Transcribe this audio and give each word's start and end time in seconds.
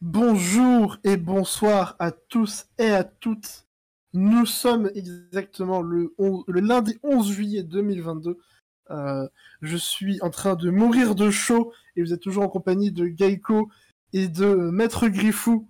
Bonjour 0.00 0.98
et 1.04 1.16
bonsoir 1.16 1.96
à 1.98 2.10
tous 2.10 2.66
et 2.78 2.90
à 2.90 3.04
toutes. 3.04 3.66
Nous 4.14 4.46
sommes 4.46 4.90
exactement 4.94 5.80
le, 5.80 6.14
lundi 6.48 6.98
11 7.02 7.32
juillet 7.32 7.62
2022. 7.62 8.38
Euh, 8.90 9.28
je 9.62 9.76
suis 9.76 10.20
en 10.20 10.30
train 10.30 10.54
de 10.54 10.70
mourir 10.70 11.14
de 11.14 11.30
chaud 11.30 11.72
et 11.96 12.02
vous 12.02 12.12
êtes 12.12 12.20
toujours 12.20 12.42
en 12.42 12.48
compagnie 12.48 12.92
de 12.92 13.06
Geico 13.06 13.70
et 14.12 14.28
de 14.28 14.54
Maître 14.70 15.08
Griffou 15.08 15.68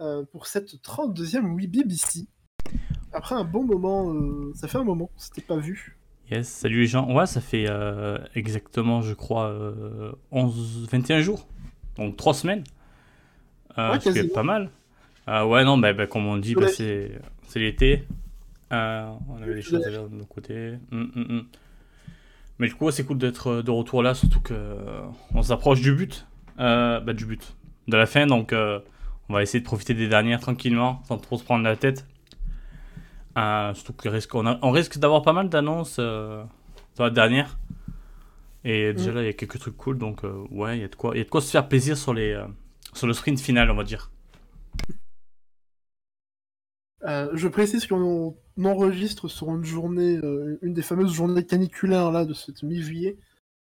euh, 0.00 0.24
pour 0.30 0.46
cette 0.46 0.74
32e 0.74 1.46
Oui 1.54 1.66
BBC. 1.66 2.26
Après 3.12 3.34
un 3.34 3.44
bon 3.44 3.64
moment, 3.64 4.12
euh, 4.12 4.52
ça 4.54 4.68
fait 4.68 4.78
un 4.78 4.84
moment, 4.84 5.10
c'était 5.16 5.40
pas 5.40 5.56
vu. 5.56 5.98
Yes, 6.30 6.48
salut 6.48 6.80
les 6.80 6.86
gens. 6.86 7.12
Ouais, 7.12 7.26
ça 7.26 7.40
fait 7.40 7.66
exactement, 8.36 9.02
je 9.02 9.14
crois, 9.14 9.52
11, 10.30 10.86
21 10.88 11.22
jours. 11.22 11.48
Donc 11.96 12.16
3 12.16 12.34
semaines. 12.34 12.62
Euh, 13.78 13.98
ouais, 13.98 14.28
pas 14.28 14.42
mal. 14.42 14.70
Euh, 15.28 15.44
ouais, 15.44 15.64
non, 15.64 15.78
bah, 15.78 15.92
bah, 15.92 16.06
comme 16.06 16.26
on 16.26 16.36
dit, 16.36 16.54
bah, 16.54 16.68
c'est 16.68 17.20
l'été. 17.54 18.04
Euh, 18.72 19.10
on 19.28 19.42
avait 19.42 19.54
des 19.54 19.62
choses 19.62 19.84
à 19.84 19.90
faire 19.90 20.08
de 20.08 20.14
nos 20.14 20.24
côtés. 20.24 20.74
Hum, 20.92 21.10
hum, 21.14 21.26
hum. 21.28 21.46
Mais 22.58 22.68
du 22.68 22.74
coup, 22.74 22.90
c'est 22.90 23.04
cool 23.04 23.18
d'être 23.18 23.62
de 23.62 23.70
retour 23.70 24.02
là, 24.02 24.14
surtout 24.14 24.40
que 24.40 24.76
on 25.34 25.42
s'approche 25.42 25.80
du 25.80 25.94
but. 25.94 26.26
bah, 26.56 27.12
du 27.12 27.26
but. 27.26 27.56
De 27.88 27.96
la 27.96 28.06
fin, 28.06 28.26
donc 28.26 28.52
on 28.52 29.32
va 29.32 29.42
essayer 29.42 29.60
de 29.60 29.64
profiter 29.64 29.94
des 29.94 30.08
dernières 30.08 30.40
tranquillement, 30.40 31.02
sans 31.08 31.18
trop 31.18 31.38
se 31.38 31.44
prendre 31.44 31.64
la 31.64 31.76
tête. 31.76 32.06
surtout 33.74 33.92
qu'on 33.94 34.10
risque, 34.10 34.34
on, 34.34 34.70
risque 34.70 34.98
d'avoir 34.98 35.22
pas 35.22 35.32
mal 35.32 35.48
d'annonces 35.48 35.98
dans 35.98 36.48
la 36.98 37.10
dernière. 37.10 37.58
Et 38.62 38.92
déjà 38.92 39.10
mm. 39.10 39.14
là, 39.14 39.22
il 39.22 39.26
y 39.26 39.30
a 39.30 39.32
quelques 39.32 39.58
trucs 39.58 39.76
cool, 39.78 39.96
donc 39.96 40.20
ouais, 40.50 40.76
il 40.76 40.82
y, 40.82 40.84
a 40.84 40.88
de 40.88 40.94
quoi, 40.94 41.16
y 41.16 41.20
a 41.20 41.24
de 41.24 41.30
quoi 41.30 41.40
se 41.40 41.50
faire 41.50 41.66
plaisir 41.66 41.96
sur 41.96 42.12
les, 42.12 42.38
sur 42.94 43.06
le 43.06 43.12
sprint 43.12 43.40
final, 43.40 43.70
on 43.70 43.76
va 43.76 43.84
dire. 43.84 44.10
Euh, 47.04 47.30
je 47.32 47.48
précise 47.48 47.86
qu'on 47.86 48.36
enregistre 48.62 49.28
sur 49.28 49.50
une 49.54 49.64
journée, 49.64 50.18
euh, 50.22 50.58
une 50.62 50.74
des 50.74 50.82
fameuses 50.82 51.12
journées 51.12 51.46
caniculaires 51.46 52.10
là 52.10 52.24
de 52.26 52.34
cette 52.34 52.62
mi-juillet, 52.62 53.16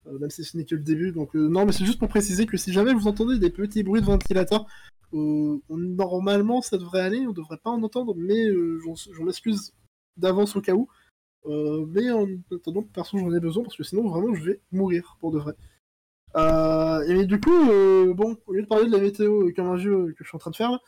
euh, 0.07 0.19
même 0.19 0.31
si 0.31 0.43
ce 0.45 0.57
n'est 0.57 0.65
que 0.65 0.75
le 0.75 0.83
début. 0.83 1.13
Donc 1.13 1.35
non, 1.35 1.67
mais 1.67 1.73
c'est 1.73 1.85
juste 1.85 1.99
pour 1.99 2.09
préciser 2.09 2.47
que 2.47 2.57
si 2.57 2.73
jamais 2.73 2.95
vous 2.95 3.09
entendez 3.09 3.39
des 3.39 3.51
petits 3.51 3.83
bruits 3.83 4.01
de 4.01 4.07
ventilateur, 4.07 4.67
normalement 5.13 6.63
ça 6.63 6.79
devrait 6.79 7.01
aller, 7.01 7.27
on 7.27 7.33
devrait 7.33 7.59
pas 7.59 7.71
en 7.71 7.83
entendre, 7.83 8.15
mais 8.17 8.47
j'en 8.85 9.25
m'excuse 9.25 9.73
d'avance 10.17 10.57
au 10.57 10.61
cas 10.63 10.75
où. 10.75 10.89
mais 11.47 12.11
en 12.11 12.27
attendant, 12.55 12.83
perso 12.83 13.19
j'en 13.19 13.33
ai 13.35 13.41
besoin 13.41 13.63
parce 13.63 13.77
que 13.77 13.85
sinon 13.85 14.09
vraiment 14.09 14.35
je 14.35 14.45
vais 14.45 14.61
mourir 14.73 15.17
pour 15.21 15.31
de 15.33 15.39
vrai. 15.39 15.55
Euh, 16.37 17.03
et 17.09 17.25
du 17.25 17.41
coup, 17.41 17.71
euh, 17.71 18.13
bon, 18.13 18.37
au 18.47 18.53
lieu 18.53 18.63
de 18.63 18.67
parler 18.67 18.87
de 18.87 18.93
la 18.93 18.99
météo 18.99 19.51
comme 19.55 19.69
un 19.69 19.77
jeu 19.77 20.15
que 20.17 20.23
je 20.23 20.29
suis 20.29 20.37
en 20.37 20.39
train 20.39 20.51
de 20.51 20.57
faire, 20.57 20.79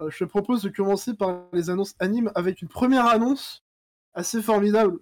euh, 0.00 0.08
je 0.10 0.18
te 0.18 0.24
propose 0.24 0.62
de 0.62 0.68
commencer 0.70 1.14
par 1.14 1.42
les 1.52 1.68
annonces 1.70 1.94
animes 1.98 2.30
avec 2.34 2.62
une 2.62 2.68
première 2.68 3.06
annonce 3.06 3.62
assez 4.14 4.40
formidable 4.40 4.98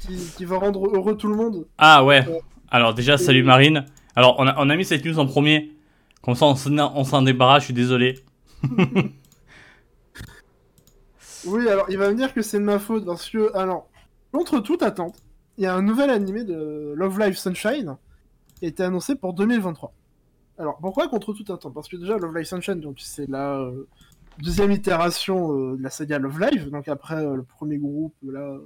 qui, 0.00 0.44
va 0.44 0.58
rendre 0.58 0.86
heureux 0.94 1.16
tout 1.16 1.28
le 1.28 1.36
monde. 1.36 1.66
Ah 1.78 2.04
ouais. 2.04 2.24
Alors 2.70 2.94
déjà, 2.94 3.18
salut 3.18 3.42
Marine. 3.42 3.84
Alors 4.16 4.36
on 4.38 4.46
a, 4.46 4.54
on 4.58 4.70
a, 4.70 4.76
mis 4.76 4.84
cette 4.84 5.04
news 5.04 5.18
en 5.18 5.26
premier. 5.26 5.72
Comme 6.22 6.34
ça, 6.34 6.46
on 6.46 7.04
s'en 7.04 7.22
débarrasse. 7.22 7.62
Je 7.62 7.66
suis 7.66 7.74
désolé. 7.74 8.18
oui, 11.46 11.68
alors 11.68 11.86
il 11.88 11.96
va 11.96 12.10
me 12.10 12.14
dire 12.16 12.34
que 12.34 12.42
c'est 12.42 12.58
de 12.58 12.64
ma 12.64 12.78
faute 12.80 13.06
parce 13.06 13.30
que, 13.30 13.56
alors, 13.56 13.88
contre 14.32 14.60
toute 14.60 14.82
attente, 14.82 15.16
il 15.56 15.64
y 15.64 15.66
a 15.66 15.74
un 15.74 15.82
nouvel 15.82 16.10
animé 16.10 16.44
de 16.44 16.92
Love 16.96 17.18
Live 17.20 17.36
Sunshine 17.36 17.96
été 18.66 18.82
annoncé 18.82 19.14
pour 19.14 19.34
2023. 19.34 19.92
Alors, 20.58 20.78
pourquoi 20.78 21.08
contre 21.08 21.32
tout 21.32 21.52
un 21.52 21.56
temps 21.56 21.70
Parce 21.70 21.88
que 21.88 21.96
déjà, 21.96 22.18
Love 22.18 22.36
Live 22.36 22.46
Sunshine, 22.46 22.80
donc 22.80 22.98
c'est 23.00 23.28
la 23.28 23.60
euh, 23.60 23.86
deuxième 24.38 24.72
itération 24.72 25.52
euh, 25.56 25.76
de 25.76 25.82
la 25.82 25.90
saga 25.90 26.18
Love 26.18 26.40
Live, 26.40 26.70
donc 26.70 26.88
après 26.88 27.24
euh, 27.24 27.36
le 27.36 27.44
premier 27.44 27.78
groupe 27.78 28.14
là 28.22 28.58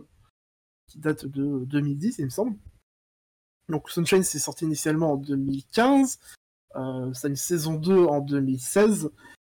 qui 0.86 0.98
date 0.98 1.26
de 1.26 1.64
2010, 1.66 2.19
il 2.19 2.25
me 2.25 2.31
semble. 2.31 2.56
Donc 3.69 3.91
Sunshine 3.91 4.22
c'est 4.22 4.38
sorti 4.38 4.64
initialement 4.64 5.12
en 5.12 5.16
2015, 5.16 6.19
c'est 7.12 7.28
une 7.28 7.36
saison 7.36 7.75
2 7.75 8.06
en 8.06 8.20
2016, 8.20 9.10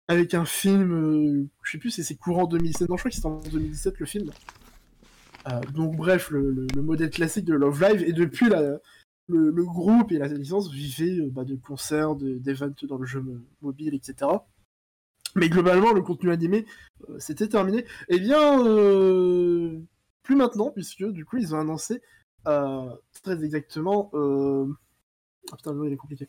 avec 0.08 0.32
un 0.32 0.46
film, 0.46 1.48
je 1.62 1.70
sais 1.70 1.78
plus 1.78 1.90
si 1.90 2.02
c'est 2.02 2.16
courant 2.16 2.46
2017, 2.46 2.88
non 2.88 2.96
je 2.96 3.02
crois 3.02 3.10
que 3.10 3.14
c'était 3.14 3.28
en 3.28 3.40
2017 3.40 3.98
le 3.98 4.06
film. 4.06 4.30
donc 5.72 5.96
bref, 5.96 6.30
le, 6.30 6.66
le, 6.74 6.82
modèle 6.82 7.10
classique 7.10 7.44
de 7.44 7.54
Love 7.54 7.80
Live, 7.82 8.02
et 8.02 8.12
depuis 8.12 8.48
la, 8.48 8.78
le, 9.30 9.64
groupe 9.64 10.12
et 10.12 10.18
la 10.18 10.28
licence 10.28 10.70
vivaient 10.70 11.20
euh, 11.20 11.30
bah, 11.30 11.44
de 11.44 11.56
concerts, 11.56 12.14
d'événements 12.16 12.74
dans 12.82 12.98
le 12.98 13.06
jeu 13.06 13.24
mobile, 13.62 13.94
etc. 13.94 14.30
Mais 15.36 15.48
globalement, 15.48 15.92
le 15.92 16.02
contenu 16.02 16.30
animé, 16.30 16.66
euh, 17.08 17.16
c'était 17.18 17.48
terminé. 17.48 17.84
Eh 18.08 18.18
bien, 18.18 18.64
euh, 18.66 19.78
plus 20.22 20.36
maintenant, 20.36 20.70
puisque 20.70 21.04
du 21.04 21.24
coup, 21.24 21.36
ils 21.36 21.54
ont 21.54 21.60
annoncé 21.60 22.02
très 22.44 23.44
exactement. 23.44 24.10
Ah 24.14 25.56
putain, 25.56 25.76
il 25.84 25.92
est 25.92 25.96
compliqué. 25.96 26.26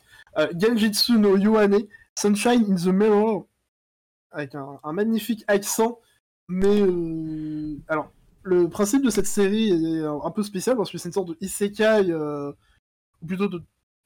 Genjitsu 0.58 1.18
no 1.18 1.38
Yohane, 1.38 1.84
Sunshine 2.18 2.66
in 2.70 2.76
the 2.76 2.88
Mirror, 2.88 3.48
avec 4.32 4.56
un, 4.56 4.80
un 4.84 4.94
magnifique 4.94 5.44
accent, 5.48 6.00
mais 6.48 6.82
alors 7.88 8.12
le 8.44 8.70
principe 8.70 9.04
de 9.04 9.10
cette 9.10 9.28
série 9.28 9.70
est 9.70 10.04
un 10.04 10.32
peu 10.32 10.44
spécial 10.44 10.76
parce 10.76 10.92
que 10.92 10.98
c'est 10.98 11.10
une 11.10 11.14
sorte 11.14 11.30
de 11.30 11.38
isekai 11.40 12.12
ou 13.22 13.26
plutôt 13.26 13.48
de, 13.48 13.62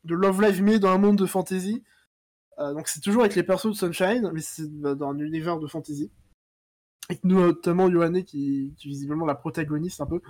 Love 0.08 0.42
Live 0.42 0.62
mais 0.62 0.80
dans 0.80 0.90
un 0.90 0.98
monde 0.98 1.18
de 1.18 1.26
fantasy. 1.26 1.84
Euh, 2.60 2.74
donc 2.74 2.88
c'est 2.88 3.02
toujours 3.02 3.22
avec 3.24 3.36
les 3.36 3.44
persos 3.44 3.68
de 3.68 3.74
Sunshine, 3.74 4.30
mais 4.34 4.42
c'est 4.42 4.80
dans 4.82 5.10
un 5.10 5.20
univers 5.20 5.60
de 5.60 5.68
fantasy. 5.68 6.12
Avec 7.10 7.24
notamment 7.24 7.90
Yohane 7.90 8.24
qui, 8.24 8.74
qui 8.78 8.88
est 8.88 8.92
visiblement 8.92 9.26
la 9.26 9.36
protagoniste 9.36 10.02
un 10.02 10.06
peu. 10.06 10.22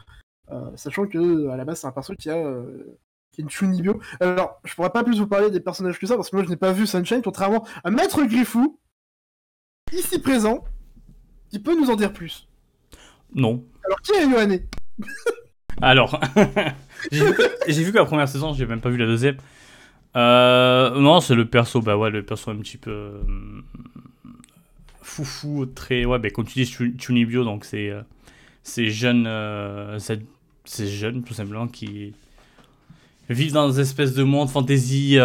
Euh, 0.51 0.75
sachant 0.75 1.07
que 1.07 1.47
à 1.49 1.57
la 1.57 1.65
base 1.65 1.79
c'est 1.79 1.87
un 1.87 1.91
perso 1.91 2.13
qui 2.15 2.29
a, 2.29 2.37
euh, 2.37 2.97
qui 3.31 3.41
a 3.41 3.43
une 3.43 3.49
Chunibyo. 3.49 3.99
Alors 4.19 4.59
je 4.63 4.73
pourrais 4.75 4.91
pas 4.91 5.03
plus 5.03 5.19
vous 5.19 5.27
parler 5.27 5.51
des 5.51 5.59
personnages 5.59 5.99
que 5.99 6.07
ça 6.07 6.15
parce 6.15 6.29
que 6.29 6.35
moi 6.35 6.45
je 6.45 6.49
n'ai 6.49 6.57
pas 6.57 6.71
vu 6.71 6.87
Sunshine, 6.87 7.21
contrairement 7.23 7.65
à 7.83 7.91
Maître 7.91 8.23
Griffou, 8.23 8.79
ici 9.91 10.19
présent, 10.19 10.63
qui 11.49 11.59
peut 11.59 11.79
nous 11.79 11.89
en 11.89 11.95
dire 11.95 12.13
plus. 12.13 12.47
Non. 13.33 13.63
Alors 13.85 14.01
qui 14.01 14.11
est 14.13 14.27
Yohane? 14.27 14.59
Alors, 15.81 16.19
j'ai 17.11 17.23
vu, 17.83 17.91
que 17.91 17.97
la 17.97 18.05
première 18.05 18.29
saison, 18.29 18.53
j'ai 18.53 18.65
même 18.65 18.81
pas 18.81 18.89
vu 18.89 18.97
la 18.97 19.05
deuxième. 19.05 19.37
Euh, 20.15 20.97
non, 20.99 21.19
c'est 21.19 21.35
le 21.35 21.45
perso, 21.45 21.81
bah 21.81 21.97
ouais, 21.97 22.09
le 22.09 22.23
perso 22.23 22.51
un 22.51 22.55
petit 22.57 22.77
peu 22.77 22.91
euh, 22.91 23.21
foufou, 25.01 25.65
très, 25.65 26.05
ouais, 26.05 26.19
bah, 26.19 26.29
comme 26.29 26.45
tu 26.45 26.63
dis, 26.63 26.65
Chunibyo, 26.97 27.43
donc 27.43 27.65
c'est 27.65 27.89
euh, 27.89 28.01
ces 28.63 28.89
jeunes, 28.89 29.29
ces 30.63 30.87
jeunes 30.87 31.23
tout 31.23 31.33
simplement 31.33 31.67
qui 31.67 32.13
vivent 33.29 33.53
dans 33.53 33.69
des 33.69 33.81
espèces 33.81 34.13
de 34.13 34.23
monde 34.23 34.49
fantasy 34.49 35.17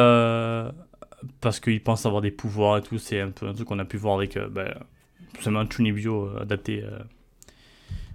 parce 1.41 1.61
qu'ils 1.61 1.83
pensent 1.83 2.07
avoir 2.07 2.23
des 2.23 2.31
pouvoirs 2.31 2.79
et 2.79 2.83
tout. 2.83 2.99
C'est 2.99 3.21
un 3.21 3.31
peu 3.31 3.47
un 3.47 3.55
truc 3.55 3.69
qu'on 3.69 3.79
a 3.79 3.85
pu 3.85 3.97
voir 3.97 4.17
avec, 4.17 4.37
bah, 4.51 4.75
tout 5.35 5.43
simplement 5.43 5.69
Chunibyo 5.71 6.37
adapté, 6.41 6.85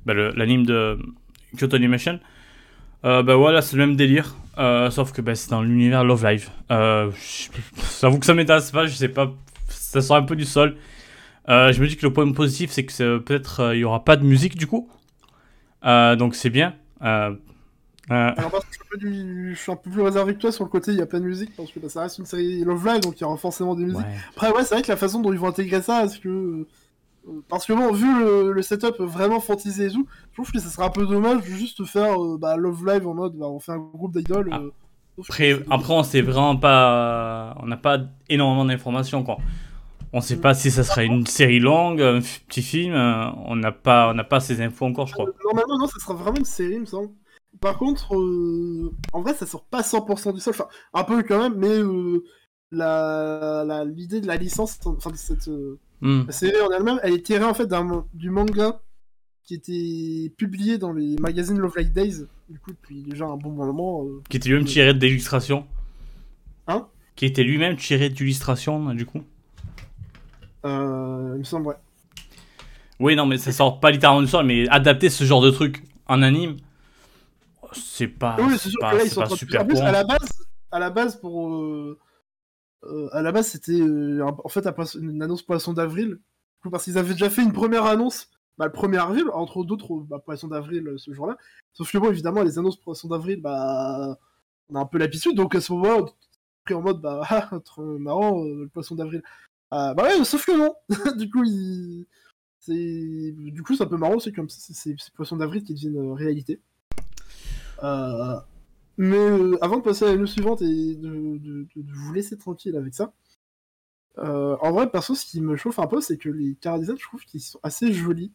bah, 0.06 0.14
l'anime 0.14 0.66
de 0.66 1.00
Kyoto 1.56 1.76
Animation. 1.76 2.20
Euh, 3.06 3.22
bah 3.22 3.36
voilà, 3.36 3.62
c'est 3.62 3.76
le 3.78 3.86
même 3.86 3.96
délire, 3.96 4.36
euh, 4.58 4.90
sauf 4.90 5.12
que 5.12 5.22
bah, 5.22 5.36
c'est 5.36 5.52
dans 5.52 5.62
l'univers 5.62 6.04
Love 6.04 6.26
Live. 6.26 6.50
Euh, 6.72 7.12
J'avoue 8.02 8.18
que 8.20 8.26
ça 8.26 8.34
m'intéresse 8.34 8.72
pas, 8.72 8.88
je 8.88 8.96
sais 8.96 9.10
pas, 9.10 9.32
ça 9.70 10.02
sort 10.02 10.18
un 10.18 10.24
peu 10.24 10.36
du 10.36 10.46
sol. 10.46 10.76
Euh, 11.48 11.72
je 11.72 11.80
me 11.82 11.88
dis 11.88 11.98
que 11.98 12.06
le 12.06 12.12
point 12.12 12.32
positif, 12.32 12.72
c'est 12.72 12.84
que 12.84 13.20
peut-être 13.20 13.60
euh, 13.60 13.76
il 13.76 13.82
y 13.82 13.84
aura 13.84 14.04
pas 14.04 14.16
de 14.16 14.24
musique 14.24 14.58
du 14.58 14.66
coup, 14.66 14.90
donc 15.84 16.34
c'est 16.34 16.50
bien. 16.50 16.74
Alors, 17.00 17.36
je, 19.00 19.54
suis 19.56 19.72
un 19.72 19.76
peu 19.76 19.92
plus 19.92 20.02
réservé 20.02 20.34
que 20.34 20.40
toi 20.40 20.52
sur 20.52 20.64
le 20.64 20.70
côté, 20.72 20.92
il 20.92 20.98
y 20.98 21.02
a 21.02 21.06
pas 21.06 21.20
de 21.20 21.26
musique, 21.26 21.56
parce 21.56 21.72
que 21.72 21.80
bah, 21.80 21.90
ça 21.90 22.02
reste 22.02 22.18
une 22.18 22.26
série 22.26 22.64
Love 22.64 22.88
Live, 22.88 23.02
donc 23.02 23.20
il 23.20 23.22
y 23.22 23.24
aura 23.24 23.38
forcément 23.38 23.76
des 23.76 23.84
musiques. 23.84 24.06
Après, 24.36 24.52
ouais, 24.52 24.64
c'est 24.64 24.74
vrai 24.74 24.82
que 24.82 24.92
la 24.92 24.98
façon 24.98 25.22
dont 25.22 25.32
ils 25.32 25.40
vont 25.40 25.48
intégrer 25.48 25.84
ça, 25.84 26.06
est-ce 26.06 26.20
que 26.20 26.66
parce 27.50 27.66
que 27.66 27.74
bon, 27.74 27.92
vu 27.92 28.54
le, 28.54 28.62
setup 28.62 29.00
vraiment 29.00 29.40
fantasy 29.40 29.84
et 29.84 29.92
tout, 29.92 30.08
je 30.32 30.34
trouve 30.34 30.52
que 30.52 30.60
ça 30.60 30.70
serait 30.70 30.86
un 30.86 30.90
peu 30.90 31.06
dommage 31.06 31.42
de 31.42 31.48
juste 31.48 31.84
faire 31.86 32.22
euh, 32.22 32.38
bah, 32.38 32.56
Love 32.56 32.86
Live 32.86 33.08
en 33.08 33.14
mode 33.14 33.36
bah, 33.36 33.48
on 33.48 33.60
fait 33.60 33.72
un 33.72 33.80
groupe 33.80 34.16
d'idoles. 34.16 34.54
Euh, 34.54 34.70
après, 35.20 35.60
après, 35.70 35.94
on 35.94 36.04
sait 36.04 36.22
vraiment 36.22 36.58
pas. 36.58 37.56
On 37.62 37.68
n'a 37.68 37.78
pas 37.78 38.00
énormément 38.30 38.66
d'informations 38.66 39.24
quoi. 39.24 39.38
On 40.14 40.22
sait 40.22 40.38
pas 40.38 40.54
si 40.54 40.72
ça 40.72 40.84
serait 40.84 41.06
une 41.06 41.26
série 41.26 41.60
longue, 41.60 42.02
un 42.02 42.20
petit 42.20 42.62
film. 42.62 42.94
Euh, 42.94 43.26
on 43.46 43.56
n'a 43.56 43.72
pas, 43.72 44.10
on 44.12 44.14
n'a 44.14 44.24
pas 44.24 44.40
ces 44.40 44.62
infos 44.62 44.86
encore, 44.86 45.08
je 45.08 45.14
crois. 45.14 45.26
Normalement, 45.44 45.78
non, 45.78 45.88
ça 45.88 46.00
sera 46.00 46.14
vraiment 46.14 46.38
une 46.38 46.46
série, 46.46 46.76
il 46.76 46.82
me 46.82 46.86
semble. 46.86 47.10
Par 47.60 47.78
contre, 47.78 48.16
en 49.14 49.22
vrai, 49.22 49.34
ça 49.34 49.46
sort 49.46 49.66
pas 49.66 49.82
100% 49.82 50.34
du 50.34 50.40
sol. 50.40 50.54
Enfin, 50.54 50.68
un 50.94 51.04
peu 51.04 51.24
quand 51.24 51.40
même, 51.40 51.56
mais 51.56 51.80
la 52.72 53.84
l'idée 53.86 54.22
de 54.22 54.28
la 54.28 54.36
licence, 54.36 54.80
enfin 54.86 55.10
de 55.10 55.16
cette 55.16 55.50
Hmm. 56.02 56.24
La 56.28 56.34
série 56.34 56.62
en 56.62 56.72
elle-même, 56.72 57.00
elle 57.04 57.14
est 57.14 57.26
tirée 57.26 57.46
en 57.46 57.54
fait 57.54 57.70
du 58.14 58.30
manga 58.30 58.82
qui 59.46 59.54
était 59.54 60.34
publié 60.38 60.78
dans 60.78 60.92
les 60.92 61.16
magazines 61.20 61.58
Love 61.58 61.74
Light 61.78 61.94
Days, 61.94 62.26
du 62.50 62.60
coup, 62.60 62.72
depuis 62.72 63.04
déjà 63.04 63.26
un 63.26 63.38
bon 63.38 63.52
moment. 63.52 64.04
Euh, 64.04 64.22
qui 64.28 64.38
était 64.38 64.50
lui-même 64.50 64.66
tiré 64.66 64.94
d'illustration 64.94 65.68
Hein? 66.68 66.88
Qui 67.16 67.26
était 67.26 67.44
lui-même 67.44 67.76
tiré 67.76 68.10
d'illustration, 68.10 68.94
du 68.96 69.06
coup 69.06 69.22
Euh, 70.66 71.34
il 71.36 71.40
me 71.40 71.44
semble, 71.44 71.68
ouais. 71.68 71.76
Oui, 73.00 73.16
non, 73.16 73.28
mais 73.28 73.38
ça 73.38 73.52
sort 73.52 73.80
pas 73.80 73.92
littéralement 73.92 74.22
du 74.22 74.28
sol, 74.28 74.46
mais 74.46 74.68
adapter 74.70 75.10
ce 75.10 75.24
genre 75.26 75.42
de 75.42 75.52
truc 75.52 75.84
en 76.08 76.24
anime, 76.24 76.56
c'est 77.74 78.08
pas, 78.08 78.38
oui, 78.40 78.56
c'est 78.58 78.72
pas, 78.80 78.92
pas 78.92 79.30
super 79.36 79.62
en 79.62 79.66
plus, 79.66 79.80
à 79.80 79.92
la 79.92 80.04
base, 80.04 80.30
à 80.72 80.80
la 80.80 80.90
base 80.90 81.20
pour 81.20 81.52
euh, 81.52 82.00
euh, 82.86 83.10
à 83.12 83.22
la 83.22 83.32
base 83.32 83.48
c'était 83.48 83.82
en 84.22 84.50
fait 84.50 84.68
une 84.96 85.22
annonce 85.22 85.44
poisson 85.44 85.74
d'avril. 85.74 86.20
Parce 86.72 86.86
qu'ils 86.86 86.98
avaient 86.98 87.14
déjà 87.14 87.30
fait 87.30 87.44
une 87.44 87.54
première 87.54 87.86
annonce 87.86 88.30
bah, 88.58 88.66
le 88.66 88.72
1er 88.72 89.00
avril 89.00 89.26
entre 89.34 89.64
d'autres 89.64 89.98
bah, 90.10 90.20
poisson 90.20 90.48
d'avril 90.48 90.94
ce 90.98 91.14
jour-là. 91.14 91.38
Sauf 91.74 91.92
que 91.92 91.98
bon 91.98 92.10
évidemment 92.10 92.42
les 92.42 92.58
annonces 92.58 92.78
poisson 92.78 93.08
d'avril 93.08 93.42
bah 93.42 94.18
on 94.70 94.76
a 94.76 94.80
un 94.80 94.86
peu 94.86 94.98
l'habitude. 94.98 95.36
Donc 95.36 95.54
à 95.56 95.62
ce 95.62 95.74
moment 95.74 96.10
pris 96.64 96.74
en 96.74 96.82
mode 96.82 97.02
bah 97.02 97.22
ah, 97.30 97.52
trop 97.64 98.00
marrant 98.00 98.44
le 98.44 98.68
poisson 98.68 98.96
d'avril. 98.96 99.22
Bah 99.72 99.94
ouais 99.96 100.24
sauf 100.24 100.46
que 100.46 100.58
non. 100.58 100.74
Du 101.18 101.30
coup 101.30 101.44
il 101.44 102.08
du 102.68 103.62
coup 103.62 103.76
c'est 103.76 103.84
un 103.84 103.88
peu 103.88 103.98
marrant 103.98 104.18
c'est 104.18 104.32
comme 104.32 104.50
c'est 104.50 104.96
poisson 105.14 105.38
d'avril 105.38 105.64
qui 105.64 105.76
deviennent 105.76 106.14
réalité. 106.14 106.62
Euh, 107.84 108.40
mais 108.98 109.18
euh, 109.18 109.58
avant 109.62 109.78
de 109.78 109.84
passer 109.84 110.06
à 110.06 110.10
la 110.10 110.16
news 110.16 110.28
suivante 110.28 110.62
et 110.62 110.96
de, 110.96 111.68
vous 111.76 112.14
laisser 112.14 112.38
tranquille 112.38 112.76
avec 112.78 112.94
ça, 112.94 113.14
euh, 114.18 114.56
en 114.62 114.72
vrai, 114.72 114.90
perso, 114.90 115.16
ce 115.16 115.26
qui 115.26 115.42
me 115.42 115.58
chauffe 115.58 115.80
un 115.80 115.88
peu, 115.88 116.00
c'est 116.00 116.18
que 116.18 116.30
les 116.30 116.56
design, 116.56 116.98
je 116.98 117.04
trouve 117.04 117.22
qu'ils 117.26 117.42
sont 117.42 117.60
assez 117.64 117.92
jolis. 117.92 118.32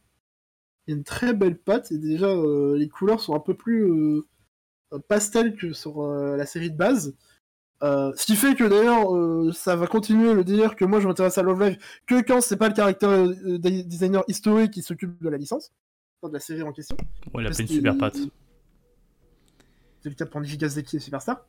Il 0.86 0.90
y 0.90 0.94
a 0.94 0.96
une 0.96 1.04
très 1.04 1.32
belle 1.32 1.58
patte, 1.58 1.92
et 1.92 1.98
déjà, 1.98 2.34
les 2.76 2.88
couleurs 2.88 3.20
sont 3.20 3.34
un 3.34 3.40
peu 3.40 3.54
plus 3.54 4.22
pastel 5.08 5.56
que 5.56 5.72
sur 5.72 6.06
la 6.06 6.46
série 6.46 6.70
de 6.70 6.76
base. 6.76 7.14
ce 7.82 8.26
qui 8.26 8.36
fait 8.36 8.54
que 8.54 8.64
d'ailleurs, 8.64 9.54
ça 9.54 9.76
va 9.76 9.86
continuer 9.86 10.34
le 10.34 10.44
délire 10.44 10.76
que 10.76 10.84
moi 10.84 11.00
je 11.00 11.06
m'intéresse 11.06 11.38
à 11.38 11.42
Love 11.42 11.62
Live 11.62 11.78
que 12.06 12.20
quand 12.22 12.40
c'est 12.40 12.56
pas 12.56 12.68
le 12.68 12.74
caractère 12.74 13.28
designer 13.58 14.24
historique 14.28 14.72
qui 14.72 14.82
s'occupe 14.82 15.22
de 15.22 15.28
la 15.28 15.38
licence, 15.38 15.72
de 16.22 16.32
la 16.32 16.40
série 16.40 16.62
en 16.62 16.72
question. 16.72 16.96
Ouais, 17.32 17.44
il 17.44 17.46
a 17.46 17.52
fait 17.52 17.62
une 17.62 17.68
super 17.68 17.96
patte 17.96 18.18
c'est 20.02 20.08
le 20.08 20.14
cas 20.14 20.26
pour 20.26 20.40
Nijigaseki 20.40 20.96
et 20.96 21.00
Superstar. 21.00 21.46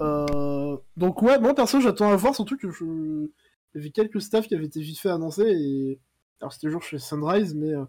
Euh, 0.00 0.76
donc 0.96 1.22
ouais, 1.22 1.38
moi 1.38 1.54
perso 1.54 1.80
j'attends 1.80 2.10
à 2.10 2.16
voir, 2.16 2.34
surtout 2.34 2.56
que 2.56 2.70
je... 2.70 2.84
il 2.84 3.30
y 3.74 3.78
avait 3.78 3.90
quelques 3.90 4.20
staffs 4.20 4.48
qui 4.48 4.54
avaient 4.54 4.66
été 4.66 4.80
vite 4.80 4.98
fait 4.98 5.10
annoncés, 5.10 5.50
et... 5.50 6.00
alors 6.40 6.52
c'était 6.52 6.66
toujours 6.66 6.82
chez 6.82 6.98
Sunrise, 6.98 7.54
mais 7.54 7.72
euh, 7.72 7.84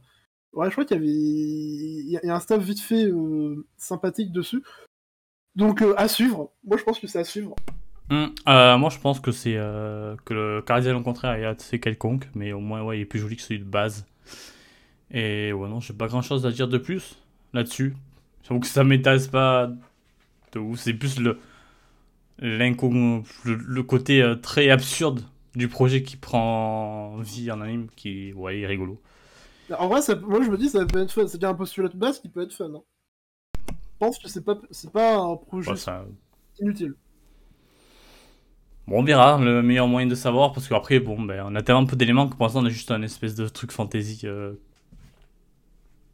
ouais, 0.54 0.68
je 0.68 0.72
crois 0.72 0.86
qu'il 0.86 0.98
y 0.98 1.00
avait 1.00 1.08
il 1.08 2.20
y 2.24 2.30
a 2.30 2.36
un 2.36 2.40
staff 2.40 2.62
vite 2.62 2.80
fait 2.80 3.06
euh, 3.06 3.66
sympathique 3.78 4.32
dessus. 4.32 4.64
Donc 5.56 5.84
à 5.98 6.08
suivre, 6.08 6.52
moi 6.64 6.78
je 6.78 6.84
pense 6.84 7.00
que 7.00 7.08
c'est 7.08 7.20
à 7.20 7.24
suivre. 7.24 7.56
Hum, 8.10 8.34
moi 8.46 8.90
je 8.90 9.00
pense 9.00 9.20
que 9.20 9.32
c'est 9.32 9.54
que 9.54 10.34
le 10.34 10.62
Cardinal 10.62 10.96
au 10.96 11.04
contraire 11.04 11.34
est 11.34 11.46
assez 11.46 11.80
quelconque, 11.80 12.28
mais 12.36 12.54
au 12.54 12.60
moins 12.60 12.84
ouais, 12.84 13.00
il 13.00 13.02
est 13.02 13.06
plus 13.06 13.20
joli 13.20 13.36
que 13.36 13.42
celui 13.42 13.60
de 13.60 13.66
base. 13.66 14.06
Et 15.12 15.54
ouais 15.54 15.70
non, 15.70 15.80
j'ai 15.80 15.94
pas 15.94 16.08
grand 16.08 16.22
chose 16.22 16.46
à 16.46 16.52
dire 16.52 16.68
de 16.68 16.78
plus 16.78 17.18
là-dessus. 17.54 17.96
J'avoue 18.44 18.60
que 18.60 18.68
ça 18.68 18.84
m'intéresse 18.84 19.28
pas 19.28 19.70
de 20.52 20.60
ouf. 20.60 20.80
C'est 20.80 20.94
plus 20.94 21.20
le, 21.20 21.40
le, 22.40 23.82
côté 23.82 24.22
euh, 24.22 24.36
très 24.36 24.70
absurde 24.70 25.22
du 25.56 25.68
projet 25.68 26.04
qui 26.04 26.18
prend 26.18 27.18
vie 27.18 27.52
en 27.52 27.62
anime 27.62 27.88
qui 27.96 28.34
ouais, 28.34 28.60
est 28.60 28.68
rigolo. 28.68 29.02
En 29.78 29.88
vrai, 29.88 30.02
moi 30.22 30.42
je 30.44 30.50
me 30.50 30.58
dis 30.58 30.70
ça 30.70 30.86
peut 30.86 31.02
être 31.02 31.12
fun. 31.12 31.28
C'est 31.28 31.44
un 31.44 31.54
postulat 31.54 31.90
de 31.90 31.98
base 31.98 32.20
qui 32.20 32.30
peut 32.30 32.44
être 32.44 32.54
fun. 32.54 32.72
Hein. 32.76 32.82
Je 33.70 33.98
pense 34.00 34.20
que 34.20 34.28
c'est 34.28 34.44
pas, 34.44 34.58
c'est 34.72 34.92
pas 34.92 35.18
un 35.18 35.38
projet 35.38 35.72
inutile. 36.60 36.96
Bon, 38.86 39.00
on 39.00 39.04
verra 39.04 39.40
le 39.40 39.62
meilleur 39.64 39.88
moyen 39.88 40.08
de 40.08 40.16
savoir 40.16 40.52
parce 40.52 40.68
qu'après, 40.68 41.00
bon, 41.00 41.22
ben, 41.22 41.46
on 41.48 41.56
a 41.56 41.62
tellement 41.62 41.86
peu 41.86 41.96
d'éléments 41.96 42.28
que 42.28 42.36
pour 42.36 42.46
l'instant 42.46 42.62
on 42.62 42.66
a 42.66 42.70
juste 42.70 42.92
un 42.92 43.02
espèce 43.02 43.34
de 43.36 43.48
truc 43.48 43.72
fantasy 43.72 44.22
euh, 44.26 44.56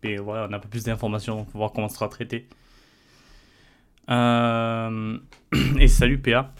et 0.04 0.18
voilà, 0.18 0.48
on 0.50 0.54
a 0.54 0.58
un 0.58 0.60
peu 0.60 0.70
plus 0.70 0.86
d'informations 0.86 1.46
pour 1.46 1.60
voir 1.60 1.72
comment 1.72 1.90
ça 1.90 1.96
sera 1.96 2.10
traité. 2.10 2.48
Euh, 4.10 5.18
et 5.80 5.88
salut 5.88 6.20
PA. 6.20 6.52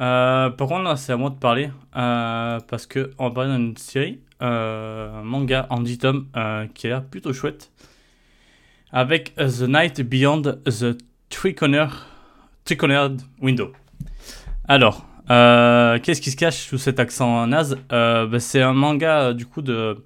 Euh, 0.00 0.50
par 0.50 0.68
contre, 0.68 0.96
c'est 0.96 1.12
à 1.12 1.16
moi 1.16 1.30
de 1.30 1.36
parler? 1.36 1.70
Euh, 1.96 2.60
parce 2.68 2.86
que 2.86 3.10
on 3.18 3.28
va 3.28 3.34
parler 3.34 3.56
d'une 3.56 3.76
série, 3.76 4.20
un 4.40 5.22
manga 5.24 5.66
en 5.70 5.80
10 5.80 5.98
tomes 5.98 6.26
qui 6.74 6.86
a 6.86 6.90
l'air 6.90 7.04
plutôt 7.04 7.32
chouette 7.32 7.72
avec 8.92 9.34
The 9.34 9.62
Night 9.62 10.00
Beyond 10.00 10.42
the 10.64 10.96
Tricorner, 11.28 11.88
Tricornered 12.64 13.20
Window. 13.42 13.72
Alors, 14.68 15.04
qu'est-ce 15.26 16.20
qui 16.20 16.30
se 16.30 16.36
cache 16.36 16.68
sous 16.68 16.78
cet 16.78 17.00
accent 17.00 17.46
naze? 17.48 17.76
Bah, 17.90 18.38
C'est 18.38 18.62
un 18.62 18.72
manga 18.72 19.34
du 19.34 19.44
coup 19.44 19.60
de 19.60 19.98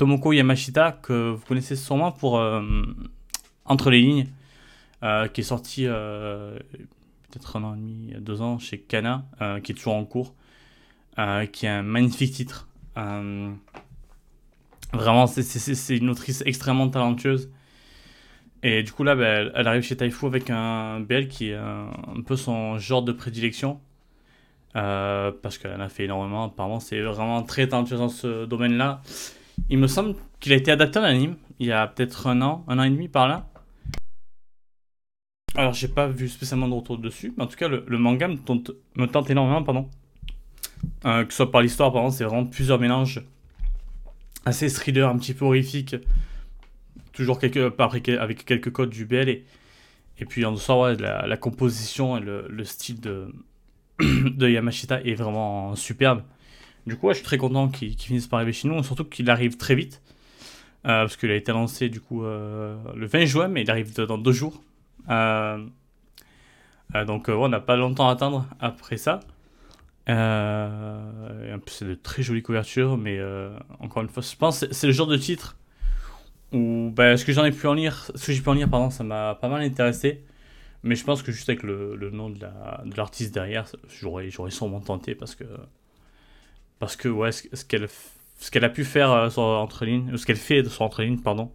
Tomoko 0.00 0.32
Yamashita, 0.32 0.92
que 0.92 1.32
vous 1.32 1.44
connaissez 1.44 1.76
sûrement 1.76 2.10
pour 2.10 2.38
euh, 2.38 2.62
Entre 3.66 3.90
les 3.90 4.00
lignes, 4.00 4.28
euh, 5.02 5.28
qui 5.28 5.42
est 5.42 5.44
sorti 5.44 5.84
euh, 5.86 6.58
peut-être 7.28 7.56
un 7.56 7.64
an 7.64 7.74
et 7.74 7.76
demi, 7.76 8.14
deux 8.18 8.40
ans 8.40 8.58
chez 8.58 8.78
Kana, 8.78 9.26
qui 9.62 9.72
est 9.72 9.74
toujours 9.74 9.96
en 9.96 10.06
cours, 10.06 10.32
qui 11.52 11.66
est 11.66 11.68
un 11.68 11.82
magnifique 11.82 12.32
titre. 12.32 12.66
vraiment, 14.94 15.26
c'est 15.26 15.96
une 15.98 16.08
autrice 16.08 16.42
extrêmement 16.46 16.88
talentueuse. 16.88 17.50
Et 18.62 18.82
du 18.82 18.92
coup, 18.92 19.04
là, 19.04 19.14
ben, 19.14 19.52
elle, 19.54 19.68
arrive 19.68 19.82
chez 19.82 19.98
Taifu 19.98 20.24
avec 20.24 20.48
un 20.48 21.00
BL 21.00 21.28
qui 21.28 21.50
est 21.50 21.56
un, 21.56 22.22
peu 22.24 22.36
son 22.36 22.78
genre 22.78 23.02
de 23.02 23.12
prédilection. 23.12 23.82
parce 24.72 25.58
qu'elle 25.58 25.82
a 25.82 25.90
fait 25.90 26.04
énormément, 26.04 26.44
apparemment, 26.44 26.80
c'est 26.80 27.02
vraiment 27.02 27.42
très 27.42 27.68
talentueuse 27.68 27.98
dans 27.98 28.08
ce 28.08 28.46
domaine-là. 28.46 29.02
Il 29.68 29.78
me 29.78 29.86
semble 29.86 30.16
qu'il 30.40 30.52
a 30.52 30.56
été 30.56 30.70
adapté 30.70 30.98
en 30.98 31.02
anime 31.02 31.36
il 31.60 31.66
y 31.66 31.72
a 31.72 31.86
peut-être 31.86 32.26
un 32.26 32.40
an, 32.40 32.64
un 32.68 32.78
an 32.78 32.82
et 32.82 32.90
demi 32.90 33.08
par 33.08 33.28
là. 33.28 33.46
Alors 35.54 35.74
j'ai 35.74 35.88
pas 35.88 36.08
vu 36.08 36.28
spécialement 36.28 36.68
de 36.68 36.74
retour 36.74 36.96
dessus, 36.96 37.34
mais 37.36 37.44
en 37.44 37.46
tout 37.46 37.56
cas 37.56 37.68
le, 37.68 37.84
manga 37.98 38.28
me 38.28 38.36
tente, 38.36 38.70
me 38.96 39.06
tente, 39.06 39.28
énormément, 39.28 39.62
pardon. 39.62 39.88
Euh, 41.04 41.24
que 41.24 41.32
ce 41.32 41.36
soit 41.36 41.50
par 41.50 41.60
l'histoire, 41.60 41.92
par 41.92 42.02
exemple, 42.02 42.16
c'est 42.16 42.24
vraiment 42.24 42.46
plusieurs 42.46 42.80
mélanges 42.80 43.22
assez 44.46 44.70
thriller, 44.70 45.08
un 45.10 45.18
petit 45.18 45.34
peu 45.34 45.44
horrifique, 45.44 45.96
toujours 47.12 47.38
quelques, 47.38 47.78
avec 47.78 48.44
quelques 48.46 48.72
codes 48.72 48.90
du 48.90 49.04
BL 49.04 49.28
et, 49.28 49.44
puis 50.26 50.46
en 50.46 50.52
dessous, 50.52 50.72
la, 50.98 51.36
composition 51.36 52.16
et 52.16 52.20
le, 52.20 52.46
le 52.48 52.64
style 52.64 53.00
de 53.00 53.34
Yamashita 54.48 55.02
est 55.02 55.14
vraiment 55.14 55.76
superbe. 55.76 56.22
Du 56.90 56.96
coup, 56.96 57.08
je 57.10 57.14
suis 57.14 57.24
très 57.24 57.38
content 57.38 57.68
qu'il 57.68 57.96
finisse 57.96 58.26
par 58.26 58.38
arriver 58.38 58.52
chez 58.52 58.66
nous, 58.66 58.82
surtout 58.82 59.04
qu'il 59.04 59.30
arrive 59.30 59.56
très 59.56 59.76
vite. 59.76 60.02
Euh, 60.86 61.02
parce 61.02 61.16
qu'il 61.16 61.30
a 61.30 61.36
été 61.36 61.52
lancé 61.52 61.88
du 61.88 62.00
coup 62.00 62.24
euh, 62.24 62.76
le 62.96 63.06
20 63.06 63.26
juin, 63.26 63.46
mais 63.46 63.62
il 63.62 63.70
arrive 63.70 63.94
dans 63.94 64.18
deux 64.18 64.32
jours. 64.32 64.60
Euh, 65.08 65.64
donc 67.06 67.28
on 67.28 67.48
n'a 67.48 67.60
pas 67.60 67.76
longtemps 67.76 68.08
à 68.08 68.12
attendre 68.12 68.48
après 68.58 68.96
ça. 68.96 69.20
c'est 70.08 70.14
de 71.84 71.94
très 71.94 72.24
jolies 72.24 72.42
couvertures, 72.42 72.96
mais 72.96 73.20
encore 73.78 74.02
une 74.02 74.08
fois, 74.08 74.24
je 74.24 74.34
pense 74.34 74.66
que 74.66 74.74
c'est 74.74 74.88
le 74.88 74.92
genre 74.92 75.06
de 75.06 75.16
titre 75.16 75.56
où 76.50 76.90
ben, 76.92 77.16
ce 77.16 77.24
que 77.24 77.32
j'en 77.32 77.44
ai 77.44 77.52
pu 77.52 77.68
en 77.68 77.74
lire, 77.74 78.10
ce 78.16 78.26
que 78.26 78.32
j'ai 78.32 78.40
pu 78.42 78.48
en 78.48 78.54
lire, 78.54 78.68
pardon, 78.68 78.90
ça 78.90 79.04
m'a 79.04 79.36
pas 79.36 79.46
mal 79.46 79.62
intéressé. 79.62 80.24
Mais 80.82 80.96
je 80.96 81.04
pense 81.04 81.22
que 81.22 81.30
juste 81.30 81.48
avec 81.48 81.62
le, 81.62 82.10
nom 82.10 82.30
de 82.30 82.40
l'artiste 82.96 83.30
de 83.30 83.34
derrière, 83.34 83.66
j'aurais 83.88 84.50
sûrement 84.50 84.80
tenté 84.80 85.14
parce 85.14 85.36
que 85.36 85.44
parce 86.80 86.96
que 86.96 87.08
ouais, 87.08 87.30
ce, 87.30 87.64
qu'elle 87.64 87.88
ce 88.40 88.50
qu'elle 88.50 88.64
a 88.64 88.70
pu 88.70 88.84
faire 88.84 89.12
euh, 89.12 89.30
sur 89.30 89.42
entre 89.42 89.84
lignes, 89.84 90.16
ce 90.16 90.26
qu'elle 90.26 90.36
fait 90.36 90.64
sur 90.68 90.82
entre 90.82 91.02
lignes, 91.02 91.20
pardon, 91.20 91.52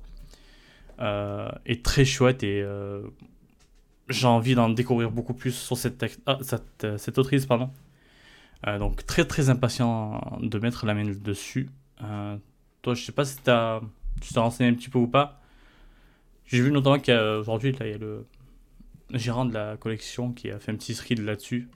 euh, 0.99 1.49
est 1.65 1.83
très 1.83 2.05
chouette 2.05 2.43
et 2.43 2.61
euh, 2.61 3.01
j'ai 4.07 4.27
envie 4.27 4.55
d'en 4.55 4.69
découvrir 4.69 5.11
beaucoup 5.11 5.33
plus 5.33 5.51
sur 5.51 5.77
cette, 5.77 6.05
ah, 6.27 6.37
cette, 6.41 6.97
cette, 6.97 7.17
autrice, 7.17 7.45
pardon. 7.47 7.71
donc 8.79 9.05
très 9.05 9.25
très 9.25 9.49
impatient 9.49 10.39
de 10.41 10.59
mettre 10.59 10.85
la 10.85 10.93
main 10.93 11.05
dessus. 11.05 11.69
toi, 12.81 12.93
je 12.93 13.03
sais 13.03 13.11
pas 13.11 13.25
si 13.25 13.37
as, 13.47 13.81
tu 14.21 14.33
t'es 14.33 14.39
renseigné 14.39 14.69
un 14.69 14.75
petit 14.75 14.89
peu 14.89 14.99
ou 14.99 15.07
pas. 15.07 15.41
J'ai 16.45 16.61
vu 16.61 16.71
notamment 16.71 16.99
qu'aujourd'hui, 16.99 17.75
il 17.79 17.87
y 17.87 17.93
a 17.93 17.97
le 17.97 18.27
gérant 19.11 19.45
de 19.45 19.53
la 19.53 19.75
collection 19.77 20.31
qui 20.33 20.51
a 20.51 20.59
fait 20.59 20.71
un 20.71 20.75
petit 20.75 20.93
thread 20.93 21.19
là-dessus. 21.19 21.67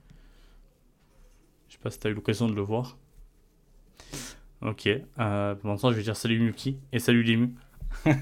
Je 1.67 1.73
sais 1.73 1.79
pas 1.79 1.89
si 1.89 1.99
tu 1.99 2.07
as 2.07 2.11
eu 2.11 2.13
l'occasion 2.13 2.47
de 2.47 2.53
le 2.53 2.61
voir. 2.61 2.97
Ok. 4.61 4.87
Euh, 4.87 5.55
pour 5.55 5.69
l'instant, 5.69 5.91
je 5.91 5.97
vais 5.97 6.03
dire 6.03 6.17
salut 6.17 6.39
Muki 6.39 6.77
et 6.91 6.99
salut 6.99 7.23
Limu. 7.23 7.55
euh, 8.05 8.13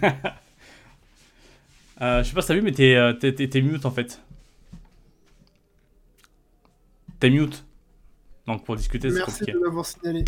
je 2.23 2.27
sais 2.27 2.33
pas 2.33 2.41
si 2.41 2.47
t'as 2.47 2.53
vu, 2.53 2.61
mais 2.61 2.71
t'es, 2.71 2.95
euh, 2.95 3.13
t'es, 3.13 3.61
mute 3.61 3.85
en 3.85 3.91
fait. 3.91 4.21
T'es 7.19 7.29
mute. 7.29 7.65
Donc 8.45 8.65
pour 8.65 8.75
discuter, 8.75 9.09
c'est 9.09 9.21
compliqué. 9.21 9.45
Merci 9.47 9.59
de 9.59 9.65
m'avoir 9.65 9.85
signalé. 9.85 10.25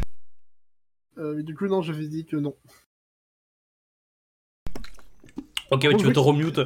Euh, 1.17 1.35
mais 1.35 1.43
du 1.43 1.55
coup, 1.55 1.67
non, 1.67 1.81
j'avais 1.81 2.07
dit 2.07 2.25
que 2.25 2.37
non. 2.37 2.55
Ok, 5.71 5.83
ouais, 5.83 5.95
tu 5.95 6.05
veux 6.05 6.13
te 6.13 6.19
remute. 6.19 6.59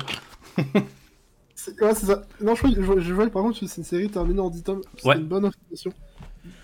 Ouais, 1.81 1.93
c'est 1.93 2.05
ça. 2.05 2.23
Non, 2.41 2.55
je, 2.55 2.61
crois, 2.61 2.99
je, 2.99 3.13
vois 3.13 3.29
par 3.29 3.41
contre 3.41 3.59
que 3.59 3.67
c'est 3.67 3.77
une 3.77 3.85
série 3.85 4.09
terminée 4.09 4.39
en 4.39 4.49
10 4.49 4.63
tomes. 4.63 4.81
C'est 4.97 5.15
une 5.15 5.27
bonne 5.27 5.45
information. 5.45 5.93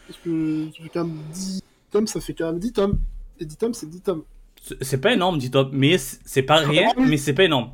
Parce 0.08 0.20
que 0.20 0.68
ça 0.76 0.84
fait 0.84 0.90
quand 0.90 1.06
même 1.06 1.18
10 1.32 1.62
tomes, 1.90 2.08
ça 2.08 2.22
fait 2.22 2.34
quand 2.34 2.48
même 2.48 2.60
10 2.60 2.74
tomes. 2.74 3.00
Et 3.40 3.46
10 3.46 3.58
tomes, 3.58 3.74
c'est 3.74 3.90
10 3.90 4.02
tomes. 4.02 4.24
C'est 4.82 5.00
pas 5.00 5.14
énorme, 5.14 5.38
10 5.38 5.52
tomes, 5.52 5.70
mais 5.72 5.98
c'est 5.98 6.44
pas 6.44 6.58
rien, 6.58 6.92
mais 6.98 7.18
c'est 7.18 7.34
pas 7.34 7.46
énorme. 7.46 7.72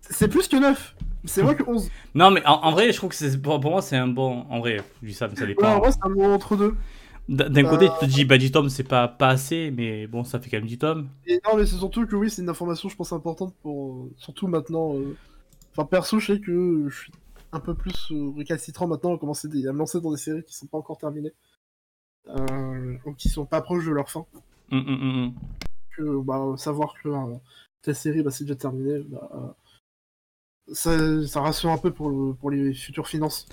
C'est 0.00 0.28
plus 0.28 0.48
que 0.48 0.56
9. 0.56 0.96
C'est 1.24 1.42
moins 1.42 1.54
que 1.54 1.64
11. 1.66 1.90
non, 2.14 2.30
mais 2.30 2.42
en, 2.46 2.70
vrai, 2.70 2.92
je 2.92 2.96
trouve 2.96 3.10
que 3.10 3.36
pour, 3.36 3.58
pour 3.60 3.70
moi, 3.72 3.82
c'est 3.82 3.96
un 3.96 4.06
bon. 4.06 4.46
En 4.48 4.60
vrai, 4.60 4.76
je 5.02 5.08
dis 5.08 5.14
ça, 5.14 5.28
mais 5.28 5.34
ça 5.34 5.46
dépend. 5.46 5.62
Ouais, 5.62 5.74
en 5.74 5.78
vrai, 5.80 5.90
c'est 5.90 6.04
un 6.04 6.10
bon 6.10 6.32
entre 6.32 6.56
deux. 6.56 6.74
D'un 7.28 7.64
côté, 7.64 7.88
tu 7.98 8.06
te 8.06 8.10
dis, 8.10 8.24
bah 8.24 8.38
10 8.38 8.52
tomes, 8.52 8.68
c'est 8.68 8.84
pas, 8.84 9.08
pas 9.08 9.30
assez, 9.30 9.72
mais 9.72 10.06
bon, 10.06 10.22
ça 10.22 10.38
fait 10.38 10.48
quand 10.48 10.58
même 10.58 10.68
10 10.68 10.78
tomes. 10.78 11.08
Et 11.26 11.40
non, 11.44 11.56
mais 11.56 11.66
c'est 11.66 11.76
surtout 11.76 12.06
que 12.06 12.14
oui, 12.14 12.30
c'est 12.30 12.42
une 12.42 12.48
information, 12.48 12.88
je 12.88 12.94
pense, 12.94 13.12
importante 13.12 13.54
pour. 13.62 14.08
Surtout 14.16 14.46
maintenant. 14.46 14.94
Euh, 14.94 15.16
enfin, 15.72 15.86
perso, 15.86 16.20
je 16.20 16.34
sais 16.34 16.40
que 16.40 16.86
je 16.88 16.96
suis 16.96 17.12
un 17.52 17.60
peu 17.60 17.74
plus 17.74 18.12
euh, 18.12 18.30
récalcitrant 18.36 18.86
maintenant 18.86 19.16
à 19.16 19.18
commencer 19.18 19.48
à 19.48 19.72
me 19.72 19.78
lancer 19.78 20.00
dans 20.00 20.12
des 20.12 20.18
séries 20.18 20.44
qui 20.44 20.54
sont 20.54 20.66
pas 20.66 20.78
encore 20.78 20.98
terminées. 20.98 21.32
Euh, 22.28 22.96
ou 23.04 23.12
qui 23.12 23.28
sont 23.28 23.44
pas 23.44 23.60
proches 23.60 23.86
de 23.86 23.92
leur 23.92 24.10
fin. 24.10 24.24
Hum, 24.72 24.84
hum, 24.88 25.34
que, 25.96 26.20
bah, 26.22 26.54
savoir 26.56 26.94
que 27.02 27.08
ta 27.82 27.94
série, 27.94 28.22
bah, 28.22 28.30
c'est 28.30 28.44
déjà 28.44 28.56
terminé, 28.56 28.98
bah, 29.08 29.56
ça, 30.72 31.24
ça, 31.26 31.40
rassure 31.40 31.70
un 31.70 31.78
peu 31.78 31.92
pour, 31.92 32.36
pour 32.36 32.50
les 32.50 32.74
futures 32.74 33.06
finances. 33.06 33.46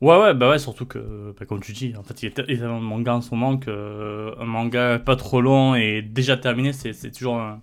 Ouais, 0.00 0.18
ouais, 0.18 0.32
bah 0.32 0.48
ouais, 0.48 0.58
surtout 0.58 0.86
que, 0.86 1.34
bah, 1.38 1.44
comme 1.44 1.60
tu 1.60 1.72
dis, 1.72 1.94
en 1.94 2.02
fait, 2.02 2.22
il 2.22 2.26
y 2.26 2.28
a 2.28 2.32
tellement 2.32 2.80
de 2.80 2.86
mangas 2.86 3.16
en 3.16 3.20
ce 3.20 3.30
moment 3.34 3.58
qu'un 3.58 3.70
euh, 3.70 4.44
manga 4.46 4.98
pas 4.98 5.16
trop 5.16 5.42
long 5.42 5.74
et 5.74 6.00
déjà 6.00 6.38
terminé, 6.38 6.72
c'est 6.72 7.10
toujours 7.12 7.36
un. 7.36 7.60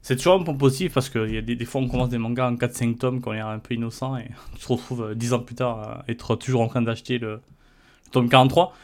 C'est 0.00 0.16
toujours 0.16 0.34
un 0.34 0.42
point 0.42 0.54
positif 0.54 0.92
parce 0.92 1.08
que 1.08 1.30
y 1.30 1.38
a 1.38 1.40
des, 1.40 1.56
des, 1.56 1.64
fois 1.64 1.80
on 1.80 1.88
commence 1.88 2.10
des 2.10 2.18
mangas 2.18 2.50
en 2.50 2.56
4-5 2.56 2.98
tomes 2.98 3.20
quand 3.22 3.30
on 3.30 3.34
est 3.34 3.40
un 3.40 3.58
peu 3.58 3.72
innocent 3.74 4.18
et 4.18 4.28
tu 4.54 4.66
te 4.66 4.72
retrouves 4.72 5.14
10 5.14 5.32
euh, 5.32 5.36
ans 5.36 5.40
plus 5.40 5.54
tard 5.54 5.78
à 5.78 6.04
être 6.08 6.36
toujours 6.36 6.60
en 6.60 6.68
train 6.68 6.82
d'acheter 6.82 7.18
le, 7.18 7.40
tome 8.14 8.28
43. 8.28 8.74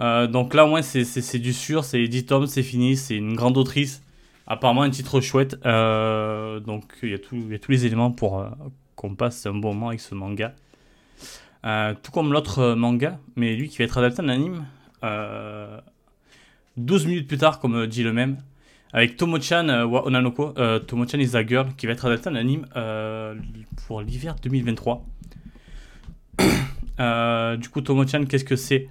Euh, 0.00 0.26
donc 0.26 0.54
là 0.54 0.64
au 0.64 0.68
moins 0.68 0.82
c'est 0.82 1.38
du 1.38 1.52
sûr, 1.52 1.84
c'est 1.84 2.06
10 2.06 2.26
tomes, 2.26 2.46
c'est 2.46 2.62
fini, 2.62 2.96
c'est 2.96 3.16
une 3.16 3.34
grande 3.34 3.56
autrice. 3.58 4.02
Apparemment 4.46 4.82
un 4.82 4.90
titre 4.90 5.20
chouette. 5.20 5.54
donc 5.62 6.84
il 7.02 7.10
y, 7.10 7.14
a 7.14 7.18
y 7.50 7.54
a 7.54 7.58
tous 7.58 7.70
les 7.70 7.86
éléments 7.86 8.10
pour 8.10 8.44
qu'on 8.96 9.14
passe 9.14 9.46
un 9.46 9.54
bon 9.54 9.74
moment 9.74 9.88
avec 9.88 10.00
ce 10.00 10.14
manga. 10.14 10.54
Euh, 11.66 11.94
tout 12.02 12.10
comme 12.10 12.32
l'autre 12.32 12.58
euh, 12.60 12.74
manga, 12.74 13.18
mais 13.36 13.54
lui 13.54 13.68
qui 13.68 13.78
va 13.78 13.84
être 13.84 13.98
adapté 13.98 14.22
en 14.22 14.28
anime. 14.28 14.64
12 16.76 17.04
euh, 17.04 17.08
minutes 17.08 17.28
plus 17.28 17.38
tard, 17.38 17.60
comme 17.60 17.86
dit 17.86 18.02
le 18.02 18.12
même, 18.12 18.38
avec 18.92 19.16
Tomo-chan 19.16 19.68
Onanoko, 19.68 20.54
Tomo-chan 20.86 21.18
is 21.18 21.36
a 21.36 21.46
girl, 21.46 21.68
qui 21.76 21.86
va 21.86 21.92
être 21.92 22.06
adapté 22.06 22.28
en 22.30 22.34
anime 22.34 22.66
pour 23.86 24.00
l'hiver 24.02 24.36
2023. 24.42 25.06
du 27.58 27.68
coup, 27.68 27.80
Tomo-chan, 27.80 28.24
qu'est-ce 28.24 28.44
que 28.44 28.56
c'est? 28.56 28.88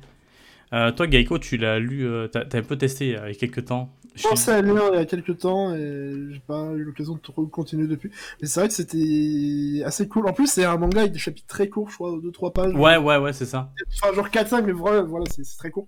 Toi, 0.72 1.08
Gaiko, 1.08 1.40
tu 1.40 1.58
l'as 1.58 1.80
lu, 1.80 2.08
t'as 2.32 2.42
as 2.42 2.58
un 2.58 2.64
peu 2.64 2.78
testé 2.78 3.08
il 3.08 3.12
y 3.12 3.16
a 3.16 3.34
quelques 3.34 3.66
temps. 3.66 3.96
Je 4.16 4.28
pensais 4.28 4.52
à 4.52 4.62
lire 4.62 4.90
il 4.92 4.98
y 4.98 5.02
a 5.02 5.06
quelques 5.06 5.38
temps 5.38 5.74
et 5.74 6.14
j'ai 6.30 6.40
pas 6.40 6.72
eu 6.74 6.84
l'occasion 6.84 7.16
de 7.16 7.46
continuer 7.46 7.88
depuis. 7.88 8.12
Mais 8.42 8.48
c'est 8.48 8.60
vrai 8.60 8.68
que 8.68 8.74
c'était 8.74 9.82
assez 9.86 10.08
cool. 10.08 10.28
En 10.28 10.34
plus, 10.34 10.48
c'est 10.48 10.66
un 10.66 10.78
manga 10.78 11.02
avec 11.02 11.14
des 11.14 11.20
chapitres 11.20 11.48
très 11.48 11.70
courts, 11.70 11.90
je 11.90 11.96
crois, 11.96 12.12
2-3 12.18 12.54
pages. 12.54 12.74
Ouais, 12.76 12.98
ouais, 12.98 13.18
ouais, 13.18 13.34
c'est 13.34 13.46
ça. 13.46 13.72
Enfin, 14.02 14.14
genre 14.14 14.28
4-5, 14.28 14.66
mais 14.66 14.72
voilà, 14.74 15.02
voilà 15.04 15.26
c'est 15.30 15.44
très 15.58 15.72
court. 15.72 15.88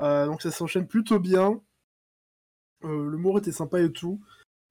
Euh, 0.00 0.26
donc 0.26 0.42
ça 0.42 0.50
s'enchaîne 0.50 0.86
plutôt 0.86 1.18
bien. 1.18 1.60
Euh, 2.84 3.10
L'humour 3.10 3.38
était 3.38 3.52
sympa 3.52 3.80
et 3.80 3.92
tout. 3.92 4.20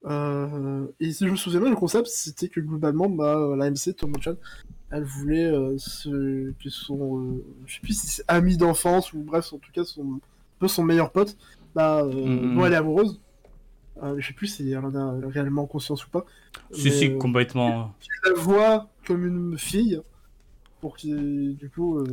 Euh, 0.05 0.87
et 0.99 1.11
si 1.11 1.25
je 1.25 1.31
me 1.31 1.35
souviens 1.35 1.59
bien, 1.59 1.69
le 1.69 1.75
concept, 1.75 2.07
c'était 2.07 2.49
que 2.49 2.59
globalement, 2.59 3.09
bah, 3.09 3.55
la 3.55 3.69
MC, 3.69 3.95
Tomo-chan, 3.95 4.35
elle 4.91 5.03
voulait 5.03 5.51
ce... 5.77 6.51
que 6.51 6.69
son. 6.69 7.39
je 7.65 7.75
sais 7.75 7.81
plus 7.81 7.99
si 7.99 8.07
c'est 8.07 8.23
ami 8.27 8.57
d'enfance 8.57 9.13
ou 9.13 9.23
bref, 9.23 9.53
en 9.53 9.57
tout 9.57 9.71
cas, 9.71 9.83
son... 9.83 10.15
un 10.15 10.19
peu 10.59 10.67
son 10.67 10.83
meilleur 10.83 11.11
pote 11.11 11.37
bah, 11.75 12.01
euh, 12.03 12.11
mm-hmm. 12.11 12.65
elle 12.65 12.73
est 12.73 12.77
amoureuse. 12.77 13.21
Euh, 14.01 14.15
je 14.17 14.27
sais 14.27 14.33
plus 14.33 14.47
si 14.47 14.71
elle 14.71 14.85
en 14.85 14.95
a 14.95 15.27
réellement 15.27 15.65
conscience 15.65 16.05
ou 16.05 16.09
pas. 16.09 16.25
Si, 16.71 16.91
si, 16.91 17.09
euh, 17.09 17.17
complètement. 17.17 17.93
Tu 17.99 18.09
la 18.25 18.39
vois 18.39 18.87
comme 19.05 19.25
une 19.25 19.57
fille, 19.57 20.01
pour 20.81 20.95
qu'il 20.95 21.57
du 21.57 21.69
coup. 21.69 22.03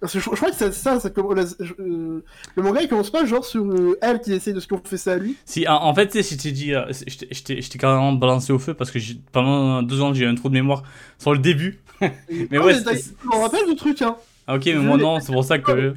Parce 0.00 0.12
que 0.12 0.20
je, 0.20 0.28
crois 0.28 0.50
que 0.50 0.56
c'est 0.56 0.72
ça, 0.72 1.00
ça 1.00 1.10
le 1.16 2.22
manga 2.58 2.82
il 2.82 2.88
commence 2.88 3.10
pas 3.10 3.24
genre 3.24 3.44
sur 3.44 3.74
elle 4.02 4.20
qui 4.20 4.32
essaye 4.32 4.52
de 4.52 4.60
se 4.60 4.68
confesser 4.68 5.10
à 5.10 5.16
lui. 5.16 5.36
Si, 5.46 5.66
en, 5.66 5.94
fait, 5.94 6.08
tu 6.08 6.22
sais, 6.22 6.36
je 6.36 6.42
t'ai 6.42 6.52
dit, 6.52 6.72
je 6.72 7.68
t'ai 7.70 7.78
carrément 7.78 8.12
balancé 8.12 8.52
au 8.52 8.58
feu 8.58 8.74
parce 8.74 8.90
que 8.90 8.98
pendant 9.32 9.82
deux 9.82 10.02
ans 10.02 10.12
j'ai 10.12 10.24
eu 10.24 10.28
un 10.28 10.34
trou 10.34 10.50
de 10.50 10.54
mémoire 10.54 10.82
sur 11.18 11.32
le 11.32 11.38
début. 11.38 11.80
mais 12.00 12.58
ouais, 12.58 12.74
je 12.74 12.80
me 12.80 13.40
rappelle 13.40 13.66
du 13.66 13.74
truc, 13.74 14.02
hein. 14.02 14.16
Ah, 14.46 14.56
ok, 14.56 14.66
mais 14.66 14.74
moi 14.74 14.96
non, 14.96 15.18
c'est 15.20 15.32
pour 15.32 15.44
ça 15.44 15.58
que 15.58 15.94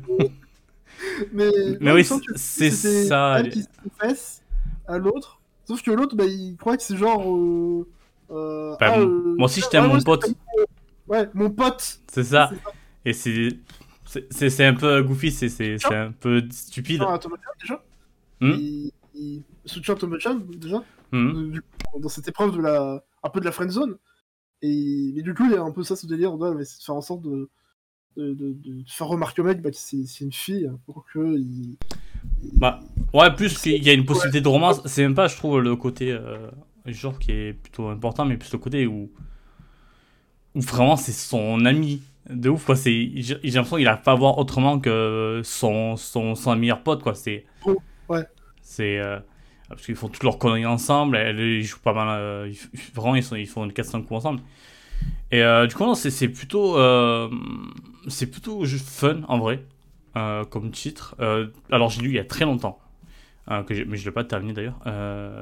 mais, 1.34 1.52
mais 1.80 1.92
oui, 1.92 2.08
c'est 2.36 2.72
ça. 2.72 3.40
Elle 3.40 3.50
qui 3.50 3.64
se 3.64 3.68
confesse 3.84 4.42
à 4.88 4.98
l'autre. 4.98 5.40
Sauf 5.66 5.84
que 5.84 5.92
l'autre, 5.92 6.16
bah, 6.16 6.26
il 6.26 6.58
croit 6.58 6.78
que 6.78 6.84
c'est 6.84 6.98
genre. 6.98 7.22
Euh, 7.22 7.88
euh, 8.32 8.76
bah, 8.80 8.94
ah, 8.94 9.00
euh, 9.00 9.36
moi 9.38 9.46
aussi, 9.46 9.62
j'étais 9.62 9.78
à 9.78 9.88
mon 9.88 10.02
pote. 10.02 10.26
Ouais, 11.08 11.30
mon 11.34 11.52
pote. 11.52 12.00
C'est 12.12 12.24
ça. 12.24 12.50
Et 13.06 13.14
c'est. 13.14 13.50
C'est 14.32 14.66
un 14.66 14.74
peu 14.74 15.04
goofy, 15.04 15.32
c'est 15.32 15.78
un 15.92 16.12
peu 16.12 16.44
stupide. 16.52 17.04
Déjà 17.60 17.84
hmm 18.42 18.54
il, 18.54 18.92
il 19.14 19.44
déjà 20.60 20.84
hmm 21.12 21.60
dans 22.00 22.10
cette 22.10 22.28
épreuve 22.28 22.56
de 22.56 22.62
la 22.62 23.04
un 23.24 23.30
peu 23.30 23.40
de 23.40 23.46
la 23.46 23.52
friend 23.52 23.72
zone 23.72 23.98
et 24.62 25.12
mais 25.16 25.22
du 25.22 25.34
coup 25.34 25.44
il 25.46 25.52
y 25.52 25.56
a 25.56 25.62
un 25.62 25.72
peu 25.72 25.84
ça 25.84 25.96
ce 25.96 26.06
délire 26.08 26.32
on 26.34 26.38
doit 26.38 26.54
de 26.54 26.64
faire 26.64 26.96
en 26.96 27.02
sorte 27.02 27.24
de 27.24 27.50
de, 28.16 28.56
faire 28.88 29.08
remarquer 29.08 29.42
au 29.42 29.46
mec 29.46 29.62
bah, 29.62 29.72
que 29.72 29.78
c'est 29.78 30.22
une 30.22 30.32
fille 30.32 30.70
pour 30.86 31.06
que 31.06 31.38
il, 31.38 31.78
bah 32.54 32.80
ouais 33.14 33.34
plus 33.34 33.58
qu'il 33.58 33.84
y 33.84 33.90
a 33.90 33.94
une 33.94 34.06
possibilité 34.06 34.42
de 34.42 34.48
romance 34.48 34.82
c'est 34.86 35.02
même 35.02 35.16
pas 35.16 35.28
je 35.28 35.36
trouve 35.36 35.60
le 35.60 35.76
côté 35.76 36.12
euh, 36.12 36.50
genre 36.86 37.18
qui 37.18 37.32
est 37.32 37.54
plutôt 37.54 37.88
important 37.88 38.26
mais 38.26 38.38
plus 38.38 38.52
le 38.52 38.60
côté 38.60 38.88
où 38.88 39.12
où 40.56 40.62
vraiment 40.62 40.96
c'est 40.96 41.12
son 41.12 41.66
ami 41.66 42.02
de 42.30 42.50
ouf 42.50 42.66
quoi 42.66 42.76
c'est 42.76 43.12
j'ai 43.16 43.36
l'impression 43.44 43.78
qu'il 43.78 43.88
a 43.88 43.98
pas 43.98 44.12
à 44.12 44.16
voir 44.16 44.38
autrement 44.38 44.80
que 44.80 45.42
son 45.44 45.96
son, 45.96 46.36
son 46.36 46.56
meilleur 46.56 46.82
pote 46.82 47.02
quoi 47.02 47.16
c'est 47.16 47.46
ouais 48.08 48.24
c'est 48.62 49.00
euh, 49.00 49.20
parce 49.68 49.86
qu'ils 49.86 49.96
font 49.96 50.10
toutes 50.10 50.24
leurs 50.24 50.38
conneries 50.38 50.66
ensemble 50.66 51.18
elle, 51.18 51.40
ils 51.40 51.64
jouent 51.64 51.80
pas 51.80 51.94
mal 51.94 52.08
euh, 52.20 52.54
vraiment 52.94 53.16
ils, 53.16 53.24
sont, 53.24 53.36
ils 53.36 53.48
font 53.48 53.66
une 53.66 53.72
4-5 53.72 54.04
coups 54.04 54.12
ensemble 54.12 54.42
et 55.32 55.44
euh, 55.44 55.68
du 55.68 55.76
coup, 55.76 55.94
c'est 55.96 56.28
plutôt, 56.28 56.78
c'est 58.08 58.28
plutôt 58.28 58.66
fun 58.66 59.22
en 59.28 59.38
vrai, 59.38 59.64
comme 60.50 60.72
titre. 60.72 61.16
alors, 61.72 61.90
j'ai 61.90 62.02
lu 62.02 62.10
il 62.10 62.16
y 62.16 62.20
a 62.20 62.26
très 62.26 62.46
longtemps, 62.46 62.80
que 63.48 63.86
mais 63.86 63.96
je 63.96 64.06
l'ai 64.06 64.12
pas 64.12 64.24
terminé 64.26 64.54
d'ailleurs. 64.54 64.80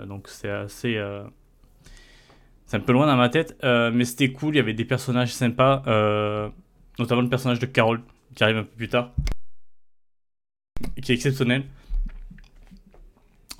donc, 0.05 0.27
c'est 0.27 0.49
assez. 0.49 1.01
C'est 2.67 2.77
un 2.77 2.81
peu 2.81 2.93
loin 2.93 3.07
dans 3.07 3.15
ma 3.15 3.29
tête, 3.29 3.57
mais 3.63 4.05
c'était 4.05 4.31
cool. 4.31 4.53
Il 4.53 4.57
y 4.57 4.59
avait 4.59 4.73
des 4.73 4.85
personnages 4.85 5.33
sympas, 5.33 5.83
notamment 6.99 7.21
le 7.21 7.29
personnage 7.29 7.59
de 7.59 7.65
Carol 7.65 8.01
qui 8.35 8.43
arrive 8.43 8.57
un 8.57 8.63
peu 8.63 8.75
plus 8.75 8.89
tard, 8.89 9.11
qui 11.01 11.11
est 11.11 11.15
exceptionnel. 11.15 11.63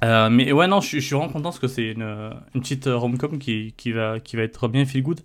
mais 0.04 0.52
ouais, 0.52 0.68
non, 0.68 0.82
je, 0.82 1.00
suis 1.00 1.16
vraiment 1.16 1.30
content 1.30 1.44
parce 1.44 1.60
que 1.60 1.68
c'est 1.68 1.92
une, 1.92 2.34
petite 2.54 2.86
rom-com 2.86 3.40
qui, 3.40 3.74
va, 3.92 4.20
qui 4.20 4.36
va 4.36 4.44
être 4.44 4.68
bien 4.68 4.86
feel 4.86 5.04
good 5.04 5.22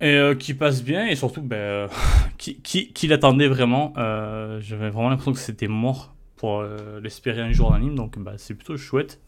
et 0.00 0.14
euh, 0.14 0.34
qui 0.34 0.54
passe 0.54 0.82
bien 0.82 1.06
et 1.06 1.16
surtout 1.16 1.42
ben, 1.42 1.56
euh, 1.56 1.88
qui, 2.36 2.60
qui, 2.60 3.06
l'attendait 3.08 3.48
vraiment. 3.48 3.92
Euh, 3.96 4.60
j'avais 4.60 4.90
vraiment 4.90 5.10
l'impression 5.10 5.32
que 5.32 5.38
c'était 5.38 5.68
mort 5.68 6.14
pour 6.36 6.62
l'espérer 7.02 7.40
un 7.40 7.50
jour 7.50 7.72
en 7.72 7.74
anime, 7.74 7.96
donc 7.96 8.16
bah, 8.16 8.34
c'est 8.36 8.54
plutôt 8.54 8.76
chouette. 8.76 9.20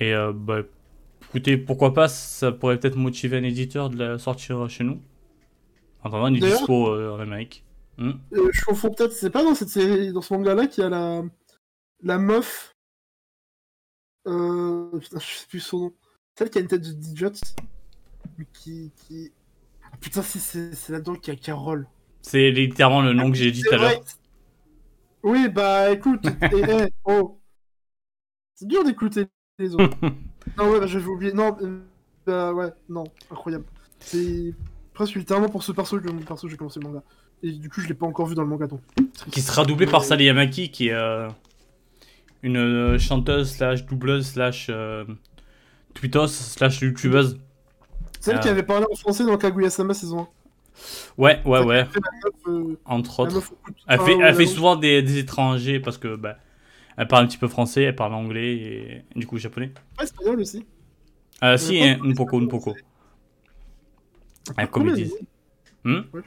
Et 0.00 0.12
bah, 0.34 0.62
écoutez, 1.34 1.56
pourquoi 1.56 1.92
pas, 1.92 2.06
ça 2.06 2.52
pourrait 2.52 2.78
peut-être 2.78 2.96
motiver 2.96 3.38
un 3.38 3.42
éditeur 3.42 3.90
de 3.90 3.96
la 3.96 4.18
sortir 4.18 4.68
chez 4.70 4.84
nous. 4.84 5.00
En 6.02 6.08
attendant, 6.08 6.28
il 6.28 6.44
est 6.44 6.48
dispo 6.48 6.94
en 6.94 7.18
Amérique. 7.18 7.64
Hmm. 7.96 8.12
je 8.32 8.64
confonds 8.64 8.90
peut-être, 8.90 9.12
c'est 9.12 9.30
pas 9.30 9.44
dans 9.44 9.54
cette 9.54 9.68
série, 9.68 10.12
dans 10.12 10.20
ce 10.20 10.34
manga-là 10.34 10.66
qu'il 10.66 10.82
y 10.82 10.86
a 10.86 10.90
la, 10.90 11.22
la 12.02 12.18
meuf. 12.18 12.74
Euh... 14.26 14.98
Putain, 14.98 15.18
je 15.18 15.26
sais 15.26 15.46
plus 15.48 15.60
son 15.60 15.78
nom. 15.78 15.92
Celle 16.36 16.50
qui 16.50 16.58
a 16.58 16.60
une 16.60 16.68
tête 16.68 16.82
d'idiot 16.82 17.30
qui. 18.52 18.92
qui... 18.96 19.32
Ah, 19.92 19.96
putain, 20.00 20.22
c'est 20.22 20.88
là-dedans 20.90 21.14
qu'il 21.14 21.34
y 21.34 21.36
a 21.36 21.40
Carole. 21.40 21.88
C'est 22.22 22.50
littéralement 22.50 23.02
le 23.02 23.12
nom 23.12 23.30
que 23.30 23.36
j'ai 23.36 23.50
dit 23.50 23.62
tout 23.62 23.74
à 23.74 23.78
l'heure. 23.78 24.04
Oui, 25.22 25.48
bah 25.48 25.90
écoute, 25.90 26.26
eh, 26.42 26.88
oh. 27.04 27.40
C'est 28.54 28.68
dur 28.68 28.84
d'écouter 28.84 29.26
les 29.58 29.74
autres. 29.74 29.96
non, 30.58 30.70
ouais, 30.70 30.80
bah, 30.80 30.86
je 30.86 30.98
vais 30.98 31.06
oublier. 31.06 31.32
Non, 31.32 31.56
euh, 31.62 31.80
bah 32.26 32.52
ouais, 32.52 32.70
non, 32.88 33.04
incroyable. 33.30 33.64
C'est 34.00 34.54
presque 34.92 35.14
littéralement 35.14 35.48
pour 35.48 35.62
ce 35.62 35.72
perso 35.72 35.98
que, 35.98 36.10
perso, 36.24 36.48
j'ai 36.48 36.56
commencé 36.56 36.80
le 36.80 36.88
manga. 36.88 37.02
Et 37.42 37.52
du 37.52 37.68
coup, 37.68 37.80
je 37.80 37.88
l'ai 37.88 37.94
pas 37.94 38.06
encore 38.06 38.26
vu 38.26 38.34
dans 38.34 38.42
le 38.42 38.48
manga 38.48 38.66
donc. 38.66 38.80
Qui 39.30 39.40
sera 39.40 39.64
doublé 39.64 39.86
par 39.86 40.04
Sally 40.04 40.24
Yamaki, 40.24 40.70
qui 40.70 40.88
est 40.88 40.94
euh, 40.94 41.28
une 42.42 42.56
euh, 42.56 42.98
chanteuse 42.98 43.52
slash 43.52 43.84
doubleuse 43.84 44.26
slash 44.26 44.70
tweetos 45.94 46.28
slash 46.28 46.80
youtubeuse. 46.80 47.38
Celle 48.20 48.40
qui 48.40 48.48
avait 48.48 48.62
parlé 48.62 48.86
en 48.90 48.96
français 48.96 49.24
dans 49.24 49.36
Kaguya-sama 49.36 49.92
saison 49.92 50.26
Ouais, 51.18 51.40
ouais, 51.44 51.62
ouais. 51.62 51.86
Entre 52.86 53.20
autres. 53.20 53.52
Elle 53.86 54.00
fait, 54.00 54.16
elle 54.18 54.34
fait 54.34 54.46
souvent 54.46 54.76
des, 54.76 55.02
des, 55.02 55.18
étrangers 55.18 55.78
parce 55.78 55.98
que 55.98 56.16
bah, 56.16 56.36
elle 56.96 57.08
parle 57.08 57.24
un 57.24 57.26
petit 57.28 57.38
peu 57.38 57.48
français, 57.48 57.82
elle 57.82 57.96
parle 57.96 58.14
anglais 58.14 58.54
et, 58.54 59.04
du 59.16 59.26
coup 59.26 59.38
japonais. 59.38 59.72
Ouais, 59.98 60.04
espagnol 60.04 60.40
aussi. 60.40 60.64
Euh, 61.42 61.56
si, 61.56 61.82
un 61.82 62.12
poco, 62.14 62.38
un 62.38 62.46
poco. 62.46 62.74
Un 64.56 64.66
comédie. 64.66 65.12
Hmm 65.84 66.00
ouais. 66.12 66.22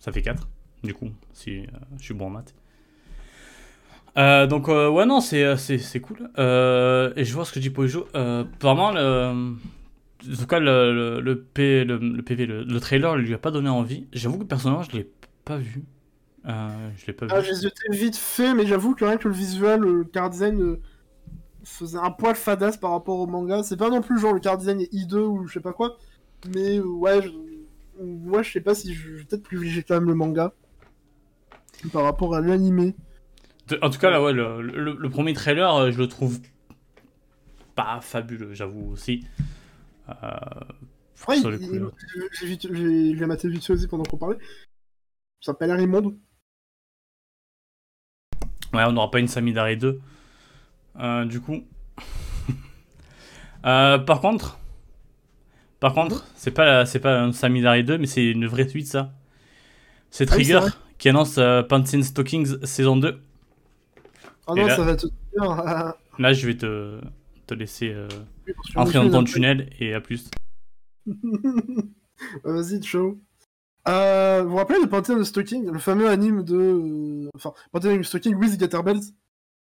Ça 0.00 0.12
fait 0.12 0.22
4, 0.22 0.48
du 0.82 0.94
coup, 0.94 1.10
si 1.32 1.60
euh, 1.60 1.64
je 1.98 2.04
suis 2.04 2.14
bon 2.14 2.26
en 2.26 2.30
maths. 2.30 2.54
Euh, 4.16 4.46
donc, 4.46 4.68
euh, 4.68 4.88
ouais, 4.88 5.06
non, 5.06 5.20
c'est, 5.20 5.56
c'est, 5.56 6.00
cool. 6.00 6.30
et 6.36 7.24
je 7.24 7.32
vois 7.32 7.44
ce 7.44 7.52
que 7.52 7.60
dit 7.60 7.70
Pojo. 7.70 8.08
apparemment, 8.14 8.90
le, 8.90 9.56
en 10.32 10.36
tout 10.36 10.46
cas, 10.46 10.58
le, 10.58 11.20
le, 11.20 11.40
P, 11.40 11.84
le, 11.84 12.22
PV, 12.22 12.46
le, 12.46 12.80
trailer, 12.80 13.16
lui 13.16 13.34
a 13.34 13.38
pas 13.38 13.52
donné 13.52 13.68
envie. 13.68 14.08
J'avoue 14.12 14.38
que 14.38 14.44
personnellement, 14.44 14.82
je 14.82 14.96
l'ai 14.96 15.08
pas 15.44 15.58
vu. 15.58 15.84
Je 16.44 17.06
l'ai 17.06 17.12
pas 17.12 17.26
ah, 17.30 17.40
vu. 17.40 17.50
J'ai 17.60 17.96
vite 17.96 18.16
fait, 18.16 18.54
mais 18.54 18.66
j'avoue 18.66 18.94
que 18.94 19.04
rien 19.04 19.16
que 19.16 19.28
le 19.28 19.34
visuel, 19.34 19.80
le 19.80 20.04
car 20.04 20.30
design 20.30 20.78
faisait 21.64 21.98
un 21.98 22.10
poil 22.10 22.34
fadasse 22.34 22.76
par 22.76 22.92
rapport 22.92 23.18
au 23.18 23.26
manga. 23.26 23.62
C'est 23.62 23.76
pas 23.76 23.90
non 23.90 24.00
plus 24.00 24.18
genre 24.18 24.32
le 24.32 24.40
car 24.40 24.56
design 24.56 24.80
est 24.80 24.92
hideux 24.92 25.26
ou 25.26 25.46
je 25.46 25.54
sais 25.54 25.60
pas 25.60 25.72
quoi. 25.72 25.98
Mais 26.54 26.80
ouais, 26.80 27.20
moi 28.00 28.42
je 28.42 28.52
sais 28.52 28.60
pas 28.60 28.74
si 28.74 28.94
je 28.94 29.10
vais 29.10 29.24
peut-être 29.24 29.42
privilégier 29.42 29.82
quand 29.82 29.94
même 29.94 30.08
le 30.08 30.14
manga 30.14 30.52
par 31.92 32.04
rapport 32.04 32.34
à 32.34 32.40
l'animé. 32.40 32.94
En 33.82 33.90
tout 33.90 33.98
cas, 33.98 34.10
là, 34.10 34.22
ouais, 34.22 34.32
le, 34.32 34.62
le, 34.62 35.10
premier 35.10 35.34
trailer, 35.34 35.74
euh, 35.74 35.90
je 35.90 35.98
le 35.98 36.08
trouve 36.08 36.40
pas 37.74 38.00
fabuleux, 38.00 38.54
j'avoue 38.54 38.90
aussi. 38.92 39.26
Euh, 40.08 40.14
ouais, 41.28 41.36
j'ai 42.32 43.26
maté 43.26 43.48
vite 43.48 43.68
aussi 43.70 43.86
pendant 43.86 44.04
qu'on 44.04 44.16
parlait. 44.16 44.38
Ça 45.40 45.52
s'appelle 45.52 45.68
l'air 45.68 45.80
immonde. 45.80 46.16
Ouais, 48.72 48.84
on 48.86 48.92
n'aura 48.92 49.10
pas 49.10 49.18
une 49.18 49.28
Samidare 49.28 49.76
2. 49.76 50.00
Euh, 51.00 51.24
du 51.24 51.40
coup. 51.40 51.62
euh, 53.66 53.98
par 53.98 54.20
contre, 54.20 54.58
par 55.80 55.94
contre, 55.94 56.26
c'est 56.34 56.50
pas, 56.50 56.86
c'est 56.86 56.98
pas 56.98 57.20
un 57.20 57.32
Samidari 57.32 57.84
2, 57.84 57.98
mais 57.98 58.06
c'est 58.06 58.24
une 58.24 58.46
vraie 58.46 58.68
suite, 58.68 58.86
ça. 58.86 59.12
C'est 60.10 60.30
ah 60.30 60.34
Trigger 60.34 60.60
qui 60.98 61.08
annonce 61.08 61.38
euh, 61.38 61.62
Pantin 61.62 62.02
Stockings 62.02 62.64
saison 62.64 62.96
2. 62.96 63.20
Ah 64.48 64.54
non, 64.54 64.68
ça 64.68 64.82
va 64.82 64.96
te 64.96 65.06
Là, 66.18 66.32
je 66.32 66.46
vais 66.46 66.56
te, 66.56 67.00
te 67.46 67.54
laisser 67.54 67.90
euh, 67.92 68.08
entrer 68.74 68.98
dans 68.98 69.10
ton 69.10 69.24
tunnel 69.24 69.70
et 69.78 69.94
à 69.94 70.00
plus. 70.00 70.30
Vas-y, 72.44 72.82
show. 72.82 73.20
Euh, 73.86 74.42
vous 74.42 74.50
vous 74.50 74.56
rappelez 74.56 74.80
de 74.80 74.86
Pantheon 74.86 75.22
Stocking, 75.24 75.70
le 75.70 75.78
fameux 75.78 76.08
anime 76.08 76.42
de. 76.42 76.56
Euh, 76.56 77.30
enfin, 77.34 77.54
Pantheon 77.72 78.02
Stocking 78.02 78.34
with 78.34 78.58
Bells 78.58 79.00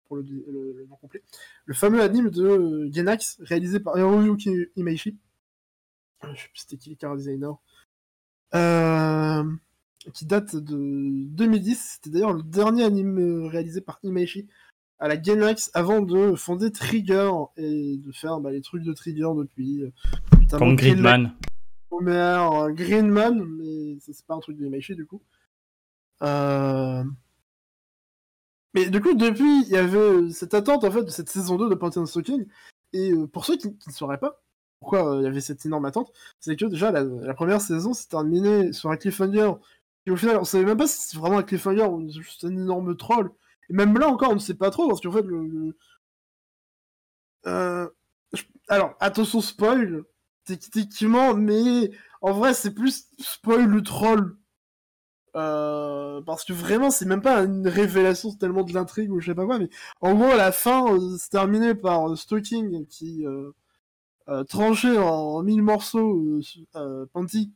pour 0.05 0.17
le, 0.17 0.23
le, 0.23 0.85
nom 0.87 0.95
complet. 0.95 1.21
Le 1.65 1.73
fameux 1.73 2.01
anime 2.01 2.29
de 2.29 2.89
Genax, 2.91 3.37
réalisé 3.41 3.79
par 3.79 3.97
Hiroyuki 3.97 4.67
Imaishi. 4.75 5.17
Je 6.23 6.27
sais 6.27 6.47
plus 6.47 6.59
c'était 6.59 6.77
qui 6.77 6.89
les 6.89 6.95
car 6.95 7.15
designer. 7.15 7.57
Euh, 8.53 9.43
qui 10.13 10.25
date 10.25 10.55
de 10.55 11.25
2010. 11.29 11.95
C'était 11.95 12.09
d'ailleurs 12.11 12.33
le 12.33 12.43
dernier 12.43 12.83
anime 12.83 13.47
réalisé 13.47 13.81
par 13.81 13.99
Imaishi 14.03 14.47
à 14.99 15.07
la 15.07 15.17
Gainax 15.17 15.71
avant 15.73 16.01
de 16.01 16.35
fonder 16.35 16.71
Trigger 16.71 17.31
et 17.57 17.97
de 17.97 18.11
faire 18.11 18.39
bah, 18.39 18.51
les 18.51 18.61
trucs 18.61 18.83
de 18.83 18.93
Trigger 18.93 19.29
depuis. 19.37 19.83
Euh, 19.83 20.57
Comme 20.57 20.75
Greenman. 20.75 21.33
Homer, 21.97 22.73
Greenman, 22.73 23.45
mais 23.45 23.97
c'est 23.99 24.25
pas 24.25 24.35
un 24.35 24.39
truc 24.39 24.57
d'Imaishi 24.57 24.95
du 24.95 25.05
coup. 25.05 25.21
Euh... 26.23 27.03
Mais 28.73 28.89
du 28.89 29.01
coup, 29.01 29.13
depuis, 29.13 29.61
il 29.63 29.69
y 29.69 29.77
avait 29.77 30.29
cette 30.31 30.53
attente 30.53 30.83
en 30.83 30.91
fait 30.91 31.03
de 31.03 31.09
cette 31.09 31.29
saison 31.29 31.55
2 31.57 31.69
de 31.69 31.75
Pantheon 31.75 32.05
Stocking. 32.05 32.45
Et 32.93 33.11
euh, 33.11 33.27
pour 33.27 33.45
ceux 33.45 33.57
qui 33.57 33.67
ne 33.69 33.91
sauraient 33.91 34.19
pas, 34.19 34.41
pourquoi 34.79 35.15
euh, 35.15 35.21
il 35.21 35.23
y 35.23 35.27
avait 35.27 35.41
cette 35.41 35.65
énorme 35.65 35.85
attente, 35.85 36.11
c'est 36.39 36.55
que 36.55 36.65
déjà 36.65 36.91
la, 36.91 37.33
première 37.33 37.61
saison 37.61 37.93
s'est 37.93 38.07
terminée 38.09 38.73
sur 38.73 38.91
un 38.91 38.97
cliffhanger. 38.97 39.53
Et 40.05 40.11
au 40.11 40.17
final, 40.17 40.37
on 40.37 40.43
savait 40.43 40.65
même 40.65 40.77
pas 40.77 40.87
si 40.87 40.99
c'est 41.01 41.17
vraiment 41.17 41.39
un 41.39 41.43
cliffhanger 41.43 41.85
ou 41.85 42.09
juste 42.09 42.43
un 42.45 42.49
énorme 42.49 42.95
troll. 42.97 43.31
Et 43.69 43.73
même 43.73 43.97
là 43.97 44.07
encore, 44.09 44.31
on 44.31 44.35
ne 44.35 44.39
sait 44.39 44.55
pas 44.55 44.71
trop, 44.71 44.87
parce 44.87 45.01
qu'en 45.01 45.11
fait, 45.11 45.23
le. 45.23 45.75
Euh, 47.47 47.89
alors, 48.67 48.95
attention, 48.99 49.41
spoil, 49.41 50.03
techniquement, 50.45 51.35
mais 51.35 51.91
en 52.21 52.33
vrai, 52.33 52.53
c'est 52.53 52.73
plus 52.73 53.07
spoil 53.19 53.65
le 53.65 53.81
troll. 53.83 54.37
Euh, 55.35 56.21
parce 56.21 56.45
que 56.45 56.53
vraiment, 56.53 56.91
c'est 56.91 57.05
même 57.05 57.21
pas 57.21 57.43
une 57.43 57.67
révélation 57.67 58.33
tellement 58.33 58.63
de 58.63 58.73
l'intrigue 58.73 59.11
ou 59.11 59.19
je 59.19 59.31
sais 59.31 59.35
pas 59.35 59.45
quoi, 59.45 59.59
mais 59.59 59.69
en 59.99 60.15
gros, 60.15 60.31
à 60.31 60.37
la 60.37 60.53
fin, 60.53 60.97
c'est 61.19 61.29
terminé 61.29 61.75
par 61.75 62.17
Stalking 62.17 62.85
qui 62.87 63.25
euh, 64.27 64.43
tranché 64.43 64.97
en 64.97 65.43
mille 65.43 65.61
morceaux 65.61 66.39
euh, 66.39 66.41
euh, 66.75 67.05
Panty, 67.13 67.53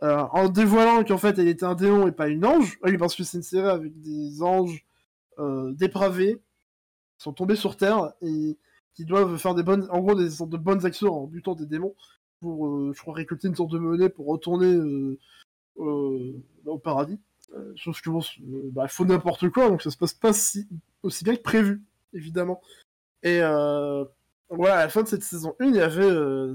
en 0.00 0.48
dévoilant 0.48 1.02
qu'en 1.02 1.18
fait 1.18 1.38
elle 1.38 1.48
était 1.48 1.64
un 1.64 1.74
démon 1.74 2.06
et 2.06 2.12
pas 2.12 2.28
une 2.28 2.44
ange. 2.44 2.78
Oui, 2.84 2.96
parce 2.98 3.16
que 3.16 3.24
c'est 3.24 3.38
une 3.38 3.42
série 3.42 3.68
avec 3.68 4.00
des 4.00 4.42
anges 4.42 4.84
dépravés 5.72 6.36
qui 7.18 7.24
sont 7.24 7.32
tombés 7.32 7.56
sur 7.56 7.76
Terre 7.76 8.12
et 8.22 8.58
qui 8.96 9.04
doivent 9.04 9.36
faire 9.36 9.54
des 9.54 9.62
bonnes, 9.62 9.86
en 9.90 10.00
gros 10.00 10.14
des 10.14 10.30
sortes 10.30 10.50
de 10.50 10.56
bonnes 10.56 10.84
actions 10.84 11.14
en 11.14 11.26
butant 11.26 11.54
des 11.54 11.66
démons 11.66 11.94
pour, 12.40 12.92
je 12.92 13.00
crois, 13.00 13.14
récolter 13.14 13.48
une 13.48 13.54
sorte 13.54 13.70
de 13.70 13.78
monnaie 13.78 14.08
pour 14.08 14.26
retourner 14.26 14.78
au 15.76 16.78
paradis. 16.82 17.20
sauf 17.76 18.00
que 18.00 18.10
bon, 18.10 18.20
bah, 18.72 18.84
il 18.84 18.90
faut 18.90 19.04
n'importe 19.04 19.48
quoi, 19.50 19.68
donc 19.68 19.82
ça 19.82 19.90
se 19.90 19.96
passe 19.96 20.14
pas 20.14 20.32
si, 20.32 20.66
aussi 21.02 21.24
bien 21.24 21.36
que 21.36 21.42
prévu, 21.42 21.82
évidemment. 22.12 22.60
Et 23.22 23.40
voilà, 24.48 24.76
à 24.76 24.84
la 24.84 24.88
fin 24.88 25.02
de 25.02 25.08
cette 25.08 25.22
saison 25.22 25.54
1, 25.60 25.66
il 25.66 25.76
y 25.76 25.80
avait 25.80 26.02
euh, 26.02 26.54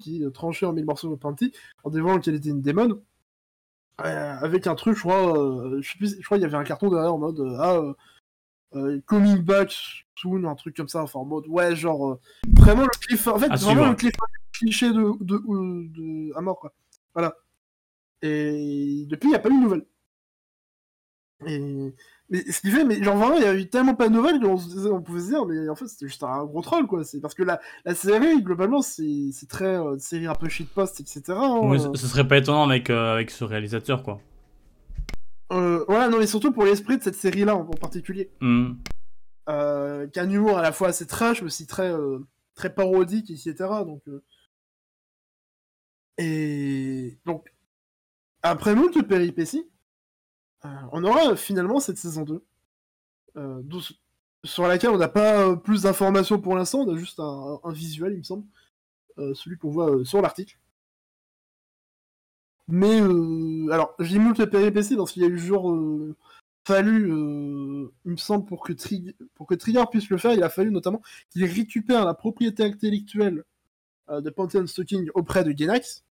qui 0.00 0.24
euh, 0.24 0.30
tranchait 0.30 0.66
en 0.66 0.72
mille 0.72 0.84
morceaux 0.84 1.10
au 1.10 1.16
Panty 1.16 1.52
en 1.84 1.90
dévoilant 1.90 2.20
qu'elle 2.20 2.34
était 2.34 2.50
une 2.50 2.62
démon. 2.62 3.00
Euh, 4.00 4.34
avec 4.40 4.66
un 4.66 4.74
truc, 4.74 4.96
je 4.96 5.00
crois, 5.00 5.38
euh, 5.38 5.80
je 5.80 5.94
je 6.00 6.24
crois 6.24 6.38
qu'il 6.38 6.42
y 6.42 6.46
avait 6.46 6.56
un 6.56 6.64
carton 6.64 6.90
derrière 6.90 7.14
en 7.14 7.18
mode 7.18 7.40
Ah, 7.58 7.80
coming 9.06 9.38
back 9.38 9.74
soon, 10.16 10.44
un 10.44 10.54
truc 10.54 10.76
comme 10.76 10.88
ça, 10.88 11.02
enfin 11.02 11.20
en 11.20 11.24
mode 11.24 11.46
ouais, 11.48 11.74
genre 11.76 12.18
vraiment 12.58 12.82
le 12.82 13.06
cliff, 13.06 13.26
en 13.26 13.38
fait, 13.38 13.48
vraiment 13.54 13.88
le 13.88 13.94
cliff 13.94 14.12
cliché 14.52 14.88
de, 14.90 15.24
de, 15.24 15.38
de, 15.38 16.36
à 16.36 16.40
mort 16.40 16.58
quoi. 16.58 16.72
Voilà. 17.14 17.34
Et 18.22 19.06
depuis, 19.08 19.28
il 19.28 19.30
n'y 19.30 19.36
a 19.36 19.40
pas 19.40 19.48
eu 19.48 19.56
de 19.56 19.62
nouvelles. 19.62 19.86
Et 21.46 21.92
mais 22.32 22.50
ce 22.50 22.62
qui 22.62 22.70
fait, 22.70 22.84
mais 22.84 23.02
genre 23.02 23.16
vraiment, 23.16 23.36
il 23.36 23.42
y 23.42 23.46
a 23.46 23.54
eu 23.54 23.68
tellement 23.68 23.94
pas 23.94 24.08
de 24.08 24.14
nouvelles 24.14 24.40
qu'on 24.40 24.56
on 24.90 25.02
pouvait 25.02 25.20
se 25.20 25.26
dire, 25.26 25.44
mais 25.44 25.68
en 25.68 25.74
fait, 25.74 25.86
c'était 25.86 26.06
juste 26.06 26.22
un 26.22 26.44
gros 26.46 26.62
troll, 26.62 26.86
quoi. 26.86 27.04
C'est 27.04 27.20
parce 27.20 27.34
que 27.34 27.42
la, 27.42 27.60
la 27.84 27.94
série, 27.94 28.42
globalement, 28.42 28.80
c'est 28.80 29.30
très 29.50 29.76
euh, 29.78 29.98
série 29.98 30.26
un 30.26 30.34
peu 30.34 30.48
shitpost, 30.48 30.98
etc. 31.00 31.22
Hein, 31.28 31.60
oui, 31.64 31.78
ce 31.78 32.06
serait 32.06 32.26
pas 32.26 32.38
étonnant 32.38 32.66
avec, 32.66 32.88
euh, 32.88 33.12
avec 33.12 33.30
ce 33.30 33.44
réalisateur, 33.44 34.02
quoi. 34.02 34.18
Euh, 35.52 35.84
voilà, 35.86 36.08
non, 36.08 36.18
mais 36.18 36.26
surtout 36.26 36.52
pour 36.52 36.64
l'esprit 36.64 36.98
de 36.98 37.02
cette 37.02 37.14
série-là 37.14 37.54
en, 37.56 37.64
particulier. 37.64 38.30
Mm. 38.40 38.74
Euh, 39.48 40.06
Qu'un 40.08 40.30
humour 40.30 40.58
à 40.58 40.62
la 40.62 40.72
fois 40.72 40.88
assez 40.88 41.06
trash, 41.06 41.42
mais 41.42 41.46
aussi 41.46 41.66
très, 41.66 41.92
euh, 41.92 42.20
très 42.54 42.74
parodique, 42.74 43.30
etc. 43.30 43.54
Donc, 43.84 44.02
Et 46.18 47.18
donc, 47.26 47.52
après 48.42 48.74
de 48.74 49.02
péripéties, 49.02 49.68
on 50.92 51.04
aura 51.04 51.36
finalement 51.36 51.80
cette 51.80 51.98
saison 51.98 52.22
2, 52.22 52.44
euh, 53.36 53.62
sur 54.44 54.66
laquelle 54.66 54.90
on 54.90 54.98
n'a 54.98 55.08
pas 55.08 55.56
plus 55.56 55.82
d'informations 55.82 56.40
pour 56.40 56.54
l'instant, 56.54 56.80
on 56.80 56.94
a 56.94 56.96
juste 56.96 57.18
un, 57.20 57.60
visuel, 57.72 58.12
il 58.12 58.18
me 58.18 58.22
semble, 58.22 58.46
celui 59.34 59.58
qu'on 59.58 59.70
voit 59.70 60.04
sur 60.04 60.22
l'article. 60.22 60.58
Mais, 62.74 63.00
alors, 63.70 63.94
j'ai 63.98 64.18
le 64.18 64.46
péripéties 64.46 64.96
parce 64.96 65.12
qu'il 65.12 65.22
y 65.22 65.26
a 65.26 65.28
eu 65.28 65.36
genre 65.36 65.76
fallu, 66.66 67.08
il 67.08 68.10
me 68.10 68.16
semble, 68.16 68.46
pour 68.46 68.64
que, 68.64 68.72
pour 69.34 69.46
que 69.46 69.54
Trigger 69.54 69.84
puisse 69.90 70.08
le 70.08 70.16
faire, 70.16 70.32
il 70.32 70.42
a 70.42 70.48
fallu 70.48 70.70
notamment 70.70 71.02
qu'il 71.28 71.44
récupère 71.44 72.06
la 72.06 72.14
propriété 72.14 72.64
intellectuelle 72.64 73.44
de 74.08 74.30
Pantheon 74.30 74.66
Stocking 74.66 75.10
auprès 75.14 75.44
de 75.44 75.54
Genax. 75.56 76.02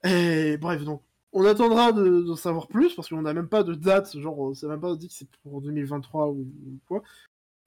Et 0.04 0.56
bref, 0.58 0.84
donc, 0.84 1.02
on 1.32 1.44
attendra 1.44 1.92
de, 1.92 2.34
savoir 2.34 2.68
plus, 2.68 2.94
parce 2.94 3.08
qu'on 3.08 3.22
n'a 3.22 3.34
même 3.34 3.48
pas 3.48 3.64
de 3.64 3.74
date, 3.74 4.16
genre, 4.18 4.54
c'est 4.54 4.68
même 4.68 4.80
pas 4.80 4.94
dit 4.94 5.08
que 5.08 5.14
c'est 5.14 5.28
pour 5.42 5.60
2023 5.60 6.28
ou, 6.28 6.46
quoi. 6.86 7.02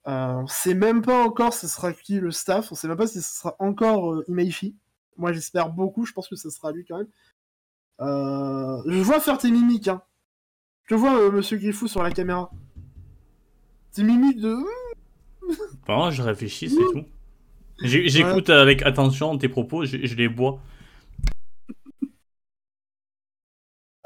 on 0.06 0.46
sait 0.46 0.74
même 0.74 1.02
pas 1.02 1.24
encore 1.24 1.52
ce 1.52 1.68
sera 1.68 1.92
qui 1.92 2.20
le 2.20 2.30
staff, 2.30 2.72
on 2.72 2.74
sait 2.74 2.88
même 2.88 2.96
pas 2.96 3.06
si 3.06 3.20
ce 3.20 3.40
sera 3.40 3.56
encore 3.58 4.22
Imaishi. 4.28 4.74
Moi 5.18 5.32
j'espère 5.32 5.70
beaucoup, 5.70 6.06
je 6.06 6.12
pense 6.12 6.28
que 6.28 6.36
ce 6.36 6.48
sera 6.48 6.72
lui 6.72 6.84
quand 6.86 6.98
même. 6.98 7.08
je 8.00 9.02
vois 9.02 9.20
faire 9.20 9.38
tes 9.38 9.50
mimiques, 9.50 9.88
hein. 9.88 10.02
Je 10.84 10.94
vois 10.94 11.30
Monsieur 11.30 11.58
Griffou 11.58 11.88
sur 11.88 12.02
la 12.02 12.10
caméra. 12.10 12.50
Tes 13.92 14.02
mimiques 14.02 14.40
de... 14.40 14.56
Bon, 15.86 16.10
je 16.10 16.22
réfléchis, 16.22 16.70
c'est 16.70 16.76
tout. 16.76 17.04
J'écoute 17.82 18.50
avec 18.50 18.82
attention 18.82 19.36
tes 19.38 19.48
propos, 19.48 19.84
je, 19.84 19.98
je 20.04 20.14
les 20.16 20.28
bois. 20.28 20.60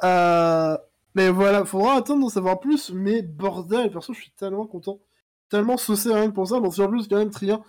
Euh, 0.05 0.77
mais 1.15 1.31
voilà, 1.31 1.65
faudra 1.65 1.95
attendre 1.95 2.23
d'en 2.23 2.29
savoir 2.29 2.61
plus. 2.61 2.91
Mais 2.93 3.23
bordel, 3.23 3.91
perso, 3.91 4.13
je 4.13 4.21
suis 4.21 4.33
tellement 4.33 4.67
content. 4.67 5.01
Tellement 5.49 5.77
saucé 5.77 6.13
rien 6.13 6.29
que 6.29 6.35
pour 6.35 6.49
ça. 6.49 6.57
Si 6.71 6.83
en 6.83 6.89
plus, 6.89 7.09
quand 7.09 7.17
même, 7.17 7.31
Trian, 7.31 7.65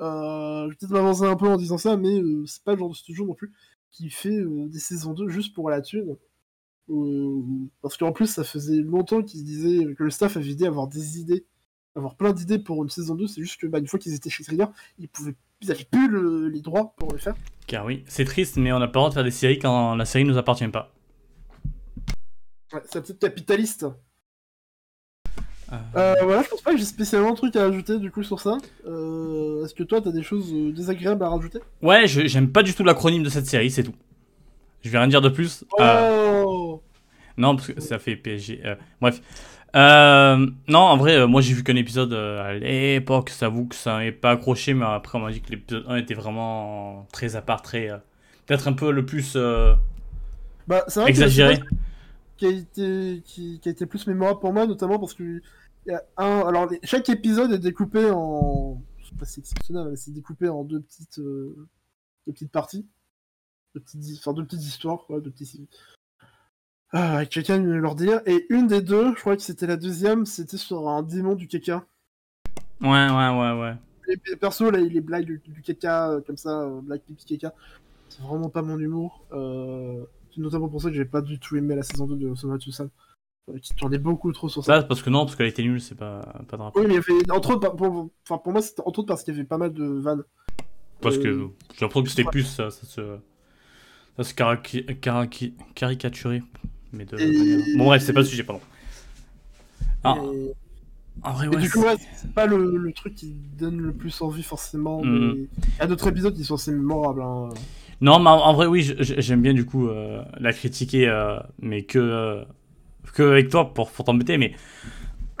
euh, 0.00 0.64
je 0.64 0.70
vais 0.70 0.76
peut-être 0.76 0.90
m'avancer 0.90 1.24
un 1.24 1.36
peu 1.36 1.48
en 1.48 1.56
disant 1.56 1.78
ça, 1.78 1.96
mais 1.96 2.20
euh, 2.20 2.44
c'est 2.46 2.62
pas 2.64 2.72
le 2.72 2.78
genre 2.78 2.90
de 2.90 2.94
studio 2.94 3.26
non 3.26 3.34
plus 3.34 3.52
qui 3.92 4.10
fait 4.10 4.42
des 4.44 4.78
saisons 4.78 5.14
2 5.14 5.28
juste 5.28 5.54
pour 5.54 5.70
la 5.70 5.80
thune. 5.80 6.16
parce 7.82 7.96
qu'en 7.96 8.12
plus, 8.12 8.26
ça 8.26 8.44
faisait 8.44 8.82
longtemps 8.82 9.22
qu'ils 9.22 9.44
disaient 9.44 9.94
que 9.94 10.04
le 10.04 10.10
staff 10.10 10.36
avait 10.36 10.54
dit 10.54 10.66
avoir 10.66 10.86
des 10.88 11.18
idées, 11.18 11.46
avoir 11.96 12.14
plein 12.14 12.32
d'idées 12.32 12.58
pour 12.58 12.82
une 12.82 12.90
saison 12.90 13.14
2. 13.14 13.26
C'est 13.26 13.40
juste 13.40 13.60
que, 13.60 13.66
bah, 13.66 13.78
une 13.78 13.86
fois 13.86 13.98
qu'ils 13.98 14.14
étaient 14.14 14.30
chez 14.30 14.44
Trigger, 14.44 14.66
ils 14.98 15.08
pouvaient 15.08 15.34
ils 15.62 15.70
avaient 15.70 15.86
plus 15.90 16.50
les 16.50 16.60
droits 16.60 16.94
pour 16.96 17.12
le 17.12 17.18
faire. 17.18 17.34
Car 17.66 17.84
oui, 17.84 18.04
c'est 18.06 18.24
triste, 18.24 18.56
mais 18.56 18.72
on 18.72 18.78
n'a 18.78 18.88
pas 18.88 18.98
le 18.98 19.00
droit 19.00 19.08
de 19.08 19.14
faire 19.14 19.24
des 19.24 19.30
séries 19.30 19.58
quand 19.58 19.94
la 19.94 20.04
série 20.04 20.24
ne 20.24 20.30
nous 20.30 20.38
appartient 20.38 20.68
pas. 20.68 20.92
Ouais, 22.72 22.80
c'est 22.84 23.02
peut-être 23.02 23.18
capitaliste. 23.18 23.86
Euh... 25.72 25.76
Euh, 25.96 26.14
voilà, 26.22 26.42
je 26.42 26.48
pense 26.48 26.60
pas 26.60 26.72
que 26.72 26.78
j'ai 26.78 26.84
spécialement 26.84 27.32
un 27.32 27.34
truc 27.34 27.56
à 27.56 27.64
ajouter 27.64 27.98
du 27.98 28.10
coup 28.12 28.22
sur 28.22 28.38
ça. 28.38 28.58
Euh, 28.86 29.64
est-ce 29.64 29.74
que 29.74 29.82
toi 29.82 30.00
t'as 30.00 30.12
des 30.12 30.22
choses 30.22 30.52
euh, 30.52 30.72
désagréables 30.72 31.24
à 31.24 31.28
rajouter? 31.28 31.58
Ouais, 31.82 32.06
j'aime 32.06 32.52
pas 32.52 32.62
du 32.62 32.72
tout 32.72 32.84
l'acronyme 32.84 33.24
de 33.24 33.28
cette 33.28 33.46
série, 33.46 33.70
c'est 33.70 33.82
tout. 33.82 33.94
Je 34.82 34.90
vais 34.90 34.98
rien 34.98 35.08
dire 35.08 35.22
de 35.22 35.28
plus. 35.28 35.64
Oh 35.78 36.82
non, 37.38 37.56
parce 37.56 37.68
que 37.68 37.80
ça 37.80 37.98
fait 37.98 38.16
PSG. 38.16 38.62
bref. 39.00 39.20
Non, 39.74 40.78
en 40.78 40.96
vrai, 40.96 41.26
moi 41.26 41.40
j'ai 41.40 41.54
vu 41.54 41.62
qu'un 41.62 41.76
épisode 41.76 42.12
à 42.12 42.54
l'époque, 42.54 43.30
ça 43.30 43.46
avoue 43.46 43.66
que 43.66 43.74
ça 43.74 43.98
n'avait 43.98 44.12
pas 44.12 44.32
accroché, 44.32 44.74
mais 44.74 44.86
après 44.86 45.18
on 45.18 45.22
m'a 45.22 45.32
dit 45.32 45.40
que 45.40 45.50
l'épisode 45.50 45.84
1 45.88 45.96
était 45.96 46.14
vraiment 46.14 47.06
très 47.12 47.36
à 47.36 47.42
part, 47.42 47.62
très. 47.62 47.88
Peut-être 48.46 48.68
un 48.68 48.72
peu 48.72 48.90
le 48.90 49.04
plus. 49.04 49.36
Bah, 50.66 50.84
exagéré 51.06 51.60
qui 52.36 52.46
a 52.46 52.50
été, 52.50 53.22
qui, 53.24 53.60
a 53.64 53.70
été 53.70 53.86
plus 53.86 54.06
mémorable 54.06 54.40
pour 54.40 54.52
moi, 54.52 54.66
notamment 54.66 54.98
parce 54.98 55.14
que 55.14 55.42
y 55.86 55.92
a 55.92 56.02
un, 56.16 56.40
alors 56.46 56.70
chaque 56.82 57.08
épisode 57.08 57.52
est 57.52 57.58
découpé 57.58 58.10
en, 58.10 58.82
je 58.98 59.08
sais 59.08 59.14
pas 59.14 59.24
si 59.24 59.34
c'est 59.34 59.40
exceptionnel, 59.40 59.88
mais 59.90 59.96
c'est 59.96 60.12
découpé 60.12 60.48
en 60.48 60.64
deux 60.64 60.80
petites, 60.80 61.18
euh, 61.18 61.68
deux 62.26 62.32
petites 62.32 62.50
parties, 62.50 62.86
deux 63.74 63.80
petites, 63.80 64.18
enfin 64.18 64.32
deux 64.32 64.44
petites 64.44 64.64
histoires, 64.64 65.04
quoi, 65.06 65.20
deux 65.20 65.30
petits. 65.30 65.68
Ah, 66.92 67.16
avec 67.16 67.32
chacun 67.32 67.58
leur 67.58 67.94
dire. 67.94 68.20
Et 68.26 68.46
une 68.50 68.66
des 68.66 68.82
deux, 68.82 69.14
je 69.14 69.20
crois 69.20 69.36
que 69.36 69.42
c'était 69.42 69.66
la 69.66 69.76
deuxième, 69.76 70.24
c'était 70.26 70.56
sur 70.56 70.88
un 70.88 71.02
démon 71.02 71.34
du 71.34 71.48
caca. 71.48 71.84
Ouais, 72.80 72.88
ouais, 72.88 73.10
ouais, 73.10 73.60
ouais. 73.60 73.74
Et 74.08 74.36
perso, 74.36 74.70
là, 74.70 74.78
les 74.78 75.00
blagues 75.00 75.24
du, 75.24 75.42
du 75.44 75.62
caca, 75.62 76.10
euh, 76.10 76.20
comme 76.20 76.36
ça, 76.36 76.62
euh, 76.62 76.80
blague 76.80 77.00
pipi 77.00 77.24
caca, 77.24 77.54
c'est 78.08 78.22
vraiment 78.22 78.48
pas 78.48 78.62
mon 78.62 78.78
humour. 78.78 79.24
Euh... 79.32 80.04
C'est 80.34 80.40
notamment 80.42 80.68
pour 80.68 80.82
ça 80.82 80.90
que 80.90 80.94
j'ai 80.94 81.06
pas 81.06 81.22
du 81.22 81.38
tout 81.38 81.56
aimé 81.56 81.74
la 81.74 81.82
saison 81.82 82.06
2 82.06 82.16
de 82.16 82.34
Sonatu 82.34 82.70
San. 82.70 82.90
Qui 83.62 83.74
tournait 83.74 83.98
beaucoup 83.98 84.32
trop 84.32 84.48
sur 84.48 84.64
ça. 84.64 84.80
ça 84.80 84.82
parce 84.82 85.02
que 85.02 85.08
non, 85.08 85.24
parce 85.24 85.36
qu'elle 85.36 85.46
était 85.46 85.62
nulle, 85.62 85.80
c'est 85.80 85.94
pas, 85.94 86.20
pas 86.48 86.56
rapport. 86.56 86.82
Oui, 86.82 86.88
mais 86.88 86.94
il 86.94 86.96
y 86.96 86.98
avait, 86.98 87.30
entre 87.30 87.54
autres, 87.54 87.74
pour, 87.76 88.10
enfin, 88.28 88.38
pour 88.38 88.52
moi, 88.52 88.60
c'était 88.60 88.82
entre 88.84 88.98
autres 88.98 89.08
parce 89.08 89.22
qu'il 89.22 89.34
y 89.34 89.36
avait 89.36 89.46
pas 89.46 89.56
mal 89.56 89.72
de 89.72 89.84
vannes. 89.84 90.24
Parce 91.00 91.16
que 91.16 91.48
j'ai 91.74 91.80
l'impression 91.80 92.02
que 92.02 92.10
c'était 92.10 92.24
plus 92.24 92.42
ça, 92.42 92.70
ça 92.70 92.86
se, 92.86 93.18
ça 94.16 94.24
se 94.24 94.34
caricaturer. 95.74 96.42
Mais 96.96 97.04
de 97.04 97.76
Bon, 97.76 97.84
bref, 97.84 98.02
c'est 98.02 98.12
pas 98.12 98.20
le 98.20 98.26
sujet, 98.26 98.42
pardon. 98.42 98.62
Ah. 100.04 100.16
En 101.22 101.32
vrai, 101.32 101.48
ouais, 101.48 101.60
du 101.60 101.70
coup, 101.70 101.80
ouais, 101.80 101.96
c'est 102.16 102.32
pas 102.32 102.46
le, 102.46 102.76
le, 102.76 102.92
truc 102.92 103.14
qui 103.14 103.34
donne 103.58 103.80
le 103.80 103.92
plus 103.92 104.20
envie 104.20 104.42
forcément. 104.42 105.02
Mm. 105.02 105.46
Il 105.58 105.78
y 105.78 105.82
a 105.82 105.86
d'autres 105.86 106.08
épisodes 106.08 106.34
qui 106.34 106.44
sont 106.44 106.56
assez 106.56 106.72
mémorables. 106.72 107.22
Hein. 107.22 107.48
Non, 108.00 108.18
mais 108.18 108.28
en 108.28 108.52
vrai, 108.52 108.66
oui, 108.66 108.94
j'aime 108.98 109.40
bien 109.40 109.54
du 109.54 109.64
coup 109.64 109.88
euh, 109.88 110.22
la 110.38 110.52
critiquer, 110.52 111.08
euh, 111.08 111.38
mais 111.60 111.82
que, 111.82 111.98
euh, 111.98 112.44
que 113.14 113.22
avec 113.22 113.48
toi 113.48 113.72
pour, 113.72 113.90
pour 113.90 114.04
t'embêter. 114.04 114.36
Mais 114.36 114.52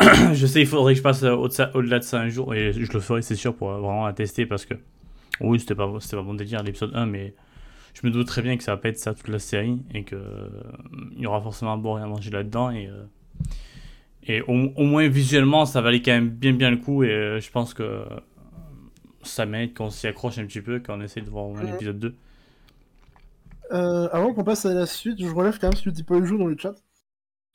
je 0.32 0.46
sais, 0.46 0.60
il 0.62 0.66
faudrait 0.66 0.94
que 0.94 0.98
je 0.98 1.02
passe 1.02 1.22
au-delà 1.22 1.98
de 1.98 2.04
ça 2.04 2.20
un 2.20 2.28
jour, 2.30 2.54
et 2.54 2.72
je 2.72 2.90
le 2.92 3.00
ferai, 3.00 3.20
c'est 3.20 3.34
sûr, 3.34 3.54
pour 3.54 3.70
vraiment 3.70 4.06
la 4.06 4.14
tester 4.14 4.46
parce 4.46 4.64
que 4.64 4.74
oui, 5.40 5.60
c'était 5.60 5.74
pas, 5.74 5.86
pas 5.86 6.22
bon 6.22 6.34
de 6.34 6.44
dire 6.44 6.62
l'épisode 6.62 6.92
1, 6.94 7.06
mais 7.06 7.34
je 7.96 8.06
me 8.06 8.12
doute 8.12 8.26
très 8.26 8.42
bien 8.42 8.56
que 8.56 8.62
ça 8.62 8.72
va 8.72 8.76
pas 8.76 8.90
être 8.90 8.98
ça 8.98 9.14
toute 9.14 9.28
la 9.28 9.38
série 9.38 9.78
et 9.94 10.04
que 10.04 10.16
il 11.12 11.22
y 11.22 11.26
aura 11.26 11.40
forcément 11.40 11.72
un 11.72 11.78
bon 11.78 11.94
rien 11.94 12.04
à 12.04 12.08
manger 12.08 12.30
là-dedans 12.30 12.70
et 12.70 12.90
et 14.28 14.42
au, 14.42 14.52
moins 14.52 15.08
visuellement 15.08 15.64
ça 15.64 15.80
valait 15.80 16.02
quand 16.02 16.12
même 16.12 16.28
bien 16.28 16.52
bien 16.52 16.70
le 16.70 16.76
coup 16.76 17.04
et 17.04 17.38
je 17.40 17.50
pense 17.50 17.72
que 17.72 18.04
ça 19.22 19.46
mérite 19.46 19.74
qu'on 19.74 19.90
s'y 19.90 20.06
accroche 20.06 20.38
un 20.38 20.46
petit 20.46 20.60
peu 20.60 20.80
quand 20.80 20.98
on 20.98 21.00
essaie 21.00 21.20
de 21.20 21.30
voir 21.30 21.62
l'épisode 21.62 21.98
2. 21.98 22.14
Euh, 23.72 24.08
avant 24.12 24.32
qu'on 24.32 24.44
passe 24.44 24.64
à 24.64 24.74
la 24.74 24.86
suite, 24.86 25.18
je 25.20 25.28
relève 25.28 25.58
quand 25.58 25.68
même 25.68 25.76
ce 25.76 25.84
que 25.84 25.90
dit 25.90 26.04
Paul 26.04 26.24
Jou 26.24 26.38
dans 26.38 26.46
le 26.46 26.56
chat. 26.56 26.74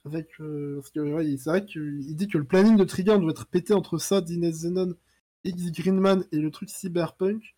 Avec, 0.05 0.27
euh, 0.39 0.81
c'est 0.93 1.45
vrai 1.45 1.65
qu'il 1.65 2.15
dit 2.15 2.27
que 2.27 2.37
le 2.37 2.43
planning 2.43 2.75
de 2.75 2.83
Trigger 2.83 3.19
doit 3.19 3.31
être 3.31 3.45
pété 3.45 3.73
entre 3.73 3.97
ça, 3.97 4.19
Dines 4.19 4.51
Zenon, 4.51 4.95
X 5.43 5.71
Greenman 5.71 6.25
et 6.31 6.37
le 6.37 6.49
truc 6.51 6.69
Cyberpunk. 6.69 7.55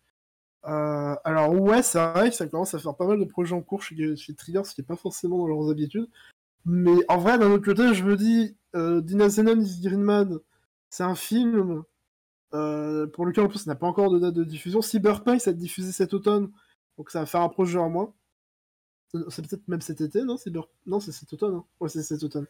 Euh, 0.66 1.14
alors 1.24 1.52
ouais, 1.52 1.82
c'est 1.82 1.98
vrai 1.98 2.30
ça 2.30 2.46
commence 2.46 2.74
à 2.74 2.78
faire 2.78 2.96
pas 2.96 3.06
mal 3.06 3.18
de 3.18 3.24
projets 3.24 3.54
en 3.54 3.60
cours 3.60 3.82
chez, 3.82 4.16
Trigger, 4.36 4.64
ce 4.64 4.74
qui 4.74 4.80
n'est 4.80 4.86
pas 4.86 4.96
forcément 4.96 5.38
dans 5.38 5.46
leurs 5.46 5.70
habitudes. 5.70 6.08
Mais 6.64 6.96
en 7.08 7.18
vrai, 7.18 7.38
d'un 7.38 7.50
autre 7.50 7.64
côté, 7.64 7.92
je 7.94 8.04
me 8.04 8.16
dis, 8.16 8.56
euh, 8.74 9.02
Dina 9.02 9.28
Zenon, 9.28 9.60
X 9.60 9.80
Greenman, 9.82 10.38
c'est 10.90 11.04
un 11.04 11.14
film 11.14 11.84
pour 13.12 13.26
lequel 13.26 13.44
en 13.44 13.48
plus 13.48 13.58
ça 13.58 13.70
n'a 13.70 13.74
pas 13.74 13.88
encore 13.88 14.10
de 14.10 14.20
date 14.20 14.34
de 14.34 14.44
diffusion. 14.44 14.80
Cyberpunk, 14.80 15.40
ça 15.40 15.50
va 15.50 15.54
être 15.54 15.58
diffusé 15.58 15.90
cet 15.92 16.14
automne, 16.14 16.52
donc 16.96 17.10
ça 17.10 17.20
va 17.20 17.26
faire 17.26 17.40
un 17.40 17.48
projet 17.48 17.78
en 17.78 17.90
moins. 17.90 18.12
C'est 19.28 19.48
peut-être 19.48 19.68
même 19.68 19.80
cet 19.80 20.00
été, 20.00 20.22
non 20.22 20.36
Non, 20.86 21.00
c'est 21.00 21.12
cet 21.12 21.32
automne. 21.32 21.54
Hein. 21.54 21.64
Ouais, 21.80 21.88
c'est 21.88 22.02
cet 22.02 22.22
automne. 22.22 22.46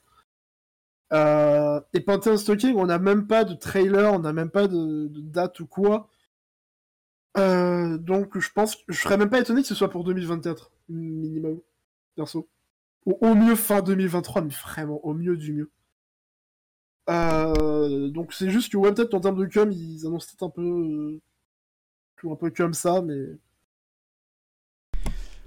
Euh, 1.13 1.81
et 1.93 2.01
Pantheon 2.01 2.37
Stocking, 2.37 2.75
on 2.77 2.87
n'a 2.87 2.99
même 2.99 3.27
pas 3.27 3.45
de 3.45 3.55
trailer, 3.55 4.13
on 4.13 4.19
n'a 4.19 4.33
même 4.33 4.51
pas 4.51 4.67
de, 4.67 5.09
date 5.09 5.61
ou 5.61 5.67
quoi. 5.67 6.09
Euh, 7.37 7.99
donc 7.99 8.39
je 8.39 8.51
pense, 8.53 8.79
je 8.89 9.01
serais 9.01 9.17
même 9.17 9.31
pas 9.31 9.41
étonné 9.41 9.63
que 9.63 9.69
ce 9.69 9.75
soit 9.75 9.91
pour 9.91 10.05
2024, 10.05 10.71
minimum, 10.89 11.61
perso. 12.17 12.49
Ou 13.07 13.19
au 13.21 13.35
mieux 13.35 13.57
fin 13.57 13.83
2023, 13.83 14.43
mais 14.43 14.51
vraiment, 14.51 15.05
au 15.05 15.15
mieux 15.15 15.37
du 15.37 15.53
mieux. 15.53 15.71
Euh, 17.11 18.09
donc 18.09 18.33
c'est 18.33 18.51
juste 18.51 18.73
que 18.73 18.79
ouais, 18.79 18.89
en 18.91 19.21
termes 19.21 19.39
de 19.39 19.47
com, 19.47 19.71
ils 19.71 20.07
annoncent 20.07 20.27
peut-être 20.27 20.45
un 20.45 20.51
peu, 20.51 21.21
un 22.31 22.37
peu 22.37 22.51
comme 22.51 22.73
ça, 22.73 23.03
mais 23.03 23.39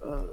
euh, 0.06 0.23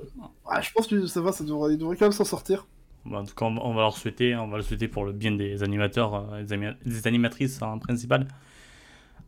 je 0.61 0.73
pense 0.73 0.87
que 0.87 1.07
ça 1.07 1.21
va, 1.21 1.33
ça 1.33 1.45
devrait, 1.45 1.77
devrait 1.77 1.97
quand 1.97 2.07
même 2.07 2.12
s'en 2.12 2.25
sortir. 2.25 2.67
en 3.11 3.25
tout 3.25 3.35
cas, 3.35 3.47
on 3.47 3.75
va 3.75 3.83
leur 3.83 3.97
souhaiter, 3.97 4.37
on 4.37 4.49
va 4.49 4.59
le 4.59 4.62
souhaiter 4.62 4.88
pour 4.88 5.05
le 5.05 5.12
bien 5.12 5.33
des 5.33 5.62
animateurs, 5.62 6.33
euh, 6.33 6.43
des, 6.43 7.07
animatrices 7.07 7.61
en 7.62 7.79
principal. 7.79 8.29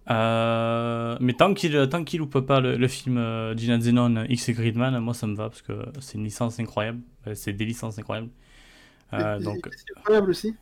Euh, 0.08 1.16
mais 1.20 1.32
tant 1.32 1.52
qu'il 1.52 1.88
tant 1.88 2.04
qu'il 2.04 2.20
loupe 2.20 2.40
pas 2.40 2.60
le, 2.60 2.88
film 2.88 3.16
Gina 3.56 3.80
Zenon 3.80 4.24
X 4.28 4.50
Gridman, 4.50 4.98
moi 5.00 5.14
ça 5.14 5.26
me 5.26 5.34
va 5.34 5.48
parce 5.48 5.62
que 5.62 5.72
c'est 6.00 6.14
une 6.14 6.24
licence 6.24 6.60
incroyable, 6.60 7.00
c'est 7.34 7.52
des 7.52 7.64
licences 7.64 7.98
incroyables. 7.98 8.30
donc. 9.12 9.68
Qu'est-ce 9.68 9.84
qui 9.84 9.90
est 9.90 9.98
incroyable 9.98 10.30
aussi 10.30 10.54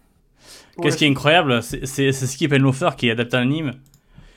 Qu'est-ce 0.80 0.96
qui 0.96 1.04
est 1.04 1.11
incroyable? 1.11 1.62
C'est 1.62 2.12
Skip 2.12 2.52
and 2.52 2.59
Loafer 2.59 2.90
qui 2.96 3.09
est 3.09 3.12
adapté 3.12 3.37
à 3.37 3.40
l'anime. 3.40 3.72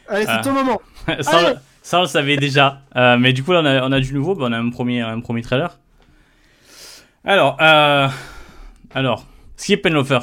Allez, 0.07 0.25
c'est 0.25 0.41
ton 0.41 0.53
moment. 0.53 0.81
Ça, 1.87 1.99
on 1.99 2.01
le 2.01 2.07
savait 2.07 2.35
déjà. 2.35 2.81
Euh, 2.97 3.17
mais 3.17 3.31
du 3.31 3.43
coup, 3.43 3.53
là, 3.53 3.61
on 3.85 3.91
a, 3.93 3.99
du 4.01 4.13
nouveau. 4.13 4.35
on 4.37 4.51
a 4.51 4.57
un 4.57 4.69
premier, 4.71 4.99
un 4.99 5.21
premier 5.21 5.41
trailer. 5.41 5.79
Alors, 7.23 7.57
euh, 7.61 8.09
alors, 8.93 9.25
Skip 9.55 9.85
and 9.85 9.91
Loafer. 9.91 10.19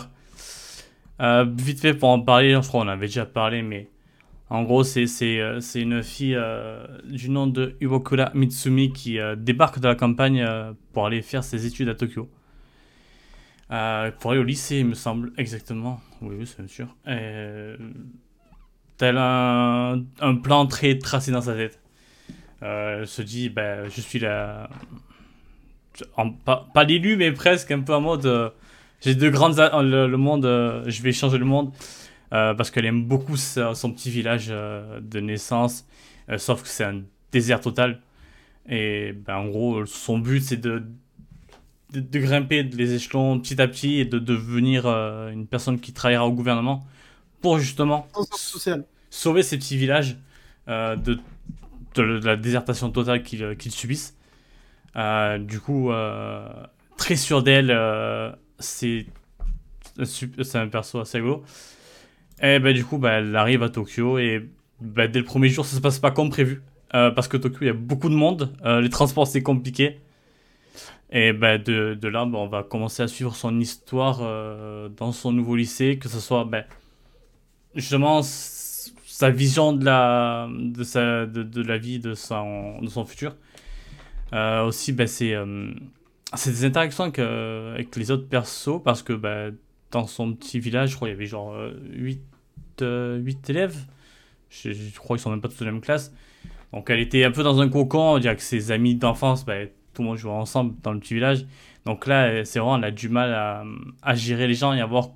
Euh, 1.23 1.47
vite 1.57 1.81
fait 1.81 1.95
pour 1.95 2.11
en 2.11 2.21
parler, 2.21 2.51
je 2.51 2.69
crois 2.69 2.83
qu'on 2.83 2.89
avait 2.89 3.07
déjà 3.07 3.25
parlé, 3.25 3.63
mais 3.63 3.89
en 4.55 4.63
gros, 4.63 4.85
c'est 4.85 5.05
une 5.75 6.03
fille 6.03 6.39
du 7.05 7.31
nom 7.31 7.47
de 7.47 7.77
Iwakura 7.81 8.31
Mitsumi 8.35 8.93
qui 8.93 9.19
débarque 9.37 9.81
de 9.81 9.89
la 9.89 9.95
campagne 9.95 10.47
pour 10.93 11.07
aller 11.07 11.23
faire 11.23 11.45
ses 11.45 11.67
études 11.67 11.89
à 11.89 11.95
Tokyo. 11.95 12.29
pour 13.69 14.31
aller 14.31 14.41
au 14.41 14.45
lycée, 14.45 14.79
il 14.79 14.87
me 14.87 14.95
semble, 14.95 15.33
exactement. 15.37 16.01
Oui, 16.23 16.37
oui, 16.39 16.47
c'est 16.47 16.69
sûr 16.69 16.89
tel 18.97 19.17
un, 19.19 20.05
un, 20.21 20.35
plan 20.37 20.67
très 20.67 20.99
tracé 20.99 21.31
dans 21.33 21.41
sa 21.41 21.55
tête. 21.55 21.81
Euh, 22.63 23.01
elle 23.01 23.07
se 23.07 23.23
dit, 23.23 23.49
ben, 23.49 23.89
je 23.89 24.01
suis 24.01 24.19
là. 24.19 24.69
pas, 26.45 26.69
pas 26.73 26.85
l'élu, 26.85 27.17
mais 27.17 27.33
presque 27.33 27.71
un 27.71 27.81
peu 27.81 27.95
en 27.95 28.01
mode. 28.01 28.27
Euh, 28.27 28.51
j'ai 29.01 29.15
de 29.15 29.29
grandes. 29.29 29.57
Le, 29.59 30.17
monde, 30.17 30.47
euh, 30.47 30.83
je 30.87 31.03
vais 31.03 31.13
changer 31.13 31.39
le 31.39 31.45
monde. 31.45 31.73
Parce 32.57 32.71
qu'elle 32.71 32.87
aime 32.87 33.05
beaucoup 33.05 33.37
son 33.37 33.93
petit 33.93 34.11
village 34.11 34.49
de 34.49 35.21
naissance, 35.21 35.87
sauf 36.37 36.63
que 36.63 36.69
c'est 36.69 36.85
un 36.85 37.03
désert 37.31 37.61
total. 37.61 38.01
Et 38.69 39.13
ben, 39.13 39.37
en 39.37 39.47
gros, 39.47 39.87
son 39.87 40.19
but, 40.19 40.41
c'est 40.41 40.57
de, 40.57 40.83
de, 41.93 42.19
grimper 42.19 42.65
les 42.65 42.95
échelons 42.95 43.39
petit 43.39 43.61
à 43.63 43.69
petit 43.69 44.01
et 44.01 44.05
de 44.05 44.19
devenir 44.19 44.87
une 44.87 45.47
personne 45.47 45.79
qui 45.79 45.93
travaillera 45.93 46.27
au 46.27 46.33
gouvernement 46.33 46.85
pour 47.41 47.59
justement 47.59 48.09
sauver 49.11 49.43
ces 49.43 49.59
petits 49.59 49.77
villages 49.77 50.17
de, 50.67 51.19
de, 51.95 52.03
la 52.03 52.37
désertation 52.37 52.91
totale 52.91 53.23
qu'ils 53.23 53.73
subissent. 53.73 54.17
du 54.97 55.61
coup, 55.61 55.93
très 56.97 57.17
sûr 57.17 57.43
d'elle. 57.43 57.71
Euh, 57.71 58.33
c'est 58.59 59.07
un 60.55 60.69
perso 60.69 61.01
assez 61.01 61.19
rigolo. 61.19 61.45
Et 62.43 62.59
bah, 62.59 62.73
du 62.73 62.85
coup, 62.85 62.99
bah, 62.99 63.13
elle 63.13 63.35
arrive 63.37 63.63
à 63.63 63.69
Tokyo 63.69 64.19
et 64.19 64.49
bah, 64.81 65.09
dès 65.09 65.19
le 65.19 65.25
premier 65.25 65.49
jour, 65.49 65.65
ça 65.65 65.77
se 65.77 65.81
passe 65.81 65.99
pas 65.99 66.11
comme 66.11 66.31
prévu. 66.31 66.63
Euh, 66.95 67.11
parce 67.11 67.29
que 67.29 67.37
Tokyo, 67.37 67.59
il 67.63 67.67
y 67.67 67.71
a 67.71 67.75
beaucoup 67.75 68.09
de 68.09 68.15
monde. 68.15 68.53
Euh, 68.65 68.81
les 68.81 68.91
transports, 68.91 69.27
c'est 69.27 69.43
compliqué. 69.43 70.01
Et 71.11 71.33
bah, 71.33 71.59
de, 71.59 71.95
de 71.95 72.09
là, 72.09 72.25
bah, 72.25 72.39
on 72.39 72.49
va 72.49 72.63
commencer 72.63 73.03
à 73.03 73.09
suivre 73.09 73.35
son 73.37 73.59
histoire 73.61 74.19
dans 74.97 75.13
son 75.13 75.33
nouveau 75.33 75.57
lycée, 75.57 75.99
que 75.99 76.09
ce 76.09 76.21
soit 76.21 76.45
bah, 76.45 76.65
justement 77.75 78.21
sa 78.23 79.31
vision 79.31 79.73
de 79.73 79.85
la, 79.85 80.49
de, 80.51 80.83
sa, 80.83 81.27
de, 81.27 81.43
de 81.43 81.63
la 81.63 81.79
vie 81.79 82.01
de 82.01 82.15
son, 82.15 82.81
de 82.81 82.89
son 82.89 83.05
futur. 83.05 83.37
aussi, 84.33 84.93
bah, 84.93 85.07
c'est 85.07 86.51
des 86.51 86.65
interactions 86.65 87.05
avec, 87.05 87.19
euh, 87.19 87.75
avec, 87.75 87.95
les 87.97 88.11
autres 88.11 88.29
persos 88.29 88.81
parce 88.83 89.03
que 89.03 89.13
bah, 89.13 89.51
dans 89.95 90.07
son 90.07 90.35
petit 90.35 90.61
village, 90.61 90.91
je 90.91 90.97
crois 90.97 91.09
qu'il 91.09 91.15
y 91.15 91.17
avait 91.17 91.27
genre 91.27 91.57
8, 91.93 92.21
euh, 92.83 93.19
8 93.19 93.39
euh, 93.39 93.53
élèves. 93.53 93.77
Je, 94.51 94.71
crois 94.99 95.17
qu'ils 95.17 95.23
sont 95.23 95.31
même 95.31 95.41
pas 95.41 95.49
tous 95.49 95.61
de 95.61 95.65
la 95.65 95.73
même 95.73 95.81
classe. 95.81 96.13
Donc 96.73 96.91
elle 96.91 97.01
était 97.01 97.25
un 97.25 97.31
peu 97.31 97.43
dans 97.43 97.61
un 97.61 97.69
cocon, 97.69 98.15
on 98.15 98.19
dirait 98.19 98.37
que 98.37 98.43
ses 98.43 98.73
amis 98.73 98.97
d'enfance, 98.97 99.45
bah, 99.45 99.67
tout 99.95 100.03
le 100.03 100.09
monde 100.09 100.19
jouait 100.19 100.33
ensemble 100.33 100.75
dans 100.83 100.93
le 100.93 100.99
petit 100.99 101.15
village. 101.15 101.47
Donc 101.87 102.07
là, 102.07 102.45
c'est 102.45 102.59
vraiment, 102.59 102.79
elle 102.79 102.85
a 102.85 102.91
du 102.91 103.09
mal 103.09 103.33
à, 104.03 104.15
gérer 104.15 104.49
les 104.49 104.55
gens 104.55 104.73
et 104.73 104.81
à 104.81 104.87
voir 104.87 105.11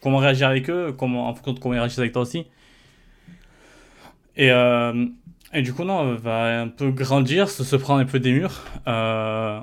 comment 0.00 0.18
réagir 0.18 0.48
avec 0.48 0.70
eux, 0.70 0.94
comment, 0.96 1.28
en 1.28 1.34
fonction 1.34 1.54
de 1.54 1.58
comment 1.58 1.74
ils 1.74 1.78
réagissent 1.78 1.98
avec 1.98 2.12
toi 2.12 2.22
aussi. 2.22 2.46
Et, 4.36 4.50
et 5.52 5.62
du 5.62 5.72
coup, 5.72 5.84
non, 5.84 6.12
elle 6.12 6.20
va 6.20 6.60
un 6.60 6.68
peu 6.68 6.90
grandir, 6.90 7.48
se, 7.48 7.64
se 7.64 7.76
prendre 7.76 8.00
un 8.00 8.04
peu 8.04 8.20
des 8.20 8.32
murs. 8.32 8.62
Euh, 8.86 9.60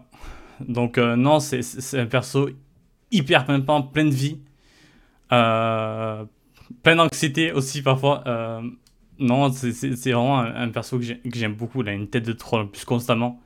donc 0.68 0.98
euh, 0.98 1.16
non, 1.16 1.40
c'est 1.40 2.00
un 2.00 2.06
perso 2.06 2.50
hyper 3.14 3.46
pimpant, 3.46 3.82
plein 3.82 4.06
de 4.06 4.14
vie. 4.14 4.40
Euh, 5.32 6.26
plein 6.84 6.96
d'anxiété 6.96 7.52
aussi 7.52 7.82
parfois. 7.82 8.24
Euh, 8.28 8.62
non, 9.20 9.52
c'est 9.52 10.12
vraiment 10.12 10.40
un, 10.40 10.70
perso 10.70 11.00
que 11.00 11.06
j'aime 11.34 11.56
beaucoup. 11.56 11.82
Il 11.82 11.90
a 11.90 11.94
une 11.94 12.10
tête 12.10 12.26
de 12.26 12.34
troll 12.34 12.70
plus 12.70 12.84
constamment. 12.84 13.40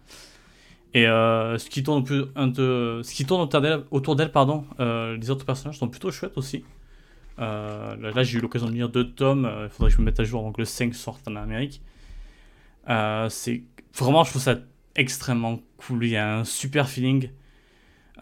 Et 0.93 1.03
ce 1.03 1.69
qui 1.69 1.84
tourne, 1.84 2.03
peu, 2.03 2.32
ce 2.36 3.13
qui 3.13 3.25
tourne 3.25 3.47
autour 3.91 4.15
d'elle, 4.15 4.32
pardon, 4.32 4.65
les 4.80 5.30
autres 5.30 5.45
personnages 5.45 5.77
sont 5.77 5.89
plutôt 5.89 6.10
chouettes 6.10 6.38
aussi. 6.38 6.63
là, 7.38 8.23
j'ai 8.23 8.39
eu 8.39 8.41
l'occasion 8.41 8.67
de 8.67 8.73
lire 8.73 8.89
deux 8.89 9.12
tomes. 9.12 9.47
Il 9.63 9.69
faudrait 9.69 9.91
que 9.91 9.97
je 9.97 10.01
me 10.01 10.06
mette 10.06 10.19
à 10.19 10.23
jour 10.23 10.39
avant 10.39 10.51
que 10.51 10.62
le 10.62 10.65
5 10.65 10.95
sorte 10.95 11.27
en 11.27 11.36
Amérique. 11.36 11.82
c'est 13.30 13.63
vraiment, 13.93 14.23
je 14.23 14.32
trouve 14.32 14.41
ça 14.41 14.56
extrêmement 14.95 15.60
cool. 15.77 16.06
Il 16.06 16.12
y 16.12 16.17
a 16.17 16.39
un 16.39 16.43
super 16.43 16.89
feeling. 16.89 17.30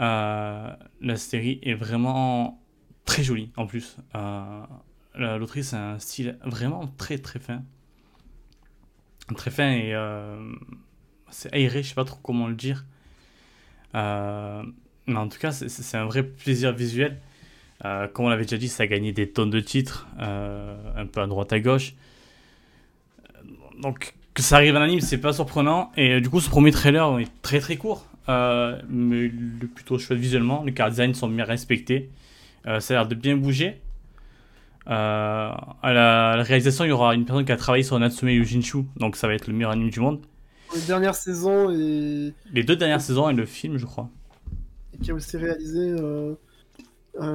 Euh, 0.01 0.69
la 1.01 1.15
série 1.15 1.59
est 1.63 1.73
vraiment 1.73 2.61
très 3.05 3.23
jolie 3.23 3.51
en 3.55 3.65
plus. 3.65 3.97
Euh, 4.15 4.65
L'autrice 5.15 5.73
a 5.73 5.91
un 5.91 5.99
style 5.99 6.37
vraiment 6.43 6.87
très 6.97 7.17
très 7.17 7.39
fin. 7.39 7.63
Très 9.35 9.49
fin 9.49 9.71
et 9.71 9.93
euh, 9.93 10.37
c'est 11.29 11.53
aéré, 11.53 11.83
je 11.83 11.89
sais 11.89 11.95
pas 11.95 12.05
trop 12.05 12.19
comment 12.21 12.47
le 12.47 12.55
dire. 12.55 12.85
Mais 13.93 15.17
en 15.17 15.29
tout 15.29 15.37
cas, 15.37 15.51
c'est 15.51 15.97
un 15.97 16.05
vrai 16.05 16.23
plaisir 16.23 16.73
visuel. 16.73 17.19
comme 17.81 18.25
on 18.25 18.29
l'avait 18.29 18.43
déjà 18.43 18.57
dit, 18.57 18.67
ça 18.67 18.83
a 18.83 18.87
gagné 18.87 19.13
des 19.13 19.29
tonnes 19.29 19.51
de 19.51 19.59
titres, 19.61 20.07
un 20.17 21.05
peu 21.05 21.21
à 21.21 21.27
droite 21.27 21.53
à 21.53 21.59
gauche. 21.59 21.93
Donc 23.79 24.15
que 24.33 24.41
ça 24.41 24.57
arrive 24.57 24.75
en 24.75 24.81
anime, 24.81 24.99
c'est 24.99 25.17
pas 25.17 25.31
surprenant. 25.31 25.91
Et 25.95 26.19
du 26.19 26.29
coup, 26.29 26.41
ce 26.41 26.49
premier 26.49 26.71
trailer 26.71 27.19
est 27.19 27.41
très 27.41 27.61
très 27.61 27.77
court, 27.77 28.05
euh, 28.29 28.81
mais 28.89 29.29
plutôt 29.73 29.97
chouette 29.97 30.19
visuellement. 30.19 30.63
Les 30.63 30.73
car 30.73 30.89
design 30.89 31.13
sont 31.13 31.27
bien 31.27 31.45
respectés. 31.45 32.09
Euh, 32.67 32.79
ça 32.79 32.93
a 32.93 32.97
l'air 32.97 33.07
de 33.07 33.15
bien 33.15 33.37
bouger. 33.37 33.81
à, 34.85 35.75
la, 35.83 36.43
réalisation, 36.43 36.85
il 36.85 36.89
y 36.89 36.91
aura 36.91 37.15
une 37.15 37.25
personne 37.25 37.45
qui 37.45 37.51
a 37.51 37.57
travaillé 37.57 37.83
sur 37.83 37.97
Natsume 37.99 38.29
Yujinchu, 38.29 38.85
donc 38.97 39.15
ça 39.15 39.27
va 39.27 39.33
être 39.33 39.47
le 39.47 39.53
meilleur 39.53 39.71
anime 39.71 39.89
du 39.89 39.99
monde. 39.99 40.19
Les 40.73 40.81
dernières 40.81 41.15
saisons 41.15 41.69
et. 41.71 42.33
Les 42.51 42.63
deux 42.63 42.75
dernières 42.75 43.01
saisons 43.01 43.29
et 43.29 43.33
le 43.33 43.45
film, 43.45 43.77
je 43.77 43.85
crois. 43.85 44.09
Et 44.93 44.97
qui 44.97 45.11
a 45.11 45.13
aussi 45.13 45.37
réalisé. 45.37 45.95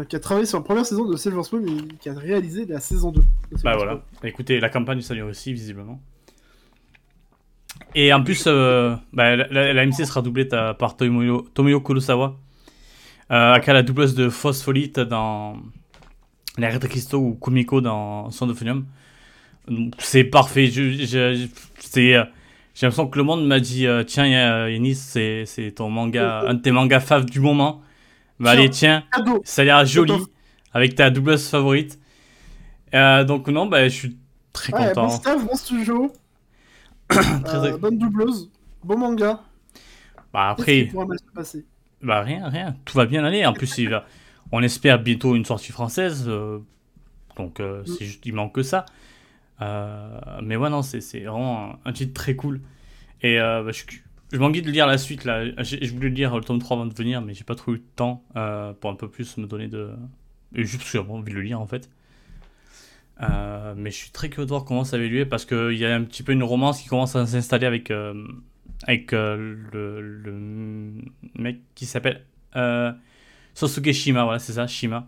qui 0.09 0.17
a 0.17 0.21
travaillé 0.21 0.47
sur 0.47 0.59
la 0.59 0.65
première 0.65 0.87
saison 0.87 1.07
de 1.07 1.17
Silver 1.17 1.43
Spoon 1.43 1.65
et 1.67 1.97
qui 2.01 2.09
a 2.09 2.15
réalisé 2.15 2.67
la 2.67 2.81
saison 2.81 3.13
2. 3.13 3.23
Bah 3.63 3.77
voilà. 3.77 4.03
Écoutez, 4.25 4.61
la 4.61 4.69
campagne 4.69 5.01
ça 5.01 5.15
lui 5.15 5.23
aussi, 5.23 5.53
visiblement. 5.53 6.01
Et 7.95 8.13
en 8.13 8.23
plus, 8.23 8.45
euh, 8.47 8.95
bah, 9.13 9.37
la, 9.37 9.87
MC 9.87 10.07
sera 10.07 10.23
doublée 10.23 10.45
par 10.45 10.97
Tomoyo 10.97 11.81
Kurosawa, 11.81 12.37
euh, 13.31 13.59
la 13.67 13.83
doubleuse 13.83 14.15
de 14.15 14.29
Phospholite 14.29 15.01
dans 15.01 15.57
Les 16.57 16.69
Redes 16.69 16.87
Christo 16.89 17.19
ou 17.19 17.35
Kumiko 17.35 17.81
dans 17.81 18.31
Son 18.31 18.49
of 18.49 18.63
C'est 19.99 20.25
parfait. 20.25 20.71
Euh, 20.77 21.35
j'ai 21.87 22.87
l'impression 22.87 23.09
que 23.09 23.19
le 23.19 23.25
monde 23.25 23.47
m'a 23.47 23.59
dit 23.59 23.87
Tiens, 24.07 24.27
Yanis, 24.69 24.95
c'est, 24.95 25.73
ton 25.75 25.91
manga, 25.91 26.45
un 26.47 26.55
de 26.55 26.61
tes 26.61 26.71
mangas 26.71 27.01
fav 27.01 27.25
du 27.25 27.41
moment. 27.41 27.83
Bah, 28.39 28.53
allez, 28.53 28.71
tiens, 28.71 29.03
ça 29.45 29.63
a 29.63 29.65
l'air 29.65 29.85
joli, 29.85 30.15
avec 30.73 30.95
ta 30.95 31.11
doubleuse 31.11 31.49
favorite. 31.49 31.99
donc, 32.93 33.49
non, 33.49 33.67
bah, 33.67 33.89
je 33.89 33.95
suis 33.95 34.17
très 34.53 34.71
content. 34.71 35.07
Bon 35.07 35.11
staff, 35.11 35.45
bon 35.45 35.57
studio. 35.57 36.13
Euh, 37.13 37.77
bonne 37.79 37.99
doubleuse, 37.99 38.51
bon 38.85 38.99
manga. 38.99 39.41
Bah 40.33 40.51
après. 40.51 40.91
Bah 42.03 42.23
rien, 42.23 42.49
rien. 42.49 42.77
Tout 42.85 42.97
va 42.97 43.07
bien 43.07 43.25
aller. 43.25 43.45
En 43.45 43.53
plus, 43.53 43.79
il 43.79 43.91
va... 43.91 44.07
on 44.53 44.63
espère 44.63 45.03
bientôt 45.03 45.35
une 45.35 45.45
sortie 45.45 45.73
française. 45.73 46.25
Euh, 46.29 46.59
donc 47.37 47.61
euh, 47.61 47.83
mm. 47.83 47.87
c'est 47.87 48.05
juste, 48.05 48.27
il 48.27 48.35
manque 48.35 48.55
que 48.55 48.63
ça. 48.63 48.87
mais 49.61 50.57
ouais, 50.57 50.71
non, 50.71 50.83
c'est 50.83 51.21
vraiment 51.21 51.79
un, 51.85 51.93
titre 51.93 52.15
très 52.15 52.37
cool. 52.37 52.61
Et 53.23 53.39
bah, 53.39 53.71
je, 53.71 53.83
je 54.33 54.39
m'envie 54.39 54.63
de 54.63 54.71
lire 54.71 54.87
la 54.87 54.99
suite 54.99 55.25
là. 55.25 55.45
Je 55.63 55.93
voulais 55.93 56.11
lire 56.11 56.37
le 56.37 56.43
tome 56.43 56.59
3 56.59 56.77
avant 56.77 56.87
de 56.87 56.95
venir, 56.95 57.21
mais 57.23 57.35
j'ai 57.35 57.45
pas 57.45 57.57
trop 57.57 57.75
eu 57.75 57.79
de 57.79 57.85
temps 57.97 58.25
pour 58.81 58.91
un 58.91 58.97
peu 58.97 59.09
plus 59.09 59.37
me 59.37 59.47
donner 59.47 59.69
de. 59.69 59.91
juste 60.55 60.79
parce 60.79 60.93
que 60.93 60.99
j'ai 60.99 61.05
envie 61.05 61.33
de 61.33 61.37
le 61.37 61.43
lire 61.43 61.61
en 61.61 61.67
fait. 61.67 61.91
Euh, 63.23 63.75
mais 63.77 63.91
je 63.91 63.97
suis 63.97 64.11
très 64.11 64.31
curieux 64.31 64.47
de 64.47 64.51
voir 64.51 64.65
comment 64.65 64.85
ça 64.85 64.97
va 64.97 65.05
évoluer 65.05 65.27
parce 65.27 65.45
qu'il 65.45 65.77
y 65.77 65.85
a 65.85 65.95
un 65.95 66.03
petit 66.03 66.23
peu 66.23 66.33
une 66.33 66.43
romance 66.43 66.81
qui 66.81 66.89
commence 66.89 67.17
à 67.17 67.27
s'installer 67.27 67.67
avec, 67.67 67.91
euh, 67.91 68.15
avec 68.85 69.13
euh, 69.13 69.57
le, 69.73 70.01
le, 70.01 70.33
mec 71.35 71.59
qui 71.75 71.85
s'appelle 71.85 72.23
Sosuke 73.55 73.93
Shima, 73.93 74.25
voilà, 74.25 74.39
c'est 74.39 74.55
ça, 74.55 74.67
Shima, 74.67 75.07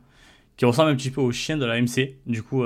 qui 0.57 0.65
ressemble 0.67 0.91
un 0.91 0.95
petit 0.95 1.11
peu 1.11 1.23
au 1.23 1.33
chien 1.33 1.57
de 1.57 1.65
la 1.65 1.81
MC. 1.81 2.17
Du 2.27 2.43
coup, 2.43 2.65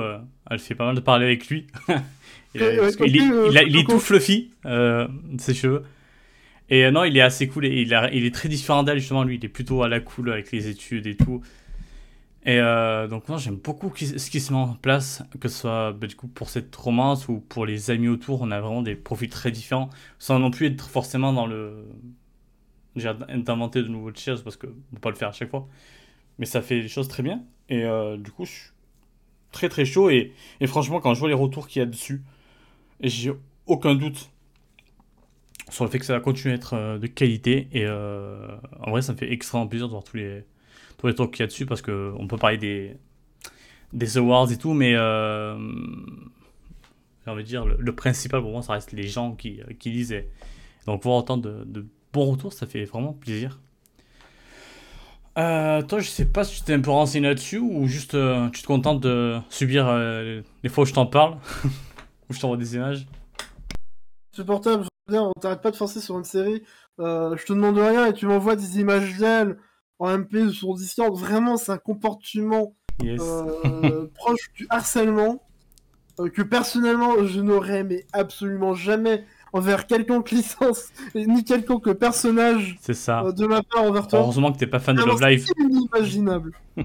elle 0.49 0.59
fait 0.59 0.75
pas 0.75 0.85
mal 0.85 0.95
de 0.95 0.99
parler 0.99 1.25
avec 1.25 1.47
lui. 1.47 1.67
il, 2.55 2.61
est, 2.61 2.77
il, 3.05 3.77
est, 3.77 3.87
tout 3.87 3.99
fluffy, 3.99 4.51
ses 5.37 5.53
cheveux. 5.53 5.83
Et 6.69 6.91
non, 6.91 7.05
il 7.05 7.15
est 7.15 7.21
assez 7.21 7.47
cool 7.47 7.65
et 7.65 7.81
il, 7.81 7.97
il 8.11 8.25
est 8.25 8.35
très 8.35 8.49
différent 8.49 8.83
d'elle, 8.83 8.99
justement. 8.99 9.23
Lui, 9.23 9.35
il 9.35 9.45
est 9.45 9.49
plutôt 9.49 9.83
à 9.83 9.87
la 9.87 10.01
cool 10.01 10.31
avec 10.31 10.51
les 10.51 10.67
études 10.67 11.07
et 11.07 11.15
tout. 11.15 11.41
Et 12.45 12.59
euh, 12.59 13.07
donc 13.07 13.27
moi 13.27 13.37
j'aime 13.37 13.57
beaucoup 13.57 13.91
ce 13.95 14.29
qui 14.29 14.39
se 14.39 14.53
met 14.53 14.59
en 14.59 14.75
place, 14.75 15.21
que 15.39 15.49
ce 15.49 15.59
soit 15.59 15.91
bah, 15.91 16.07
du 16.07 16.15
coup 16.15 16.27
pour 16.27 16.49
cette 16.49 16.73
romance 16.75 17.27
ou 17.27 17.39
pour 17.41 17.65
les 17.65 17.91
amis 17.91 18.07
autour, 18.07 18.41
on 18.41 18.51
a 18.51 18.61
vraiment 18.61 18.81
des 18.81 18.95
profils 18.95 19.29
très 19.29 19.51
différents, 19.51 19.89
sans 20.17 20.39
non 20.39 20.49
plus 20.49 20.67
être 20.67 20.87
forcément 20.87 21.33
dans 21.33 21.45
le... 21.45 21.85
d'inventer 22.95 23.83
de 23.83 23.89
nouveaux 23.89 24.13
choses 24.15 24.43
parce 24.43 24.55
que 24.55 24.67
on 24.67 24.95
peut 24.95 25.01
pas 25.01 25.09
le 25.09 25.15
faire 25.15 25.29
à 25.29 25.33
chaque 25.33 25.49
fois. 25.49 25.67
Mais 26.39 26.45
ça 26.45 26.61
fait 26.61 26.79
les 26.81 26.87
choses 26.87 27.09
très 27.09 27.21
bien. 27.23 27.43
Et 27.69 27.83
euh, 27.83 28.15
du 28.17 28.31
coup 28.31 28.45
je 28.45 28.51
suis 28.51 28.71
très 29.51 29.67
très 29.67 29.83
chaud 29.83 30.09
et, 30.09 30.33
et 30.61 30.67
franchement 30.67 31.01
quand 31.01 31.13
je 31.13 31.19
vois 31.19 31.29
les 31.29 31.35
retours 31.35 31.67
qu'il 31.67 31.81
y 31.81 31.83
a 31.83 31.85
dessus, 31.85 32.23
j'ai 33.01 33.33
aucun 33.65 33.95
doute 33.95 34.29
sur 35.69 35.83
le 35.83 35.89
fait 35.89 35.99
que 35.99 36.05
ça 36.05 36.13
va 36.13 36.21
continuer 36.21 36.53
à 36.53 36.57
être 36.57 36.75
euh, 36.75 36.97
de 36.97 37.07
qualité. 37.07 37.67
Et 37.73 37.85
en 37.89 38.91
vrai 38.91 39.01
ça 39.01 39.11
me 39.11 39.17
fait 39.17 39.33
extrêmement 39.33 39.67
plaisir 39.67 39.87
de 39.87 39.91
voir 39.91 40.05
tous 40.05 40.15
les 40.15 40.45
tous 40.97 41.07
les 41.07 41.15
trucs 41.15 41.31
qu'il 41.31 41.41
y 41.41 41.43
a 41.43 41.47
dessus 41.47 41.65
parce 41.65 41.81
qu'on 41.81 42.27
peut 42.27 42.37
parler 42.37 42.57
des, 42.57 42.97
des 43.93 44.17
awards 44.17 44.51
et 44.51 44.57
tout, 44.57 44.73
mais 44.73 44.93
euh, 44.95 45.57
j'ai 47.25 47.31
envie 47.31 47.43
de 47.43 47.47
dire, 47.47 47.65
le, 47.65 47.95
principal 47.95 48.41
pour 48.41 48.51
moi, 48.51 48.61
ça 48.61 48.73
reste 48.73 48.91
les 48.91 49.07
gens 49.07 49.33
qui, 49.33 49.61
qui 49.79 49.91
lisent. 49.91 50.15
donc, 50.85 51.03
voir 51.03 51.17
autant 51.17 51.37
de, 51.37 51.63
de, 51.65 51.85
bons 52.13 52.31
retours, 52.31 52.53
ça 52.53 52.65
fait 52.65 52.85
vraiment 52.85 53.13
plaisir. 53.13 53.59
Euh, 55.37 55.83
toi, 55.83 55.99
je 55.99 56.09
sais 56.09 56.25
pas 56.25 56.43
si 56.43 56.57
tu 56.57 56.63
t'es 56.63 56.73
un 56.73 56.81
peu 56.81 56.89
renseigné 56.89 57.27
là-dessus 57.27 57.59
ou 57.59 57.85
juste 57.85 58.15
euh, 58.15 58.49
tu 58.49 58.63
te 58.63 58.67
contentes 58.67 59.01
de 59.01 59.37
subir 59.49 59.87
euh, 59.87 60.41
les 60.63 60.69
fois 60.69 60.83
où 60.83 60.87
je 60.87 60.93
t'en 60.93 61.05
parle 61.05 61.37
ou 62.29 62.33
je 62.33 62.39
t'envoie 62.39 62.57
des 62.57 62.75
images. 62.75 63.05
Supportable, 64.33 64.85
on 65.11 65.31
t'arrête 65.39 65.61
pas 65.61 65.69
de 65.69 65.75
forcer 65.75 66.01
sur 66.01 66.17
une 66.17 66.23
série. 66.23 66.63
je 66.97 67.45
te 67.45 67.53
demande 67.53 67.77
rien 67.77 68.07
et 68.07 68.13
tu 68.13 68.25
m'envoies 68.25 68.55
des 68.55 68.79
images 68.79 69.15
d'elle 69.17 69.57
en 69.99 70.17
MP 70.17 70.49
sur 70.51 70.73
Discord. 70.75 71.15
Vraiment, 71.15 71.57
c'est 71.57 71.71
un 71.71 71.77
comportement 71.77 72.75
proche 74.15 74.51
du 74.55 74.67
harcèlement 74.69 75.43
que 76.33 76.41
personnellement 76.41 77.23
je 77.25 77.41
n'aurais 77.41 77.83
mais 77.83 78.05
absolument 78.11 78.73
jamais 78.73 79.23
envers 79.53 79.87
quelconque 79.87 80.31
licence, 80.31 80.87
ni 81.15 81.43
quelconque 81.43 81.93
personnage 81.93 82.77
c'est 82.81 82.93
ça. 82.93 83.23
Euh, 83.23 83.31
de 83.31 83.45
ma 83.45 83.61
part 83.63 83.83
envers 83.83 84.07
toi. 84.07 84.19
Heureusement 84.19 84.51
que 84.51 84.57
t'es 84.57 84.67
pas 84.67 84.79
fan 84.79 84.95
de 84.95 85.03
Love 85.03 85.21
Live. 85.21 85.45
C'est 85.45 85.63
inimaginable. 85.63 86.53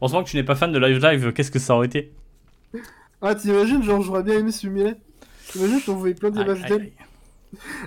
Heureusement 0.00 0.24
que 0.24 0.30
tu 0.30 0.36
n'es 0.36 0.44
pas 0.44 0.54
fan 0.54 0.72
de 0.72 0.78
Live 0.78 0.98
Live, 0.98 1.32
qu'est-ce 1.32 1.50
que 1.50 1.58
ça 1.58 1.74
aurait 1.74 1.86
été? 1.86 2.12
Ah, 3.22 3.34
t'imagines, 3.34 3.82
genre, 3.82 4.00
j'aurais 4.00 4.22
bien 4.22 4.38
aimé 4.38 4.50
simuler. 4.50 4.94
T'imagines, 5.48 5.80
je 5.80 5.86
t'envoyais 5.86 6.14
plein 6.14 6.30
d'images 6.30 6.62
d'elle. 6.62 6.90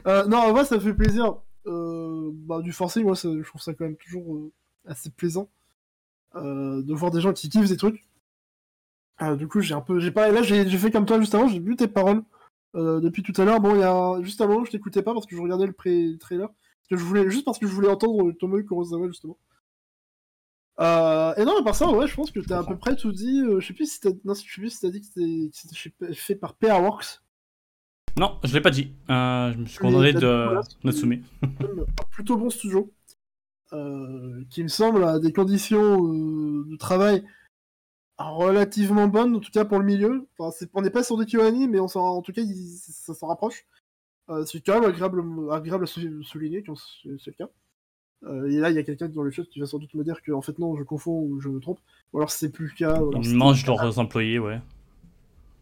Euh, 0.05 0.25
non, 0.25 0.37
en 0.37 0.51
vrai, 0.51 0.65
ça 0.65 0.79
fait 0.79 0.93
plaisir. 0.93 1.35
Euh, 1.65 2.29
bah, 2.33 2.61
du 2.61 2.73
forcing, 2.73 3.03
moi, 3.03 3.15
je 3.15 3.43
trouve 3.47 3.61
ça 3.61 3.73
quand 3.73 3.85
même 3.85 3.97
toujours 3.97 4.35
euh, 4.35 4.51
assez 4.85 5.09
plaisant. 5.09 5.49
de 6.35 6.93
voir 6.93 7.11
des 7.11 7.21
gens 7.21 7.33
qui 7.33 7.49
kiffent 7.49 7.69
des 7.69 7.77
trucs. 7.77 8.05
du 9.37 9.47
coup, 9.47 9.61
j'ai 9.61 9.73
un 9.73 9.81
peu. 9.81 9.99
J'ai 9.99 10.11
pas... 10.11 10.31
Là, 10.31 10.41
j'ai 10.43 10.65
fait 10.77 10.91
comme 10.91 11.05
toi 11.05 11.19
juste 11.19 11.35
avant, 11.35 11.47
j'ai 11.47 11.59
vu 11.59 11.75
tes 11.75 11.87
paroles. 11.87 12.23
Euh, 12.75 12.99
depuis 12.99 13.21
tout 13.21 13.39
à 13.39 13.45
l'heure. 13.45 13.59
Bon, 13.59 13.75
il 13.75 13.81
y 13.81 13.83
a 13.83 14.21
juste 14.23 14.41
un 14.41 14.47
moment, 14.47 14.65
je 14.65 14.71
t'écoutais 14.71 15.03
pas 15.03 15.13
parce 15.13 15.25
que 15.25 15.35
je 15.35 15.41
regardais 15.41 15.67
le 15.67 15.73
pré-trailer. 15.73 16.49
Que 16.89 16.97
je 16.97 17.03
voulais, 17.03 17.29
juste 17.29 17.45
parce 17.45 17.59
que 17.59 17.67
je 17.67 17.71
voulais 17.71 17.89
entendre 17.89 18.31
Tomoe 18.33 18.63
Kurosawa, 18.63 19.07
justement. 19.07 19.37
Euh, 20.79 21.35
et 21.35 21.45
non, 21.45 21.59
à 21.59 21.63
part 21.63 21.75
ça, 21.75 21.89
ouais, 21.89 22.07
je 22.07 22.15
pense 22.15 22.31
que 22.31 22.39
t'as 22.39 22.59
à 22.59 22.63
peu 22.63 22.77
près 22.77 22.95
tout 22.95 23.11
dit. 23.11 23.41
Euh, 23.41 23.59
je 23.59 23.67
sais 23.67 23.73
plus 23.73 23.91
si 23.91 23.99
t'as 23.99 24.09
non, 24.25 24.33
je 24.33 24.41
sais 24.41 24.61
plus 24.61 24.71
si 24.71 24.79
t'as 24.81 24.89
dit 24.89 25.01
que 25.01 25.51
c'était 25.51 26.13
fait 26.13 26.35
par 26.35 26.55
PA 26.55 26.81
Works. 26.81 27.21
Non, 28.17 28.37
je 28.43 28.53
l'ai 28.53 28.61
pas 28.61 28.69
dit. 28.69 28.91
je 29.09 29.57
me 29.57 29.65
suis 29.65 29.79
condamné 29.79 30.13
de 30.13 30.59
Natsume. 30.83 31.23
plutôt 32.11 32.37
bon 32.37 32.49
studio. 32.49 32.91
qui 34.49 34.63
me 34.63 34.67
semble 34.67 35.03
à 35.03 35.19
des 35.19 35.33
conditions 35.33 36.01
de 36.01 36.75
travail 36.77 37.23
relativement 38.17 39.07
bonne, 39.07 39.35
en 39.35 39.39
tout 39.39 39.51
cas 39.51 39.65
pour 39.65 39.79
le 39.79 39.85
milieu. 39.85 40.27
Enfin, 40.37 40.65
on 40.73 40.81
n'est 40.81 40.89
pas 40.89 41.03
sur 41.03 41.17
des 41.17 41.25
Kyoani, 41.25 41.67
mais 41.67 41.79
on 41.79 41.85
en, 41.85 42.21
tout 42.21 42.31
cas, 42.31 42.41
ça 42.43 43.13
s'en 43.13 43.27
rapproche. 43.27 43.65
Euh, 44.29 44.45
c'est 44.45 44.61
quand 44.61 44.79
même 44.79 44.89
agréable, 44.89 45.21
agréable 45.51 45.83
à 45.83 45.87
souligner 45.87 46.63
quand 46.63 46.75
c'est 46.77 47.27
le 47.27 47.33
cas. 47.33 47.49
Euh, 48.25 48.49
et 48.49 48.57
là, 48.57 48.69
il 48.69 48.75
y 48.75 48.79
a 48.79 48.83
quelqu'un 48.83 49.09
dans 49.09 49.23
le 49.23 49.31
chat 49.31 49.43
qui 49.43 49.59
va 49.59 49.65
sans 49.65 49.79
doute 49.79 49.93
me 49.95 50.03
dire 50.03 50.21
que 50.21 50.31
en 50.31 50.41
fait 50.41 50.57
non, 50.59 50.77
je 50.77 50.83
confonds 50.83 51.23
ou 51.23 51.41
je 51.41 51.49
me 51.49 51.59
trompe. 51.59 51.79
Ou 52.13 52.19
alors 52.19 52.31
c'est 52.31 52.49
plus 52.49 52.67
le 52.67 52.73
cas. 52.73 53.01
Ils 53.21 53.35
mangent 53.35 53.65
leurs 53.65 53.99
employés, 53.99 54.39
ouais. 54.39 54.61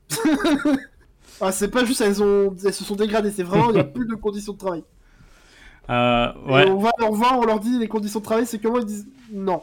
ah, 1.39 1.51
c'est 1.51 1.69
pas 1.69 1.85
juste 1.85 2.01
elles, 2.01 2.21
ont... 2.21 2.55
elles 2.63 2.73
se 2.73 2.83
sont 2.83 2.95
dégradées, 2.95 3.31
c'est 3.31 3.43
vraiment 3.43 3.69
il 3.69 3.73
n'y 3.73 3.79
a 3.79 3.83
plus 3.85 4.07
de 4.07 4.15
conditions 4.15 4.53
de 4.53 4.57
travail. 4.57 4.83
Euh, 5.89 6.33
ouais. 6.47 6.69
on 6.69 6.79
va 6.79 6.91
leur 6.99 7.11
voir, 7.11 7.39
on 7.39 7.45
leur 7.45 7.59
dit 7.59 7.77
les 7.79 7.87
conditions 7.87 8.19
de 8.19 8.25
travail, 8.25 8.45
c'est 8.45 8.59
comment 8.59 8.79
ils 8.79 8.85
disent 8.85 9.07
non. 9.31 9.61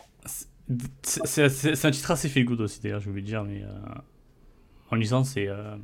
C'est 1.02 1.84
un 1.84 1.90
titre 1.90 2.10
assez 2.10 2.28
feel 2.28 2.44
good 2.44 2.60
aussi, 2.60 2.80
d'ailleurs, 2.80 3.00
je 3.00 3.08
voulais 3.08 3.22
dire, 3.22 3.44
mais 3.44 3.62
euh, 3.62 3.94
en 4.90 4.96
lisant, 4.96 5.24
c'est. 5.24 5.48
Euh, 5.48 5.76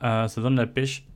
ça 0.00 0.40
donne 0.40 0.56
la 0.56 0.66
pêche. 0.66 1.06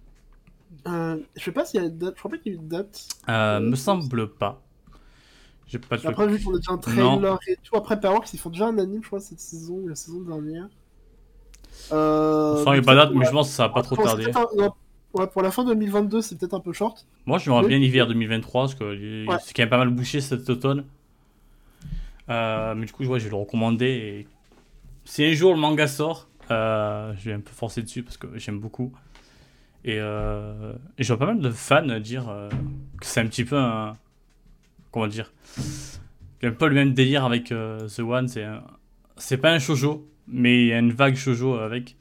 je 0.87 1.21
sais 1.37 1.53
pas 1.53 1.65
s'il 1.65 1.81
y 1.81 1.85
a 1.85 1.87
une 1.87 1.99
date, 1.99 2.15
je 2.15 2.19
crois 2.19 2.31
pas 2.31 2.39
qu'il 2.39 2.53
y 2.53 2.57
a 2.57 2.59
une 2.59 2.69
date. 2.69 3.07
me 3.29 3.77
semble 3.77 4.29
pas. 4.29 4.63
J'ai 5.71 5.79
pas 5.79 5.97
de 5.97 6.07
Après, 6.07 6.27
vu 6.27 6.43
qu'on 6.43 6.55
a 6.55 6.57
déjà 6.57 6.73
un 6.73 6.79
trailer 6.79 7.39
et 7.47 7.57
tout, 7.63 7.77
après 7.77 8.01
Powerworks, 8.01 8.35
ils 8.35 8.41
font 8.41 8.51
déjà 8.51 8.67
un 8.67 8.79
anime, 8.79 9.03
je 9.03 9.07
crois, 9.07 9.21
cette 9.21 9.39
saison, 9.39 9.87
la 9.87 9.95
saison 9.95 10.21
dernière. 10.21 10.69
Euh. 11.93 12.63
Sans 12.65 12.73
les 12.73 12.83
pas 12.83 12.95
date, 12.95 13.11
mais 13.15 13.25
je 13.25 13.31
pense 13.31 13.49
que 13.49 13.55
ça 13.55 13.65
va 13.65 13.75
pas 13.75 13.83
trop 13.83 13.97
tarder. 13.97 14.31
Ouais, 15.13 15.27
pour 15.27 15.43
la 15.43 15.51
fin 15.51 15.65
2022, 15.65 16.23
c'est 16.23 16.39
peut-être 16.39 16.55
un 16.55 16.61
peu 16.61 16.73
short. 16.73 17.05
Moi, 17.27 17.39
me 17.39 17.67
bien 17.67 17.79
l'hiver 17.79 18.07
2023, 18.07 18.63
parce 18.63 18.75
que 18.77 19.27
c'est 19.43 19.55
quand 19.55 19.63
même 19.63 19.69
pas 19.69 19.79
mal 19.79 19.89
bouché 19.91 20.21
cet 20.21 20.49
automne. 20.49 20.85
Euh, 22.29 22.75
mais 22.77 22.87
du 22.87 22.93
coup, 22.93 23.05
ouais, 23.05 23.19
je 23.19 23.25
vais 23.25 23.31
le 23.31 23.37
recommander. 23.37 23.87
Et... 23.87 24.29
Si 25.05 25.25
un 25.25 25.33
jour 25.33 25.53
le 25.53 25.59
manga 25.59 25.89
sort, 25.89 26.29
euh, 26.53 27.13
je 27.19 27.31
vais 27.31 27.35
un 27.35 27.41
peu 27.41 27.51
forcer 27.51 27.83
dessus 27.83 28.05
parce 28.05 28.17
que 28.17 28.29
j'aime 28.39 28.61
beaucoup. 28.61 28.93
Et, 29.85 29.97
euh, 29.99 30.75
et, 30.97 31.03
je 31.03 31.09
vois 31.09 31.19
pas 31.19 31.33
mal 31.33 31.41
de 31.41 31.51
fans 31.51 31.99
dire 31.99 32.27
que 33.01 33.07
c'est 33.07 33.21
un 33.21 33.27
petit 33.27 33.45
peu 33.45 33.57
un. 33.57 33.95
Comment 34.93 35.09
dire 35.09 35.33
Un 36.43 36.53
peu 36.53 36.69
le 36.69 36.75
même 36.75 36.95
délire 36.95 37.25
avec 37.25 37.47
The 37.47 38.01
One. 38.01 38.29
C'est 38.29 38.47
c'est 39.17 39.39
pas 39.39 39.51
un 39.51 39.59
shoujo, 39.59 40.07
mais 40.31 40.63
il 40.63 40.67
y 40.69 40.73
a 40.73 40.79
une 40.79 40.93
vague 40.93 41.17
shoujo 41.17 41.55
avec. 41.55 41.97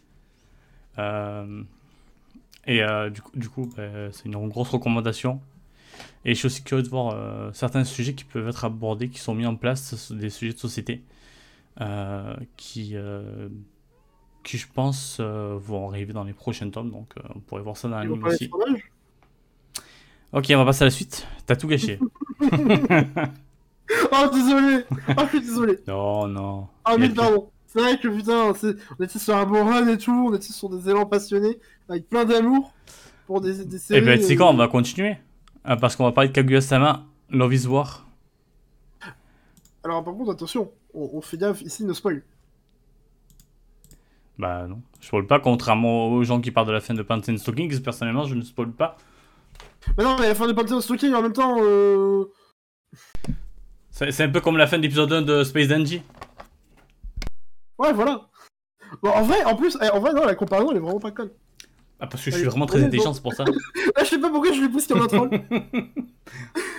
et 2.68 2.82
du 3.12 3.22
coup, 3.22 3.32
du 3.36 3.50
coup 3.50 3.70
bah, 3.76 4.12
c'est 4.12 4.26
une 4.26 4.48
grosse 4.48 4.70
recommandation. 4.70 5.42
Et 6.26 6.34
je 6.34 6.40
suis 6.40 6.48
aussi 6.48 6.64
curieux 6.64 6.84
de 6.84 6.90
voir 6.90 7.14
euh, 7.14 7.50
certains 7.54 7.84
sujets 7.84 8.14
qui 8.14 8.26
peuvent 8.26 8.48
être 8.48 8.66
abordés, 8.66 9.10
qui 9.10 9.20
sont 9.20 9.34
mis 9.34 9.46
en 9.46 9.56
place, 9.56 10.12
des 10.12 10.30
sujets 10.30 10.54
de 10.54 10.60
société, 10.60 11.02
euh, 11.80 12.36
qui, 12.58 12.92
euh, 12.96 13.48
qui, 14.44 14.58
je 14.58 14.68
pense, 14.74 15.20
vont 15.22 15.90
arriver 15.90 16.14
dans 16.14 16.24
les 16.24 16.34
prochains 16.34 16.70
tomes. 16.70 16.92
Donc, 16.92 17.14
on 17.36 17.40
pourrait 17.40 17.62
voir 17.62 17.78
ça 17.78 17.88
dans 17.88 17.98
l'anime 17.98 18.24
aussi. 18.24 18.50
Ok, 20.32 20.46
on 20.52 20.58
va 20.58 20.66
passer 20.66 20.84
à 20.84 20.86
la 20.86 20.92
suite. 20.92 21.28
T'as 21.46 21.56
tout 21.56 21.68
gâché. 21.68 22.00
oh, 22.42 24.30
désolé 24.32 24.84
Oh, 24.92 25.22
je 25.24 25.28
suis 25.30 25.42
désolé 25.42 25.80
Non, 25.88 26.28
non. 26.28 26.68
Ah, 26.86 26.98
mais 26.98 27.10
pardon 27.10 27.50
C'est 27.72 27.82
vrai 27.82 28.00
que 28.00 28.08
putain, 28.08 28.52
on 29.00 29.04
était 29.04 29.20
sur 29.20 29.38
un 29.38 29.46
bon 29.46 29.64
run 29.64 29.88
et 29.90 29.98
tout, 30.00 30.30
on 30.32 30.34
était 30.34 30.52
sur 30.52 30.70
des 30.70 30.90
élans 30.90 31.06
passionnés, 31.06 31.60
avec 31.88 32.10
plein 32.10 32.26
d'amour 32.26 32.74
pour 33.28 33.42
des, 33.42 33.64
des 33.64 33.78
séries. 33.78 34.00
Eh 34.02 34.04
ben, 34.04 34.18
tu 34.18 34.26
sais 34.26 34.36
quoi, 34.36 34.50
on 34.50 34.56
va 34.56 34.68
continuer? 34.68 35.18
Ah, 35.64 35.78
parce 35.78 35.96
qu'on 35.96 36.06
va 36.06 36.12
parler 36.12 36.30
de 36.30 36.34
Kaguya-sama, 36.34 37.06
Love 37.30 37.54
is 37.54 37.68
War. 37.68 38.08
Alors 39.84 40.04
par 40.04 40.16
contre, 40.16 40.32
attention, 40.32 40.72
on, 40.96 41.22
fait 41.22 41.38
gaffe, 41.38 41.62
ici, 41.62 41.86
ne 41.86 41.94
spoil. 41.94 42.24
Bah 44.40 44.66
non, 44.68 44.82
je 45.00 45.06
spoil 45.06 45.28
pas, 45.28 45.40
contrairement 45.40 46.08
aux 46.08 46.24
gens 46.24 46.42
qui 46.42 46.50
parlent 46.50 46.68
de 46.68 46.72
la 46.72 46.82
fin 46.82 46.96
de 46.96 47.04
Pantheon 47.04 47.38
Stockings, 47.38 47.84
personnellement, 47.84 48.24
je 48.24 48.34
ne 48.34 48.42
spoil 48.42 48.72
pas. 48.72 48.98
Mais 49.96 50.04
non, 50.04 50.18
mais 50.20 50.28
la 50.28 50.34
fin 50.34 50.48
de 50.48 50.54
Pantheon 50.54 50.82
Stockings, 50.82 51.14
en 51.14 51.22
même 51.22 51.34
temps... 51.34 51.58
Euh... 51.62 52.26
C'est 53.92 54.24
un 54.24 54.30
peu 54.30 54.42
comme 54.42 54.58
la 54.58 54.66
fin 54.66 54.78
de 54.78 54.82
l'épisode 54.82 55.14
1 55.14 55.22
de 55.22 55.44
Space 55.44 55.68
Dandy. 55.68 56.02
Ouais, 57.80 57.94
voilà. 57.94 58.30
Bon, 59.02 59.10
en 59.10 59.24
vrai, 59.24 59.44
en 59.46 59.56
plus, 59.56 59.78
eh, 59.82 59.90
en 59.90 60.00
vrai, 60.00 60.14
non, 60.14 60.26
la 60.26 60.36
comparaison, 60.36 60.72
elle 60.72 60.78
est 60.78 60.82
vraiment 60.82 61.00
pas 61.00 61.12
conne. 61.12 61.32
Ah, 62.00 62.08
parce 62.08 62.24
que 62.24 62.32
je 62.32 62.38
suis 62.38 62.46
vraiment 62.46 62.66
très 62.66 62.84
intelligent, 62.84 63.14
c'est 63.14 63.22
pour 63.22 63.34
ça. 63.34 63.46
ah, 63.96 64.04
je 64.04 64.10
sais 64.10 64.20
pas 64.20 64.30
pourquoi 64.30 64.54
je 64.54 64.62
lui 64.62 64.70
pousse 64.70 64.90
a 64.92 64.96
un 64.96 65.08
troll. 65.08 65.30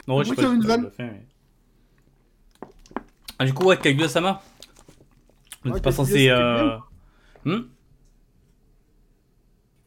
non, 0.07 0.23
je 0.23 0.29
sais 0.29 0.35
pas. 0.35 0.43
Une 0.43 0.63
vanne. 0.63 0.91
Ah, 3.39 3.45
du 3.45 3.55
coup, 3.55 3.65
ouais, 3.65 3.79
Kaguya-sama. 3.79 4.43
On 5.65 5.73
ouais, 5.73 5.81
pas 5.81 5.93
censé. 5.93 6.29
Euh... 6.31 6.77
Hmm 7.45 7.63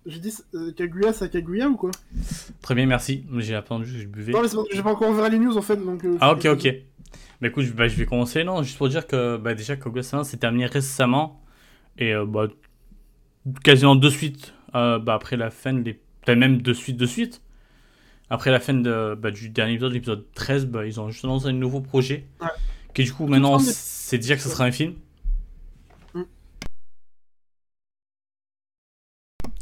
j'ai 0.06 0.20
dit 0.20 0.34
euh, 0.54 0.72
Kaguya, 0.74 1.14
c'est 1.14 1.30
Kaguya 1.30 1.70
ou 1.70 1.78
quoi? 1.78 1.92
Très 2.62 2.76
bien, 2.76 2.86
merci. 2.86 3.26
J'ai 3.38 3.56
attendu, 3.56 3.86
je 3.86 4.08
buvais. 4.08 4.34
Non, 4.34 4.42
mais 4.42 4.50
j'ai 4.72 4.84
pas 4.84 4.92
encore 4.92 5.10
ouvert 5.10 5.30
les 5.30 5.40
news 5.40 5.58
en 5.58 5.62
fait. 5.62 5.78
Donc, 5.78 6.04
euh, 6.04 6.18
ah, 6.20 6.34
ok, 6.34 6.46
ok. 6.46 6.76
Bah 7.42 7.48
écoute, 7.48 7.66
bah, 7.76 7.88
je 7.88 7.96
vais 7.96 8.06
commencer. 8.06 8.44
Non, 8.44 8.64
juste 8.64 8.78
pour 8.78 8.90
dire 8.90 9.08
que 9.08 9.38
bah, 9.38 9.54
déjà, 9.54 9.76
Kaguya-sama 9.76 10.24
s'est 10.24 10.38
terminé 10.38 10.66
récemment. 10.66 11.42
Et 11.98 12.14
euh, 12.14 12.26
bah, 12.26 12.48
quasiment 13.64 13.96
de 13.96 14.10
suite 14.10 14.54
euh, 14.76 15.00
bah, 15.00 15.14
après 15.14 15.38
la 15.38 15.50
fin 15.50 15.74
des. 15.74 16.00
même 16.28 16.62
de 16.62 16.74
suite, 16.74 16.98
de 16.98 17.06
suite. 17.06 17.42
Après 18.30 18.52
la 18.52 18.60
fin 18.60 18.74
de, 18.74 19.16
bah, 19.16 19.32
du 19.32 19.50
dernier 19.50 19.74
épisode, 19.74 19.94
l'épisode 19.94 20.26
13, 20.34 20.66
bah, 20.68 20.86
ils 20.86 21.00
ont 21.00 21.10
juste 21.10 21.24
lancé 21.26 21.48
un 21.48 21.54
nouveau 21.54 21.82
projet. 21.82 22.26
Qui 22.94 23.04
du 23.04 23.14
coup, 23.14 23.28
maintenant, 23.28 23.60
c'est 23.60 24.18
dire 24.18 24.38
que 24.38 24.44
ce 24.44 24.50
sera 24.50 24.66
un 24.66 24.72
film. 24.72 24.94
Mm. 26.14 26.22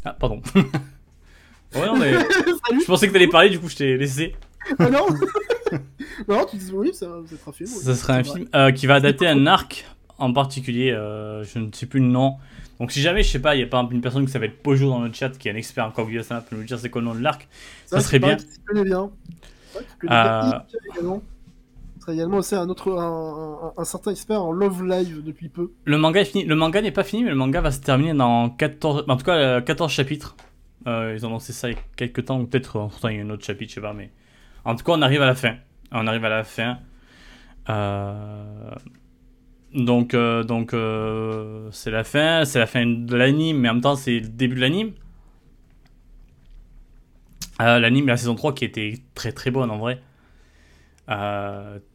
Ah, 0.04 0.12
pardon. 0.12 0.40
ouais, 0.54 1.86
non, 1.86 1.98
mais. 1.98 2.12
je 2.80 2.86
pensais 2.86 3.08
que 3.08 3.12
t'allais 3.12 3.28
parler, 3.28 3.50
du 3.50 3.58
coup, 3.58 3.68
je 3.68 3.76
t'ai 3.76 3.96
laissé. 3.96 4.36
Ah 4.78 4.90
non 4.90 5.06
Non, 6.28 6.46
tu 6.48 6.56
dis 6.56 6.70
oui, 6.72 6.92
ça, 6.92 7.06
sera 7.06 7.50
un 7.50 7.52
film. 7.52 7.68
Ça 7.68 7.94
sera 7.94 8.14
un 8.14 8.24
film 8.24 8.48
euh, 8.54 8.70
qui 8.72 8.86
va 8.86 8.94
adapter 8.94 9.26
un 9.26 9.46
arc 9.46 9.84
en 10.18 10.32
particulier, 10.32 10.92
euh, 10.92 11.42
je 11.44 11.58
ne 11.58 11.72
sais 11.72 11.86
plus 11.86 12.00
le 12.00 12.06
nom. 12.06 12.36
Donc 12.78 12.92
si 12.92 13.00
jamais, 13.00 13.22
je 13.22 13.30
sais 13.30 13.38
pas, 13.40 13.54
il 13.56 13.60
y 13.60 13.64
a 13.64 13.66
pas 13.66 13.86
une 13.90 14.00
personne 14.00 14.24
qui 14.24 14.32
s'appelle 14.32 14.54
Pojo 14.54 14.88
dans 14.88 15.00
le 15.00 15.12
chat 15.12 15.30
qui 15.30 15.48
est 15.48 15.52
un 15.52 15.56
expert 15.56 15.86
en 15.86 15.90
Kaguya-sama 15.90 16.40
peut 16.42 16.56
nous 16.56 16.64
dire 16.64 16.78
c'est 16.78 16.90
quoi 16.90 17.00
le 17.00 17.08
nom 17.08 17.14
de 17.14 17.20
l'arc, 17.20 17.48
ça, 17.86 18.00
serait 18.00 18.18
bien. 18.18 18.36
Tu 18.36 18.44
connais 18.66 18.84
bien. 18.84 19.10
Tu 20.00 20.08
euh... 20.10 20.52
également. 20.92 21.22
serait 22.00 22.14
également 22.14 22.36
aussi 22.38 22.54
un 22.54 22.68
autre, 22.68 22.92
un, 23.76 23.84
certain 23.84 24.10
expert 24.10 24.42
en 24.42 24.52
Love 24.52 24.84
Live 24.84 25.22
depuis 25.24 25.48
peu. 25.48 25.72
Le 25.84 25.98
manga 25.98 26.20
est 26.20 26.26
fini. 26.26 26.44
Le 26.44 26.54
manga 26.54 26.80
n'est 26.82 26.92
pas 26.92 27.04
fini, 27.04 27.24
mais 27.24 27.30
le 27.30 27.36
manga 27.36 27.60
va 27.60 27.70
se 27.70 27.80
terminer 27.80 28.14
dans 28.14 28.50
14, 28.50 29.04
en 29.08 29.16
tout 29.16 29.24
cas 29.24 29.60
14 29.60 29.90
euh, 29.90 29.94
chapitres. 29.94 30.36
Euh, 30.86 31.14
ils 31.16 31.24
ont 31.24 31.30
lancé 31.30 31.52
ça 31.52 31.68
il 31.68 31.74
y 31.74 31.78
a 31.78 31.80
quelques 31.96 32.24
temps, 32.24 32.40
ou 32.40 32.46
peut-être 32.46 32.72
pourtant 32.72 33.08
il 33.08 33.16
y 33.16 33.20
a 33.20 33.24
un 33.24 33.30
autre 33.30 33.44
chapitre, 33.44 33.70
je 33.70 33.74
sais 33.76 33.80
pas, 33.80 33.92
mais 33.92 34.10
en 34.64 34.74
tout 34.74 34.84
cas 34.84 34.92
on 34.92 35.02
arrive 35.02 35.22
à 35.22 35.26
la 35.26 35.34
fin. 35.34 35.56
On 35.90 36.06
arrive 36.06 36.24
à 36.24 36.28
la 36.28 36.44
fin. 36.44 36.78
donc, 39.74 40.14
donc 40.14 40.74
c'est 41.72 41.90
la 41.90 42.04
fin, 42.04 42.44
c'est 42.44 42.58
la 42.58 42.66
fin 42.66 42.86
de 42.86 43.16
l'anime, 43.16 43.58
mais 43.58 43.68
en 43.68 43.74
même 43.74 43.82
temps 43.82 43.96
c'est 43.96 44.20
le 44.20 44.28
début 44.28 44.56
de 44.56 44.60
l'anime. 44.60 44.92
l'anime, 47.58 48.06
la 48.06 48.16
saison 48.16 48.34
3 48.34 48.54
qui 48.54 48.64
était 48.64 48.94
très 49.14 49.32
très 49.32 49.50
bonne 49.50 49.70
en 49.70 49.78
vrai. 49.78 50.00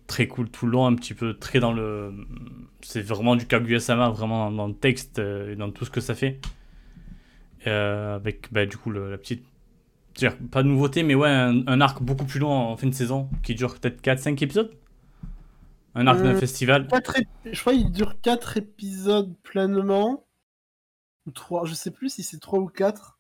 très 0.08 0.28
cool 0.28 0.50
tout 0.50 0.66
le 0.66 0.72
long, 0.72 0.86
un 0.86 0.96
petit 0.96 1.14
peu 1.14 1.34
très 1.34 1.60
dans 1.60 1.74
le. 1.74 2.14
C'est 2.82 3.02
vraiment 3.02 3.36
du 3.36 3.48
Kaguya-sama, 3.48 4.10
vraiment 4.10 4.52
dans, 4.52 4.68
le 4.68 4.76
texte 4.76 5.20
et 5.20 5.56
dans 5.56 5.72
tout 5.72 5.86
ce 5.86 5.90
que 5.90 6.02
ça 6.02 6.16
fait. 6.16 6.40
avec 7.66 8.52
bah, 8.54 8.66
du 8.66 8.78
coup 8.78 8.92
la 8.92 9.18
petite 9.18 9.44
pas 10.52 10.64
de 10.64 10.68
nouveauté, 10.68 11.04
mais 11.04 11.16
ouais, 11.16 11.30
un, 11.30 11.82
arc 11.82 12.02
beaucoup 12.02 12.26
plus 12.26 12.40
long 12.40 12.52
en 12.52 12.78
fin 12.78 12.88
de 12.88 12.94
saison, 12.94 13.30
qui 13.44 13.56
dure 13.56 13.80
peut-être 13.80 14.02
4-5 14.02 14.44
épisodes 14.44 14.72
Un 15.96 16.08
arc 16.08 16.20
d'un 16.20 16.36
euh, 16.36 16.40
festival 16.40 16.88
Je 17.52 17.60
crois 17.60 17.74
qu'il 17.74 17.92
dure 17.92 18.20
4 18.22 18.58
épisodes 18.58 19.36
pleinement. 19.44 20.26
Ou 21.26 21.32
3, 21.32 21.66
je 21.66 21.74
sais 21.74 21.92
plus 21.92 22.10
si 22.10 22.24
c'est 22.24 22.40
3 22.40 22.60
ou 22.60 22.68
4. 22.68 23.20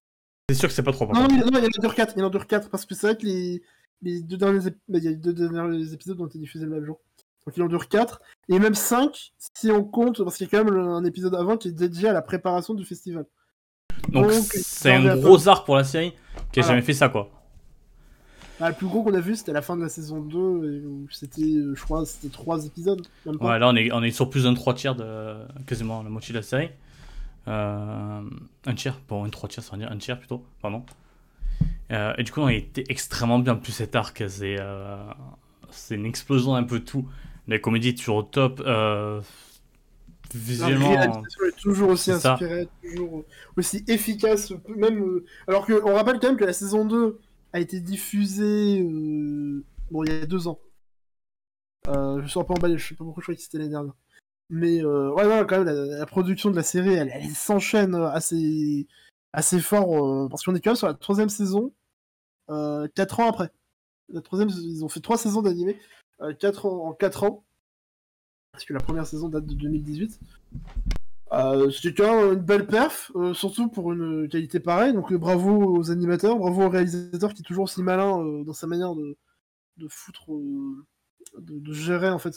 C'est 0.49 0.55
sûr 0.55 0.69
que 0.69 0.75
c'est 0.75 0.83
pas 0.83 0.93
3 0.93 1.07
non, 1.13 1.27
non, 1.27 1.27
il 1.29 1.43
en 1.43 1.81
dure 1.81 1.95
4, 1.95 2.13
il 2.17 2.23
en 2.23 2.29
dure 2.29 2.47
4, 2.47 2.69
parce 2.69 2.85
que 2.85 2.95
c'est 2.95 3.07
vrai 3.07 3.17
que 3.17 3.25
les, 3.25 3.61
les 4.01 4.21
deux, 4.21 4.37
derniers 4.37 4.71
bah, 4.87 4.99
y 4.99 5.07
a 5.07 5.13
deux 5.13 5.33
derniers 5.33 5.93
épisodes 5.93 6.19
ont 6.21 6.27
été 6.27 6.39
diffusés 6.39 6.65
le 6.65 6.71
même 6.71 6.85
jour. 6.85 6.99
Donc 7.45 7.55
il 7.55 7.63
en 7.63 7.67
dure 7.67 7.87
4, 7.87 8.21
et 8.49 8.59
même 8.59 8.75
5 8.75 9.33
si 9.53 9.71
on 9.71 9.83
compte, 9.83 10.23
parce 10.23 10.37
qu'il 10.37 10.45
y 10.45 10.55
a 10.55 10.57
quand 10.57 10.65
même 10.65 10.79
un 10.79 11.03
épisode 11.03 11.35
avant 11.35 11.57
qui 11.57 11.69
est 11.69 11.73
dédié 11.73 12.09
à 12.09 12.13
la 12.13 12.21
préparation 12.21 12.73
du 12.73 12.85
festival. 12.85 13.25
Donc 14.09 14.31
c'est 14.31 14.93
un 14.93 15.17
gros 15.17 15.47
arc 15.47 15.65
pour 15.65 15.75
la 15.75 15.83
série 15.83 16.13
qui 16.51 16.59
a 16.59 16.63
jamais 16.63 16.81
fait 16.81 16.93
ça 16.93 17.09
quoi. 17.09 17.29
Bah, 18.59 18.69
le 18.69 18.75
plus 18.75 18.87
gros 18.87 19.03
qu'on 19.03 19.13
a 19.13 19.19
vu 19.19 19.35
c'était 19.35 19.53
la 19.53 19.61
fin 19.61 19.77
de 19.77 19.83
la 19.83 19.89
saison 19.89 20.19
2 20.19 21.05
c'était 21.11 21.41
je 21.41 21.81
crois 21.83 22.05
c'était 22.05 22.29
3 22.29 22.65
épisodes. 22.65 23.05
Ouais 23.25 23.59
là 23.59 23.69
on 23.69 23.75
est, 23.75 23.91
on 23.91 24.01
est 24.01 24.11
sur 24.11 24.29
plus 24.29 24.43
d'un 24.43 24.53
3 24.53 24.73
tiers 24.73 24.95
de 24.95 25.35
quasiment 25.65 26.01
la 26.03 26.09
moitié 26.09 26.33
de 26.33 26.39
la 26.39 26.43
série. 26.43 26.69
Euh, 27.47 28.21
un 28.65 28.75
tiers, 28.75 28.99
bon 29.07 29.23
un 29.23 29.29
3 29.29 29.49
tiers 29.49 29.63
ça 29.63 29.73
veut 29.73 29.77
dire 29.77 29.91
un 29.91 29.97
tiers 29.97 30.17
plutôt, 30.17 30.43
pardon. 30.61 30.83
Euh, 31.91 32.13
et 32.17 32.23
du 32.23 32.31
coup 32.31 32.41
on 32.41 32.47
a 32.47 32.53
été 32.53 32.83
extrêmement 32.89 33.39
bien 33.39 33.55
plus 33.55 33.71
cet 33.71 33.95
arc, 33.95 34.23
c'est 34.27 34.57
euh, 34.59 34.97
c'est 35.69 35.95
une 35.95 36.05
explosion 36.05 36.55
un 36.55 36.63
peu 36.63 36.79
tout. 36.79 37.07
La 37.47 37.59
comédie 37.59 37.89
est 37.89 37.97
toujours 37.97 38.17
au 38.17 38.23
top. 38.23 38.61
Visuellement. 40.33 40.93
La 40.93 41.05
est 41.47 41.57
toujours 41.61 41.89
aussi 41.89 42.11
inspirée, 42.11 42.67
toujours 42.81 43.23
aussi 43.55 43.83
efficace, 43.87 44.51
même. 44.75 45.01
Euh, 45.01 45.25
alors 45.47 45.65
qu'on 45.65 45.93
rappelle 45.93 46.19
quand 46.19 46.27
même 46.27 46.37
que 46.37 46.45
la 46.45 46.53
saison 46.53 46.85
2 46.85 47.19
a 47.53 47.59
été 47.59 47.79
diffusée 47.79 48.81
euh, 48.81 49.63
bon, 49.91 50.03
il 50.03 50.11
y 50.11 50.15
a 50.15 50.25
deux 50.25 50.47
ans. 50.47 50.59
Euh, 51.87 52.21
je 52.21 52.27
suis 52.27 52.39
un 52.39 52.43
peu 52.43 52.53
emballé, 52.53 52.77
je 52.77 52.89
sais 52.89 52.95
pas 52.95 53.05
pourquoi 53.05 53.21
je 53.21 53.25
croyais 53.25 53.37
que 53.37 53.43
c'était 53.43 53.57
l'année 53.57 53.69
dernière. 53.71 53.93
Mais 54.49 54.83
ouais, 54.83 55.45
quand 55.47 55.63
même, 55.63 55.65
la, 55.65 56.05
production 56.05 56.49
de 56.51 56.55
la 56.55 56.63
série, 56.63 56.93
elle, 56.93 57.11
s'enchaîne 57.35 57.95
assez, 57.95 58.87
assez 59.33 59.59
fort 59.59 60.29
parce 60.29 60.43
qu'on 60.43 60.55
est 60.55 60.61
quand 60.61 60.71
même 60.71 60.77
sur 60.77 60.87
la 60.87 60.93
troisième 60.93 61.29
saison, 61.29 61.73
quatre 62.95 63.19
ans 63.19 63.29
après. 63.29 63.51
La 64.09 64.21
troisième, 64.21 64.49
ils 64.49 64.85
ont 64.85 64.89
fait 64.89 65.01
trois 65.01 65.17
saisons 65.17 65.41
d'animé, 65.41 65.77
quatre 66.39 66.65
en 66.65 66.93
quatre 66.93 67.23
ans 67.23 67.45
parce 68.57 68.65
que 68.65 68.73
la 68.73 68.79
première 68.79 69.05
saison 69.05 69.29
date 69.29 69.45
de 69.45 69.53
2018. 69.53 70.19
Euh, 71.33 71.69
C'était 71.69 72.03
une 72.03 72.39
belle 72.39 72.65
perf, 72.65 73.11
euh, 73.15 73.35
surtout 73.35 73.69
pour 73.69 73.93
une 73.93 74.27
qualité 74.27 74.59
pareille. 74.59 74.93
Donc 74.93 75.11
euh, 75.11 75.17
bravo 75.19 75.77
aux 75.77 75.91
animateurs, 75.91 76.37
bravo 76.37 76.63
au 76.63 76.69
réalisateur 76.69 77.35
qui 77.35 77.43
est 77.43 77.45
toujours 77.45 77.65
aussi 77.65 77.83
malin 77.83 78.19
euh, 78.19 78.43
dans 78.43 78.53
sa 78.53 78.65
manière 78.65 78.95
de, 78.95 79.15
de 79.77 79.87
foutre, 79.87 80.31
de, 81.37 81.71
gérer 81.71 82.09
en 82.09 82.17
fait 82.17 82.33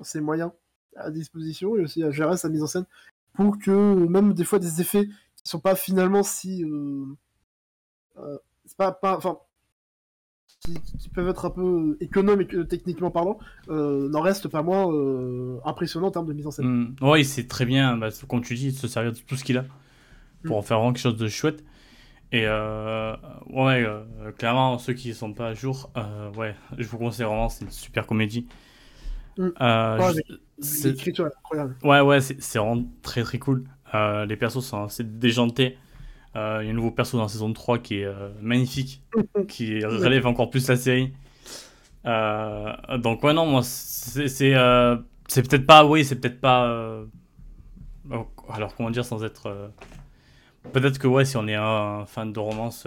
ses 0.00 0.20
moyens 0.20 0.50
à 0.96 1.12
disposition 1.12 1.76
et 1.76 1.82
aussi 1.82 2.02
à 2.02 2.10
gérer 2.10 2.36
sa 2.36 2.48
mise 2.48 2.64
en 2.64 2.66
scène 2.66 2.86
pour 3.34 3.56
que 3.60 3.70
même 4.08 4.34
des 4.34 4.44
fois 4.44 4.58
des 4.58 4.80
effets 4.80 5.06
qui 5.06 5.48
sont 5.48 5.60
pas 5.60 5.76
finalement 5.76 6.24
si 6.24 6.64
c'est 8.64 8.76
pas, 8.76 8.90
pas 8.90 9.16
enfin 9.16 9.38
qui, 10.98 11.08
peuvent 11.10 11.28
être 11.28 11.44
un 11.44 11.50
peu 11.50 11.96
économes 12.00 12.40
et 12.40 12.46
techniquement 12.66 13.10
parlant, 13.10 13.38
euh, 13.68 14.08
n'en 14.08 14.20
reste 14.20 14.48
pas 14.48 14.62
moins 14.62 14.90
euh, 14.90 15.58
impressionnant 15.64 16.08
en 16.08 16.10
termes 16.10 16.26
de 16.26 16.32
mise 16.32 16.46
en 16.46 16.50
scène. 16.50 16.66
Mm. 16.66 16.96
Oui, 17.02 17.24
c'est 17.24 17.46
très 17.46 17.66
bien, 17.66 17.96
bah, 17.96 18.08
comme 18.28 18.42
tu 18.42 18.54
dis, 18.54 18.72
de 18.72 18.76
se 18.76 18.88
servir 18.88 19.12
de 19.12 19.18
tout 19.18 19.36
ce 19.36 19.44
qu'il 19.44 19.58
a 19.58 19.64
pour 20.44 20.56
mm. 20.56 20.58
en 20.58 20.62
faire 20.62 20.78
vraiment 20.78 20.92
quelque 20.92 21.02
chose 21.02 21.16
de 21.16 21.28
chouette. 21.28 21.64
Et 22.32 22.46
euh, 22.46 23.14
ouais, 23.50 23.86
clairement, 24.38 24.78
ceux 24.78 24.94
qui 24.94 25.08
ne 25.08 25.14
sont 25.14 25.32
pas 25.32 25.48
à 25.48 25.54
jour, 25.54 25.90
ouais, 26.36 26.56
je 26.76 26.86
vous 26.86 26.98
conseille 26.98 27.26
vraiment, 27.26 27.48
c'est 27.48 27.64
une 27.64 27.70
super 27.70 28.06
comédie. 28.06 28.48
Mm. 29.38 29.48
L'écriture 30.84 31.26
incroyable. 31.26 31.76
Ouais, 31.84 32.00
ouais, 32.00 32.20
c'est 32.20 32.58
vraiment 32.58 32.82
très 33.02 33.22
très 33.22 33.38
cool. 33.38 33.64
les 33.92 34.36
persos 34.36 34.64
sont 34.64 34.84
assez 34.84 35.04
déjantés. 35.04 35.76
Euh, 36.36 36.58
il 36.62 36.66
y 36.66 36.68
a 36.68 36.72
un 36.72 36.74
nouveau 36.74 36.90
perso 36.90 37.16
dans 37.16 37.24
la 37.24 37.28
saison 37.28 37.52
3 37.52 37.78
qui 37.78 38.00
est 38.00 38.04
euh, 38.04 38.30
magnifique, 38.40 39.02
qui 39.48 39.84
relève 39.84 40.26
encore 40.26 40.50
plus 40.50 40.68
la 40.68 40.76
série. 40.76 41.12
Euh, 42.06 42.72
donc 42.98 43.22
ouais 43.22 43.32
non 43.32 43.46
moi 43.46 43.62
c'est 43.62 44.18
peut-être 45.42 45.64
pas 45.64 45.86
oui 45.86 46.04
c'est 46.04 46.16
peut-être 46.16 46.38
pas 46.38 47.00
oh, 48.12 48.26
alors 48.52 48.76
comment 48.76 48.90
dire 48.90 49.06
sans 49.06 49.24
être 49.24 49.70
peut-être 50.74 50.98
que 50.98 51.06
ouais 51.06 51.24
si 51.24 51.38
on 51.38 51.48
est 51.48 51.54
un, 51.54 52.04
fan 52.04 52.30
de 52.30 52.38
romance 52.38 52.86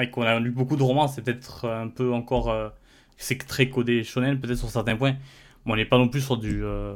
et 0.00 0.10
qu'on 0.10 0.22
a 0.22 0.40
lu 0.40 0.50
beaucoup 0.50 0.74
de 0.74 0.82
romance 0.82 1.14
c'est 1.14 1.22
peut-être 1.22 1.68
un 1.68 1.86
peu 1.86 2.12
encore 2.12 2.52
c'est 3.16 3.38
très 3.46 3.68
codé 3.68 4.02
shonen 4.02 4.40
peut-être 4.40 4.58
sur 4.58 4.70
certains 4.70 4.96
points 4.96 5.14
on 5.68 5.76
n'est 5.76 5.86
pas 5.86 5.98
non 5.98 6.08
plus 6.08 6.20
sur 6.20 6.36
du. 6.36 6.64
Euh, 6.64 6.94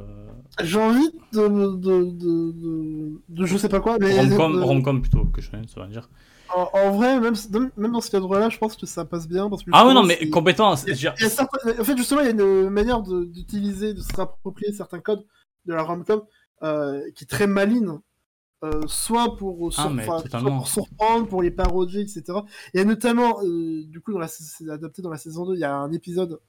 J'ai 0.61 0.79
envie 0.79 1.09
de, 1.31 1.47
de, 1.75 2.11
de, 2.11 3.21
de, 3.29 3.45
Je 3.45 3.57
sais 3.57 3.69
pas 3.69 3.79
quoi, 3.79 3.97
mais. 3.99 4.19
Romcom 4.35 5.01
plutôt 5.01 5.25
que 5.25 5.41
je 5.41 5.49
ça 5.49 5.79
va 5.79 5.87
dire. 5.87 6.09
En, 6.55 6.91
vrai, 6.91 7.19
même, 7.19 7.33
même 7.77 7.91
dans 7.91 8.01
ce 8.01 8.11
cadre-là, 8.11 8.49
je 8.49 8.59
pense 8.59 8.75
que 8.75 8.85
ça 8.85 9.05
passe 9.05 9.27
bien. 9.27 9.49
Parce 9.49 9.63
que 9.63 9.71
ah 9.73 9.87
oui, 9.87 9.93
non, 9.93 10.03
mais 10.03 10.29
complètement. 10.29 10.71
En 10.71 10.77
fait, 10.77 11.97
justement, 11.97 12.21
il 12.21 12.25
y 12.25 12.29
a 12.29 12.31
une 12.31 12.69
manière 12.69 13.01
d'utiliser, 13.01 13.93
de, 13.93 14.01
se 14.01 14.15
réapproprier 14.15 14.71
certains 14.71 14.99
codes 14.99 15.25
de 15.65 15.73
la 15.73 15.81
romcom 15.81 16.21
euh, 16.61 17.01
qui 17.15 17.23
est 17.23 17.27
très 17.27 17.47
maline. 17.47 17.99
Euh, 18.63 18.81
soit 18.87 19.35
pour, 19.35 19.71
ah, 19.75 19.91
pour 20.39 20.69
surprendre, 20.69 21.27
pour 21.27 21.41
les 21.41 21.51
parodier, 21.51 21.99
etc. 21.99 22.23
Il 22.73 22.77
y 22.77 22.79
a 22.79 22.85
notamment, 22.85 23.43
euh, 23.43 23.83
du 23.87 23.99
coup, 23.99 24.17
c'est 24.27 24.69
adapté 24.69 25.01
dans 25.01 25.09
la 25.09 25.17
saison 25.17 25.45
2, 25.45 25.55
il 25.55 25.59
y 25.59 25.65
a 25.65 25.75
un 25.75 25.91
épisode 25.91 26.39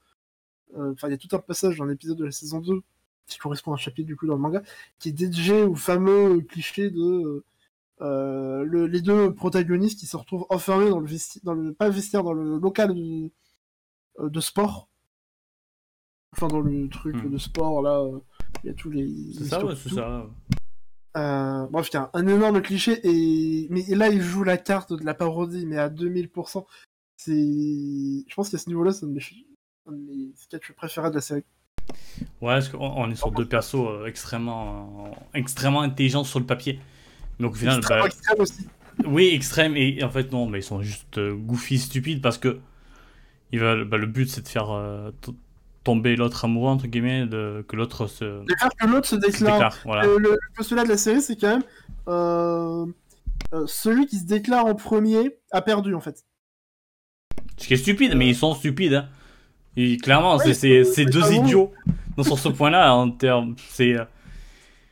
enfin, 0.77 1.09
il 1.09 1.13
y 1.13 1.15
a 1.15 1.19
tout 1.19 1.35
un 1.35 1.39
passage 1.39 1.77
dans 1.77 1.85
l'épisode 1.85 2.19
de 2.19 2.25
la 2.25 2.33
saison 2.33 2.61
2 2.61 2.83
qui 3.27 3.39
correspond 3.39 3.73
à 3.73 3.75
un 3.75 3.79
chapitre 3.79 4.07
du 4.07 4.17
coup 4.17 4.27
dans 4.27 4.35
le 4.35 4.41
manga, 4.41 4.63
qui 4.99 5.11
est 5.11 5.13
dédié 5.13 5.63
au 5.63 5.75
fameux 5.75 6.41
cliché 6.41 6.91
de 6.91 7.45
euh, 8.01 8.65
le, 8.65 8.87
les 8.87 9.01
deux 9.01 9.33
protagonistes 9.33 10.01
qui 10.01 10.07
se 10.07 10.17
retrouvent 10.17 10.47
enfermés 10.51 10.91
dans 10.91 11.01
le 11.01 11.07
vestiaire, 11.07 11.43
dans 11.45 11.55
le 11.55 11.73
pas 11.73 11.89
vestiaire, 11.89 12.25
dans 12.25 12.33
le 12.33 12.59
local 12.59 12.95
de, 12.95 13.31
euh, 14.21 14.29
de 14.29 14.41
sport. 14.41 14.89
Enfin, 16.33 16.49
dans 16.49 16.61
le 16.61 16.89
truc 16.89 17.15
hmm. 17.15 17.31
de 17.31 17.39
sport 17.39 17.81
là, 17.83 18.05
il 18.63 18.67
y 18.67 18.71
a 18.71 18.75
tous 18.75 18.91
les. 18.91 19.33
C'est 19.39 19.45
ça, 19.45 19.65
ouais, 19.65 19.77
c'est 19.77 19.91
ça. 19.91 20.27
Euh, 21.17 21.67
bref, 21.71 21.91
un 22.13 22.27
énorme 22.27 22.61
cliché 22.61 22.99
et 23.05 23.69
mais 23.71 23.85
là 23.95 24.09
il 24.09 24.21
joue 24.21 24.43
la 24.43 24.57
carte 24.57 24.93
de 24.93 25.05
la 25.05 25.15
parodie 25.15 25.65
mais 25.65 25.79
à 25.79 25.89
2000%. 25.89 26.67
C'est, 27.17 27.33
je 27.33 28.35
pense 28.35 28.51
qu'à 28.51 28.59
ce 28.59 28.69
niveau-là, 28.69 28.93
ça 28.93 29.07
me 29.07 29.15
un 29.87 29.93
de 29.93 29.99
mes 29.99 30.33
sketchs 30.37 30.73
préférés 30.73 31.11
de 31.11 31.17
la 31.17 31.21
série. 31.21 31.45
Ouais, 32.41 32.55
parce 32.55 32.69
qu'on 32.69 33.11
est 33.11 33.17
sur 33.17 33.31
deux 33.31 33.47
persos 33.47 33.75
euh, 33.75 34.07
extrêmement, 34.07 35.07
euh, 35.07 35.39
extrêmement 35.39 35.83
intelligents 35.83 36.25
sur 36.25 36.39
le 36.39 36.47
papier. 36.47 36.81
Donc 37.41 37.53
au 37.53 37.57
final, 37.57 37.81
bah, 37.89 38.07
extrême 38.07 38.41
aussi. 38.41 38.67
Oui, 39.05 39.31
extrême 39.33 39.77
et, 39.77 40.03
en 40.05 40.11
fait 40.11 40.31
non, 40.33 40.47
mais 40.47 40.61
ils 40.61 40.65
sont 40.65 40.81
juste 40.81 41.19
euh, 41.19 41.35
goofy, 41.35 41.79
stupides 41.79 42.23
parce 42.23 42.39
que 42.39 42.61
ils 43.53 43.59
veulent, 43.59 43.85
bah, 43.85 43.97
le 43.97 44.07
but 44.07 44.29
c'est 44.29 44.43
de 44.43 44.49
faire 44.49 44.69
tomber 45.83 46.17
l'autre 46.17 46.45
amoureux 46.45 46.71
entre 46.71 46.87
guillemets, 46.87 47.27
de, 47.27 47.65
que 47.69 47.77
l'autre 47.77 48.07
se. 48.07 48.25
De 48.25 48.55
faire 48.59 48.71
que 48.79 48.87
l'autre 48.87 49.09
se 49.09 49.17
déclare. 49.17 49.77
voilà. 49.85 50.05
le, 50.05 50.19
le, 50.19 50.39
postulat 50.57 50.85
de 50.85 50.89
la 50.89 50.97
série, 50.97 51.21
c'est 51.21 51.37
quand 51.37 51.61
même 52.07 52.95
celui 53.67 54.07
qui 54.07 54.19
se 54.19 54.25
déclare 54.25 54.67
en 54.67 54.75
premier 54.75 55.37
a 55.51 55.61
perdu 55.61 55.95
en 55.95 56.01
fait. 56.01 56.25
Ce 57.57 57.69
qui 57.69 57.75
est 57.75 57.79
stupide, 57.79 58.15
mais 58.17 58.29
ils 58.29 58.37
sont 58.37 58.55
stupides. 58.55 58.95
Hein. 58.95 59.09
Et 59.77 59.97
clairement, 59.97 60.39
c'est 60.39 61.05
deux 61.05 61.33
idiots 61.33 61.73
dans 62.17 62.23
sur 62.23 62.39
ce 62.39 62.49
point-là 62.49 62.95
en 62.95 63.11
termes. 63.11 63.55
C'est. 63.69 63.95
Euh, 63.95 64.05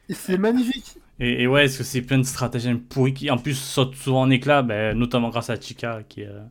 c'est 0.09 0.39
magnifique. 0.39 0.97
Et, 1.21 1.47
ouais, 1.47 1.67
est-ce 1.67 1.79
que 1.79 1.85
c'est 1.85 2.03
plein 2.03 2.19
de 2.19 2.25
stratagèmes 2.25 2.81
pourris 2.81 3.15
qui 3.15 3.31
en 3.31 3.39
plus 3.39 3.55
sautent 3.55 3.95
souvent 3.95 4.23
en 4.23 4.31
éclat, 4.31 4.63
ben, 4.63 4.99
notamment 4.99 5.29
grâce 5.29 5.51
à 5.51 5.61
Chica 5.61 6.01
qui. 6.09 6.25
Euh, 6.25 6.43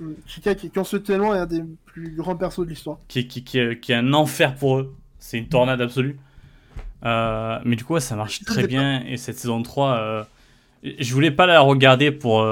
mm, 0.00 0.14
Chica 0.26 0.54
qui, 0.54 0.70
conceptuellement 0.70 1.34
est 1.34 1.38
un 1.38 1.46
des 1.46 1.62
plus 1.84 2.10
grands 2.16 2.36
persos 2.36 2.64
de 2.64 2.70
l'histoire. 2.70 2.98
Qui, 3.08 3.28
qui, 3.28 3.44
qui, 3.44 3.58
est 3.58 3.94
un 3.94 4.12
enfer 4.12 4.56
pour 4.56 4.78
eux. 4.78 4.96
C'est 5.18 5.38
une 5.38 5.48
tornade 5.48 5.80
absolue. 5.80 6.18
Euh, 7.04 7.60
mais 7.64 7.76
du 7.76 7.84
coup, 7.84 7.98
ça 8.00 8.16
marche 8.16 8.42
très 8.44 8.66
bien. 8.66 9.04
Et 9.06 9.16
cette 9.16 9.38
saison 9.38 9.62
3, 9.62 10.26
je 10.82 11.14
voulais 11.14 11.30
pas 11.30 11.46
la 11.46 11.60
regarder 11.60 12.10
pour 12.10 12.44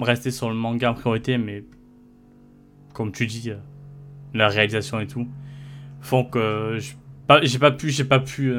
rester 0.00 0.30
sur 0.30 0.48
le 0.48 0.54
manga 0.54 0.90
en 0.90 0.94
priorité, 0.94 1.36
mais 1.36 1.64
comme 2.94 3.12
tu 3.12 3.26
dis, 3.26 3.52
la 4.34 4.48
réalisation 4.48 5.00
et 5.00 5.06
tout. 5.06 5.26
font 6.00 6.24
que 6.24 6.78
j'ai 7.42 7.58
pas 7.58 7.70
pu, 7.70 7.90
j'ai 7.90 8.04
pas 8.04 8.18
pu 8.18 8.52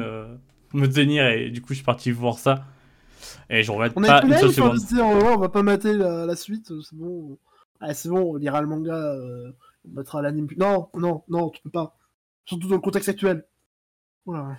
me 0.72 0.86
tenir 0.86 1.26
et 1.26 1.50
du 1.50 1.60
coup 1.60 1.68
je 1.70 1.76
suis 1.76 1.84
parti 1.84 2.10
voir 2.10 2.38
ça. 2.38 2.64
Et 3.50 3.62
je 3.62 3.72
regrette 3.72 3.92
on 3.96 4.02
pas 4.02 4.22
une 4.22 4.34
seule 4.34 4.52
seconde. 4.52 4.78
on 5.00 5.38
va 5.38 5.48
pas 5.48 5.62
mater 5.62 5.94
la, 5.94 6.36
suite, 6.36 6.72
c'est 6.82 6.96
bon. 6.96 7.38
Ah, 7.80 7.94
c'est 7.94 8.08
bon, 8.08 8.34
on 8.34 8.36
lira 8.36 8.60
le 8.60 8.66
manga, 8.66 9.16
on 9.86 9.94
mettra 9.94 10.22
l'anime. 10.22 10.46
Non, 10.56 10.88
non, 10.94 11.22
non, 11.28 11.50
tu 11.50 11.62
peux 11.62 11.70
pas. 11.70 11.96
Surtout 12.46 12.68
dans 12.68 12.76
le 12.76 12.80
contexte 12.80 13.08
actuel. 13.08 13.44
Voilà. 14.26 14.56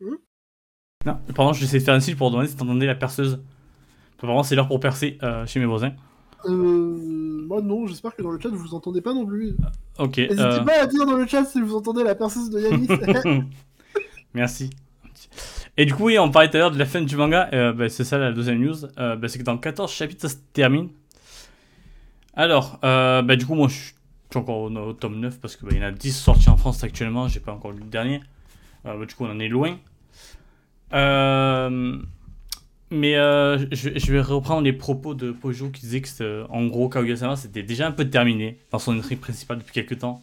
Hmm 0.00 0.16
non, 1.06 1.20
pardon, 1.36 1.52
je 1.52 1.64
vais 1.64 1.78
de 1.78 1.84
faire 1.84 1.94
un 1.94 2.00
signe 2.00 2.16
pour 2.16 2.30
demander 2.30 2.48
si 2.48 2.56
t'entendais 2.56 2.86
la 2.86 2.96
perceuse. 2.96 3.40
Apparemment, 4.18 4.42
c'est 4.42 4.56
l'heure 4.56 4.66
pour 4.66 4.80
percer 4.80 5.18
euh, 5.22 5.46
chez 5.46 5.60
mes 5.60 5.66
voisins. 5.66 5.92
Euh. 6.44 7.46
Moi, 7.46 7.62
non, 7.62 7.86
j'espère 7.86 8.14
que 8.14 8.22
dans 8.22 8.30
le 8.30 8.40
chat, 8.40 8.48
vous 8.48 8.74
entendez 8.74 9.00
pas 9.00 9.14
non 9.14 9.26
plus. 9.26 9.56
Ok. 9.98 10.18
N'hésitez 10.18 10.40
euh... 10.40 10.62
pas 10.62 10.82
à 10.82 10.86
dire 10.86 11.06
dans 11.06 11.16
le 11.16 11.26
chat 11.26 11.44
si 11.44 11.60
vous 11.60 11.74
entendez 11.74 12.04
la 12.04 12.14
perceuse 12.14 12.50
de 12.50 12.60
Yanis. 12.60 12.88
Merci. 14.34 14.70
Et 15.76 15.86
du 15.86 15.94
coup, 15.94 16.04
oui, 16.04 16.18
on 16.18 16.30
parlait 16.30 16.48
tout 16.50 16.56
à 16.56 16.60
l'heure 16.60 16.70
de 16.70 16.78
la 16.78 16.86
fin 16.86 17.00
du 17.00 17.16
manga. 17.16 17.48
Euh, 17.52 17.72
bah, 17.72 17.88
c'est 17.88 18.04
ça 18.04 18.18
la 18.18 18.32
deuxième 18.32 18.60
news. 18.60 18.84
Euh, 18.98 19.16
bah, 19.16 19.28
c'est 19.28 19.38
que 19.38 19.44
dans 19.44 19.58
14 19.58 19.92
chapitres, 19.92 20.22
ça 20.22 20.28
se 20.28 20.40
termine. 20.52 20.88
Alors, 22.34 22.78
bah, 22.82 23.36
du 23.36 23.46
coup, 23.46 23.54
moi, 23.54 23.68
je 23.68 23.74
suis 23.74 23.94
encore 24.34 24.70
au, 24.70 24.92
tome 24.92 25.20
9 25.20 25.40
parce 25.40 25.56
qu'il 25.56 25.76
y 25.76 25.80
en 25.80 25.86
a 25.86 25.90
10 25.90 26.12
sortis 26.12 26.50
en 26.50 26.56
France 26.56 26.84
actuellement. 26.84 27.28
J'ai 27.28 27.40
pas 27.40 27.52
encore 27.52 27.72
lu 27.72 27.80
le 27.80 27.90
dernier. 27.90 28.20
Du 28.84 29.14
coup, 29.14 29.24
on 29.24 29.30
en 29.30 29.40
est 29.40 29.48
loin. 29.48 29.78
Euh, 30.92 31.98
mais 32.90 33.16
euh, 33.16 33.58
je, 33.72 34.12
vais 34.12 34.20
reprendre 34.20 34.62
les 34.62 34.72
propos 34.72 35.14
de 35.14 35.32
Pojo 35.32 35.70
qui 35.70 35.80
disait 35.82 36.00
que, 36.00 36.44
en 36.50 36.66
gros, 36.66 36.88
Kaguya-sama 36.88 37.36
c'était 37.36 37.62
déjà 37.62 37.86
un 37.86 37.92
peu 37.92 38.08
terminé 38.08 38.58
dans 38.70 38.78
son 38.78 38.96
intrigue 38.96 39.20
principale 39.20 39.58
depuis 39.58 39.72
quelques 39.72 39.98
temps. 39.98 40.20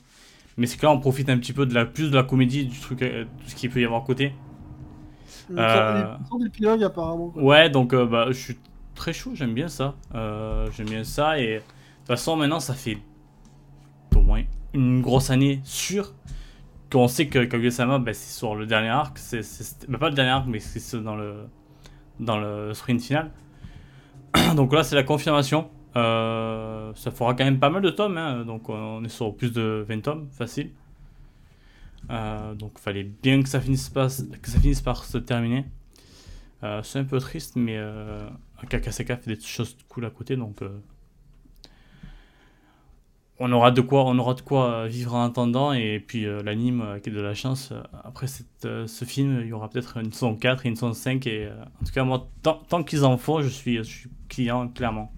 Mais 0.57 0.67
c'est 0.67 0.77
que 0.77 0.85
là, 0.85 0.91
on 0.91 0.99
profite 0.99 1.29
un 1.29 1.37
petit 1.37 1.53
peu 1.53 1.65
de 1.65 1.73
la, 1.73 1.85
plus 1.85 2.11
de 2.11 2.15
la 2.15 2.23
comédie, 2.23 2.65
du 2.65 2.79
truc, 2.79 3.01
euh, 3.01 3.25
tout 3.25 3.49
ce 3.49 3.55
qu'il 3.55 3.69
peut 3.69 3.81
y 3.81 3.85
avoir 3.85 4.03
à 4.03 4.05
côté. 4.05 4.33
Euh, 5.51 5.57
euh, 5.57 6.85
apparemment. 6.85 7.33
Ouais, 7.35 7.69
donc 7.69 7.93
bah, 7.93 8.27
je 8.27 8.33
suis 8.33 8.57
très 8.95 9.13
chaud, 9.13 9.31
j'aime 9.33 9.53
bien 9.53 9.67
ça. 9.67 9.95
j'aime 10.13 10.87
bien 10.87 11.03
ça. 11.03 11.39
Et 11.39 11.55
de 11.55 11.59
toute 11.59 12.07
façon, 12.07 12.35
maintenant, 12.35 12.59
ça 12.59 12.75
fait 12.75 12.97
au 14.15 14.21
moins 14.21 14.43
une 14.73 15.01
grosse 15.01 15.29
année 15.31 15.59
sûre 15.63 16.13
on 16.95 17.07
sait 17.07 17.27
que 17.27 17.43
Kaguya-sama, 17.43 17.99
bah, 17.99 18.13
c'est 18.13 18.37
sur 18.37 18.55
le 18.55 18.65
dernier 18.65 18.89
arc, 18.89 19.17
c'est, 19.17 19.41
bah, 19.89 19.97
pas 19.97 20.09
le 20.09 20.15
dernier 20.15 20.31
arc, 20.31 20.45
mais 20.47 20.59
c'est 20.59 21.01
dans 21.01 21.15
le, 21.15 21.47
dans 22.19 22.39
le 22.39 22.73
sprint 22.73 23.01
final. 23.01 23.31
donc 24.55 24.73
là, 24.73 24.83
c'est 24.83 24.95
la 24.95 25.03
confirmation. 25.03 25.69
Euh, 25.95 26.91
ça 26.95 27.11
fera 27.11 27.35
quand 27.35 27.43
même 27.43 27.59
pas 27.59 27.69
mal 27.69 27.81
de 27.81 27.89
tomes, 27.89 28.17
hein. 28.17 28.45
donc 28.45 28.69
on 28.69 29.03
est 29.03 29.09
sur 29.09 29.35
plus 29.35 29.51
de 29.53 29.85
20 29.87 30.01
tomes, 30.01 30.27
facile. 30.31 30.71
Euh, 32.09 32.55
donc 32.55 32.79
fallait 32.79 33.03
bien 33.03 33.41
que 33.41 33.49
ça, 33.49 33.61
finisse 33.61 33.89
par 33.89 35.03
se 35.05 35.17
terminer. 35.19 35.65
Euh, 36.63 36.81
c'est 36.83 36.99
un 36.99 37.03
peu 37.03 37.19
triste, 37.19 37.55
mais 37.55 37.79
Kakaseka 38.69 39.17
fait 39.17 39.35
des 39.35 39.41
choses 39.41 39.77
cool 39.87 40.05
à 40.05 40.09
côté, 40.09 40.35
donc 40.35 40.61
on 43.45 43.51
aura 43.51 43.71
de 43.71 43.81
quoi, 43.81 44.05
on 44.05 44.17
aura 44.19 44.35
de 44.35 44.41
quoi 44.41 44.87
vivre 44.87 45.15
en 45.15 45.25
attendant. 45.25 45.73
Et 45.73 45.99
puis 45.99 46.25
euh, 46.25 46.41
l'anime, 46.43 46.79
avec 46.79 47.09
de 47.09 47.19
la 47.19 47.33
chance, 47.33 47.73
euh, 47.73 47.83
après 48.05 48.27
euh, 48.63 48.87
ce 48.87 49.03
film, 49.03 49.41
il 49.41 49.47
y 49.47 49.53
aura 49.53 49.69
peut-être 49.69 49.97
une 49.97 50.13
saison 50.13 50.33
4 50.33 50.65
et 50.65 50.69
une 50.69 50.77
saison 50.77 50.93
5. 50.93 51.27
Et 51.27 51.49
en 51.51 51.85
tout 51.85 51.91
cas, 51.93 52.05
moi, 52.05 52.29
tant, 52.41 52.83
qu'ils 52.83 53.03
en 53.03 53.17
font, 53.17 53.41
je 53.41 53.49
suis, 53.49 53.81
client, 54.29 54.69
clairement. 54.69 55.11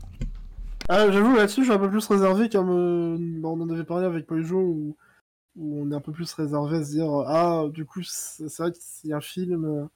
Ah, 0.90 1.12
j'avoue, 1.12 1.36
là-dessus, 1.36 1.62
je 1.62 1.66
suis 1.66 1.74
un 1.74 1.80
peu 1.80 1.90
plus 1.90 2.06
réservé, 2.08 2.50
comme 2.50 2.70
on 2.70 3.62
en 3.62 3.70
avait 3.70 3.84
parlé 3.84 4.08
avec 4.08 4.26
Poijo, 4.26 4.58
où, 4.60 4.98
où, 5.56 5.84
on 5.84 5.92
est 5.92 5.96
un 5.96 6.02
peu 6.02 6.12
plus 6.12 6.32
réservé 6.34 6.78
à 6.78 6.84
se 6.84 6.92
dire 6.92 7.12
Ah, 7.28 7.66
du 7.72 7.86
coup, 7.86 8.02
c'est 8.04 8.58
vrai 8.58 8.72
que 8.72 8.78
c'est 8.80 9.14
un 9.14 9.22
film. 9.22 9.88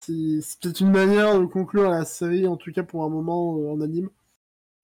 c'est 0.00 0.60
peut-être 0.60 0.80
une 0.80 0.90
manière 0.90 1.38
de 1.38 1.46
conclure 1.46 1.88
la 1.90 2.04
série, 2.04 2.48
en 2.48 2.56
tout 2.56 2.72
cas 2.72 2.82
pour 2.82 3.04
un 3.04 3.08
moment 3.08 3.70
en 3.70 3.80
anime. 3.80 4.10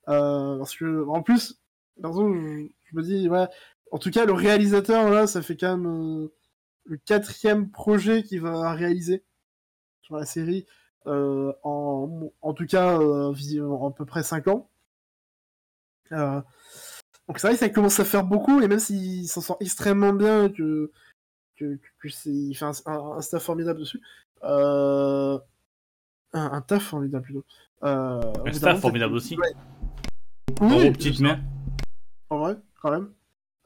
parce 0.06 0.76
que, 0.76 1.04
en 1.08 1.22
plus, 1.22 1.60
je, 1.98 2.96
me 2.96 3.02
dis, 3.02 3.28
ouais, 3.28 3.46
en 3.90 3.98
tout 3.98 4.10
cas, 4.10 4.24
le 4.24 4.32
réalisateur, 4.32 5.10
là, 5.10 5.26
ça 5.26 5.42
fait 5.42 5.56
quand 5.56 5.76
même 5.76 5.86
euh, 5.86 6.32
le 6.84 6.96
quatrième 6.96 7.70
projet 7.70 8.22
qu'il 8.22 8.40
va 8.40 8.72
réaliser 8.72 9.24
sur 10.02 10.16
la 10.16 10.26
série, 10.26 10.66
euh, 11.06 11.52
en, 11.62 12.30
en, 12.42 12.54
tout 12.54 12.66
cas, 12.66 12.98
euh, 13.00 13.32
à 13.32 13.90
peu 13.90 14.04
près 14.04 14.22
5 14.22 14.48
ans. 14.48 14.68
donc 16.10 16.44
c'est 17.36 17.46
vrai 17.46 17.52
que 17.52 17.60
ça 17.60 17.68
commence 17.68 18.00
à 18.00 18.04
faire 18.04 18.24
beaucoup, 18.24 18.60
et 18.60 18.68
même 18.68 18.80
s'il 18.80 19.28
s'en 19.28 19.40
sort 19.40 19.56
extrêmement 19.60 20.12
bien, 20.12 20.48
que, 20.48 20.90
que, 21.56 21.78
il 22.26 22.54
fait 22.54 22.64
un, 22.64 23.20
staff 23.20 23.42
formidable 23.42 23.80
dessus, 23.80 24.00
un, 24.42 25.40
un, 26.32 26.60
taf 26.62 26.82
formidable 26.82 27.24
plutôt. 27.24 27.44
un 27.82 28.20
staff 28.52 28.80
formidable 28.80 29.14
aussi. 29.14 29.36
Oui, 30.60 30.90
petite 30.90 31.20
main 31.20 31.40
en 32.30 32.38
vrai, 32.38 32.56
quand 32.80 32.90
même. 32.90 33.10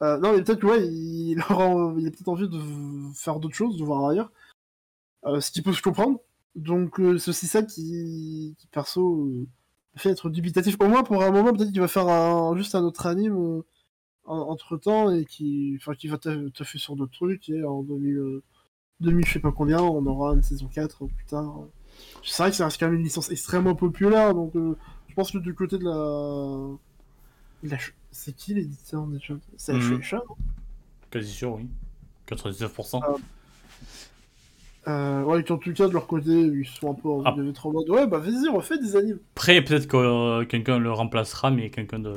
Euh, 0.01 0.17
non, 0.17 0.33
mais 0.33 0.43
peut-être 0.43 0.59
que 0.59 0.67
ouais, 0.67 0.87
il, 0.87 1.39
aura, 1.49 1.93
il 1.97 2.07
a 2.07 2.11
peut-être 2.11 2.27
envie 2.27 2.49
de 2.49 2.59
faire 3.13 3.39
d'autres 3.39 3.55
choses, 3.55 3.77
de 3.77 3.83
voir 3.83 4.09
ailleurs. 4.09 4.31
Euh, 5.25 5.39
ce 5.39 5.51
qui 5.51 5.61
peut 5.61 5.73
se 5.73 5.81
comprendre. 5.81 6.19
Donc 6.55 6.99
euh, 6.99 7.17
c'est 7.17 7.29
aussi 7.29 7.47
ça 7.47 7.63
qui, 7.63 8.55
qui 8.59 8.67
perso, 8.67 9.29
fait 9.95 10.09
être 10.09 10.29
dubitatif. 10.29 10.77
Au 10.79 10.87
moins 10.87 11.03
pour 11.03 11.23
un 11.23 11.31
moment, 11.31 11.53
peut-être 11.53 11.71
qu'il 11.71 11.81
va 11.81 11.87
faire 11.87 12.07
un, 12.07 12.55
juste 12.57 12.75
un 12.75 12.83
autre 12.83 13.05
anime 13.07 13.63
entre 14.25 14.77
temps 14.77 15.11
et 15.11 15.25
qui, 15.25 15.77
enfin, 15.79 15.93
qui 15.95 16.07
va 16.07 16.17
taffer 16.17 16.77
sur 16.79 16.95
d'autres 16.95 17.13
trucs. 17.13 17.49
Et 17.49 17.63
en 17.63 17.83
2000, 17.83 18.41
2000, 19.01 19.25
je 19.25 19.33
sais 19.33 19.39
pas 19.39 19.51
combien, 19.51 19.81
on 19.81 20.05
aura 20.05 20.33
une 20.33 20.43
saison 20.43 20.67
4 20.67 21.05
plus 21.07 21.25
tard. 21.25 21.67
C'est 22.23 22.43
vrai 22.43 22.51
que 22.51 22.57
c'est 22.57 22.63
quand 22.79 22.87
même 22.87 22.95
une 22.95 23.03
licence 23.03 23.29
extrêmement 23.31 23.75
populaire, 23.75 24.33
donc 24.33 24.53
je 24.55 25.13
pense 25.15 25.31
que 25.31 25.37
du 25.37 25.53
côté 25.53 25.77
de 25.77 25.85
la 25.85 26.77
c'est 28.11 28.35
qui 28.35 28.53
l'éditeur 28.53 29.05
déjà 29.07 29.33
C'est 29.57 29.73
la 29.73 29.79
mmh. 29.79 30.01
Quasi 31.11 31.31
sûr, 31.31 31.53
oui. 31.53 31.67
99%. 32.27 33.03
Euh... 33.03 33.17
Euh, 34.87 35.23
ouais, 35.23 35.51
en 35.51 35.57
tout 35.57 35.73
cas, 35.73 35.87
de 35.87 35.93
leur 35.93 36.05
côté, 36.05 36.31
ils 36.31 36.67
sont 36.67 36.91
un 36.91 36.93
peu 36.93 37.09
en 37.09 37.23
ah. 37.25 37.35
trop 37.53 37.71
mode. 37.71 37.89
Ouais, 37.89 38.05
bah 38.05 38.19
vas-y, 38.19 38.47
refais 38.49 38.77
des 38.77 38.95
animes. 38.95 39.19
Après, 39.35 39.61
peut-être 39.63 39.87
que 39.87 39.97
euh, 39.97 40.45
quelqu'un 40.45 40.77
le 40.77 40.91
remplacera, 40.91 41.49
mais 41.49 41.71
quelqu'un 41.71 41.99
de... 41.99 42.13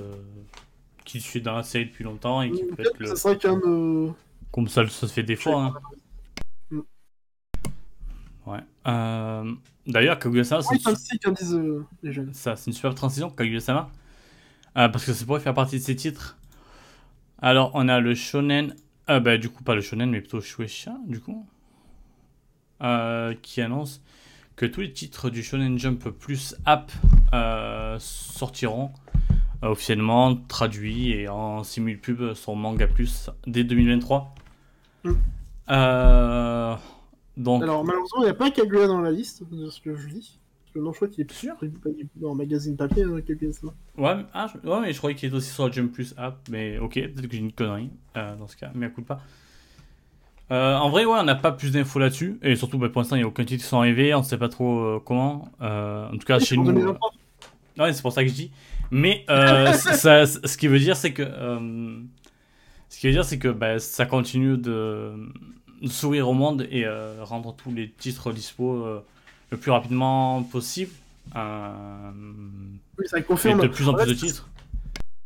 qui 1.05 1.21
suit 1.21 1.41
dans 1.41 1.57
la 1.57 1.63
série 1.63 1.87
depuis 1.87 2.05
longtemps 2.05 2.43
et 2.43 2.51
qui 2.51 2.63
mmh, 2.63 2.75
peut 2.75 2.83
être 2.83 2.99
le. 2.99 3.17
Ça. 3.17 3.31
Euh, 3.31 4.11
Comme 4.53 4.69
ça, 4.69 4.87
ça 4.87 5.07
se 5.07 5.13
fait 5.13 5.23
des 5.23 5.37
fois. 5.37 5.63
Hein. 5.63 5.75
Mmh. 6.71 6.81
Ouais. 8.47 8.61
Euh... 8.87 9.53
D'ailleurs, 9.87 10.19
Kaguya-sama. 10.19 10.61
C'est 10.63 11.27
une... 11.27 11.33
disent 11.33 11.61
les 12.03 12.13
jeunes. 12.13 12.35
Ça, 12.35 12.55
c'est 12.57 12.67
une 12.67 12.75
super 12.75 12.95
transition, 12.95 13.31
Kaguya-sama. 13.31 13.91
Ah, 14.81 14.89
parce 14.89 15.05
que 15.05 15.13
ça 15.13 15.25
pourrait 15.27 15.41
faire 15.41 15.55
partie 15.55 15.81
de 15.81 15.83
ces 15.83 15.97
titres. 15.97 16.39
Alors, 17.43 17.73
on 17.75 17.89
a 17.89 17.99
le 17.99 18.15
shonen. 18.15 18.77
Ah, 19.09 19.19
bah, 19.19 19.37
du 19.37 19.49
coup, 19.49 19.65
pas 19.65 19.75
le 19.75 19.81
shonen, 19.81 20.09
mais 20.09 20.21
plutôt 20.21 20.41
Shueisha, 20.41 20.97
du 21.05 21.19
coup. 21.19 21.45
Euh, 22.81 23.35
qui 23.43 23.61
annonce 23.61 24.01
que 24.55 24.67
tous 24.67 24.83
les 24.83 24.93
titres 24.93 25.31
du 25.31 25.43
Shonen 25.43 25.81
Jump 25.81 26.11
plus 26.11 26.55
app 26.65 26.93
euh, 27.35 27.97
sortiront 27.99 28.93
euh, 29.65 29.71
officiellement 29.71 30.37
traduits 30.37 31.11
et 31.11 31.29
en 31.29 31.65
simul-pub 31.65 32.35
sur 32.35 32.55
Manga 32.55 32.87
Plus 32.87 33.31
dès 33.49 33.65
2023. 33.65 34.33
Mm. 35.03 35.11
donc... 37.37 37.63
Alors 37.65 37.85
malheureusement 37.85 38.21
il 38.21 38.25
n'y 38.25 38.31
a 38.31 38.35
pas 38.35 38.53
Kaguya 38.53 38.87
dans 38.87 39.01
la 39.01 39.11
liste, 39.11 39.43
de 39.51 39.71
ce 39.71 39.81
que 39.81 39.97
je 39.97 40.07
dis 40.07 40.38
non, 40.77 40.93
je 40.93 40.97
crois 40.97 41.09
qu'il 41.09 41.25
est 41.25 41.33
sûr 41.33 41.55
dans 42.17 42.35
magazine 42.35 42.77
papier, 42.77 43.05
hein, 43.05 43.21
quelque 43.27 43.47
chose. 43.47 43.73
Ouais, 43.97 44.17
ah, 44.33 44.47
je... 44.53 44.69
ouais, 44.69 44.81
mais 44.81 44.93
je 44.93 44.99
croyais 44.99 45.17
qu'il 45.17 45.31
est 45.31 45.35
aussi 45.35 45.51
sur 45.51 45.67
la 45.67 45.73
Jump 45.73 45.93
Plus 45.93 46.15
app, 46.17 46.39
mais 46.51 46.79
ok, 46.79 46.95
peut-être 46.95 47.27
que 47.27 47.33
j'ai 47.33 47.39
une 47.39 47.53
connerie 47.53 47.91
euh, 48.17 48.37
dans 48.37 48.47
ce 48.47 48.57
cas, 48.57 48.71
mais 48.75 48.87
à 48.87 48.89
coup 48.91 49.03
pas. 49.03 49.21
Euh, 50.51 50.77
en 50.77 50.89
vrai, 50.89 51.05
ouais, 51.05 51.19
on 51.19 51.25
n'a 51.25 51.35
pas 51.35 51.53
plus 51.53 51.73
d'infos 51.73 51.99
là-dessus, 51.99 52.39
et 52.43 52.57
surtout 52.57 52.79
bah, 52.79 52.89
pour 52.89 53.01
l'instant, 53.01 53.17
il 53.17 53.21
n'y 53.21 53.25
a 53.25 53.29
aucun 53.29 53.45
titre 53.45 53.63
qui 53.63 53.69
sont 53.69 53.79
arrivés, 53.79 54.15
on 54.15 54.21
ne 54.21 54.25
sait 54.25 54.39
pas 54.39 54.49
trop 54.49 54.81
euh, 54.81 55.03
comment. 55.05 55.51
en 55.61 56.11
tout 56.13 56.27
cas, 56.27 56.39
chez 56.39 56.57
nous. 56.57 56.97
Ouais, 57.79 57.93
c'est 57.93 58.03
pour 58.03 58.13
ça 58.13 58.23
que 58.25 58.31
je 58.31 58.35
dis. 58.35 58.51
Mais 58.91 59.25
ça, 59.29 60.27
ce 60.27 60.57
qui 60.57 60.69
veut 60.69 60.79
dire, 60.79 60.97
c'est 60.97 61.13
que. 61.13 61.25
ce 62.89 62.99
qui 62.99 63.07
veut 63.07 63.13
dire, 63.13 63.25
c'est 63.25 63.39
que 63.39 63.49
bah, 63.49 63.79
ça 63.79 64.07
continue 64.07 64.57
de, 64.57 65.13
de, 65.83 65.89
sourire 65.89 66.29
au 66.29 66.35
monde 66.35 66.67
et 66.71 66.87
rendre 67.21 67.55
tous 67.55 67.73
les 67.73 67.91
titres 67.91 68.33
dispo 68.33 69.03
le 69.51 69.57
plus 69.57 69.71
rapidement 69.71 70.43
possible. 70.43 70.93
Euh, 71.37 72.11
oui, 72.99 73.07
ça 73.07 73.21
confirme. 73.23 73.61
de 73.61 73.69
plus 73.69 73.89
en 73.89 73.95
plus 73.95 74.07
de 74.07 74.15
titres. 74.15 74.49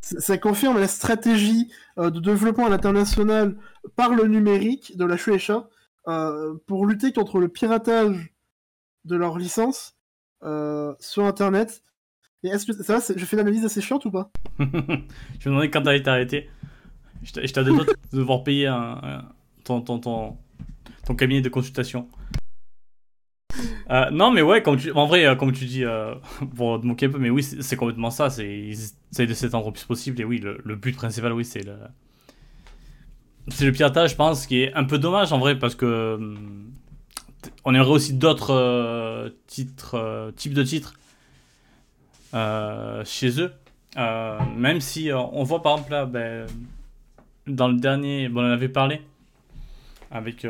Ça 0.00 0.36
confirme 0.36 0.78
la 0.78 0.88
stratégie 0.88 1.70
euh, 1.98 2.10
de 2.10 2.20
développement 2.20 2.66
à 2.66 2.68
l'international 2.68 3.56
par 3.96 4.10
le 4.14 4.26
numérique 4.26 4.96
de 4.96 5.04
la 5.04 5.16
Shueisha 5.16 5.68
euh, 6.08 6.54
pour 6.66 6.86
lutter 6.86 7.12
contre 7.12 7.38
le 7.38 7.48
piratage 7.48 8.34
de 9.04 9.16
leurs 9.16 9.38
licences 9.38 9.96
sur 10.98 11.24
Internet. 11.24 11.84
Et 12.42 12.48
est-ce 12.48 12.66
que 12.66 12.72
ça 12.72 12.98
je 13.14 13.24
fais 13.24 13.36
l'analyse 13.36 13.64
assez 13.64 13.80
chiante 13.80 14.04
ou 14.04 14.10
pas? 14.10 14.32
Je 14.58 14.64
me 14.64 15.44
demandais 15.44 15.70
quand 15.70 15.82
t'as 15.82 15.94
été 15.94 16.10
arrêté. 16.10 16.50
je 17.22 17.32
t'ai 17.32 17.42
de 17.42 17.72
devoir 18.12 18.42
payer 18.42 18.66
un, 18.66 19.24
ton, 19.62 19.80
ton, 19.80 20.00
ton, 20.00 20.36
ton, 21.06 21.14
cabinet 21.14 21.40
de 21.40 21.48
consultation. 21.48 22.08
Euh, 23.90 24.10
non, 24.10 24.30
mais 24.30 24.42
ouais, 24.42 24.62
en 24.94 25.06
vrai, 25.06 25.26
euh, 25.26 25.34
comme 25.34 25.52
tu 25.52 25.64
dis, 25.64 25.84
euh, 25.84 26.14
pour 26.56 26.80
te 26.80 26.86
moquer 26.86 27.06
un 27.06 27.10
peu, 27.10 27.18
mais 27.18 27.30
oui, 27.30 27.42
c'est 27.42 27.76
complètement 27.76 28.10
ça. 28.10 28.30
C'est, 28.30 28.72
de 29.18 29.34
s'étendre 29.34 29.66
le 29.66 29.72
plus 29.72 29.84
possible. 29.84 30.20
Et 30.20 30.24
oui, 30.24 30.38
le, 30.38 30.76
but 30.76 30.96
principal, 30.96 31.32
oui, 31.32 31.44
c'est 31.44 31.64
le, 31.64 31.76
c'est 33.48 33.64
le 33.64 33.72
piratage, 33.72 34.10
je 34.10 34.16
pense, 34.16 34.46
qui 34.46 34.62
est 34.62 34.74
un 34.74 34.84
peu 34.84 34.98
dommage 34.98 35.32
en 35.32 35.38
vrai, 35.38 35.58
parce 35.58 35.74
que 35.74 36.14
hum, 36.14 36.70
on 37.64 37.74
aimerait 37.74 37.90
aussi 37.90 38.14
d'autres 38.14 39.32
titres, 39.46 40.32
types 40.36 40.54
de 40.54 40.62
titres 40.62 40.94
chez 43.04 43.40
eux. 43.40 43.52
même 44.56 44.80
si 44.80 45.10
on 45.12 45.42
voit 45.42 45.62
par 45.62 45.72
exemple 45.72 45.90
là, 45.90 46.06
ben, 46.06 46.46
dans 47.46 47.68
le 47.68 47.76
dernier, 47.76 48.28
bon, 48.28 48.42
on 48.42 48.48
en 48.48 48.52
avait 48.52 48.68
parlé 48.68 49.02
avec 50.10 50.46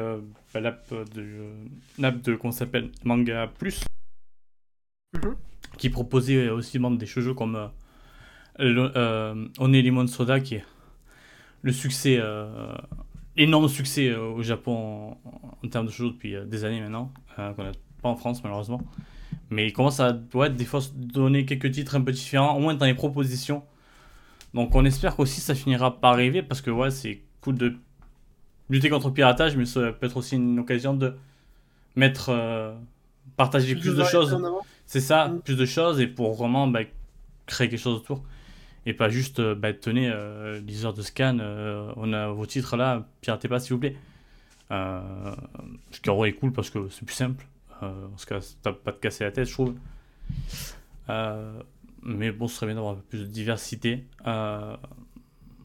l'app 0.60 0.92
de, 1.14 1.50
l'app 1.98 2.20
de 2.22 2.34
qu'on 2.34 2.52
s'appelle 2.52 2.90
Manga 3.04 3.46
Plus, 3.46 3.84
mhm. 5.14 5.36
qui 5.78 5.90
proposait 5.90 6.48
aussi 6.50 6.78
des 6.78 7.06
jeux 7.06 7.34
comme 7.34 7.56
euh, 7.56 7.68
euh, 8.60 9.48
Lemon 9.58 10.06
Soda, 10.06 10.40
qui 10.40 10.56
est 10.56 10.64
le 11.62 11.72
succès, 11.72 12.18
euh, 12.20 12.74
énorme 13.36 13.68
succès 13.68 14.08
euh, 14.08 14.20
au 14.20 14.42
Japon 14.42 15.16
en, 15.62 15.68
termes 15.68 15.86
de 15.86 15.92
jeux 15.92 16.10
depuis 16.10 16.34
des 16.46 16.64
années 16.64 16.80
maintenant, 16.80 17.12
qu'on 17.36 17.64
n'a 17.64 17.72
pas 18.02 18.08
en 18.08 18.16
France 18.16 18.42
malheureusement. 18.42 18.82
Mais 19.50 19.66
il 19.66 19.72
commence 19.72 20.00
à 20.00 20.18
ouais, 20.34 20.50
des 20.50 20.64
fois 20.64 20.80
donner 20.94 21.44
quelques 21.44 21.70
titres 21.70 21.94
un 21.94 22.00
peu 22.00 22.12
différents, 22.12 22.56
au 22.56 22.60
moins 22.60 22.74
dans 22.74 22.86
les 22.86 22.94
propositions. 22.94 23.62
Donc 24.54 24.74
on 24.74 24.84
espère 24.84 25.16
qu'aussi 25.16 25.40
ça 25.40 25.54
finira 25.54 25.98
par 26.00 26.12
arriver 26.12 26.42
parce 26.42 26.60
que 26.60 26.70
ouais, 26.70 26.90
c'est 26.90 27.22
cool 27.40 27.56
de 27.56 27.76
lutter 28.72 28.88
contre 28.88 29.08
le 29.08 29.14
piratage, 29.14 29.56
mais 29.56 29.66
ça 29.66 29.92
peut 29.92 30.06
être 30.06 30.16
aussi 30.16 30.36
une 30.36 30.58
occasion 30.58 30.94
de 30.94 31.14
mettre, 31.94 32.30
euh, 32.30 32.74
partager 33.36 33.76
plus, 33.76 33.94
de, 33.94 34.02
choses. 34.02 34.36
C'est 34.86 35.00
ça, 35.00 35.28
mm. 35.28 35.40
plus 35.42 35.56
de 35.56 35.66
choses 35.66 36.00
et 36.00 36.06
pour 36.06 36.32
vraiment 36.34 36.66
bah, 36.66 36.80
créer 37.46 37.68
quelque 37.68 37.78
chose 37.78 37.96
autour. 37.96 38.24
Et 38.84 38.94
pas 38.94 39.10
juste, 39.10 39.38
euh, 39.38 39.54
bah, 39.54 39.72
tenez, 39.72 40.10
euh, 40.10 40.60
heures 40.84 40.94
de 40.94 41.02
scan, 41.02 41.38
euh, 41.40 41.92
on 41.96 42.12
a 42.12 42.28
vos 42.28 42.46
titres 42.46 42.76
là, 42.76 43.06
piratez 43.20 43.46
pas 43.46 43.60
s'il 43.60 43.74
vous 43.74 43.78
plaît. 43.78 43.96
ce 44.70 46.00
qui 46.00 46.10
est 46.10 46.32
cool 46.32 46.52
parce 46.52 46.70
que 46.70 46.88
c'est 46.88 47.04
plus 47.04 47.14
simple. 47.14 47.46
en 47.82 48.16
ce 48.16 48.26
cas, 48.26 48.40
t'as 48.62 48.72
pas 48.72 48.92
de 48.92 48.96
casser 48.96 49.24
la 49.24 49.32
tête, 49.32 49.46
je 49.48 49.52
trouve. 49.52 49.74
mais 52.02 52.32
bon, 52.32 52.48
ce 52.48 52.56
serait 52.56 52.66
bien 52.66 52.74
d'avoir 52.74 52.94
un 52.94 52.96
peu 52.96 53.02
plus 53.02 53.20
de 53.20 53.26
diversité. 53.26 54.06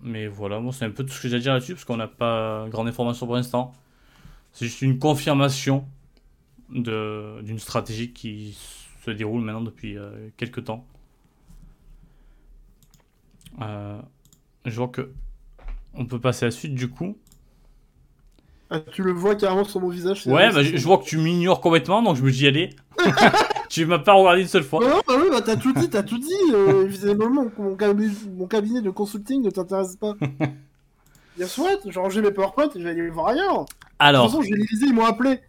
Mais 0.01 0.27
voilà, 0.27 0.59
moi 0.59 0.73
c'est 0.73 0.85
un 0.85 0.91
peu 0.91 1.03
tout 1.03 1.11
ce 1.11 1.21
que 1.21 1.29
j'ai 1.29 1.37
à 1.37 1.39
dire 1.39 1.53
là-dessus 1.53 1.73
parce 1.73 1.85
qu'on 1.85 1.97
n'a 1.97 2.07
pas 2.07 2.67
grande 2.69 2.87
information 2.87 3.25
pour 3.25 3.35
l'instant. 3.35 3.73
C'est 4.53 4.65
juste 4.65 4.81
une 4.81 4.99
confirmation 4.99 5.85
d'une 6.69 7.59
stratégie 7.59 8.11
qui 8.11 8.57
se 9.05 9.11
déroule 9.11 9.41
maintenant 9.41 9.61
depuis 9.61 9.97
euh, 9.97 10.29
quelques 10.37 10.65
temps. 10.65 10.85
Euh, 13.61 13.99
je 14.65 14.75
vois 14.75 14.89
que 14.89 15.11
on 15.93 16.05
peut 16.05 16.19
passer 16.19 16.45
à 16.45 16.47
la 16.47 16.51
suite 16.51 16.75
du 16.75 16.89
coup. 16.89 17.17
Ah, 18.69 18.81
tu 18.81 19.01
le 19.01 19.13
vois 19.13 19.35
carrément 19.35 19.63
sur 19.63 19.79
mon 19.79 19.89
visage. 19.89 20.27
Ouais, 20.27 20.51
bah, 20.51 20.61
je, 20.61 20.83
vois 20.83 20.97
que 20.97 21.05
tu 21.05 21.17
m'ignores 21.17 21.61
complètement, 21.61 22.03
donc 22.03 22.17
je 22.17 22.21
me 22.21 22.31
dis 22.31 22.47
allez. 22.47 22.71
tu 23.78 23.86
m'as 23.86 23.99
pas 23.99 24.13
regardé 24.13 24.41
une 24.41 24.47
seule 24.47 24.63
fois. 24.63 24.80
Non, 24.80 25.01
bah 25.07 25.13
oui, 25.17 25.28
bah 25.30 25.41
t'as 25.41 25.55
tout 25.55 25.71
dit, 25.73 25.89
t'as 25.89 26.03
tout 26.03 26.17
dit. 26.17 26.34
Euh, 26.51 26.86
évidemment, 26.86 27.47
mon, 27.57 27.75
cabinet, 27.75 28.11
mon 28.36 28.47
cabinet 28.47 28.82
de 28.82 28.89
consulting 28.89 29.43
ne 29.43 29.49
t'intéresse 29.49 29.95
pas. 29.95 30.15
Bien 31.38 31.47
soit, 31.47 31.80
j'ai 31.86 31.99
rangé 31.99 32.21
mes 32.21 32.32
PowerPoint 32.32 32.69
et 32.73 32.82
j'allais 32.82 33.03
les 33.03 33.09
voir 33.09 33.28
ailleurs. 33.28 33.65
Alors. 33.99 34.25
De 34.25 34.32
toute 34.32 34.39
façon, 34.39 34.49
je 34.49 34.55
les 34.55 34.65
lisais, 34.65 34.88
ils 34.88 34.93
m'ont 34.93 35.05
appelé. 35.05 35.41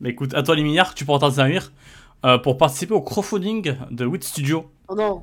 Mais 0.00 0.10
écoute, 0.10 0.34
à 0.34 0.42
toi 0.42 0.54
les 0.54 0.62
milliards, 0.62 0.94
tu 0.94 1.06
pourras 1.06 1.20
t'en 1.20 1.30
servir 1.30 1.72
euh, 2.26 2.36
pour 2.36 2.58
participer 2.58 2.92
au 2.92 3.00
crowdfunding 3.00 3.76
de 3.90 4.04
Wit 4.04 4.24
Studio. 4.24 4.70
Oh 4.88 4.94
non. 4.94 5.22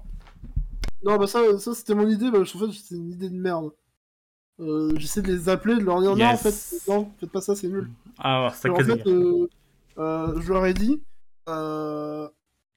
Non, 1.03 1.17
bah 1.17 1.27
ça, 1.27 1.39
ça 1.59 1.75
c'était 1.75 1.93
mon 1.93 2.07
idée, 2.07 2.31
bah, 2.31 2.39
en 2.39 2.45
fait, 2.45 2.71
c'était 2.71 2.95
une 2.95 3.11
idée 3.11 3.29
de 3.29 3.35
merde. 3.35 3.71
Euh, 4.59 4.91
J'essaie 4.97 5.21
de 5.21 5.27
les 5.31 5.49
appeler, 5.49 5.75
de 5.75 5.81
leur 5.81 6.01
dire 6.01 6.15
non, 6.15 6.25
en 6.25 6.37
fait, 6.37 6.55
non, 6.87 7.11
faites 7.19 7.31
pas 7.31 7.41
ça, 7.41 7.55
c'est 7.55 7.67
nul. 7.67 7.89
Ah, 8.17 8.51
ça 8.55 8.71
En 8.71 8.75
fait, 8.75 9.07
euh, 9.07 9.47
euh, 9.97 10.39
je 10.39 10.51
leur 10.51 10.65
ai 10.65 10.73
dit, 10.73 11.01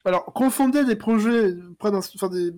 alors, 0.05 0.25
confonder 0.25 0.85
des 0.85 0.95
projets, 0.95 1.55
faire 1.81 2.29
des, 2.29 2.53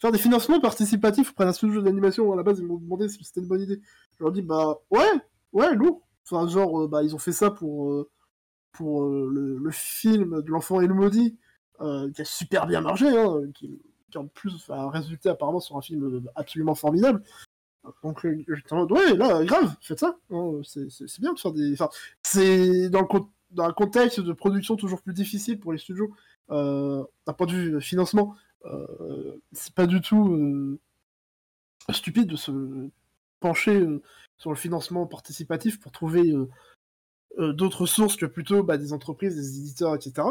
faire 0.00 0.12
des 0.12 0.18
financements 0.18 0.60
participatifs 0.60 1.30
auprès 1.30 1.44
d'un 1.44 1.52
studio 1.52 1.80
d'animation, 1.80 2.32
à 2.32 2.36
la 2.36 2.42
base, 2.42 2.58
ils 2.58 2.66
m'ont 2.66 2.78
demandé 2.78 3.08
si 3.08 3.22
c'était 3.24 3.40
une 3.40 3.46
bonne 3.46 3.62
idée. 3.62 3.80
Je 4.18 4.24
leur 4.24 4.32
dit, 4.32 4.42
bah, 4.42 4.80
ouais, 4.90 5.10
ouais, 5.52 5.74
lourd. 5.74 6.02
Enfin, 6.28 6.48
genre, 6.48 6.82
euh, 6.82 6.88
bah, 6.88 7.02
ils 7.02 7.14
ont 7.14 7.18
fait 7.18 7.32
ça 7.32 7.50
pour, 7.50 7.90
euh, 7.90 8.10
pour 8.72 9.04
le, 9.04 9.70
film 9.70 10.42
de 10.42 10.50
l'enfant 10.50 10.80
et 10.80 10.86
le 10.86 10.94
maudit, 10.94 11.38
qui 11.78 12.22
a 12.22 12.24
super 12.24 12.66
bien 12.66 12.80
marché, 12.80 13.08
hein, 13.08 13.42
qui, 13.54 13.80
en 14.16 14.26
plus 14.26 14.70
a 14.70 14.90
résulté 14.90 15.28
apparemment 15.28 15.60
sur 15.60 15.76
un 15.76 15.82
film 15.82 16.28
absolument 16.36 16.74
formidable. 16.74 17.22
Donc, 18.02 18.26
j'étais 18.48 18.72
en 18.72 18.78
mode, 18.78 18.92
ouais, 18.92 19.14
là, 19.14 19.44
grave, 19.44 19.74
faites 19.80 20.00
ça. 20.00 20.16
Hein, 20.30 20.60
c'est 20.64 21.20
bien 21.20 21.34
de 21.34 21.38
faire 21.38 21.52
des. 21.52 21.74
Enfin, 21.74 21.90
c'est 22.22 22.88
dans 22.88 23.00
le 23.00 23.06
dans 23.54 23.64
un 23.64 23.72
contexte 23.72 24.20
de 24.20 24.32
production 24.32 24.76
toujours 24.76 25.02
plus 25.02 25.14
difficile 25.14 25.58
pour 25.58 25.72
les 25.72 25.78
studios, 25.78 26.14
euh, 26.50 27.02
d'un 27.26 27.32
point 27.32 27.46
de 27.46 27.52
vue 27.52 27.80
financement, 27.80 28.36
euh, 28.66 29.36
c'est 29.52 29.74
pas 29.74 29.86
du 29.86 30.00
tout 30.00 30.32
euh, 30.32 30.78
stupide 31.92 32.28
de 32.28 32.36
se 32.36 32.50
pencher 33.40 33.76
euh, 33.76 34.02
sur 34.38 34.50
le 34.50 34.56
financement 34.56 35.06
participatif 35.06 35.78
pour 35.80 35.92
trouver 35.92 36.34
d'autres 37.38 37.86
sources 37.86 38.16
que 38.16 38.26
plutôt 38.26 38.62
bah, 38.62 38.78
des 38.78 38.92
entreprises, 38.92 39.36
des 39.36 39.58
éditeurs, 39.58 39.94
etc. 39.94 40.28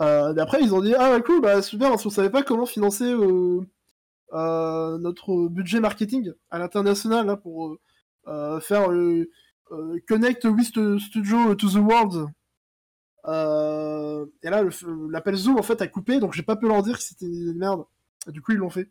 et 0.00 0.40
après, 0.40 0.62
ils 0.62 0.74
ont 0.74 0.80
dit 0.80 0.94
Ah, 0.94 1.20
cool, 1.20 1.40
bah 1.40 1.62
super, 1.62 1.90
parce 1.90 2.02
qu'on 2.02 2.10
savait 2.10 2.30
pas 2.30 2.42
comment 2.42 2.66
financer 2.66 3.14
notre 4.32 5.48
budget 5.48 5.80
marketing 5.80 6.32
à 6.50 6.58
l'international 6.58 7.40
pour 7.40 7.76
faire 8.26 8.88
Connect 10.08 10.44
with 10.44 10.98
Studio 10.98 11.54
to 11.54 11.68
the 11.68 11.76
World 11.76 12.30
euh, 13.26 14.26
et 14.42 14.50
là, 14.50 14.62
l'appel 15.10 15.34
Zoom 15.34 15.58
en 15.58 15.62
fait 15.62 15.80
a 15.82 15.86
coupé, 15.86 16.20
donc 16.20 16.32
j'ai 16.32 16.42
pas 16.42 16.56
pu 16.56 16.66
leur 16.66 16.82
dire 16.82 16.96
que 16.96 17.02
c'était 17.02 17.26
une 17.26 17.34
idée 17.34 17.52
de 17.52 17.58
merde. 17.58 17.84
du 18.28 18.40
coup, 18.40 18.52
ils 18.52 18.58
l'ont 18.58 18.70
fait. 18.70 18.88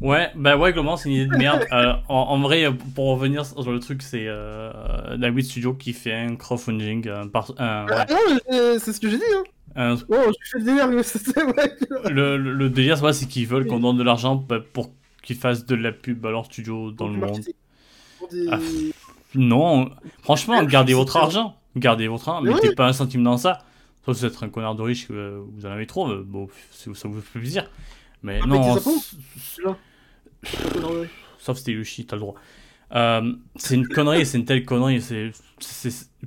Ouais, 0.00 0.32
bah 0.34 0.56
ouais, 0.56 0.72
globalement, 0.72 0.96
c'est 0.96 1.08
une 1.08 1.14
idée 1.14 1.26
de 1.26 1.36
merde. 1.36 1.66
Euh, 1.72 1.94
en, 2.08 2.40
vrai, 2.40 2.66
pour 2.94 3.06
revenir 3.06 3.46
sur 3.46 3.70
le 3.70 3.80
truc, 3.80 4.02
c'est 4.02 4.26
euh, 4.26 5.16
David 5.16 5.44
Studio 5.44 5.74
qui 5.74 5.92
fait 5.92 6.12
un 6.12 6.36
crowdfunding. 6.36 7.30
par, 7.30 7.52
ah 7.58 8.06
non, 8.08 8.78
c'est 8.78 8.92
ce 8.92 9.00
que 9.00 9.08
j'ai 9.08 9.18
dit. 9.18 9.22
Hein. 9.76 9.96
Oh, 10.08 10.16
je 10.40 10.50
fais 10.50 10.58
le 10.58 10.64
délire. 10.64 10.88
Ouais. 11.48 12.10
le, 12.10 12.36
le, 12.36 12.70
délire, 12.70 13.14
c'est 13.14 13.26
qu'ils 13.26 13.46
veulent 13.46 13.66
qu'on 13.66 13.80
donne 13.80 13.96
de 13.96 14.02
l'argent 14.02 14.36
bah, 14.36 14.58
pour 14.72 14.90
qu'ils 15.22 15.36
fassent 15.36 15.64
de 15.66 15.74
la 15.74 15.92
pub 15.92 16.24
à 16.26 16.30
leur 16.30 16.44
studio 16.44 16.90
dans 16.90 17.08
le 17.08 17.14
monde. 17.14 17.40
Ah, 18.50 18.58
non, 19.34 19.90
franchement, 20.22 20.62
gardez 20.64 20.94
votre 20.94 21.16
argent 21.16 21.56
gardez 21.76 22.08
votre 22.08 22.28
argent, 22.28 22.42
mettez 22.42 22.74
pas 22.74 22.88
un 22.88 22.92
centime 22.92 23.22
dans 23.22 23.36
ça. 23.36 23.58
Sauf 24.04 24.16
si 24.16 24.26
vous 24.26 24.32
êtes 24.32 24.42
un 24.42 24.48
connard 24.48 24.74
de 24.74 24.82
riche 24.82 25.08
que 25.08 25.42
vous 25.52 25.66
en 25.66 25.70
avez 25.70 25.86
trop, 25.86 26.14
bon, 26.24 26.48
ça 26.70 27.08
vous 27.08 27.20
fait 27.20 27.38
plaisir. 27.38 27.70
Mais 28.22 28.40
ah, 28.42 28.46
non. 28.46 28.78
Sauf 31.38 31.58
si 31.58 31.64
t'es 31.64 31.72
Yoshi, 31.72 32.06
t'as 32.06 32.16
le 32.16 32.20
droit. 32.20 32.34
Euh, 32.94 33.32
c'est 33.56 33.74
une 33.74 33.88
connerie, 33.88 34.26
c'est 34.26 34.38
une 34.38 34.44
telle 34.44 34.64
connerie. 34.64 35.00
C'est 35.00 35.32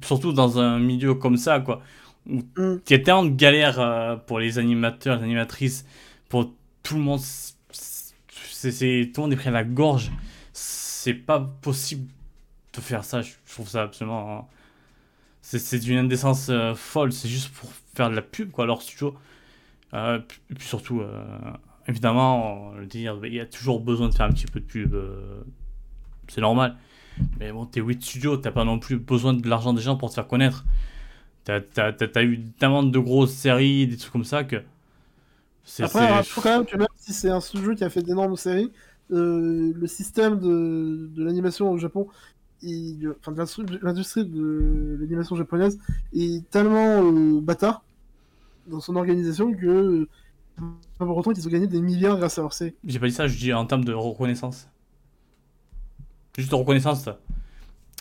surtout 0.03 0.33
dans 0.33 0.59
un 0.59 0.79
milieu 0.79 1.13
comme 1.15 1.37
ça, 1.37 1.59
quoi. 1.59 1.81
Où 2.27 2.41
mm. 2.57 2.81
il 2.87 2.91
y 2.91 2.93
a 2.93 2.99
tellement 2.99 3.25
de 3.25 3.35
galères 3.35 3.79
euh, 3.79 4.15
pour 4.15 4.39
les 4.39 4.59
animateurs, 4.59 5.17
les 5.17 5.23
animatrices, 5.23 5.85
pour 6.29 6.51
tout 6.83 6.95
le 6.95 7.01
monde. 7.01 7.19
C'est 7.69 9.11
tout 9.13 9.21
le 9.21 9.27
monde 9.27 9.33
est 9.33 9.37
pris 9.37 9.49
à 9.49 9.51
la 9.51 9.63
gorge. 9.63 10.11
C'est 10.51 11.13
pas 11.13 11.39
possible 11.61 12.11
de 12.73 12.81
faire 12.81 13.03
ça. 13.03 13.21
Je 13.21 13.33
trouve 13.51 13.69
ça 13.69 13.83
absolument 13.83 14.39
hein 14.39 14.45
c'est 15.49 15.79
d'une 15.79 15.97
indécence 15.97 16.49
euh, 16.49 16.75
folle, 16.75 17.13
c'est 17.13 17.29
juste 17.29 17.49
pour 17.53 17.69
faire 17.95 18.09
de 18.09 18.15
la 18.15 18.21
pub, 18.21 18.51
quoi, 18.51 18.65
leur 18.65 18.81
studio. 18.81 19.15
Euh, 19.93 20.19
et 20.49 20.53
puis 20.53 20.67
surtout, 20.67 20.99
euh, 20.99 21.23
évidemment, 21.87 22.73
le 22.73 22.85
dire, 22.85 23.17
il 23.23 23.33
y 23.33 23.39
a 23.39 23.45
toujours 23.45 23.79
besoin 23.79 24.09
de 24.09 24.13
faire 24.13 24.25
un 24.25 24.31
petit 24.31 24.47
peu 24.47 24.59
de 24.59 24.65
pub, 24.65 24.95
c'est 26.27 26.41
normal. 26.41 26.75
Mais 27.39 27.51
bon, 27.51 27.65
t'es 27.65 27.79
8 27.79 28.03
studios, 28.03 28.37
t'as 28.37 28.51
pas 28.51 28.65
non 28.65 28.77
plus 28.77 28.97
besoin 28.97 29.33
de 29.33 29.47
l'argent 29.47 29.73
des 29.73 29.81
gens 29.81 29.95
pour 29.95 30.09
te 30.09 30.15
faire 30.15 30.27
connaître. 30.27 30.65
T'as 31.45 31.61
as, 31.77 32.23
eu 32.23 32.43
tellement 32.59 32.83
de 32.83 32.99
grosses 32.99 33.31
séries, 33.31 33.87
des 33.87 33.95
trucs 33.95 34.11
comme 34.11 34.25
ça 34.25 34.43
que. 34.43 34.57
Après, 35.79 36.23
trouve 36.23 36.43
quand 36.43 36.57
même 36.57 36.65
que 36.65 36.77
même 36.77 36.87
si 36.97 37.13
c'est 37.13 37.29
un 37.29 37.39
studio 37.39 37.73
qui 37.73 37.85
a 37.85 37.89
fait 37.89 38.01
d'énormes 38.01 38.35
séries, 38.35 38.71
le 39.09 39.87
système 39.87 40.39
de, 40.39 41.09
de 41.15 41.23
l'animation 41.23 41.71
au 41.71 41.77
Japon 41.77 42.09
enfin, 42.63 43.33
l'industrie 43.81 44.25
de 44.25 44.97
l'animation 44.99 45.35
japonaise 45.35 45.79
est 46.13 46.49
tellement 46.49 47.03
euh, 47.03 47.39
bâtard 47.41 47.83
dans 48.67 48.79
son 48.79 48.95
organisation 48.95 49.53
que 49.53 50.07
pas 50.97 51.05
pour 51.05 51.17
autant 51.17 51.31
qu'ils 51.31 51.47
ont 51.47 51.51
gagné 51.51 51.67
des 51.67 51.81
milliards 51.81 52.17
grâce 52.17 52.39
à 52.39 52.41
leur. 52.41 52.51
J'ai 52.53 52.99
pas 52.99 53.07
dit 53.07 53.13
ça, 53.13 53.27
je 53.27 53.37
dis 53.37 53.53
en 53.53 53.65
termes 53.65 53.85
de 53.85 53.93
reconnaissance. 53.93 54.67
juste 56.37 56.49
de 56.49 56.55
reconnaissance. 56.55 57.07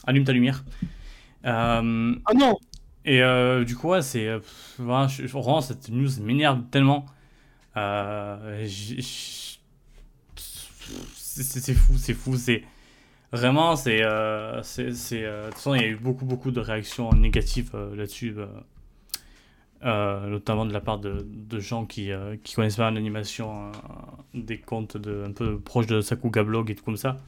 Allume 0.07 0.25
ta 0.25 0.33
lumière. 0.33 0.65
ah 1.45 1.83
non 2.35 2.57
Et 3.05 3.21
du 3.67 3.77
coup, 3.77 3.89
ouais, 3.89 4.03
c'est. 4.03 4.41
Vraiment, 4.79 5.61
cette 5.61 5.91
news 5.91 6.09
m'énerve 6.23 6.63
tellement. 6.71 7.05
c'est 10.95 11.75
fou, 11.75 11.99
c'est 11.99 12.15
fou, 12.15 12.37
c'est. 12.37 12.65
Vraiment, 13.37 13.77
c'est. 13.77 14.03
c'est 14.63 14.85
de 14.85 15.45
toute 15.45 15.55
façon, 15.55 15.75
il 15.75 15.81
y 15.81 15.85
a 15.85 15.89
eu 15.89 15.97
beaucoup, 15.97 16.25
beaucoup 16.25 16.51
de 16.51 16.61
réactions 16.61 17.13
négatives 17.13 17.77
là-dessus. 17.95 18.35
Euh, 19.85 20.27
notamment 20.29 20.65
de 20.65 20.73
la 20.73 20.81
part 20.81 20.99
de, 20.99 21.27
de 21.29 21.61
gens 21.61 21.85
qui, 21.85 22.11
euh, 22.11 22.37
qui 22.43 22.55
connaissent 22.55 22.77
pas 22.77 22.91
l'animation 22.91 23.69
euh, 23.69 23.71
des 24.33 24.59
comptes 24.59 24.97
de, 24.97 25.23
un 25.25 25.33
peu 25.33 25.61
proches 25.61 25.87
de 25.87 26.01
Sakuga 26.01 26.43
Blog 26.43 26.71
et 26.71 26.75
tout 26.75 26.83
comme 26.83 26.97
ça. 26.97 27.19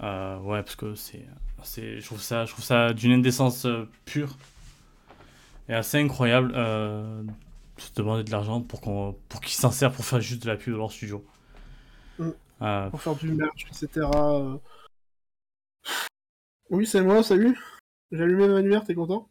ouais, 0.00 0.62
parce 0.62 0.74
que 0.74 0.96
c'est, 0.96 1.24
c'est, 1.62 2.00
je 2.00 2.04
trouve 2.04 2.20
ça, 2.20 2.46
je 2.46 2.52
trouve 2.52 2.64
ça 2.64 2.92
d'une 2.92 3.12
indécence 3.12 3.66
pure 4.04 4.36
et 5.68 5.74
assez 5.74 5.98
incroyable 5.98 6.52
de 6.52 7.24
se 7.78 7.94
demander 7.94 8.24
de 8.24 8.30
l'argent 8.32 8.60
pour, 8.60 8.80
qu'on, 8.80 9.14
pour 9.28 9.40
qu'ils 9.40 9.54
s'en 9.54 9.70
servent 9.70 9.94
pour 9.94 10.04
faire 10.04 10.20
juste 10.20 10.42
de 10.42 10.48
la 10.48 10.56
pub 10.56 10.74
de 10.74 10.78
leur 10.78 10.90
studio. 10.90 11.24
Mm. 12.18 12.30
pour 12.90 13.00
faire 13.00 13.14
du 13.14 13.32
merch, 13.32 13.66
etc. 13.70 14.06
Oui, 16.72 16.86
c'est 16.86 17.02
moi, 17.02 17.22
salut. 17.22 17.58
J'ai 18.12 18.22
allumé 18.22 18.48
ma 18.48 18.62
lumière, 18.62 18.82
t'es 18.82 18.94
content? 18.94 19.28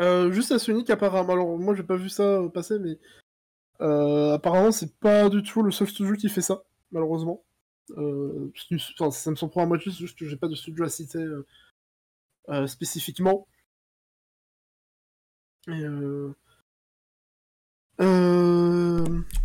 Euh, 0.00 0.30
juste 0.30 0.52
à 0.52 0.58
Sonic, 0.58 0.90
apparemment. 0.90 1.32
Alors, 1.32 1.58
moi, 1.58 1.74
j'ai 1.74 1.82
pas 1.82 1.96
vu 1.96 2.10
ça 2.10 2.42
passer, 2.52 2.78
mais 2.78 2.98
euh, 3.80 4.34
apparemment, 4.34 4.70
c'est 4.70 4.98
pas 4.98 5.30
du 5.30 5.42
tout 5.42 5.62
le 5.62 5.70
seul 5.70 5.88
studio 5.88 6.14
qui 6.16 6.28
fait 6.28 6.42
ça, 6.42 6.64
malheureusement. 6.90 7.42
Euh, 7.96 8.52
enfin, 9.00 9.10
ça 9.10 9.30
me 9.30 9.36
surprend 9.36 9.62
à 9.62 9.66
moitié, 9.66 9.90
juste 9.90 10.18
que 10.18 10.28
j'ai 10.28 10.36
pas 10.36 10.48
de 10.48 10.54
studio 10.54 10.84
à 10.84 10.90
citer 10.90 11.24
spécifiquement. 12.66 13.48
Et 15.68 15.86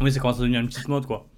Oui, 0.01 0.11
ça 0.11 0.19
commence 0.19 0.37
à 0.37 0.41
devenir 0.41 0.59
une 0.59 0.67
petite 0.67 0.89
mode, 0.89 1.05
quoi. 1.05 1.29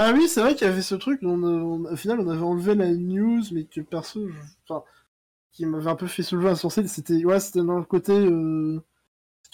Ah 0.00 0.12
oui, 0.14 0.28
c'est 0.28 0.40
vrai 0.40 0.54
qu'il 0.54 0.64
y 0.64 0.70
avait 0.70 0.80
ce 0.80 0.94
truc, 0.94 1.24
au 1.24 1.96
final, 1.96 2.20
on 2.20 2.28
avait 2.28 2.42
enlevé 2.42 2.76
la 2.76 2.94
news, 2.94 3.42
mais 3.50 3.64
que 3.64 3.80
perso, 3.80 4.28
enfin, 4.68 4.84
qui 5.50 5.66
m'avait 5.66 5.90
un 5.90 5.96
peu 5.96 6.06
fait 6.06 6.22
soulever 6.22 6.50
un 6.50 6.54
sourcil, 6.54 6.88
c'était 6.88 7.24
ouais, 7.24 7.40
c'était 7.40 7.64
dans 7.64 7.78
le 7.78 7.84
côté. 7.84 8.12
Euh... 8.12 8.80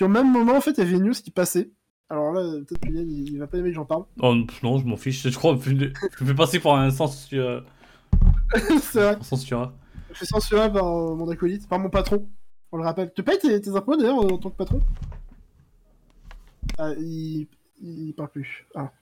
Au 0.02 0.08
même 0.08 0.30
moment, 0.30 0.54
en 0.54 0.60
fait, 0.60 0.72
il 0.72 0.78
y 0.78 0.80
avait 0.82 0.96
une 0.96 1.04
news 1.04 1.14
qui 1.14 1.30
passait. 1.30 1.70
Alors 2.10 2.32
là, 2.32 2.42
peut-être 2.66 2.82
que 2.82 2.88
il, 2.90 3.30
il 3.30 3.38
va 3.38 3.46
pas 3.46 3.56
aimer 3.56 3.70
que 3.70 3.76
j'en 3.76 3.86
parle. 3.86 4.04
Oh 4.20 4.34
non, 4.62 4.78
je 4.78 4.84
m'en 4.84 4.98
fiche. 4.98 5.26
Je 5.26 5.34
crois 5.34 5.56
que 5.56 5.62
je 5.62 5.74
me 5.74 6.28
fais 6.28 6.34
passer 6.34 6.60
pour 6.60 6.76
un 6.76 6.90
sens. 6.90 7.30
Euh... 7.32 7.62
c'est 8.82 9.00
vrai. 9.00 9.16
Censuré. 9.22 9.68
Je 10.12 10.18
fais 10.18 10.26
censurer 10.26 10.70
par 10.70 10.86
euh, 10.86 11.14
mon 11.14 11.30
acolyte, 11.30 11.66
par 11.66 11.78
mon 11.78 11.88
patron. 11.88 12.28
On 12.70 12.76
le 12.76 12.84
rappelle. 12.84 13.14
Tu 13.14 13.22
payes 13.22 13.38
tes, 13.38 13.58
tes 13.62 13.74
impôts 13.74 13.96
d'ailleurs 13.96 14.18
en 14.18 14.36
tant 14.36 14.50
que 14.50 14.56
patron? 14.56 14.80
Ah, 16.76 16.92
il... 16.98 17.48
il 17.80 18.12
parle 18.14 18.28
plus. 18.28 18.66
Ah. 18.74 18.92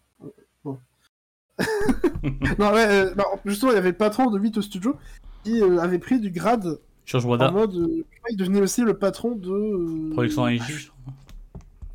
non, 2.58 2.72
ouais, 2.72 2.86
euh, 2.86 3.14
justement, 3.44 3.72
il 3.72 3.74
y 3.74 3.78
avait 3.78 3.90
le 3.90 3.96
patron 3.96 4.30
de 4.30 4.38
8 4.38 4.58
au 4.58 4.62
studio 4.62 4.96
qui 5.44 5.62
euh, 5.62 5.78
avait 5.78 5.98
pris 5.98 6.20
du 6.20 6.30
grade 6.30 6.78
en 7.14 7.52
mode, 7.52 7.74
euh, 7.74 8.04
il 8.30 8.36
devenait 8.36 8.60
aussi 8.60 8.82
le 8.82 8.96
patron 8.96 9.34
de. 9.34 10.12
Production 10.12 10.44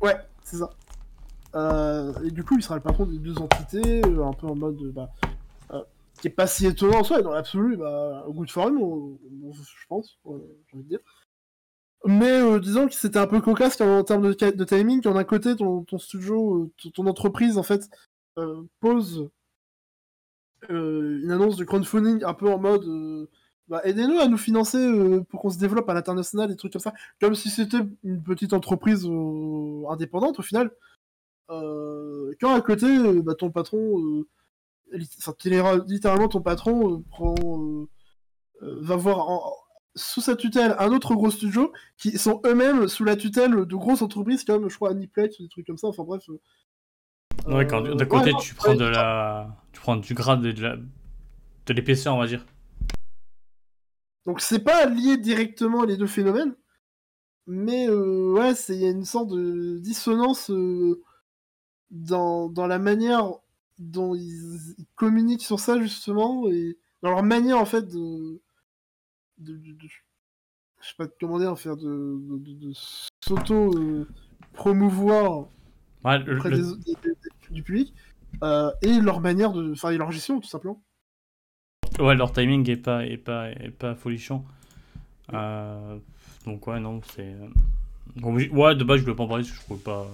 Ouais, 0.00 0.16
c'est 0.44 0.58
ça. 0.58 0.70
Euh, 1.54 2.12
et 2.24 2.30
du 2.30 2.44
coup, 2.44 2.56
il 2.56 2.62
sera 2.62 2.76
le 2.76 2.82
patron 2.82 3.06
des 3.06 3.18
deux 3.18 3.38
entités, 3.38 4.02
un 4.04 4.32
peu 4.32 4.46
en 4.46 4.54
mode. 4.54 4.92
Bah, 4.92 5.10
qui 6.20 6.26
est 6.26 6.30
pas 6.30 6.48
si 6.48 6.66
étonnant 6.66 6.98
en 6.98 7.04
soi, 7.04 7.22
dans 7.22 7.30
l'absolu, 7.30 7.76
bah, 7.76 8.24
au 8.26 8.32
goût 8.32 8.44
de 8.44 8.50
forme, 8.50 8.78
je 9.52 9.86
pense, 9.88 10.18
j'ai 10.24 10.76
envie 10.76 10.82
de 10.84 10.88
dire. 10.88 10.98
Mais 12.04 12.58
disons 12.60 12.88
que 12.88 12.94
c'était 12.94 13.20
un 13.20 13.28
peu 13.28 13.40
cocasse 13.40 13.80
en, 13.80 14.02
termes 14.02 14.34
de, 14.34 14.50
de 14.50 14.64
timing, 14.64 15.00
quand 15.00 15.14
d'un 15.14 15.22
côté, 15.22 15.54
ton, 15.54 15.84
ton 15.84 15.98
studio, 15.98 16.72
ton 16.92 17.06
entreprise, 17.06 17.56
en 17.56 17.62
fait, 17.62 17.88
pose 18.80 19.30
une 20.68 21.30
annonce 21.30 21.56
de 21.56 21.64
crowdfunding 21.64 22.24
un 22.24 22.34
peu 22.34 22.48
en 22.48 22.58
mode 22.58 23.28
bah, 23.68 23.82
aidez-nous 23.84 24.18
à 24.18 24.28
nous 24.28 24.38
financer 24.38 24.78
euh, 24.78 25.22
pour 25.28 25.40
qu'on 25.42 25.50
se 25.50 25.58
développe 25.58 25.88
à 25.90 25.94
l'international, 25.94 26.48
des 26.48 26.56
trucs 26.56 26.72
comme 26.72 26.80
ça. 26.80 26.94
Comme 27.20 27.34
si 27.34 27.50
c'était 27.50 27.86
une 28.02 28.22
petite 28.22 28.54
entreprise 28.54 29.06
euh, 29.06 29.88
indépendante 29.90 30.38
au 30.38 30.42
final. 30.42 30.70
Euh, 31.50 32.32
quand 32.40 32.54
à 32.54 32.60
côté, 32.62 32.86
bah, 33.22 33.34
ton 33.34 33.50
patron, 33.50 34.24
littéralement 34.90 36.28
ton 36.28 36.40
patron 36.40 37.02
prend, 37.10 37.34
va 38.62 38.96
voir 38.96 39.52
sous 39.94 40.20
sa 40.20 40.36
tutelle 40.36 40.74
un 40.78 40.92
autre 40.92 41.14
gros 41.14 41.30
studio 41.30 41.72
qui 41.96 42.18
sont 42.18 42.40
eux-mêmes 42.46 42.88
sous 42.88 43.04
la 43.04 43.16
tutelle 43.16 43.66
de 43.66 43.76
grosses 43.76 44.02
entreprises 44.02 44.44
comme 44.44 44.70
je 44.70 44.76
crois 44.76 44.90
Aniplex 44.90 45.38
ou 45.40 45.42
des 45.42 45.48
trucs 45.48 45.66
comme 45.66 45.76
ça. 45.76 45.88
Enfin 45.88 46.04
bref. 46.04 46.22
Ouais, 47.46 47.66
quand 47.66 47.82
d'un 47.82 48.06
côté 48.06 48.32
tu 48.40 48.54
prends 48.54 48.74
de 48.74 48.84
la, 48.84 49.56
tu 49.78 49.82
prends 49.82 49.96
du 49.96 50.14
grade 50.14 50.44
et 50.44 50.52
de 50.52 50.80
de 51.66 51.72
l'épaisseur, 51.72 52.14
on 52.14 52.18
va 52.18 52.26
dire. 52.26 52.44
Donc 54.26 54.40
c'est 54.40 54.58
pas 54.64 54.86
lié 54.86 55.16
directement 55.16 55.84
les 55.84 55.96
deux 55.96 56.06
phénomènes, 56.06 56.54
mais 57.46 57.88
euh, 57.88 58.32
ouais, 58.32 58.52
il 58.70 58.74
y 58.76 58.86
a 58.86 58.90
une 58.90 59.04
sorte 59.04 59.28
de 59.28 59.78
dissonance 59.78 60.50
euh, 60.50 61.02
dans, 61.90 62.48
dans, 62.48 62.66
la 62.66 62.78
manière 62.78 63.30
dont 63.78 64.14
ils, 64.14 64.74
communiquent 64.96 65.42
sur 65.42 65.60
ça 65.60 65.78
justement 65.78 66.48
et 66.50 66.76
dans 67.02 67.10
leur 67.10 67.22
manière 67.22 67.58
en 67.58 67.64
fait 67.64 67.86
de, 67.86 68.40
de, 69.38 69.60
je 70.80 70.88
sais 70.88 70.94
pas 70.96 71.06
comment 71.20 71.38
dire, 71.38 71.56
faire 71.58 71.76
de, 71.76 72.18
de 72.18 72.72
s'auto 73.20 73.78
euh, 73.78 74.08
promouvoir 74.54 75.48
auprès 76.04 76.50
du 77.50 77.62
public 77.62 77.94
et 78.42 79.00
leur 79.00 79.20
manière 79.20 79.52
de, 79.52 79.72
enfin 79.72 79.90
leur 79.92 80.12
gestion 80.12 80.40
tout 80.40 80.48
simplement. 80.48 80.82
Ouais, 81.98 82.14
leur 82.14 82.32
timing 82.32 82.68
est 82.70 82.76
pas, 82.76 83.04
est 83.04 83.16
pas, 83.16 83.50
est 83.50 83.70
pas 83.70 83.94
folichon. 83.94 84.44
Euh, 85.32 85.98
donc, 86.44 86.66
ouais, 86.66 86.78
non, 86.78 87.00
c'est. 87.14 87.34
Euh, 87.34 88.48
ouais, 88.52 88.74
de 88.74 88.84
base, 88.84 88.98
je 88.98 89.04
voulais 89.04 89.16
pas 89.16 89.24
en 89.24 89.28
parler, 89.28 89.44
je 89.44 89.54
trouvais 89.60 89.82
pas. 89.82 90.06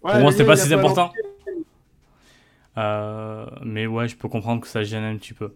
Pour 0.00 0.16
moi, 0.16 0.32
c'était 0.32 0.44
pas 0.44 0.56
si 0.56 0.72
important. 0.72 1.12
Euh, 2.76 3.46
mais 3.62 3.86
ouais, 3.86 4.08
je 4.08 4.16
peux 4.16 4.28
comprendre 4.28 4.60
que 4.60 4.68
ça 4.68 4.82
gêne 4.82 5.04
un 5.04 5.16
petit 5.16 5.34
peu. 5.34 5.54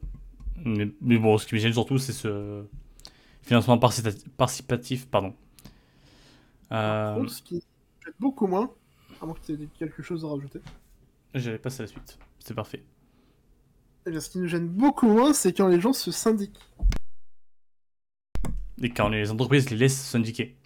Mais, 0.65 0.87
bon, 1.19 1.39
ce 1.39 1.47
qui 1.47 1.55
me 1.55 1.61
gêne 1.61 1.73
surtout, 1.73 1.99
c'est 1.99 2.13
ce 2.13 2.63
financement 3.43 3.79
participatif. 3.79 5.07
Pardon. 5.09 5.35
Euh... 6.71 7.27
ce 7.27 7.43
qui 7.43 7.55
gêne 8.05 8.15
beaucoup 8.19 8.47
moins, 8.47 8.71
à 9.21 9.27
moins 9.27 9.35
que 9.35 9.41
tu 9.45 9.53
aies 9.53 9.69
quelque 9.79 10.03
chose 10.03 10.25
à 10.25 10.29
rajouter. 10.29 10.61
J'allais 11.35 11.59
passer 11.59 11.81
à 11.81 11.85
la 11.85 11.89
suite. 11.89 12.19
C'est 12.39 12.55
parfait. 12.55 12.85
Eh 14.07 14.11
bien, 14.11 14.21
ce 14.21 14.29
qui 14.29 14.39
nous 14.39 14.49
gêne 14.49 14.69
beaucoup 14.69 15.07
moins, 15.07 15.33
c'est 15.33 15.53
quand 15.53 15.69
les 15.69 15.81
gens 15.81 15.93
se 15.93 16.11
syndiquent. 16.11 16.59
Et 18.83 18.91
quand 18.91 19.09
les 19.09 19.31
entreprises 19.31 19.71
les 19.71 19.77
laissent 19.77 20.01
syndiquer. 20.01 20.57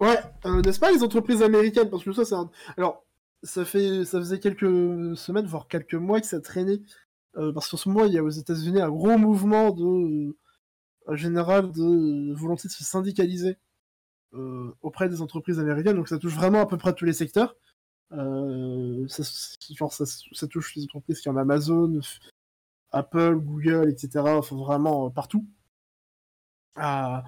Ouais, 0.00 0.18
euh, 0.46 0.62
n'est-ce 0.62 0.78
pas 0.78 0.92
les 0.92 1.02
entreprises 1.02 1.42
américaines? 1.42 1.90
Parce 1.90 2.04
que 2.04 2.12
ça, 2.12 2.24
c'est 2.24 2.34
un... 2.34 2.50
Alors, 2.76 3.04
ça, 3.42 3.64
fait... 3.64 4.04
ça 4.04 4.18
faisait 4.18 4.38
quelques 4.38 5.16
semaines, 5.16 5.46
voire 5.46 5.68
quelques 5.68 5.94
mois 5.94 6.20
que 6.20 6.26
ça 6.26 6.40
traînait. 6.40 6.80
Euh, 7.36 7.52
parce 7.52 7.68
qu'en 7.68 7.76
ce 7.76 7.88
moment, 7.88 8.06
il 8.06 8.12
y 8.12 8.18
a 8.18 8.22
aux 8.22 8.30
États-Unis 8.30 8.80
un 8.80 8.90
gros 8.90 9.18
mouvement 9.18 9.72
de. 9.72 10.36
Euh, 11.08 11.16
général 11.16 11.70
de 11.70 12.32
volonté 12.32 12.68
de 12.68 12.72
se 12.72 12.82
syndicaliser 12.82 13.58
auprès 14.80 15.08
des 15.08 15.20
entreprises 15.20 15.60
américaines. 15.60 15.94
Donc, 15.94 16.08
ça 16.08 16.18
touche 16.18 16.34
vraiment 16.34 16.60
à 16.60 16.66
peu 16.66 16.76
près 16.76 16.92
tous 16.92 17.04
les 17.04 17.12
secteurs. 17.12 17.54
Ça, 19.08 19.22
genre, 19.74 19.92
ça, 19.92 20.46
touche 20.46 20.76
les 20.76 20.84
entreprises 20.84 21.26
en 21.26 21.36
Amazon, 21.36 22.00
Apple, 22.94 23.36
Google, 23.36 23.90
etc. 23.90 24.20
Enfin, 24.26 24.56
vraiment 24.56 25.06
euh, 25.06 25.10
partout. 25.10 25.46
Ah, 26.76 27.24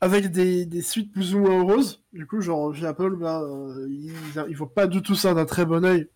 avec 0.00 0.30
des, 0.32 0.82
suites 0.82 1.12
plus 1.12 1.34
ou 1.34 1.40
moins 1.40 1.60
heureuses. 1.60 2.02
Du 2.12 2.26
coup, 2.26 2.40
genre, 2.40 2.74
chez 2.74 2.86
Apple, 2.86 3.16
bah, 3.16 3.40
euh, 3.42 3.88
ils, 3.90 4.56
pas 4.74 4.86
du 4.88 5.02
tout 5.02 5.14
ça 5.14 5.34
d'un 5.34 5.46
très 5.46 5.64
bon 5.64 5.84
oeil. 5.84 6.08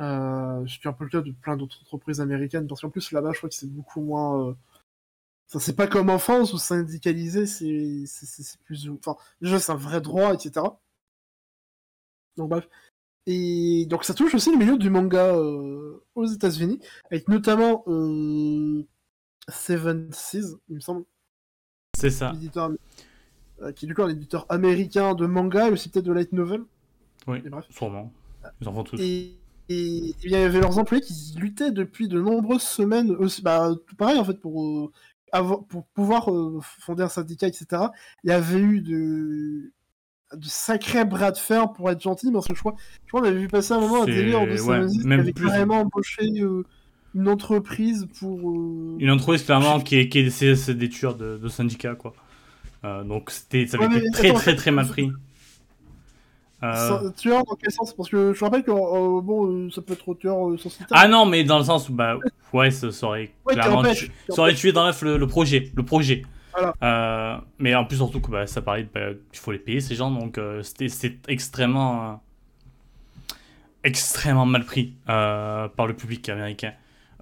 Euh, 0.00 0.66
un 0.84 0.92
peu 0.92 1.04
le 1.04 1.10
cas 1.10 1.20
de 1.20 1.30
plein 1.30 1.56
d'autres 1.56 1.80
entreprises 1.82 2.20
américaines, 2.20 2.66
parce 2.66 2.80
qu'en 2.80 2.90
plus, 2.90 3.12
là-bas, 3.12 3.32
je 3.32 3.38
crois 3.38 3.48
que 3.48 3.54
c'est 3.54 3.70
beaucoup 3.70 4.00
moins. 4.00 4.56
Ça, 5.46 5.60
c'est 5.60 5.76
pas 5.76 5.86
comme 5.86 6.10
en 6.10 6.18
France 6.18 6.52
où 6.52 6.58
syndicaliser, 6.58 7.46
c'est 7.46 8.04
plus. 8.64 8.90
Enfin, 8.90 9.16
déjà, 9.40 9.60
c'est 9.60 9.72
un 9.72 9.76
vrai 9.76 10.00
droit, 10.00 10.34
etc. 10.34 10.66
Donc, 12.36 12.50
bref. 12.50 12.68
Et 13.26 13.86
donc 13.88 14.04
ça 14.04 14.12
touche 14.12 14.34
aussi 14.34 14.50
le 14.50 14.58
milieu 14.58 14.76
du 14.76 14.90
manga 14.90 15.34
euh, 15.34 16.02
aux 16.14 16.26
États-Unis, 16.26 16.78
avec 17.10 17.28
notamment 17.28 17.82
euh, 17.86 18.86
Seven 19.48 20.10
Seas, 20.12 20.56
il 20.68 20.76
me 20.76 20.80
semble. 20.80 21.04
C'est 21.96 22.10
ça. 22.10 22.34
Euh, 23.62 23.72
qui 23.72 23.84
est 23.86 23.88
du 23.88 23.94
coup 23.94 24.02
un 24.02 24.08
éditeur 24.08 24.46
américain 24.48 25.14
de 25.14 25.26
manga 25.26 25.68
et 25.68 25.70
aussi 25.70 25.88
peut-être 25.88 26.04
de 26.04 26.12
light 26.12 26.32
novel. 26.32 26.64
Oui, 27.26 27.40
bref. 27.48 27.64
sûrement. 27.70 28.12
Ils 28.60 28.68
en 28.68 28.74
font 28.74 28.84
tous. 28.84 29.00
Et, 29.00 29.38
Et, 29.70 30.14
il 30.22 30.30
y 30.30 30.34
avait 30.34 30.60
leurs 30.60 30.76
employés 30.78 31.02
qui 31.02 31.34
luttaient 31.36 31.70
depuis 31.70 32.08
de 32.08 32.20
nombreuses 32.20 32.62
semaines, 32.62 33.12
aussi, 33.12 33.40
bah, 33.40 33.70
tout 33.86 33.96
pareil 33.96 34.18
en 34.18 34.24
fait, 34.24 34.38
pour, 34.38 34.92
pour 35.68 35.86
pouvoir 35.94 36.28
fonder 36.60 37.04
un 37.04 37.08
syndicat, 37.08 37.46
etc. 37.46 37.84
Il 38.22 38.30
y 38.30 38.32
avait 38.32 38.58
eu 38.58 38.82
de, 38.82 39.72
de 40.36 40.44
sacrés 40.46 41.04
bras 41.04 41.30
de 41.30 41.38
fer 41.38 41.72
pour 41.72 41.90
être 41.90 42.00
gentil, 42.00 42.30
parce 42.32 42.46
que 42.46 42.54
je 42.54 42.60
crois, 42.60 42.74
je 43.04 43.08
crois 43.08 43.20
qu'on 43.20 43.28
avait 43.28 43.38
vu 43.38 43.48
passer 43.48 43.72
un 43.72 43.80
moment 43.80 44.02
un 44.02 44.06
délire 44.06 44.46
de 44.46 44.60
ouais, 44.60 44.86
qui 44.86 45.12
avait 45.12 45.32
carrément 45.32 45.80
embauché 45.80 46.24
une 47.14 47.28
entreprise 47.28 48.06
pour. 48.18 48.38
Une 48.98 49.10
entreprise 49.10 49.42
clairement 49.44 49.80
qui, 49.80 50.08
qui 50.08 50.18
essaie 50.20 50.74
des 50.74 50.88
tueurs 50.88 51.14
de, 51.14 51.38
de 51.38 51.48
syndicats, 51.48 51.94
quoi. 51.94 52.14
donc 53.04 53.30
c'était, 53.30 53.66
ça 53.66 53.78
avait 53.82 53.98
été 53.98 54.10
très, 54.10 54.32
très 54.32 54.56
très 54.56 54.70
mal 54.70 54.86
pris. 54.86 55.10
Euh... 56.64 57.10
Tueur 57.16 57.44
dans 57.44 57.56
quel 57.56 57.70
sens? 57.70 57.92
Parce 57.94 58.08
que 58.08 58.32
je 58.32 58.44
rappelle 58.44 58.62
que 58.62 58.70
euh, 58.70 59.20
bon, 59.20 59.46
euh, 59.46 59.70
ça 59.70 59.82
peut 59.82 59.92
être 59.92 60.14
tueur 60.14 60.48
euh, 60.48 60.56
sans 60.56 60.70
Ah 60.92 61.08
non, 61.08 61.26
mais 61.26 61.44
dans 61.44 61.58
le 61.58 61.64
sens 61.64 61.88
où 61.88 61.92
bah 61.92 62.16
ouais, 62.52 62.70
ça, 62.70 62.88
aurait 63.02 63.32
clairement 63.46 63.82
ça 64.28 64.40
aurait 64.40 64.54
tué 64.54 64.72
dans 64.72 64.88
le, 64.88 65.16
le 65.18 65.26
projet, 65.26 65.70
le 65.74 65.82
projet. 65.82 66.22
Voilà. 66.56 67.42
mais 67.58 67.74
en 67.74 67.84
plus 67.84 67.96
surtout 67.96 68.20
que 68.20 68.30
bah, 68.30 68.46
ça 68.46 68.62
parlait 68.62 68.88
bah, 68.94 69.08
qu'il 69.32 69.40
faut 69.40 69.52
les 69.52 69.58
payer 69.58 69.80
ces 69.80 69.94
gens, 69.94 70.10
donc 70.10 70.38
c'était 70.62 71.18
extrêmement 71.28 72.22
extrêmement 73.82 74.46
mal 74.46 74.64
pris 74.64 74.94
par 75.06 75.86
le 75.86 75.94
public 75.94 76.28
américain. 76.28 76.72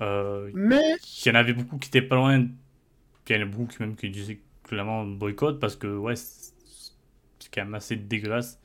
mais 0.00 0.96
il 1.24 1.28
y 1.28 1.30
en 1.30 1.34
avait 1.34 1.54
beaucoup 1.54 1.78
qui 1.78 1.88
étaient 1.88 2.02
pas 2.02 2.16
loin. 2.16 2.38
il 2.38 3.36
y 3.36 3.38
en 3.38 3.42
a 3.42 3.44
beaucoup 3.46 3.66
qui 3.66 3.80
même 3.80 3.96
qui 3.96 4.10
disaient 4.10 4.40
clairement 4.64 5.04
boycott 5.04 5.60
parce 5.60 5.76
que 5.76 5.86
ouais, 5.86 6.16
c'est 6.16 7.52
quand 7.52 7.64
même 7.64 7.74
assez 7.74 7.96
dégueulasse 7.96 8.58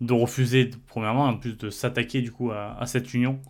de 0.00 0.12
refuser, 0.12 0.70
premièrement, 0.86 1.24
en 1.24 1.36
plus 1.36 1.56
de 1.56 1.70
s'attaquer 1.70 2.20
du 2.20 2.30
coup 2.30 2.50
à, 2.50 2.84
cette 2.86 3.14
union. 3.14 3.40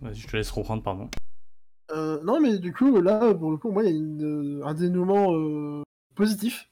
Vas-y, 0.00 0.16
je 0.16 0.28
te 0.28 0.36
laisse 0.36 0.50
reprendre, 0.50 0.82
pardon. 0.82 1.10
Euh, 1.90 2.22
non, 2.22 2.40
mais 2.40 2.58
du 2.58 2.72
coup, 2.72 3.00
là, 3.00 3.34
pour 3.34 3.50
le 3.50 3.56
coup, 3.56 3.70
moi, 3.70 3.82
il 3.84 3.90
y 3.90 3.92
a 3.92 3.96
une, 3.96 4.62
un 4.64 4.74
dénouement 4.74 5.34
euh, 5.34 5.82
positif, 6.14 6.68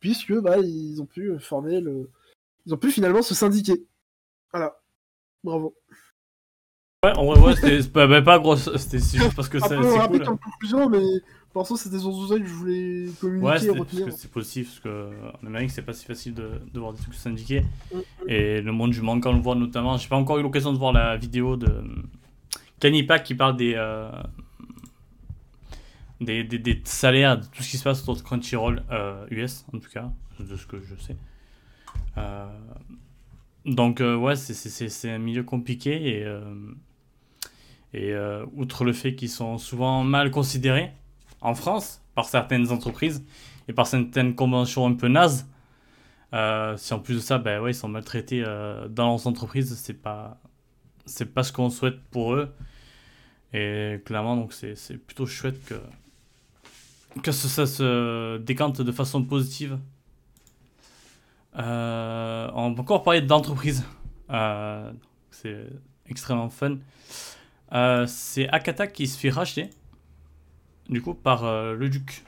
puisque 0.00 0.34
bah, 0.40 0.58
ils 0.58 1.00
ont 1.00 1.06
pu 1.06 1.38
former 1.38 1.80
le. 1.80 2.10
Ils 2.66 2.74
ont 2.74 2.78
pu 2.78 2.90
finalement 2.90 3.22
se 3.22 3.34
syndiquer. 3.34 3.84
Voilà. 4.52 4.80
Bravo. 5.44 5.74
Ouais, 7.04 7.16
en 7.16 7.26
vrai, 7.26 7.40
ouais, 7.40 7.54
c'était 7.54 7.88
pas, 7.88 8.08
bah, 8.08 8.22
pas 8.22 8.38
gros, 8.40 8.56
c'était 8.56 8.98
juste 8.98 9.36
parce 9.36 9.48
que 9.48 9.60
c'est 9.60 9.76
cool. 9.76 10.28
en 10.28 10.36
conclusion, 10.36 10.88
mais 10.88 10.98
pour 11.52 11.64
c'était 11.78 11.98
sur 11.98 12.28
ça 12.28 12.38
que 12.38 12.44
je 12.44 12.52
voulais 12.52 13.06
communiquer 13.20 13.70
ouais, 13.70 14.10
c'est 14.10 14.30
possible, 14.30 14.66
parce 14.66 14.80
qu'en 14.80 15.46
Amérique, 15.46 15.70
c'est 15.70 15.82
pas 15.82 15.92
si 15.92 16.04
facile 16.04 16.34
de, 16.34 16.50
de, 16.72 16.80
voir 16.80 16.92
des 16.92 17.00
trucs 17.00 17.14
syndiqués. 17.14 17.62
Mm, 17.92 17.96
mm. 17.96 18.02
Et 18.28 18.60
le 18.60 18.72
monde 18.72 18.90
du 18.90 19.00
manga, 19.00 19.30
on 19.30 19.34
le 19.34 19.40
voit 19.40 19.54
notamment. 19.54 19.96
J'ai 19.96 20.08
pas 20.08 20.16
encore 20.16 20.38
eu 20.38 20.42
l'occasion 20.42 20.72
de 20.72 20.78
voir 20.78 20.92
la 20.92 21.16
vidéo 21.16 21.56
de 21.56 21.84
Canipac 22.80 23.22
qui 23.22 23.36
parle 23.36 23.56
des, 23.56 23.74
euh, 23.76 24.10
des, 26.20 26.44
des, 26.44 26.80
salaires, 26.84 27.38
de 27.38 27.46
tout 27.46 27.62
ce 27.62 27.70
qui 27.70 27.78
se 27.78 27.84
passe 27.84 28.02
sur 28.02 28.22
Crunchyroll 28.22 28.82
US, 29.30 29.64
euh, 29.72 29.76
en 29.76 29.80
tout 29.80 29.90
cas, 29.90 30.10
de 30.40 30.56
ce 30.56 30.66
que 30.66 30.80
je 30.80 30.94
sais. 30.96 31.16
Euh, 32.16 32.46
donc, 33.64 34.00
ouais, 34.00 34.36
c'est 34.36 35.10
un 35.10 35.18
milieu 35.18 35.42
compliqué 35.42 36.20
et. 36.20 36.26
Et 37.94 38.12
outre 38.52 38.84
le 38.84 38.92
fait 38.92 39.14
qu'ils 39.14 39.30
sont 39.30 39.56
souvent 39.56 40.04
mal 40.04 40.30
considérés, 40.30 40.92
en 41.40 41.54
France 41.54 42.02
par 42.14 42.26
certaines 42.26 42.70
entreprises 42.70 43.24
et 43.68 43.72
par 43.72 43.86
certaines 43.86 44.34
conventions 44.34 44.86
un 44.86 44.94
peu 44.94 45.08
nazes. 45.08 45.46
Euh, 46.34 46.76
si 46.76 46.92
en 46.92 46.98
plus 46.98 47.14
de 47.14 47.20
ça, 47.20 47.38
ben 47.38 47.60
ouais, 47.60 47.70
ils 47.70 47.74
sont 47.74 47.88
maltraités 47.88 48.42
euh, 48.44 48.88
dans 48.88 49.06
leurs 49.06 49.26
entreprises, 49.26 49.74
c'est 49.76 49.94
pas, 49.94 50.40
pas 51.34 51.42
ce 51.42 51.52
qu'on 51.52 51.70
souhaite 51.70 52.00
pour 52.10 52.34
eux. 52.34 52.52
Et 53.54 54.00
clairement, 54.04 54.36
donc 54.36 54.52
c'est, 54.52 54.98
plutôt 54.98 55.24
chouette 55.24 55.64
que, 55.64 55.74
que 57.22 57.32
ça 57.32 57.66
se 57.66 58.38
décante 58.38 58.80
de 58.80 58.92
façon 58.92 59.22
positive. 59.24 59.78
Euh, 61.58 62.50
on 62.54 62.72
va 62.72 62.80
encore 62.82 63.02
parler 63.02 63.22
d'entreprise. 63.22 63.84
c'est 65.30 65.66
extrêmement 66.06 66.50
fun. 66.50 66.78
c'est 68.06 68.48
Akata 68.48 68.86
qui 68.86 69.06
se 69.06 69.18
fait 69.18 69.30
racheter 69.30 69.70
du 70.88 71.02
coup, 71.02 71.14
par 71.14 71.44
euh, 71.44 71.74
le 71.74 71.88
duc. 71.88 72.24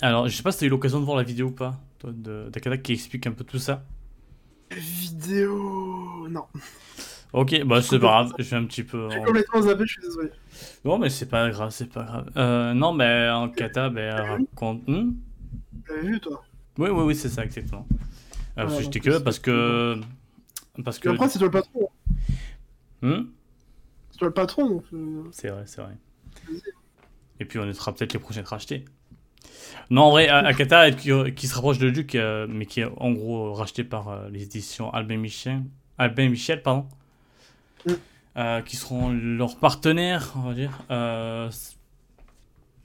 Alors, 0.00 0.28
je 0.28 0.36
sais 0.36 0.42
pas 0.42 0.52
si 0.52 0.60
t'as 0.60 0.66
eu 0.66 0.70
l'occasion 0.70 1.00
de 1.00 1.04
voir 1.04 1.16
la 1.16 1.22
vidéo 1.22 1.48
ou 1.48 1.52
pas, 1.52 1.80
d'Akata 2.04 2.78
qui 2.78 2.92
explique 2.92 3.26
un 3.26 3.32
peu 3.32 3.44
tout 3.44 3.58
ça. 3.58 3.84
Vidéo. 4.70 6.28
Non. 6.28 6.46
Ok, 7.32 7.62
bah 7.64 7.80
c'est 7.80 8.00
pas 8.00 8.06
grave, 8.06 8.32
je 8.38 8.44
vais 8.44 8.56
un 8.56 8.64
petit 8.64 8.82
peu. 8.82 9.08
Je 9.08 9.14
suis 9.14 9.24
complètement 9.24 9.62
zappé, 9.62 9.84
je 9.86 9.92
suis 9.92 10.02
désolé. 10.02 10.30
Non, 10.84 10.98
mais 10.98 11.10
c'est 11.10 11.28
pas 11.28 11.48
grave, 11.50 11.70
c'est 11.70 11.92
pas 11.92 12.02
grave. 12.02 12.30
Euh, 12.36 12.74
non, 12.74 12.92
mais 12.92 13.28
en 13.30 13.48
kata, 13.48 13.88
ben, 13.88 14.16
elle 14.16 14.30
raconte. 14.30 14.88
Hmm? 14.88 15.12
T'avais 15.86 16.08
vu, 16.08 16.20
toi? 16.20 16.42
Oui, 16.78 16.88
oui, 16.90 17.02
oui, 17.04 17.14
c'est 17.14 17.28
ça, 17.28 17.44
exactement. 17.44 17.86
Euh, 18.58 18.64
parce 18.64 18.76
que 18.76 18.82
j'étais 18.82 19.00
curieux, 19.00 19.22
parce 19.22 19.38
que. 19.38 20.00
Parce 20.84 20.98
que. 20.98 21.08
après, 21.08 21.28
c'est 21.28 21.38
toi 21.38 21.46
le 21.46 21.52
patron. 21.52 21.88
Hmm? 23.02 23.22
Le 24.20 24.30
patron. 24.32 24.82
Euh. 24.92 25.22
C'est 25.30 25.48
vrai, 25.48 25.62
c'est 25.66 25.80
vrai. 25.80 25.96
Et 27.38 27.44
puis 27.44 27.58
on 27.58 27.72
sera 27.72 27.94
peut-être 27.94 28.12
les 28.12 28.18
prochains 28.18 28.42
rachetés. 28.42 28.84
Non, 29.88 30.02
en 30.02 30.10
vrai, 30.10 30.28
Akata, 30.28 30.90
qui, 30.90 31.10
qui 31.34 31.46
se 31.46 31.54
rapproche 31.54 31.78
de 31.78 31.90
Duc, 31.90 32.14
euh, 32.14 32.46
mais 32.48 32.66
qui 32.66 32.80
est 32.80 32.88
en 32.96 33.12
gros 33.12 33.54
racheté 33.54 33.84
par 33.84 34.28
les 34.28 34.42
éditions 34.42 34.92
Albin 34.92 35.16
Michel, 35.16 35.62
Albin 35.96 36.28
Michel 36.28 36.62
pardon, 36.62 36.86
mm. 37.86 38.62
qui 38.64 38.76
seront 38.76 39.10
leurs 39.10 39.56
partenaires, 39.56 40.32
on 40.36 40.40
va 40.40 40.54
dire. 40.54 40.82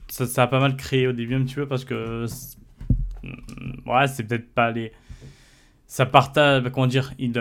Ça, 0.08 0.26
ça, 0.28 0.44
a 0.44 0.48
pas 0.48 0.60
mal 0.60 0.78
créé 0.78 1.08
au 1.08 1.14
début 1.14 1.36
un 1.36 1.44
petit 1.44 1.56
peu 1.56 1.68
parce 1.68 1.84
que 1.84 2.26
ouais, 3.86 4.08
c'est 4.08 4.24
peut-être 4.24 4.54
pas 4.54 4.72
les. 4.72 4.92
Ça 5.88 6.06
partage, 6.06 6.64
comment 6.72 6.88
dire, 6.88 7.14
il 7.18 7.34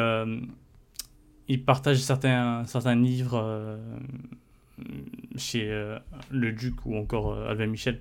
il 1.49 1.65
partage 1.65 1.99
certains, 1.99 2.65
certains 2.67 2.95
livres 2.95 3.41
euh, 3.43 3.77
chez 5.37 5.71
euh, 5.71 5.99
le 6.31 6.53
Duc 6.53 6.87
ou 6.87 6.97
encore 6.97 7.33
euh, 7.33 7.51
Albin 7.51 7.67
Michel 7.67 8.01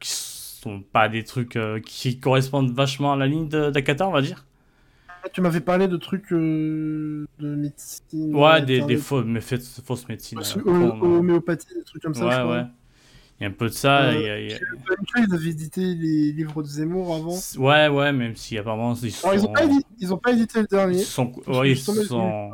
qui 0.00 0.10
sont 0.10 0.80
pas 0.80 1.08
des 1.10 1.22
trucs 1.22 1.58
qui 1.84 2.18
correspondent 2.18 2.70
vachement 2.70 3.12
à 3.12 3.16
la 3.16 3.26
ligne 3.26 3.46
d'Akata, 3.46 4.08
on 4.08 4.10
va 4.10 4.22
dire. 4.22 4.46
Ah, 5.24 5.28
tu 5.32 5.40
m'avais 5.40 5.60
parlé 5.60 5.88
de 5.88 5.96
trucs 5.96 6.30
de 6.30 7.26
médecine. 7.40 8.34
Ouais, 8.34 8.62
des, 8.62 8.80
des 8.82 8.96
fausses, 8.96 9.24
mais 9.24 9.40
fausses 9.40 10.08
médecines. 10.08 10.40
Homéopathie, 10.64 11.74
des 11.74 11.84
trucs 11.84 12.02
comme 12.02 12.14
ça. 12.14 12.46
Ouais, 12.46 12.52
ouais. 12.52 12.64
Il 13.42 13.44
y 13.44 13.46
a 13.46 13.48
un 13.48 13.52
peu 13.52 13.66
de 13.66 13.72
ça. 13.72 14.04
Euh, 14.04 14.14
il 14.14 14.22
y 14.22 14.28
a, 14.28 14.38
il 14.38 14.60
Ils 15.16 15.34
avaient 15.34 15.50
édité 15.50 15.80
les 15.80 16.32
livres 16.32 16.62
de 16.62 16.68
Zemmour 16.68 17.12
avant. 17.14 17.36
Ouais, 17.56 17.88
ouais, 17.88 18.12
même 18.12 18.36
si 18.36 18.56
apparemment 18.56 18.94
ils 18.94 19.10
sont. 19.10 19.32
ils, 19.32 19.44
ont 19.44 19.52
pas 19.52 19.64
édité, 19.64 19.86
ils 19.98 20.14
ont 20.14 20.18
pas 20.18 20.32
édité 20.32 20.60
le 20.60 20.66
dernier. 20.66 20.98
Ils 20.98 21.04
sont. 21.04 21.32
Ouais, 21.48 21.70
ils 21.70 21.76
sont... 21.76 22.52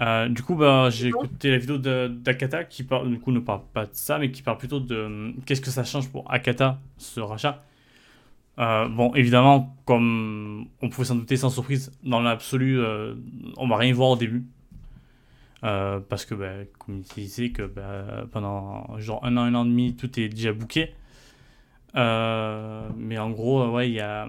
Euh, 0.00 0.28
du 0.28 0.42
coup, 0.42 0.54
bah, 0.54 0.88
j'ai 0.88 1.08
écouté 1.08 1.50
la 1.50 1.58
vidéo 1.58 1.76
d'Akata 1.76 2.64
qui 2.64 2.84
parle, 2.84 3.10
du 3.10 3.18
coup, 3.18 3.32
ne 3.32 3.40
parle 3.40 3.60
pas 3.74 3.84
de 3.84 3.90
ça, 3.92 4.18
mais 4.18 4.30
qui 4.30 4.40
parle 4.40 4.56
plutôt 4.56 4.80
de 4.80 4.94
euh, 4.94 5.32
qu'est-ce 5.44 5.60
que 5.60 5.70
ça 5.70 5.84
change 5.84 6.08
pour 6.08 6.30
Akata, 6.32 6.78
ce 6.96 7.20
rachat? 7.20 7.62
Euh, 8.58 8.88
bon, 8.88 9.14
évidemment, 9.14 9.76
comme 9.86 10.66
on 10.82 10.88
pouvait 10.90 11.06
s'en 11.06 11.14
douter 11.14 11.36
sans 11.36 11.50
surprise, 11.50 11.92
dans 12.02 12.20
l'absolu, 12.20 12.80
on 13.56 13.68
va 13.68 13.76
rien 13.76 13.92
voir 13.92 14.10
au 14.10 14.16
début. 14.16 14.44
Euh, 15.62 16.00
parce 16.00 16.24
que, 16.24 16.34
bah, 16.34 16.64
comme 16.78 17.02
il 17.16 17.24
disait, 17.24 17.50
que 17.50 17.62
bah, 17.62 18.24
pendant 18.32 18.98
genre 18.98 19.24
un 19.24 19.36
an, 19.36 19.42
un 19.42 19.54
an 19.54 19.64
et 19.64 19.68
demi, 19.68 19.94
tout 19.94 20.18
est 20.18 20.28
déjà 20.28 20.52
booké. 20.52 20.94
Euh, 21.96 22.88
mais 22.96 23.18
en 23.18 23.30
gros, 23.30 23.68
ouais, 23.70 23.90
il 23.90 23.94
y 23.94 24.00
a, 24.00 24.28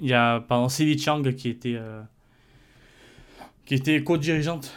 y 0.00 0.12
a 0.12 0.44
Silly 0.68 0.98
Chang 0.98 1.22
qui 1.34 1.48
était, 1.48 1.76
euh, 1.76 2.02
qui 3.64 3.74
était 3.74 4.02
co-dirigeante 4.02 4.72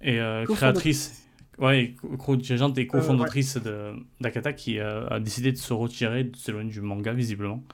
et 0.00 0.20
créatrice. 0.46 1.17
Ouais, 1.58 1.94
co-dirigeante 2.18 2.78
et 2.78 2.86
co-fondatrice 2.86 3.56
de 3.56 3.92
d'Akata 4.20 4.52
qui 4.52 4.78
a 4.78 5.18
décidé 5.18 5.50
de 5.50 5.56
se 5.56 5.72
retirer, 5.72 6.24
de 6.24 6.36
s'éloigner 6.36 6.70
du 6.70 6.80
manga 6.80 7.12
visiblement. 7.12 7.64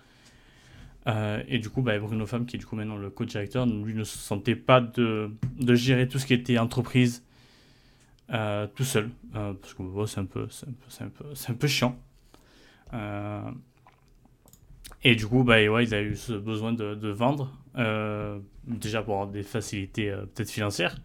Euh, 1.06 1.42
et 1.48 1.58
du 1.58 1.68
coup, 1.68 1.82
bah, 1.82 1.98
Bruno 1.98 2.26
Femme, 2.26 2.46
qui 2.46 2.56
est 2.56 2.58
du 2.58 2.66
coup 2.66 2.76
maintenant 2.76 2.96
le 2.96 3.10
co-directeur, 3.10 3.66
lui 3.66 3.94
ne 3.94 4.04
se 4.04 4.18
sentait 4.18 4.56
pas 4.56 4.80
de, 4.80 5.30
de, 5.60 5.74
gérer 5.74 6.08
tout 6.08 6.18
ce 6.18 6.26
qui 6.26 6.34
était 6.34 6.58
entreprise 6.58 7.22
euh, 8.32 8.66
tout 8.74 8.84
seul. 8.84 9.10
Euh, 9.34 9.52
parce 9.52 9.74
que 9.74 9.82
c'est 10.06 10.20
un, 10.20 10.24
peu, 10.24 10.48
un, 11.00 11.08
peu, 11.08 11.24
un 11.48 11.54
peu 11.54 11.66
chiant. 11.66 11.98
et 15.02 15.14
du 15.14 15.26
coup, 15.26 15.44
bah, 15.44 15.62
ouais, 15.62 15.84
il 15.84 15.94
a 15.94 16.02
eu 16.02 16.16
ce 16.16 16.32
besoin 16.32 16.72
de, 16.72 16.94
de 16.94 17.08
vendre. 17.08 17.52
déjà 18.66 19.02
pour 19.02 19.14
avoir 19.14 19.28
des 19.28 19.42
facilités 19.42 20.10
peut-être 20.34 20.50
financières. 20.50 20.96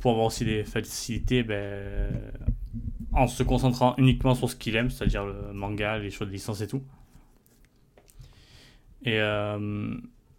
Pour 0.00 0.12
avoir 0.12 0.26
aussi 0.26 0.44
des 0.44 0.64
facilités 0.64 1.42
ben, 1.42 2.10
en 3.12 3.26
se 3.26 3.42
concentrant 3.42 3.94
uniquement 3.98 4.34
sur 4.34 4.50
ce 4.50 4.56
qu'il 4.56 4.76
aime, 4.76 4.90
c'est-à-dire 4.90 5.24
le 5.24 5.52
manga, 5.52 5.98
les 5.98 6.10
choix 6.10 6.26
de 6.26 6.32
licence 6.32 6.60
et 6.60 6.66
tout. 6.66 6.82
Et 9.04 9.20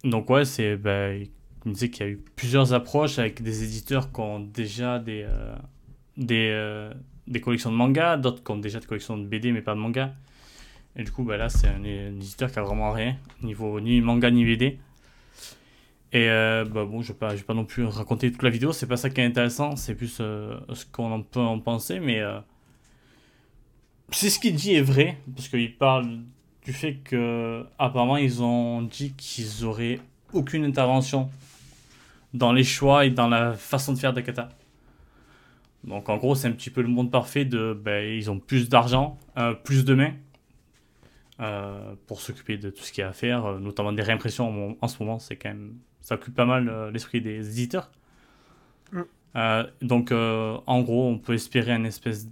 donc, 0.03 0.29
ouais, 0.29 0.45
c'est. 0.45 0.77
Bah, 0.77 1.13
il 1.13 1.29
me 1.65 1.73
disait 1.73 1.89
qu'il 1.89 2.05
y 2.05 2.09
a 2.09 2.11
eu 2.11 2.17
plusieurs 2.35 2.73
approches 2.73 3.19
avec 3.19 3.41
des 3.41 3.63
éditeurs 3.63 4.11
qui 4.11 4.19
ont 4.19 4.39
déjà 4.39 4.99
des, 4.99 5.25
des, 6.17 6.89
des 7.27 7.41
collections 7.41 7.71
de 7.71 7.77
manga, 7.77 8.17
d'autres 8.17 8.43
qui 8.43 8.51
ont 8.51 8.57
déjà 8.57 8.79
des 8.79 8.85
collections 8.85 9.17
de 9.17 9.25
BD 9.25 9.51
mais 9.51 9.61
pas 9.61 9.75
de 9.75 9.79
manga. 9.79 10.13
Et 10.95 11.03
du 11.03 11.11
coup, 11.11 11.23
bah, 11.23 11.37
là, 11.37 11.49
c'est 11.49 11.67
un, 11.67 11.83
éditeur 11.83 12.51
qui 12.51 12.59
a 12.59 12.61
vraiment 12.61 12.91
rien, 12.91 13.15
niveau 13.41 13.79
ni 13.79 13.99
manga 14.01 14.29
ni 14.29 14.45
BD. 14.45 14.79
Et 16.13 16.29
euh, 16.29 16.63
bah, 16.63 16.85
bon, 16.85 17.01
je 17.01 17.09
ne 17.09 17.13
vais, 17.13 17.19
pas, 17.19 17.33
vais 17.33 17.41
pas 17.41 17.53
non 17.53 17.65
plus 17.65 17.85
raconter 17.85 18.31
toute 18.31 18.43
la 18.43 18.49
vidéo, 18.49 18.71
c'est 18.71 18.87
pas 18.87 18.97
ça 18.97 19.09
qui 19.09 19.19
est 19.19 19.25
intéressant, 19.25 19.75
c'est 19.75 19.95
plus 19.95 20.17
euh, 20.21 20.59
ce 20.73 20.85
qu'on 20.85 21.23
peut 21.23 21.39
en 21.39 21.59
penser, 21.59 21.99
mais 21.99 22.21
euh, 22.21 22.39
c'est 24.11 24.29
ce 24.29 24.39
qu'il 24.39 24.55
dit 24.55 24.75
est 24.75 24.81
vrai, 24.81 25.17
parce 25.35 25.47
qu'il 25.47 25.75
parle 25.75 26.19
du 26.63 26.71
fait 26.71 26.97
que 27.03 27.65
apparemment 27.79 28.17
ils 28.17 28.43
ont 28.43 28.83
dit 28.83 29.13
qu'ils 29.13 29.65
auraient 29.65 29.99
aucune 30.33 30.63
intervention 30.65 31.29
dans 32.33 32.53
les 32.53 32.63
choix 32.63 33.05
et 33.05 33.09
dans 33.09 33.27
la 33.27 33.53
façon 33.53 33.93
de 33.93 33.97
faire 33.97 34.13
Dakata. 34.13 34.49
Donc 35.83 36.09
en 36.09 36.17
gros, 36.17 36.35
c'est 36.35 36.47
un 36.47 36.51
petit 36.51 36.69
peu 36.69 36.81
le 36.81 36.87
monde 36.87 37.11
parfait 37.11 37.43
de 37.43 37.73
ben, 37.73 38.05
ils 38.05 38.31
ont 38.31 38.39
plus 38.39 38.69
d'argent, 38.69 39.17
plus 39.63 39.83
de 39.83 39.95
mains 39.95 40.13
euh, 41.39 41.95
pour 42.05 42.21
s'occuper 42.21 42.57
de 42.57 42.69
tout 42.69 42.83
ce 42.83 42.91
qu'il 42.91 43.01
y 43.01 43.05
a 43.05 43.09
à 43.09 43.13
faire, 43.13 43.45
euh, 43.45 43.59
notamment 43.59 43.91
des 43.91 44.03
réimpressions 44.03 44.77
en, 44.79 44.87
ce 44.87 45.01
moment, 45.01 45.17
c'est 45.17 45.35
quand 45.35 45.49
même 45.49 45.73
ça 46.03 46.15
occupe 46.15 46.35
pas 46.35 46.45
mal 46.45 46.69
euh, 46.69 46.91
l'esprit 46.91 47.21
des 47.21 47.49
éditeurs. 47.49 47.89
Mm. 48.91 49.01
donc 49.81 50.11
en 50.11 50.81
gros, 50.81 51.09
on 51.09 51.17
peut 51.17 51.33
espérer 51.33 51.71
un 51.71 51.83
espèce 51.83 52.27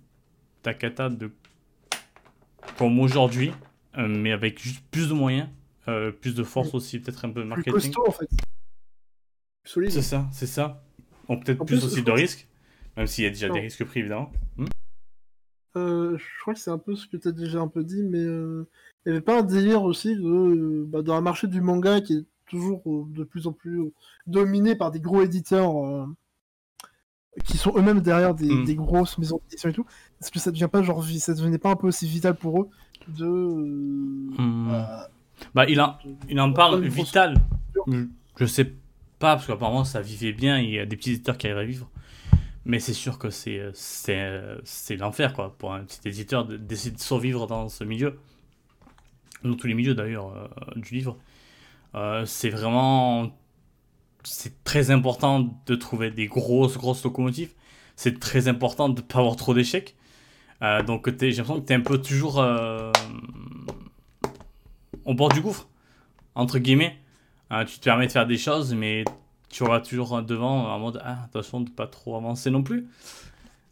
d'Akata 0.63 1.09
de 1.09 1.31
comme 2.77 2.99
aujourd'hui, 2.99 3.51
mais 3.97 4.31
avec 4.31 4.61
juste 4.61 4.83
plus 4.91 5.09
de 5.09 5.13
moyens, 5.15 5.49
plus 6.21 6.35
de 6.35 6.43
force 6.43 6.73
mm. 6.73 6.75
aussi, 6.75 6.99
peut-être 6.99 7.25
un 7.25 7.31
peu 7.31 7.41
de 7.41 7.47
marketing. 7.47 7.73
Plus 7.73 7.89
costaud 7.89 8.07
en 8.07 8.11
fait. 8.11 8.29
C'est 9.63 10.01
ça, 10.03 10.27
c'est 10.31 10.45
ça. 10.45 10.83
Donc 11.27 11.45
peut-être 11.45 11.65
plus, 11.65 11.83
aussi 11.83 12.03
de 12.03 12.11
risques, 12.11 12.47
même 12.97 13.07
s'il 13.07 13.23
y 13.23 13.27
a 13.27 13.31
déjà 13.31 13.49
des 13.49 13.61
risques 13.61 13.85
pris 13.85 14.01
évidemment. 14.01 14.31
Hmm 14.57 14.65
je 15.73 16.41
crois 16.41 16.53
que 16.53 16.59
c'est 16.59 16.71
un 16.71 16.77
peu 16.77 16.95
ce 16.95 17.07
que 17.07 17.17
tu 17.17 17.27
as 17.27 17.31
déjà 17.31 17.59
un 17.59 17.67
peu 17.67 17.83
dit, 17.83 18.03
mais 18.03 18.21
il 18.21 18.65
n'y 19.05 19.11
avait 19.11 19.21
pas 19.21 19.39
un 19.39 19.43
délire 19.43 19.83
aussi 19.83 20.15
de, 20.15 20.83
bah, 20.85 21.01
dans 21.01 21.15
un 21.15 21.21
marché 21.21 21.47
du 21.47 21.61
manga 21.61 22.01
qui 22.01 22.13
est 22.13 22.25
toujours 22.51 22.81
euh, 22.85 23.05
de 23.09 23.23
plus 23.23 23.47
en 23.47 23.53
plus 23.53 23.79
euh, 23.79 23.93
dominé 24.27 24.75
par 24.75 24.91
des 24.91 24.99
gros 24.99 25.23
éditeurs 25.23 25.83
euh, 25.83 26.05
qui 27.45 27.57
sont 27.57 27.73
eux-mêmes 27.77 28.01
derrière 28.01 28.35
des, 28.35 28.53
mm. 28.53 28.75
grosses 28.75 29.17
maisons 29.17 29.39
d'édition 29.43 29.69
et 29.69 29.73
tout. 29.73 29.85
Est-ce 30.19 30.31
que 30.31 30.39
ça 30.39 30.51
devient 30.51 30.67
pas 30.71 30.83
genre 30.83 31.03
ça 31.03 31.33
devenait 31.33 31.57
pas 31.57 31.71
un 31.71 31.75
peu 31.75 31.87
aussi 31.87 32.07
vital 32.07 32.35
pour 32.35 32.61
eux 32.61 32.69
de 33.07 33.25
mm. 33.25 34.85
bah, 35.55 35.65
il 35.67 35.79
en 35.79 35.97
il 36.29 36.39
en 36.39 36.51
parle 36.51 36.83
vital. 36.85 37.37
Je 38.37 38.45
sais 38.45 38.65
pas 38.65 39.35
parce 39.35 39.47
qu'apparemment 39.47 39.85
ça 39.85 40.01
vivait 40.01 40.33
bien. 40.33 40.59
Il 40.59 40.71
y 40.71 40.79
a 40.79 40.85
des 40.85 40.97
petits 40.97 41.11
éditeurs 41.11 41.37
qui 41.37 41.47
arrivent 41.47 41.59
à 41.59 41.65
vivre. 41.65 41.89
Mais 42.65 42.79
c'est 42.79 42.93
sûr 42.93 43.17
que 43.17 43.29
c'est 43.31 43.71
c'est 43.73 44.95
l'enfer 44.97 45.33
quoi 45.33 45.55
pour 45.57 45.73
un 45.73 45.83
petit 45.85 46.07
éditeur 46.07 46.45
d'essayer 46.45 46.91
de 46.91 46.99
survivre 46.99 47.47
dans 47.47 47.69
ce 47.69 47.83
milieu 47.83 48.19
dans 49.43 49.55
tous 49.55 49.67
les 49.67 49.73
milieux 49.73 49.95
d'ailleurs 49.95 50.35
euh, 50.35 50.47
du 50.75 50.95
livre. 50.95 51.17
Euh, 51.95 52.25
c'est 52.25 52.49
vraiment 52.49 53.31
c'est 54.23 54.63
très 54.63 54.91
important 54.91 55.49
de 55.65 55.75
trouver 55.75 56.11
des 56.11 56.27
grosses 56.27 56.77
grosses 56.77 57.03
locomotives. 57.03 57.53
C'est 57.95 58.19
très 58.19 58.47
important 58.47 58.89
de 58.89 59.01
ne 59.01 59.05
pas 59.05 59.19
avoir 59.19 59.35
trop 59.35 59.53
d'échecs. 59.53 59.95
Euh, 60.61 60.83
donc 60.83 61.09
j'ai 61.19 61.31
l'impression 61.31 61.59
que 61.61 61.65
tu 61.65 61.73
es 61.73 61.75
un 61.75 61.81
peu 61.81 61.99
toujours 61.99 62.43
au 65.05 65.13
bord 65.13 65.29
du 65.29 65.41
gouffre, 65.41 65.67
entre 66.35 66.59
guillemets. 66.59 66.99
tu 67.67 67.79
te 67.79 67.83
permets 67.83 68.07
de 68.07 68.11
faire 68.11 68.27
des 68.27 68.37
choses, 68.37 68.73
mais 68.73 69.03
tu 69.49 69.63
auras 69.63 69.81
toujours 69.81 70.21
devant 70.21 70.71
en 70.71 70.79
mode 70.79 71.01
ah, 71.03 71.23
attention 71.25 71.61
de 71.61 71.69
pas 71.69 71.87
trop 71.87 72.15
avancer 72.15 72.51
non 72.51 72.63
plus. 72.63 72.87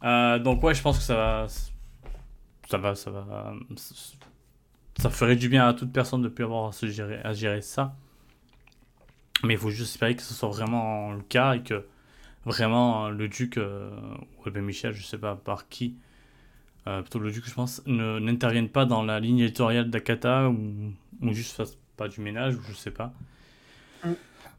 donc 0.02 0.62
ouais, 0.62 0.74
je 0.74 0.82
pense 0.82 0.98
que 0.98 1.04
ça 1.04 1.14
va, 1.14 1.46
ça 2.68 2.78
va, 2.78 2.94
ça 2.96 3.10
va, 3.10 3.54
ça 4.98 5.10
ferait 5.10 5.36
du 5.36 5.48
bien 5.48 5.66
à 5.66 5.74
toute 5.74 5.92
personne 5.92 6.22
de 6.22 6.28
plus 6.28 6.44
avoir 6.44 6.72
à 7.24 7.32
gérer 7.32 7.62
ça. 7.62 7.94
Mais 9.44 9.54
il 9.54 9.58
faut 9.58 9.70
juste 9.70 9.90
espérer 9.90 10.16
que 10.16 10.22
ce 10.22 10.34
soit 10.34 10.48
vraiment 10.48 11.12
le 11.12 11.22
cas 11.22 11.54
et 11.54 11.62
que 11.62 11.86
vraiment 12.44 13.08
le 13.10 13.28
duc, 13.28 13.56
euh, 13.56 13.90
ou 14.44 14.50
bien 14.50 14.62
Michel, 14.62 14.92
je 14.92 15.02
sais 15.02 15.18
pas 15.18 15.36
par 15.36 15.68
qui, 15.68 15.96
euh, 16.86 17.02
plutôt 17.02 17.18
le 17.18 17.30
duc, 17.30 17.44
je 17.46 17.54
pense, 17.54 17.82
n'intervienne 17.86 18.68
pas 18.68 18.84
dans 18.84 19.02
la 19.02 19.20
ligne 19.20 19.40
éditoriale 19.40 19.90
d'Akata 19.90 20.48
ou, 20.48 20.92
ou 21.22 21.32
juste 21.32 21.56
fasse 21.56 21.78
pas 21.96 22.08
du 22.08 22.20
ménage, 22.20 22.56
ou 22.56 22.62
je 22.68 22.74
sais 22.74 22.90
pas. 22.90 23.12
Mm. 24.04 24.12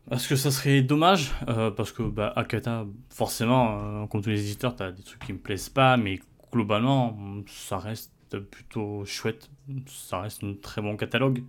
Parce 0.09 0.27
que 0.27 0.35
ça 0.35 0.49
serait 0.51 0.81
dommage, 0.81 1.31
euh, 1.47 1.69
parce 1.71 1.91
que 1.91 2.03
bah, 2.03 2.33
Akata, 2.35 2.85
forcément, 3.09 4.07
comme 4.07 4.21
tous 4.21 4.29
les 4.29 4.41
éditeurs, 4.41 4.75
tu 4.75 4.83
as 4.83 4.91
des 4.91 5.03
trucs 5.03 5.23
qui 5.23 5.33
me 5.33 5.37
plaisent 5.37 5.69
pas, 5.69 5.95
mais 5.97 6.19
globalement, 6.51 7.17
ça 7.47 7.77
reste 7.77 8.11
plutôt 8.39 9.05
chouette. 9.05 9.49
Ça 9.87 10.21
reste 10.21 10.43
un 10.43 10.53
très 10.53 10.81
bon 10.81 10.97
catalogue. 10.97 11.43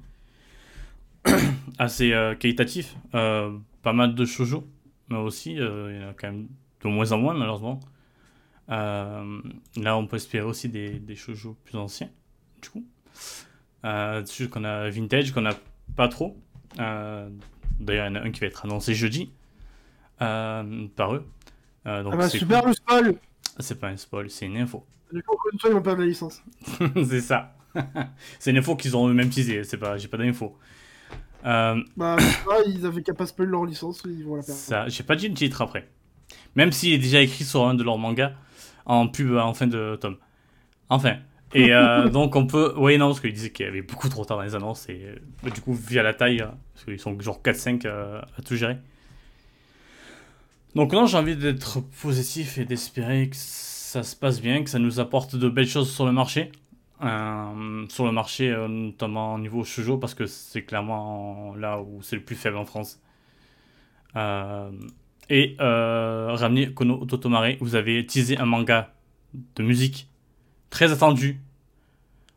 Assez 1.79 2.13
euh, 2.13 2.35
qualitatif. 2.35 2.97
Euh, 3.15 3.57
pas 3.83 3.93
mal 3.93 4.15
de 4.15 4.25
shoujo, 4.25 4.67
mais 5.09 5.17
aussi, 5.17 5.59
euh, 5.61 5.93
il 5.93 6.01
y 6.01 6.05
en 6.05 6.11
a 6.11 6.15
quand 6.15 6.29
même 6.29 6.49
de 6.83 6.89
moins 6.89 7.13
en 7.13 7.19
moins, 7.19 7.35
malheureusement. 7.35 7.81
là, 8.69 9.97
on 9.97 10.07
peut 10.07 10.17
espérer 10.17 10.45
aussi 10.45 10.69
des, 10.69 10.99
des 10.99 11.17
shoujo 11.17 11.57
plus 11.65 11.77
anciens, 11.77 12.11
du 12.61 12.71
coup. 12.71 12.85
dessus 13.85 14.49
qu'on 14.49 14.65
a 14.65 14.89
vintage, 14.91 15.33
qu'on 15.33 15.47
a 15.47 15.55
pas 15.97 16.09
trop. 16.09 16.37
D'ailleurs, 16.77 17.31
il 17.81 17.97
y 17.97 18.01
en 18.01 18.15
a 18.15 18.21
un 18.21 18.31
qui 18.31 18.41
va 18.41 18.47
être 18.47 18.65
annoncé 18.65 18.95
jeudi 18.95 19.33
par 20.19 21.15
eux. 21.15 21.27
donc 21.85 22.13
ah 22.13 22.17
bah, 22.17 22.29
super 22.29 22.65
le 22.65 22.73
spoil 22.73 23.15
C'est 23.59 23.81
pas 23.81 23.89
un 23.89 23.97
spoil, 23.97 24.31
c'est 24.31 24.47
une 24.47 24.57
info. 24.57 24.87
Du 25.13 25.23
coup, 25.23 25.37
une 25.53 25.59
fois, 25.59 25.71
ils 25.71 25.75
vont 25.75 25.83
perdre 25.83 26.01
la 26.01 26.07
licence. 26.07 26.43
c'est 27.05 27.21
ça. 27.21 27.55
c'est 28.39 28.51
une 28.51 28.59
info 28.59 28.77
qu'ils 28.77 28.97
ont 28.97 29.09
eux-mêmes 29.09 29.31
teasé, 29.31 29.65
c'est 29.65 29.77
pas, 29.77 29.97
j'ai 29.99 30.09
pas 30.09 30.17
d'info. 30.17 30.57
Euh... 31.45 31.83
Bah, 31.97 32.17
ils 32.67 32.87
avaient 32.87 33.03
qu'à 33.03 33.15
pas 33.15 33.27
spoiler 33.27 33.51
leur 33.51 33.65
licence, 33.65 34.03
ils 34.07 34.25
vont 34.25 34.37
la 34.37 34.43
perdre. 34.43 34.61
Ça, 34.61 34.89
j'ai 34.89 35.03
pas 35.03 35.17
dit 35.17 35.29
le 35.29 35.35
titre 35.35 35.63
après. 35.63 35.89
Même 36.55 36.73
s'il 36.73 36.93
est 36.93 36.99
déjà 36.99 37.21
écrit 37.21 37.45
sur 37.45 37.67
un 37.67 37.75
de 37.75 37.83
leurs 37.83 37.99
mangas 37.99 38.33
en 38.87 39.09
pub 39.09 39.37
en 39.37 39.55
fin 39.55 39.67
de 39.67 39.97
tome. 40.01 40.17
Enfin. 40.89 41.17
Et 41.55 41.73
euh, 41.73 42.09
donc 42.11 42.37
on 42.37 42.47
peut. 42.47 42.75
Oui, 42.77 42.97
non, 42.99 43.09
parce 43.09 43.21
qu'ils 43.21 43.33
disaient 43.33 43.51
qu'il 43.51 43.67
y 43.67 43.69
avait 43.69 43.83
beaucoup 43.83 44.09
trop 44.09 44.25
tard 44.25 44.39
dans 44.39 44.43
les 44.43 44.55
annonces 44.55 44.89
et 44.89 45.15
euh, 45.45 45.51
du 45.51 45.61
coup, 45.61 45.75
via 45.75 46.03
la 46.03 46.15
taille, 46.15 46.41
hein, 46.41 46.55
parce 46.75 46.85
qu'ils 46.85 47.01
sont 47.01 47.19
genre 47.21 47.41
4-5 47.43 47.87
euh, 47.87 48.21
à 48.39 48.43
tout 48.43 48.57
gérer. 48.57 48.79
Donc 50.75 50.93
non, 50.93 51.07
j'ai 51.07 51.19
envie 51.19 51.37
d'être 51.37 51.81
positif 52.01 52.57
et 52.57 52.65
d'espérer 52.65 53.29
que 53.29 53.37
ça 53.37 54.03
se 54.03 54.17
passe 54.17 54.41
bien, 54.41 54.65
que 54.65 54.71
ça 54.71 54.79
nous 54.79 55.01
apporte 55.01 55.37
de 55.37 55.49
belles 55.51 55.69
choses 55.69 55.93
sur 55.93 56.07
le 56.07 56.13
marché. 56.13 56.51
Euh, 57.03 57.85
sur 57.89 58.07
le 58.07 58.13
marché, 58.13 58.51
euh, 58.51 58.69
notamment 58.69 59.35
au 59.35 59.39
niveau 59.39 59.65
shoujo, 59.65 59.99
parce 59.99 60.15
que 60.15 60.27
c'est 60.27 60.63
clairement 60.63 61.55
là 61.57 61.81
où 61.81 62.01
c'est 62.01 62.15
le 62.15 62.23
plus 62.23 62.37
faible 62.37 62.57
en 62.57 62.65
France. 62.65 63.01
Euh, 64.15 64.71
et 65.29 65.57
ramener 65.59 66.73
Kono 66.73 67.05
Totomare, 67.07 67.57
vous 67.61 67.75
avez 67.75 68.07
teasé 68.07 68.39
un 68.39 68.45
manga 68.45 68.95
de 69.57 69.63
musique 69.63 70.09
très 70.71 70.93
attendu. 70.93 71.41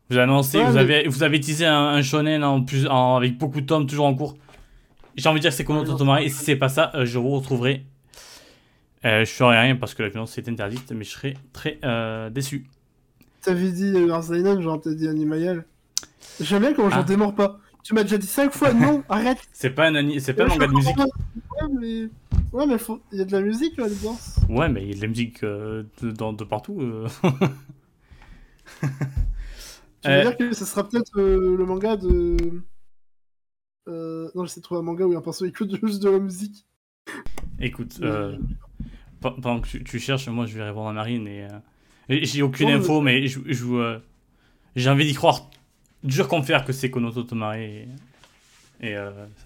Vous 0.08 0.16
avez 0.16 0.24
annoncé, 0.24 0.62
vous, 0.62 0.76
avez, 0.76 1.06
vous 1.06 1.22
avez 1.22 1.40
teasé 1.40 1.66
un, 1.66 2.00
shonen 2.02 2.42
en 2.42 2.62
plus, 2.62 2.86
avec 2.86 3.38
beaucoup 3.38 3.60
de 3.60 3.66
tomes 3.66 3.86
toujours 3.86 4.06
en 4.06 4.14
cours. 4.14 4.36
J'ai 5.16 5.28
envie 5.28 5.38
de 5.38 5.42
dire 5.42 5.50
que 5.50 5.56
c'est 5.56 5.64
Kono 5.64 5.84
Totomare, 5.84 6.18
et 6.18 6.28
si 6.28 6.44
c'est 6.44 6.56
pas 6.56 6.68
ça, 6.68 6.90
je 7.04 7.18
vous 7.18 7.30
retrouverai 7.30 7.84
je 9.04 9.24
ferai 9.24 9.60
rien 9.60 9.76
parce 9.76 9.94
que 9.94 10.02
la 10.02 10.08
violence 10.08 10.36
est 10.36 10.48
interdite, 10.48 10.90
mais 10.90 11.04
je 11.04 11.10
serai 11.10 11.34
très 11.52 11.78
déçu. 12.32 12.66
T'avais 13.46 13.70
dit 13.70 13.92
euh, 13.94 14.10
Arzainen, 14.10 14.60
genre 14.60 14.80
t'as 14.80 14.92
dit 14.92 15.06
Animayel. 15.06 15.64
J'aime 16.40 16.62
bien 16.62 16.74
quand 16.74 16.90
j'en 16.90 17.02
ah. 17.02 17.04
démords 17.04 17.36
pas. 17.36 17.60
Tu 17.84 17.94
m'as 17.94 18.02
déjà 18.02 18.18
dit 18.18 18.26
5 18.26 18.52
fois 18.52 18.72
non, 18.72 19.04
arrête. 19.08 19.38
C'est 19.52 19.70
pas 19.70 19.86
un 19.86 20.18
c'est 20.18 20.34
pas 20.34 20.46
un 20.46 20.48
manga 20.48 20.66
de 20.66 20.72
musique. 20.72 20.96
Ouais 20.98 21.68
mais 21.78 22.08
ouais 22.52 22.66
mais 22.66 22.76
faut... 22.76 23.00
il 23.12 23.18
y 23.18 23.22
a 23.22 23.24
de 23.24 23.30
la 23.30 23.42
musique 23.42 23.76
là 23.76 23.88
dedans. 23.88 24.18
Ouais 24.48 24.68
mais 24.68 24.82
il 24.82 24.88
y 24.88 24.92
a 24.94 24.96
de 24.96 25.00
la 25.02 25.06
musique 25.06 25.44
euh, 25.44 25.84
de, 26.02 26.10
de, 26.10 26.44
partout. 26.44 26.80
Euh. 26.80 27.06
tu 30.02 30.08
veux 30.10 30.22
dire 30.22 30.36
que 30.36 30.52
ce 30.52 30.64
sera 30.64 30.88
peut-être 30.88 31.12
le 31.16 31.64
manga 31.64 31.96
de 31.96 32.36
non 33.86 34.44
j'essaie 34.44 34.58
de 34.58 34.64
trouver 34.64 34.80
un 34.80 34.82
manga 34.82 35.04
où 35.04 35.10
il 35.10 35.12
y 35.12 35.14
a 35.14 35.20
un 35.20 35.22
perso 35.22 35.44
écoute 35.44 35.70
juste 35.84 36.02
de 36.02 36.10
la 36.10 36.18
musique. 36.18 36.66
Écoute, 37.60 38.00
euh, 38.02 38.36
pendant 39.20 39.60
que 39.60 39.78
tu, 39.78 40.00
cherches, 40.00 40.26
moi 40.28 40.46
je 40.46 40.56
vais 40.56 40.64
répondre 40.64 40.88
à 40.88 40.92
Marine 40.92 41.28
et, 41.28 41.44
euh, 41.44 41.58
j'ai 42.08 42.42
aucune 42.42 42.70
info, 42.70 43.00
mais 43.00 43.26
je, 43.26 43.40
euh, 43.64 43.98
j'ai 44.74 44.90
envie 44.90 45.06
d'y 45.06 45.14
croire 45.14 45.50
dur 46.02 46.28
comme 46.28 46.44
que 46.44 46.72
c'est 46.72 46.90
Konoto 46.90 47.22
Tomare 47.24 47.54
et, 47.54 47.88
et 48.80 48.94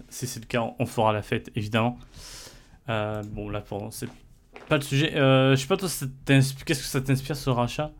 si 0.09 0.27
c'est 0.27 0.39
le 0.39 0.45
cas, 0.45 0.63
on 0.77 0.85
fera 0.85 1.11
la 1.13 1.21
fête 1.21 1.51
évidemment. 1.55 1.97
bon, 2.87 3.49
là, 3.49 3.63
c'est 3.91 4.09
pas 4.69 4.75
le 4.75 4.83
sujet. 4.83 5.11
je 5.15 5.55
sais 5.57 5.67
pas, 5.67 5.77
toi, 5.77 5.89
qu'est-ce 6.27 6.53
que 6.65 6.73
ça 6.73 7.01
t'inspire 7.01 7.35
ce 7.35 7.49
rachat? 7.49 7.91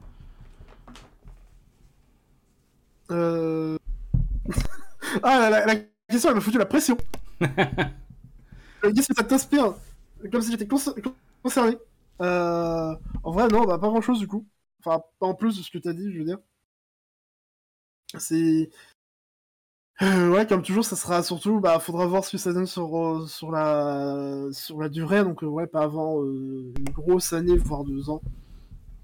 Euh... 3.12 3.78
ah, 5.24 5.50
la, 5.50 5.66
la, 5.66 5.76
question, 6.10 6.30
elle 6.30 6.36
m'a 6.36 6.42
foutu 6.42 6.58
la 6.58 6.66
pression. 6.66 6.98
Qu'est-ce 7.42 9.08
que 9.08 9.16
ça 9.16 9.24
t'inspire 9.24 9.74
Comme 10.32 10.42
si 10.42 10.52
j'étais 10.52 10.68
concerné. 10.68 11.78
Euh, 12.22 12.96
en 13.24 13.32
vrai, 13.32 13.48
non, 13.48 13.66
bah, 13.66 13.78
pas 13.78 13.88
grand 13.88 14.02
chose 14.02 14.20
du 14.20 14.28
coup. 14.28 14.46
Enfin, 14.80 15.02
en 15.20 15.36
plus 15.36 15.58
de 15.58 15.64
ce 15.64 15.72
que 15.72 15.78
t'as 15.78 15.94
dit, 15.94 16.12
je 16.12 16.20
veux 16.20 16.26
dire. 16.26 16.40
C'est. 18.18 18.70
Euh, 20.02 20.30
ouais, 20.32 20.48
comme 20.48 20.64
toujours, 20.64 20.84
ça 20.84 20.96
sera 20.96 21.22
surtout, 21.22 21.60
bah, 21.60 21.80
faudra 21.80 22.08
voir 22.08 22.26
ce 22.26 22.32
que 22.32 22.38
ça 22.38 22.54
donne 22.54 22.66
sur, 22.66 22.98
euh, 22.98 23.28
sur, 23.28 23.52
la, 23.52 24.48
sur 24.52 24.82
la 24.82 24.90
durée, 24.90 25.24
donc 25.24 25.44
ouais, 25.44 25.68
pas 25.68 25.84
avant 25.84 26.24
une 26.24 26.74
grosse 26.92 27.34
année, 27.34 27.56
voire 27.58 27.84
deux 27.84 28.10
ans. 28.10 28.22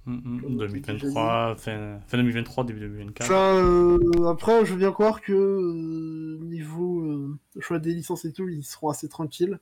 2023, 0.07 1.55
fin, 1.57 1.99
2023, 2.11 2.63
début 2.63 2.79
2024. 2.79 4.27
après, 4.27 4.65
je 4.65 4.71
veux 4.71 4.79
bien 4.79 4.91
croire 4.91 5.21
que 5.21 6.39
niveau 6.41 7.37
choix 7.59 7.77
des 7.77 7.93
licences 7.93 8.25
et 8.25 8.33
tout, 8.33 8.47
ils 8.49 8.63
seront 8.63 8.89
assez 8.89 9.07
tranquilles. 9.07 9.59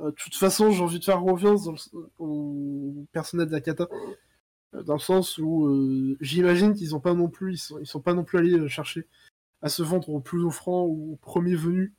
Euh, 0.00 0.10
de 0.10 0.16
toute 0.16 0.34
façon, 0.34 0.70
j'ai 0.70 0.82
envie 0.82 0.98
de 0.98 1.04
faire 1.04 1.20
confiance 1.20 1.90
au 2.18 3.06
personnel 3.12 3.48
d'Akata, 3.48 3.88
euh, 4.74 4.82
dans 4.82 4.94
le 4.94 5.00
sens 5.00 5.38
où 5.38 5.66
euh, 5.66 6.16
j'imagine 6.20 6.74
qu'ils 6.74 6.94
ont 6.94 7.00
pas 7.00 7.14
non 7.14 7.28
plus, 7.28 7.72
ils 7.80 7.86
sont, 7.86 8.00
pas 8.00 8.14
non 8.14 8.24
plus 8.24 8.38
allés 8.38 8.68
chercher 8.68 9.06
à 9.62 9.68
se 9.68 9.82
vendre 9.82 10.08
au 10.10 10.20
plus 10.20 10.44
offrant 10.44 10.86
ou 10.86 11.14
au 11.14 11.16
premier 11.16 11.56
venu, 11.56 11.94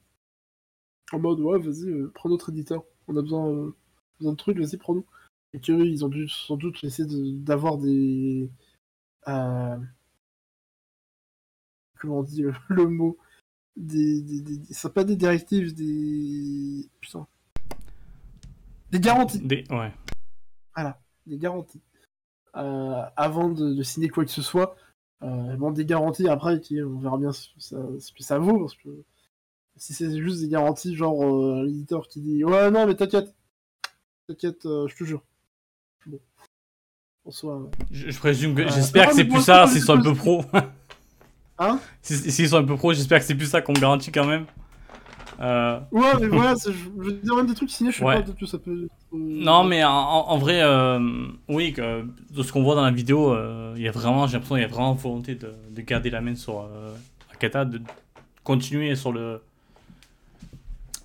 en 1.11 1.19
mode 1.19 1.39
ouais, 1.41 1.59
vas-y, 1.59 1.91
prends 2.13 2.29
notre 2.29 2.49
éditeur, 2.49 2.83
on 3.07 3.17
a 3.17 3.21
besoin, 3.21 3.73
de 4.21 4.35
trucs, 4.35 4.57
vas-y, 4.57 4.77
prends-nous. 4.77 5.05
Et 5.53 5.59
qu'eux, 5.59 5.85
ils 5.85 6.05
ont 6.05 6.09
dû 6.09 6.27
sans 6.29 6.57
doute 6.57 6.83
essayer 6.83 7.07
d'avoir 7.39 7.77
des. 7.77 8.49
comment 9.25 9.79
on 12.19 12.23
dit 12.23 12.43
le, 12.69 12.87
mot 12.87 13.17
des, 13.75 14.21
des, 14.21 14.41
des, 14.41 14.59
pas 14.93 15.03
des 15.03 15.15
directives, 15.15 15.73
des. 15.75 16.89
Putain. 17.01 17.27
Des 18.91 18.99
garanties. 18.99 19.39
Des... 19.39 19.63
Ouais. 19.69 19.91
Voilà, 20.75 20.99
des 21.25 21.37
garanties. 21.37 21.81
Euh, 22.57 23.03
avant 23.15 23.49
de, 23.49 23.81
signer 23.83 24.09
quoi 24.09 24.25
que 24.25 24.31
ce 24.31 24.41
soit. 24.41 24.75
Euh, 25.23 25.55
bon, 25.55 25.71
des 25.71 25.85
garanties 25.85 26.27
après, 26.27 26.59
on 26.83 26.99
verra 26.99 27.17
bien 27.17 27.31
ce 27.31 27.47
que 28.13 28.23
ça, 28.23 28.39
vaut, 28.39 28.59
parce 28.59 28.75
que 28.75 28.89
si 29.77 29.93
c'est 29.93 30.19
juste 30.19 30.41
des 30.41 30.49
garanties, 30.49 30.95
genre 30.95 31.23
euh, 31.23 31.63
l'éditeur 31.65 32.07
qui 32.07 32.19
dit 32.19 32.43
Ouais, 32.43 32.69
non, 32.71 32.87
mais 32.87 32.95
t'inquiète, 32.95 33.33
t'inquiète, 34.27 34.63
je 34.63 34.95
te 34.95 35.03
jure. 35.03 35.23
Bon. 36.05 36.19
Soit, 37.29 37.69
je, 37.91 38.17
présume 38.17 38.55
que. 38.55 38.67
j'espère 38.67 39.09
que 39.09 39.15
c'est 39.15 39.25
plus 39.25 39.41
ça, 39.41 39.67
s'ils 39.71 39.81
sont 39.81 39.97
un 39.97 40.01
peu 40.01 40.15
pro. 40.15 40.43
hein? 41.59 41.79
S'ils 42.01 42.49
sont 42.49 42.57
un 42.57 42.65
peu 42.65 42.75
pro, 42.75 42.93
j'espère 42.93 43.19
que 43.19 43.25
c'est 43.25 43.35
plus 43.35 43.45
ça 43.45 43.61
qu'on 43.61 43.73
garantit 43.73 44.11
quand 44.11 44.25
même. 44.25 44.47
Euh, 45.41 45.79
ouais, 45.91 46.11
mais 46.19 46.27
voilà, 46.27 46.53
je 46.63 46.71
veux 46.95 47.13
dire 47.13 47.35
même 47.35 47.47
des 47.47 47.55
trucs 47.55 47.71
signés, 47.71 47.91
je 47.91 47.97
sais 47.97 48.03
pas, 48.03 48.21
peut-être 48.21 48.45
ça 48.45 48.59
peut. 48.59 48.87
Euh, 49.11 49.17
non, 49.17 49.63
mais 49.63 49.83
en, 49.83 50.37
vrai, 50.37 50.61
euh, 50.61 50.99
oui, 51.47 51.73
que, 51.73 52.05
de 52.31 52.43
ce 52.43 52.51
qu'on 52.51 52.61
voit 52.61 52.75
dans 52.75 52.83
la 52.83 52.91
vidéo, 52.91 53.35
il 53.75 53.81
y 53.81 53.87
a 53.87 53.91
vraiment, 53.91 54.27
j'ai 54.27 54.33
l'impression, 54.33 54.57
il 54.57 54.61
y 54.61 54.65
a 54.65 54.67
vraiment 54.67 54.93
volonté 54.93 55.33
de, 55.33 55.55
de, 55.71 55.81
garder 55.81 56.11
la 56.11 56.21
main 56.21 56.35
sur 56.35 56.69
Akata, 57.33 57.65
de 57.65 57.81
continuer 58.43 58.95
sur 58.95 59.11
le. 59.11 59.41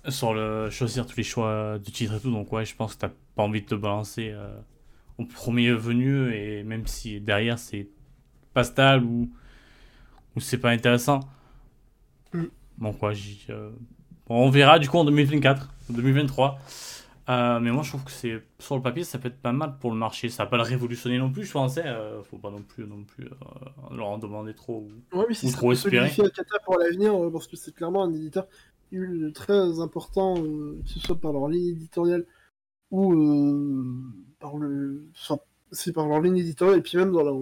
sur 0.07 0.35
le. 0.35 0.69
choisir 0.69 1.07
tous 1.07 1.17
les 1.17 1.23
choix 1.23 1.79
de 1.79 1.89
titre 1.89 2.13
et 2.15 2.19
tout, 2.19 2.31
donc 2.31 2.51
ouais, 2.53 2.63
je 2.63 2.75
pense 2.75 2.93
que 2.93 2.99
t'as 2.99 3.11
pas 3.35 3.41
envie 3.41 3.63
de 3.63 3.67
te 3.67 3.75
balancer 3.75 4.35
au 5.17 5.25
premier 5.25 5.71
venu, 5.71 6.31
et 6.31 6.63
même 6.63 6.85
si 6.85 7.19
derrière 7.19 7.57
c'est 7.57 7.87
pas 8.53 8.63
stable 8.63 9.03
ou, 9.03 9.31
ou 10.35 10.39
c'est 10.39 10.59
pas 10.59 10.69
intéressant. 10.69 11.21
Mm. 12.33 12.43
Bon, 12.77 12.93
quoi, 12.93 13.13
j'y 13.13 13.47
on 14.29 14.49
verra 14.49 14.79
du 14.79 14.89
coup 14.89 14.97
en 14.97 15.05
2024, 15.05 15.69
2023. 15.89 16.59
Euh, 17.29 17.59
mais 17.59 17.71
moi 17.71 17.83
je 17.83 17.89
trouve 17.89 18.05
que 18.05 18.11
c'est 18.11 18.41
sur 18.57 18.77
le 18.77 18.81
papier 18.81 19.03
ça 19.03 19.19
peut 19.19 19.27
être 19.27 19.41
pas 19.41 19.51
mal 19.51 19.77
pour 19.79 19.91
le 19.91 19.97
marché. 19.97 20.29
Ça 20.29 20.43
va 20.43 20.49
pas 20.49 20.57
le 20.57 20.63
révolutionner 20.63 21.17
non 21.17 21.31
plus, 21.31 21.43
je 21.43 21.51
pensais. 21.51 21.85
Euh, 21.85 22.23
faut 22.23 22.37
pas 22.37 22.51
non 22.51 22.61
plus 22.61 22.85
non 22.85 23.03
plus 23.03 23.25
euh, 23.25 23.95
leur 23.95 24.07
en 24.07 24.17
demander 24.17 24.53
trop 24.53 24.87
ou, 25.13 25.17
ouais, 25.17 25.25
mais 25.27 25.35
si 25.35 25.47
ou 25.47 25.51
trop 25.51 25.73
espérer. 25.73 26.09
Kata 26.09 26.59
pour 26.63 26.77
l'avenir 26.77 27.13
parce 27.31 27.47
que 27.47 27.57
c'est 27.57 27.73
clairement 27.73 28.03
un 28.03 28.13
éditeur 28.13 28.47
très 29.33 29.81
important, 29.81 30.35
que 30.35 30.79
ce 30.85 30.99
soit 30.99 31.19
par 31.19 31.33
leur 31.33 31.49
ligne 31.49 31.67
éditoriale 31.67 32.25
ou 32.91 33.13
par 34.39 34.55
le, 34.55 35.09
enfin, 35.13 35.41
c'est 35.73 35.91
par 35.91 36.07
leur 36.07 36.21
ligne 36.21 36.37
éditoriale 36.37 36.79
et 36.79 36.81
puis 36.81 36.97
même 36.97 37.11
dans 37.11 37.23
leur 37.23 37.37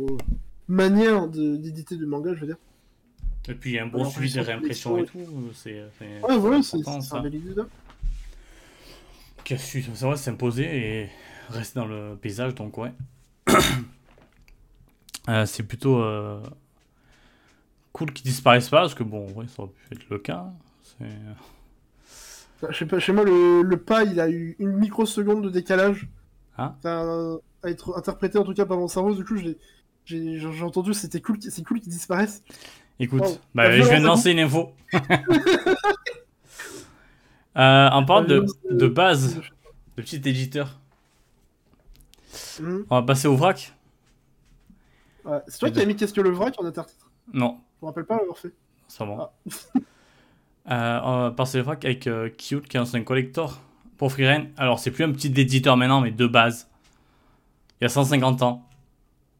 manière 0.68 1.28
d'éditer 1.28 1.96
du 1.96 2.08
manga, 2.08 2.34
je 2.34 2.40
veux 2.40 2.48
dire. 2.48 2.58
Et 3.48 3.54
puis 3.54 3.72
il 3.72 3.74
y 3.76 3.80
a 3.80 3.84
un 3.84 3.88
bon 3.88 4.10
suivi 4.10 4.34
des 4.34 4.42
réimpressions 4.42 4.98
et 4.98 5.06
tout. 5.06 5.20
C'est, 5.54 5.84
ouais, 6.02 6.38
voilà, 6.38 6.62
c'est 6.64 6.78
un 6.88 7.22
bel 7.22 7.36
éditeur. 7.36 7.68
Qui 9.44 9.54
a 9.54 9.58
su, 9.58 9.84
s'imposer 10.16 10.64
et 10.64 11.10
rester 11.50 11.80
dans 11.80 11.86
le 11.86 12.18
paysage, 12.20 12.56
donc 12.56 12.78
ouais. 12.80 12.92
euh, 15.30 15.46
c'est 15.46 15.64
plutôt 15.64 16.02
euh, 16.02 16.42
cool 17.94 18.12
qu'ils 18.12 18.26
disparaissent 18.26 18.70
pas, 18.70 18.82
parce 18.82 18.96
que 18.96 19.04
bon, 19.04 19.32
ouais, 19.34 19.46
ça 19.48 19.62
aurait 19.62 19.72
pu 19.72 19.96
être 19.96 20.10
le 20.10 20.18
cas. 20.18 20.48
Bah, 21.00 22.70
je 22.72 22.78
sais 22.80 22.88
pas, 22.88 23.00
chez 23.00 23.14
moi, 23.14 23.24
le, 23.24 23.62
le, 23.62 23.78
pas, 23.78 24.04
il 24.04 24.20
a 24.20 24.28
eu 24.30 24.56
une 24.58 24.72
microseconde 24.72 25.44
de 25.44 25.50
décalage. 25.52 26.08
Hein 26.58 26.74
à 27.66 27.70
être 27.70 27.98
interprété 27.98 28.38
en 28.38 28.44
tout 28.44 28.54
cas 28.54 28.66
par 28.66 28.78
mon 28.78 28.88
cerveau, 28.88 29.14
du 29.14 29.26
coup, 29.26 29.38
j'ai, 29.38 29.58
j'ai, 30.06 30.64
entendu, 30.64 30.94
c'était 30.94 31.22
cool, 31.22 31.38
c'est 31.42 31.64
cool 31.64 31.80
qu'ils 31.82 31.92
disparaissent. 31.92 32.44
Écoute, 33.00 33.42
bah, 33.54 33.72
je 33.72 33.84
viens 33.84 34.00
de 34.00 34.06
lancer 34.06 34.32
une 34.32 34.40
info. 34.40 34.72
euh, 37.58 37.90
on 37.92 38.06
parle 38.06 38.28
de, 38.28 38.46
de 38.70 38.88
base, 38.88 39.36
de 39.36 39.42
petit 39.96 40.18
éditeur. 40.18 40.80
Hmm. 42.60 42.82
On 42.90 42.96
va 42.96 43.04
passer 43.04 43.28
au 43.28 43.36
vrac. 43.36 43.74
Ouais. 45.26 45.40
C'est 45.48 45.60
toi 45.60 45.72
qui 45.72 45.82
as 45.82 45.86
mis 45.86 45.96
Qu'est-ce 45.96 46.14
que 46.14 46.22
le 46.22 46.30
vrac 46.30 46.54
en 46.60 46.66
intertitre? 46.66 47.10
Non. 47.34 47.60
Je 47.80 47.86
me 47.86 47.88
rappelle 47.88 48.06
pas 48.06 48.18
l'avoir 48.18 48.38
fait. 48.38 48.54
Va. 49.00 49.34
Ah. 50.68 50.70
euh, 50.72 51.00
on 51.04 51.22
va 51.24 51.32
passer 51.32 51.60
au 51.60 51.64
vrac 51.64 51.84
avec 51.84 52.08
euh, 52.08 52.30
Cute 52.30 52.68
qui 52.68 52.78
est 52.78 52.96
un 52.96 53.04
collector 53.04 53.60
pour 53.98 54.12
Freeren. 54.12 54.52
Alors, 54.58 54.80
c'est 54.80 54.92
plus 54.92 55.04
un 55.04 55.12
petit 55.12 55.28
éditeur 55.28 55.76
maintenant, 55.78 56.02
mais 56.02 56.12
de 56.12 56.28
base. 56.28 56.70
Il 57.82 57.84
y 57.84 57.88
a 57.88 57.90
150 57.90 58.42
ans. 58.44 58.66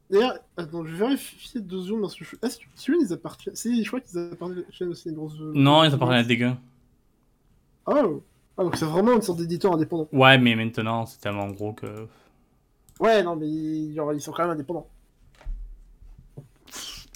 D'ailleurs, 0.08 0.38
attends, 0.56 0.84
je 0.84 0.92
vais 0.92 0.98
vérifier 0.98 1.60
deux 1.60 1.82
secondes 1.82 2.02
parce 2.02 2.14
que 2.14 2.24
je... 2.24 2.36
Est-ce 2.42 2.58
que 2.58 2.64
celui 2.76 2.98
ils 3.00 3.12
appartiennent 3.12 3.56
Si, 3.56 3.82
je 3.82 3.88
crois 3.88 4.00
qu'ils 4.00 4.18
appartiennent 4.18 4.88
aussi 4.88 5.08
à 5.08 5.10
une 5.10 5.16
grosse. 5.16 5.38
Non, 5.38 5.84
ils 5.84 5.92
appartiennent 5.92 6.20
à 6.20 6.24
Dégueu. 6.24 6.52
Ah, 7.86 8.02
ah, 8.58 8.62
donc 8.62 8.76
c'est 8.76 8.84
vraiment 8.84 9.14
une 9.14 9.22
sorte 9.22 9.38
d'éditeur 9.38 9.74
indépendant. 9.74 10.08
Ouais, 10.12 10.38
mais 10.38 10.54
maintenant, 10.54 11.06
c'est 11.06 11.20
tellement 11.20 11.48
gros 11.48 11.72
que. 11.72 12.08
Ouais, 12.98 13.22
non, 13.22 13.36
mais 13.36 13.94
genre, 13.94 14.12
ils 14.12 14.20
sont 14.20 14.32
quand 14.32 14.44
même 14.44 14.52
indépendants. 14.52 14.88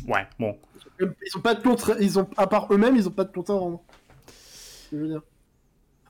Ouais, 0.07 0.27
bon. 0.39 0.57
Ils 1.01 1.37
ont 1.37 1.41
pas 1.41 1.55
de 1.55 1.63
compte, 1.63 1.91
ils 2.01 2.19
ont, 2.19 2.29
à 2.37 2.47
part 2.47 2.73
eux-mêmes, 2.73 2.97
ils 2.97 3.09
ont 3.09 3.13
pas 3.13 3.25
de 3.25 3.33
compte 3.33 3.51
à 3.51 3.55
rendre. 3.55 3.81
Je 4.93 4.99
veux 4.99 5.09
dire. 5.09 5.23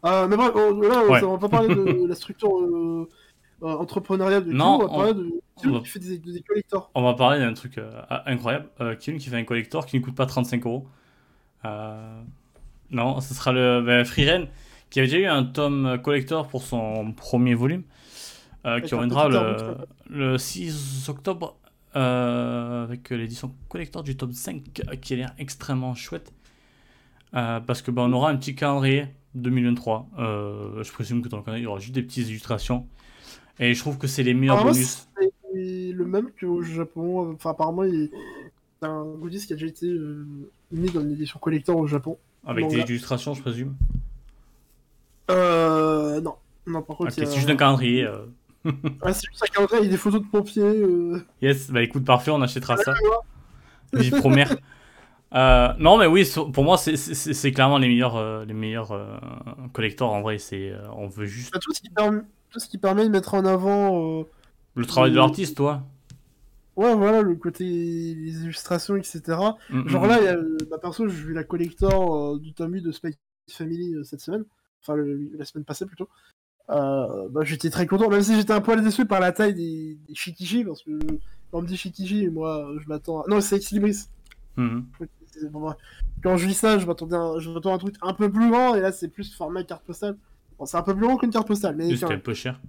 Euh, 0.04 0.26
mais 0.26 0.36
bref, 0.36 0.52
oh, 0.54 0.80
là, 0.80 1.02
on 1.24 1.36
va 1.36 1.38
pas 1.38 1.48
parler 1.48 1.74
de 1.74 2.06
la 2.08 2.14
structure 2.14 2.58
euh, 2.58 3.08
euh, 3.62 3.66
entrepreneuriale 3.66 4.44
de 4.44 4.52
non, 4.52 4.76
on 4.76 4.78
va 4.78 4.88
parler 4.88 5.14
de 5.14 5.30
on 5.66 5.70
va... 5.72 5.84
fait 5.84 5.98
des, 5.98 6.40
collectors. 6.40 6.90
On 6.94 7.02
va 7.02 7.12
parler 7.12 7.40
d'un 7.40 7.52
truc 7.52 7.76
euh, 7.76 7.90
incroyable. 8.24 8.68
Euh, 8.80 8.94
qui 8.94 9.20
fait 9.20 9.36
un 9.36 9.44
collector 9.44 9.84
qui 9.84 9.98
ne 9.98 10.02
coûte 10.02 10.14
pas 10.14 10.24
35 10.24 10.64
euros. 10.64 10.88
Non, 12.90 13.20
ce 13.20 13.34
sera 13.34 13.52
le 13.52 13.82
ben, 13.82 14.04
Freeren 14.04 14.48
qui 14.88 14.98
avait 14.98 15.06
déjà 15.06 15.18
eu 15.18 15.26
un 15.26 15.44
tome 15.44 16.00
collector 16.02 16.48
pour 16.48 16.62
son 16.62 17.12
premier 17.12 17.54
volume. 17.54 17.82
qui 18.64 18.94
reviendra 18.94 19.28
le, 19.28 19.76
le, 20.08 20.38
6 20.38 21.08
octobre 21.10 21.58
avec 21.92 23.10
l'édition 23.10 23.54
collector 23.68 24.02
du 24.02 24.16
tome 24.16 24.32
5 24.32 24.62
qui 25.02 25.12
a 25.12 25.16
l'air 25.16 25.34
extrêmement 25.38 25.94
chouette. 25.94 26.32
parce 27.32 27.82
que 27.82 27.90
ben, 27.90 28.02
on 28.04 28.12
aura 28.14 28.30
un 28.30 28.36
petit 28.36 28.54
calendrier 28.54 29.08
2023. 29.34 30.08
je 30.16 30.92
présume 30.92 31.20
que 31.20 31.28
dans 31.28 31.36
le 31.36 31.42
calendrier, 31.42 31.64
il 31.64 31.68
y 31.68 31.70
aura 31.70 31.78
juste 31.78 31.94
des 31.94 32.02
petites 32.02 32.26
illustrations. 32.26 32.86
Et 33.58 33.74
je 33.74 33.80
trouve 33.80 33.98
que 33.98 34.06
c'est 34.06 34.22
les 34.22 34.34
meilleurs 34.34 34.64
bonus 34.64 35.06
le 35.52 36.04
même 36.04 36.30
qu'au 36.38 36.62
Japon. 36.62 37.32
Enfin, 37.34 37.50
apparemment, 37.50 37.84
il 37.84 38.10
c'est 38.80 38.88
un 38.88 39.04
goodies 39.04 39.46
qui 39.46 39.52
a 39.52 39.56
déjà 39.56 39.66
été 39.66 39.86
euh, 39.86 40.26
mis 40.72 40.90
dans 40.90 41.02
une 41.02 41.12
édition 41.12 41.38
collector 41.38 41.76
au 41.76 41.86
Japon. 41.86 42.16
Avec 42.46 42.68
des 42.68 42.78
illustrations, 42.78 43.34
je 43.34 43.42
présume 43.42 43.74
Euh. 45.30 46.20
Non. 46.20 46.36
Non, 46.66 46.82
par 46.82 46.96
contre. 46.96 47.12
c'est 47.12 47.30
juste 47.34 47.50
un 47.50 47.56
calendrier. 47.56 48.04
Euh. 48.04 48.26
ah, 49.02 49.12
c'est 49.12 49.28
juste 49.28 49.42
un 49.42 49.52
calendrier 49.52 49.80
avec 49.80 49.90
des 49.90 49.96
photos 49.98 50.22
de 50.22 50.26
pompiers. 50.26 50.62
Euh. 50.62 51.22
Yes, 51.42 51.70
bah 51.70 51.82
écoute, 51.82 52.04
parfait, 52.04 52.30
on 52.30 52.40
achètera 52.40 52.78
ça. 52.78 52.94
Vive 53.92 54.16
première. 54.20 54.56
Euh, 55.34 55.72
non, 55.78 55.98
mais 55.98 56.06
oui, 56.06 56.26
pour 56.52 56.64
moi, 56.64 56.78
c'est 56.78 57.52
clairement 57.52 57.78
les 57.78 57.88
meilleurs, 57.88 58.44
les 58.46 58.54
meilleurs 58.54 59.20
collectors 59.74 60.12
en 60.12 60.22
vrai. 60.22 60.38
C'est, 60.38 60.72
on 60.96 61.06
veut 61.06 61.26
juste. 61.26 61.52
Tout 61.60 61.74
ce, 61.74 61.82
qui 61.82 61.90
permet, 61.90 62.22
tout 62.50 62.60
ce 62.60 62.68
qui 62.68 62.78
permet 62.78 63.04
de 63.04 63.10
mettre 63.10 63.34
en 63.34 63.44
avant 63.44 64.24
le 64.74 64.86
travail 64.86 65.10
de 65.10 65.16
l'artiste, 65.16 65.56
toi 65.56 65.82
Ouais, 66.76 66.94
voilà, 66.94 67.20
le 67.20 67.34
côté 67.34 67.64
les 67.64 68.42
illustrations, 68.42 68.96
etc. 68.96 69.20
Mm, 69.68 69.88
Genre 69.88 70.04
mm, 70.04 70.08
là, 70.08 70.20
mm. 70.20 70.24
y 70.24 70.28
a, 70.28 70.36
bah, 70.70 70.78
perso, 70.78 71.08
j'ai 71.08 71.22
vu 71.22 71.34
la 71.34 71.44
collector 71.44 72.38
du 72.38 72.54
tome 72.54 72.80
de 72.80 72.92
Spy 72.92 73.16
Family 73.50 73.96
cette 74.04 74.20
semaine. 74.20 74.44
Enfin, 74.82 74.96
la 74.96 75.44
semaine 75.44 75.64
passée 75.64 75.84
plutôt. 75.84 76.08
Euh, 76.70 77.28
bah, 77.30 77.40
j'étais 77.42 77.70
très 77.70 77.86
content, 77.86 78.08
même 78.08 78.22
si 78.22 78.36
j'étais 78.36 78.52
un 78.52 78.60
poil 78.60 78.82
déçu 78.82 79.04
par 79.04 79.20
la 79.20 79.32
taille 79.32 79.54
des, 79.54 79.98
des 80.06 80.14
Shikiji, 80.14 80.64
parce 80.64 80.82
que 80.82 80.98
quand 81.50 81.58
on 81.58 81.62
me 81.62 81.66
dit 81.66 81.76
Shikiji, 81.76 82.28
moi 82.28 82.66
je 82.80 82.88
m'attends 82.88 83.22
à... 83.22 83.24
Non, 83.28 83.40
c'est 83.40 83.56
Ex 83.56 83.72
Libris. 83.72 84.06
Mhm. 84.56 84.86
Quand 86.22 86.36
je 86.36 86.46
lis 86.46 86.54
ça, 86.54 86.78
je 86.78 86.86
m'attendais 86.86 87.16
à... 87.16 87.38
je 87.38 87.50
m'attends 87.50 87.74
un 87.74 87.78
truc 87.78 87.96
un 88.02 88.14
peu 88.14 88.30
plus 88.30 88.50
grand, 88.50 88.74
et 88.76 88.80
là 88.80 88.92
c'est 88.92 89.08
plus 89.08 89.34
format 89.34 89.64
carte 89.64 89.84
postale. 89.84 90.16
Bon, 90.60 90.66
c'est 90.66 90.76
un 90.76 90.82
peu 90.82 90.94
plus 90.94 91.06
grand 91.06 91.16
qu'une 91.16 91.30
carte 91.30 91.48
postale, 91.48 91.74
mais. 91.74 91.96
C'était 91.96 92.12
un 92.14 92.18
peu 92.18 92.34
cher. 92.34 92.60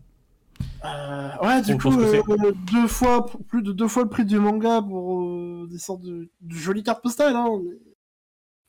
Euh, 0.86 1.30
ouais, 1.44 1.62
du 1.62 1.78
coup, 1.78 1.92
euh, 1.92 2.52
deux 2.72 2.88
fois, 2.88 3.26
plus 3.50 3.62
de 3.62 3.74
deux 3.74 3.88
fois 3.88 4.04
le 4.04 4.10
prix 4.10 4.24
du 4.26 4.40
manga 4.40 4.82
pour 4.82 5.68
des 5.68 5.78
sortes 5.78 6.02
de, 6.02 6.30
de 6.40 6.56
jolies 6.56 6.84
cartes 6.84 7.04
postales. 7.04 7.36
Hein, 7.36 7.50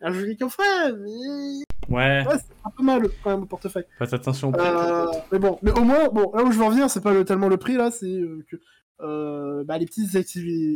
Un 0.00 0.12
joli 0.12 0.36
coffret, 0.36 0.92
mais 0.92 1.64
Ouais. 1.88 2.24
c'est 2.30 2.54
un 2.64 2.70
peu 2.70 2.82
mal 2.82 3.08
quand 3.22 3.30
même 3.30 3.42
au 3.42 3.46
portefeuille. 3.46 3.84
Faites 3.98 4.12
attention 4.12 4.52
euh, 4.54 5.06
mais 5.30 5.38
bon, 5.38 5.58
mais 5.62 5.70
au 5.72 5.84
moins, 5.84 6.08
bon, 6.08 6.32
là 6.34 6.42
où 6.42 6.50
je 6.50 6.58
veux 6.58 6.64
en 6.64 6.70
venir, 6.70 6.90
c'est 6.90 7.00
pas 7.02 7.24
tellement 7.24 7.48
le 7.48 7.56
prix 7.56 7.76
là, 7.76 7.90
c'est 7.90 8.06
euh, 8.06 8.44
que 8.50 8.56
euh, 9.00 9.64
bah, 9.64 9.78
les 9.78 9.86
petits 9.86 10.08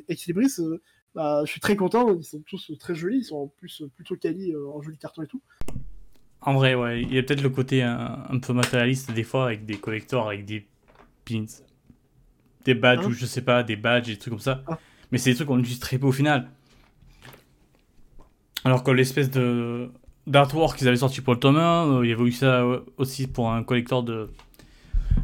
équilibris, 0.09 0.53
bah, 1.15 1.43
je 1.45 1.51
suis 1.51 1.61
très 1.61 1.77
content, 1.77 2.15
ils 2.15 2.25
sont 2.25 2.43
tous 2.47 2.73
très 2.79 2.95
jolis, 2.95 3.19
ils 3.19 3.25
sont 3.25 3.37
en 3.37 3.47
plus 3.49 3.83
plutôt 3.95 4.17
quali 4.17 4.55
en 4.55 4.81
jolis 4.83 4.99
cartons 4.99 5.23
et 5.23 5.27
tout. 5.27 5.41
En 6.47 6.55
vrai, 6.55 6.77
ouais, 6.77 7.03
il 7.03 7.13
y 7.13 7.19
a 7.19 7.23
peut-être 7.25 7.43
le 7.43 7.51
côté 7.51 7.83
un, 7.83 8.39
peu 8.41 8.53
matérialiste 8.53 9.11
des 9.11 9.25
fois 9.25 9.47
avec 9.47 9.67
des 9.67 9.79
collecteurs, 9.79 10.29
avec 10.29 10.45
des 10.45 10.65
pins, 11.25 11.45
des 12.65 12.75
badges 12.75 13.05
hein 13.05 13.09
ou 13.09 13.13
je 13.13 13.27
sais 13.27 13.43
pas, 13.43 13.65
des 13.65 13.75
badges, 13.75 14.07
des 14.07 14.17
trucs 14.17 14.33
comme 14.33 14.41
ça. 14.41 14.63
Ah. 14.69 14.79
Mais 15.11 15.19
c'est 15.19 15.31
des 15.31 15.37
trucs 15.37 15.49
qu'on 15.49 15.59
utilise 15.59 15.81
très 15.81 15.99
peu 15.99 16.07
au 16.07 16.13
final. 16.13 16.49
Alors 18.65 18.85
que 18.85 18.93
l'espèce 18.93 19.29
de 19.29 19.91
d'artwork 20.29 20.79
qu'ils 20.79 20.89
avaient 20.89 20.97
sorti 20.97 21.21
pour 21.21 21.35
le 21.35 21.41
tome 21.41 21.57
1. 21.57 21.87
Euh, 21.87 22.05
il 22.05 22.11
y 22.11 22.13
avait 22.13 22.25
eu 22.25 22.33
ça 22.33 22.65
aussi 22.97 23.27
pour 23.27 23.51
un 23.53 23.63
collector 23.63 24.03
de 24.03 24.31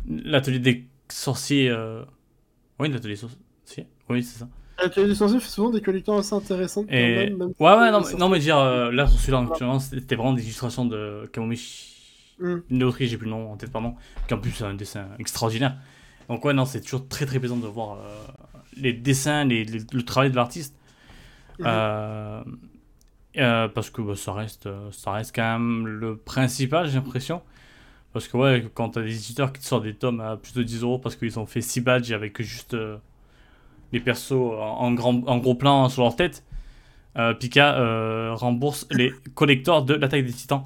l'atelier 0.08 0.58
des 0.58 0.86
sorciers. 1.08 1.68
Euh, 1.68 2.04
oui, 2.78 2.88
l'atelier 2.88 3.14
des 3.14 3.20
sorciers. 3.20 3.86
Oui, 4.08 4.22
c'est 4.22 4.40
ça. 4.40 4.48
L'atelier 4.82 5.09
des 5.09 5.14
sorciers 5.14 5.40
fait 5.40 5.48
souvent 5.48 5.70
des 5.70 5.80
collecteurs 5.80 6.18
assez 6.18 6.34
intéressants. 6.34 6.84
Et... 6.88 7.30
Même, 7.30 7.52
ouais, 7.59 7.76
ouais, 7.76 7.90
non, 7.90 8.00
mais, 8.00 8.18
non, 8.18 8.28
mais 8.28 8.38
dire, 8.38 8.56
là, 8.56 9.06
sur 9.06 9.18
celui-là, 9.20 9.46
actuellement, 9.50 9.78
c'était 9.78 10.16
vraiment 10.16 10.32
des 10.32 10.42
illustrations 10.42 10.84
de 10.84 11.28
Kamomichi. 11.32 11.88
Mm. 12.38 12.56
Une 12.70 12.82
autrice, 12.84 13.10
j'ai 13.10 13.16
plus 13.16 13.26
le 13.26 13.30
nom 13.30 13.52
en 13.52 13.56
tête, 13.56 13.70
pardon. 13.70 13.94
Qui 14.26 14.34
en 14.34 14.38
plus, 14.38 14.50
c'est 14.50 14.64
un 14.64 14.74
dessin 14.74 15.06
extraordinaire. 15.18 15.76
Donc, 16.28 16.44
ouais, 16.44 16.52
non, 16.52 16.64
c'est 16.64 16.80
toujours 16.80 17.06
très 17.09 17.26
très 17.26 17.38
plaisant 17.38 17.56
de 17.56 17.66
voir 17.66 17.98
les 18.76 18.92
dessins, 18.92 19.44
les, 19.44 19.64
le 19.64 20.02
travail 20.02 20.30
de 20.30 20.36
l'artiste. 20.36 20.74
Mm-hmm. 21.59 21.64
Euh, 21.66 22.42
euh, 23.38 23.68
parce 23.68 23.90
que 23.90 24.02
bah, 24.02 24.16
ça, 24.16 24.32
reste, 24.32 24.66
euh, 24.66 24.90
ça 24.90 25.12
reste 25.12 25.34
quand 25.34 25.59
même 25.59 25.86
le 25.86 26.16
principal, 26.16 26.86
j'ai 26.88 26.94
l'impression. 26.94 27.42
Parce 28.12 28.28
que 28.28 28.36
ouais, 28.36 28.70
quand 28.74 28.90
t'as 28.90 29.02
des 29.02 29.14
éditeurs 29.14 29.52
qui 29.52 29.60
te 29.62 29.66
sortent 29.66 29.84
des 29.84 29.94
tomes 29.94 30.20
à 30.20 30.36
plus 30.36 30.52
de 30.52 30.62
10 30.62 30.82
euros 30.82 30.98
parce 30.98 31.16
qu'ils 31.16 31.38
ont 31.38 31.46
fait 31.46 31.62
6 31.62 31.80
badges 31.80 32.12
avec 32.12 32.42
juste 32.42 32.74
euh, 32.74 32.98
les 33.93 34.01
persos 34.01 34.32
en, 34.32 34.93
grand, 34.93 35.23
en 35.28 35.39
gros 35.39 35.55
plan 35.55 35.89
sur 35.89 36.02
leur 36.02 36.16
tête, 36.16 36.44
Pika 37.40 38.35
rembourse 38.35 38.86
les 38.90 39.12
collecteurs 39.35 39.82
de 39.85 39.94
l'attaque 39.94 40.24
des 40.24 40.32
titans. 40.32 40.64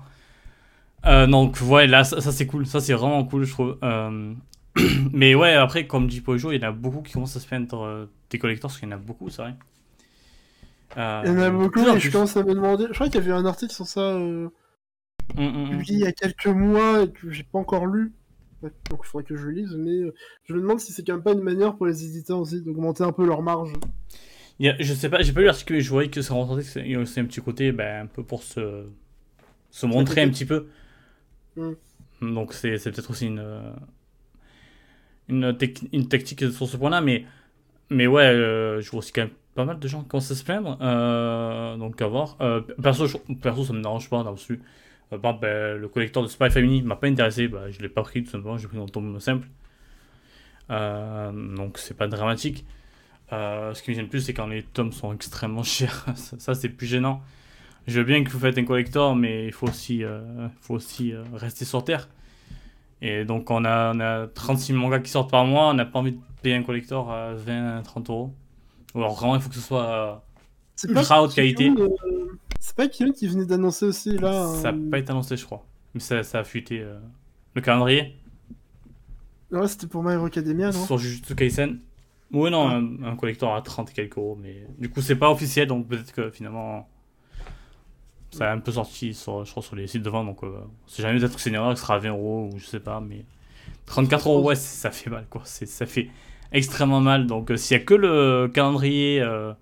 donc 1.05 1.59
ouais, 1.63 1.87
là, 1.87 2.05
ça, 2.05 2.21
c'est 2.33 2.47
cool. 2.47 2.67
Ça, 2.67 2.81
c'est 2.81 2.93
vraiment 2.93 3.25
cool, 3.25 3.45
je 3.45 3.53
trouve. 3.53 3.79
mais 5.13 5.35
ouais, 5.35 5.55
après, 5.55 5.87
comme 5.87 6.07
dit 6.07 6.21
Pojo, 6.21 6.53
il 6.53 6.61
y 6.61 6.65
en 6.65 6.69
a 6.69 6.73
beaucoup 6.73 7.03
qui 7.03 7.13
commencent 7.13 7.37
à 7.37 7.41
se 7.41 7.49
peindre 7.49 8.09
des 8.31 8.39
collecteurs 8.39 8.71
parce 8.71 8.79
qu'il 8.79 8.89
y 8.89 8.93
en 8.93 8.97
a 8.97 8.99
beaucoup, 8.99 9.29
c'est 9.29 9.43
vrai. 9.43 9.55
Euh, 10.97 11.23
il 11.25 11.33
y 11.33 11.35
en 11.35 11.39
a 11.41 11.51
beaucoup 11.51 11.81
et 11.81 12.01
je 12.01 12.11
commence 12.11 12.37
à 12.37 12.43
me 12.43 12.55
demander. 12.55 12.87
Je 12.89 12.95
crois 12.95 13.09
qu'il 13.09 13.17
y 13.17 13.25
avait 13.25 13.33
un 13.33 13.45
article 13.45 13.73
sur 13.73 13.87
ça 13.87 14.01
euh, 14.01 14.49
mm, 15.35 15.43
mm, 15.43 15.77
mm. 15.77 15.83
il 15.89 15.99
y 15.99 16.07
a 16.07 16.13
quelques 16.13 16.47
mois 16.47 17.03
et 17.03 17.11
que 17.11 17.31
j'ai 17.31 17.43
pas 17.43 17.59
encore 17.59 17.87
lu. 17.87 18.13
Donc 18.63 19.01
il 19.03 19.07
faudrait 19.07 19.25
que 19.25 19.37
je 19.37 19.49
lise, 19.49 19.75
mais 19.77 19.91
euh, 19.91 20.15
je 20.45 20.55
me 20.55 20.61
demande 20.61 20.81
si 20.81 20.93
c'est 20.93 21.07
quand 21.07 21.15
même 21.15 21.23
pas 21.23 21.33
une 21.33 21.43
manière 21.43 21.77
pour 21.77 21.87
les 21.87 22.05
éditeurs 22.05 22.39
aussi 22.39 22.63
d'augmenter 22.63 23.05
un 23.05 23.13
peu 23.13 23.27
leur 23.27 23.43
marge. 23.43 23.73
Je 24.59 24.95
sais 24.95 25.11
pas, 25.11 25.21
j'ai 25.23 25.33
pas 25.33 25.41
lu 25.41 25.47
l'article, 25.47 25.75
mais 25.75 25.81
je 25.81 25.91
voyais 25.91 26.09
que 26.09 26.23
ça 26.23 26.35
ressentait 26.35 26.63
que 26.63 27.05
c'est 27.05 27.21
un 27.21 27.25
petit 27.27 27.41
côté 27.41 27.73
ben, 27.73 28.05
un 28.05 28.07
peu 28.07 28.23
pour 28.23 28.43
se, 28.43 28.87
se 29.71 29.87
montrer 29.87 30.23
un 30.23 30.31
petit 30.31 30.47
peu. 30.47 30.69
Donc 32.23 32.55
c'est 32.55 32.79
peut-être 32.83 33.11
aussi 33.11 33.27
une, 33.27 33.45
une, 35.29 35.57
une, 35.93 36.09
tactique 36.09 36.51
sur 36.51 36.67
ce 36.67 36.77
point-là, 36.79 37.03
mais, 37.03 37.27
mais 37.91 38.07
ouais, 38.07 38.33
je 38.81 38.91
vois 38.91 39.01
aussi 39.01 39.13
quand 39.13 39.23
même 39.23 39.31
pas 39.57 39.65
mal 39.65 39.81
de 39.81 39.89
gens 39.89 40.03
qui 40.03 40.09
commencent 40.09 40.31
à 40.31 40.37
se 40.37 40.45
plaindre. 40.45 40.79
Euh, 40.81 41.77
donc 41.77 42.01
à 42.01 42.07
voir. 42.07 42.37
Euh, 42.41 42.61
perso, 42.81 43.07
perso, 43.43 43.65
ça 43.65 43.73
me 43.73 43.83
dérange 43.83 44.09
pas 44.09 44.19
d'avoir 44.19 44.39
su. 44.39 44.53
Euh, 44.53 44.59
par 45.11 45.39
ben, 45.39 45.77
le 45.77 45.89
collecteur 45.89 46.23
de 46.23 46.29
Spy 46.29 46.51
Family 46.51 46.83
m'a 46.83 46.97
pas 46.97 47.07
intéressé. 47.07 47.49
Bah, 47.49 47.71
je 47.71 47.81
l'ai 47.81 47.89
pas 47.89 48.03
pris 48.03 48.25
tout 48.25 48.31
simplement. 48.31 48.59
J'ai 48.59 48.69
pris 48.69 48.77
dans 48.77 48.85
le 48.85 48.91
tome 48.91 49.21
simple. 49.21 49.49
donc 50.69 51.79
c'est 51.79 51.97
pas 51.97 52.09
dramatique. 52.09 52.65
ce 53.31 53.83
qui 53.83 53.91
me 53.91 53.97
gêne 53.97 54.09
plus, 54.09 54.21
c'est 54.21 54.35
quand 54.35 54.47
les 54.47 54.63
tomes 54.63 54.93
sont 54.93 55.13
extrêmement 55.13 55.63
chers. 55.65 56.07
ça, 56.15 56.55
c'est 56.55 56.69
plus 56.69 56.87
gênant. 56.87 57.23
Je 57.87 58.01
veux 58.01 58.05
bien 58.05 58.25
que 58.25 58.31
vous 58.31 58.41
faites 58.41 58.59
un 58.59 58.65
collector, 58.65 59.15
mais 59.15 59.47
il 59.47 59.53
faut 59.53 59.69
aussi, 59.69 60.03
faut 60.61 60.75
aussi 60.75 61.15
rester 61.35 61.65
sur 61.65 61.85
terre. 61.85 62.09
Et 63.03 63.25
donc 63.25 63.51
on 63.51 63.65
a, 63.65 63.93
on 63.95 64.01
a 64.01 64.27
36 64.27 64.73
mangas 64.73 65.01
qui 65.01 65.11
sortent 65.11 65.31
par 65.31 65.45
mois, 65.45 65.69
on 65.69 65.75
n'a 65.75 65.85
pas 65.85 65.99
envie 65.99 66.13
de 66.13 66.19
payer 66.43 66.55
un 66.55 66.63
collector 66.63 67.11
à 67.11 67.35
20-30 67.35 68.11
euros. 68.11 68.35
Alors 68.95 69.15
vraiment, 69.15 69.37
il 69.37 69.43
faut 69.43 69.49
que 69.51 69.55
ce 69.55 69.61
soit 69.61 70.25
ultra 70.89 71.23
haute 71.23 71.35
qualité. 71.35 71.71
Euh, 71.77 71.89
c'est 72.61 72.77
pas 72.77 72.89
Kion 72.89 73.13
qui 73.13 73.27
venait 73.27 73.47
d'annoncer 73.47 73.87
aussi 73.87 74.17
là 74.19 74.47
Ça 74.63 74.73
n'a 74.73 74.91
pas 74.91 74.99
été 74.99 75.11
annoncé, 75.11 75.37
je 75.37 75.45
crois. 75.45 75.65
Mais 75.95 76.01
ça, 76.01 76.23
ça 76.23 76.41
a 76.41 76.45
fuité. 76.45 76.81
Euh, 76.81 76.99
le 77.55 77.61
calendrier 77.61 78.17
Ouais, 79.51 79.69
c'était 79.69 79.87
pour 79.87 80.03
My 80.03 80.15
Hero 80.15 80.27
Academia, 80.27 80.71
non? 80.71 80.85
Sur 80.85 80.99
Jujutsu 80.99 81.35
Kaisen. 81.35 81.81
Ouais, 82.33 82.51
non, 82.51 82.69
un, 83.05 83.17
collector 83.17 83.55
à 83.55 83.63
30 83.63 83.91
et 83.91 83.93
quelques 83.93 84.19
euros. 84.19 84.37
Mais 84.41 84.67
du 84.79 84.91
coup, 84.91 85.01
c'est 85.01 85.17
pas 85.17 85.31
officiel, 85.31 85.69
donc 85.69 85.89
peut-être 85.89 86.13
que 86.13 86.31
finalement. 86.31 86.89
Ça 88.33 88.51
a 88.51 88.55
un 88.55 88.59
peu 88.59 88.73
sorti, 88.73 89.15
sur, 89.15 89.45
je 89.45 89.51
crois, 89.51 89.63
sur 89.63 89.77
les 89.77 89.87
sites 89.87 90.03
de 90.03 90.11
vente. 90.11 90.27
Donc, 90.27 90.43
euh, 90.43 90.59
c'est 90.87 91.03
jamais 91.03 91.19
peut-être 91.19 91.37
que 91.37 91.41
c'est 91.41 91.49
une 91.49 91.55
erreur, 91.55 91.73
que 91.73 91.79
ce 91.79 91.83
sera 91.83 91.95
à 91.95 91.99
20 91.99 92.11
euros 92.11 92.51
ou 92.53 92.59
je 92.59 92.67
sais 92.67 92.81
pas. 92.81 93.01
Mais 93.01 93.25
34 93.87 94.29
euros, 94.29 94.43
ouais, 94.43 94.57
ça 94.57 94.91
fait 94.91 95.09
mal, 95.09 95.27
quoi. 95.31 95.43
Ça 95.45 95.87
fait 95.87 96.11
extrêmement 96.53 97.01
mal. 97.01 97.27
Donc 97.27 97.51
euh, 97.51 97.57
s'il 97.57 97.77
n'y 97.77 97.83
a 97.83 97.87
que 97.87 97.95
le 97.95 98.51
calendrier, 98.53 99.21
euh, 99.21 99.53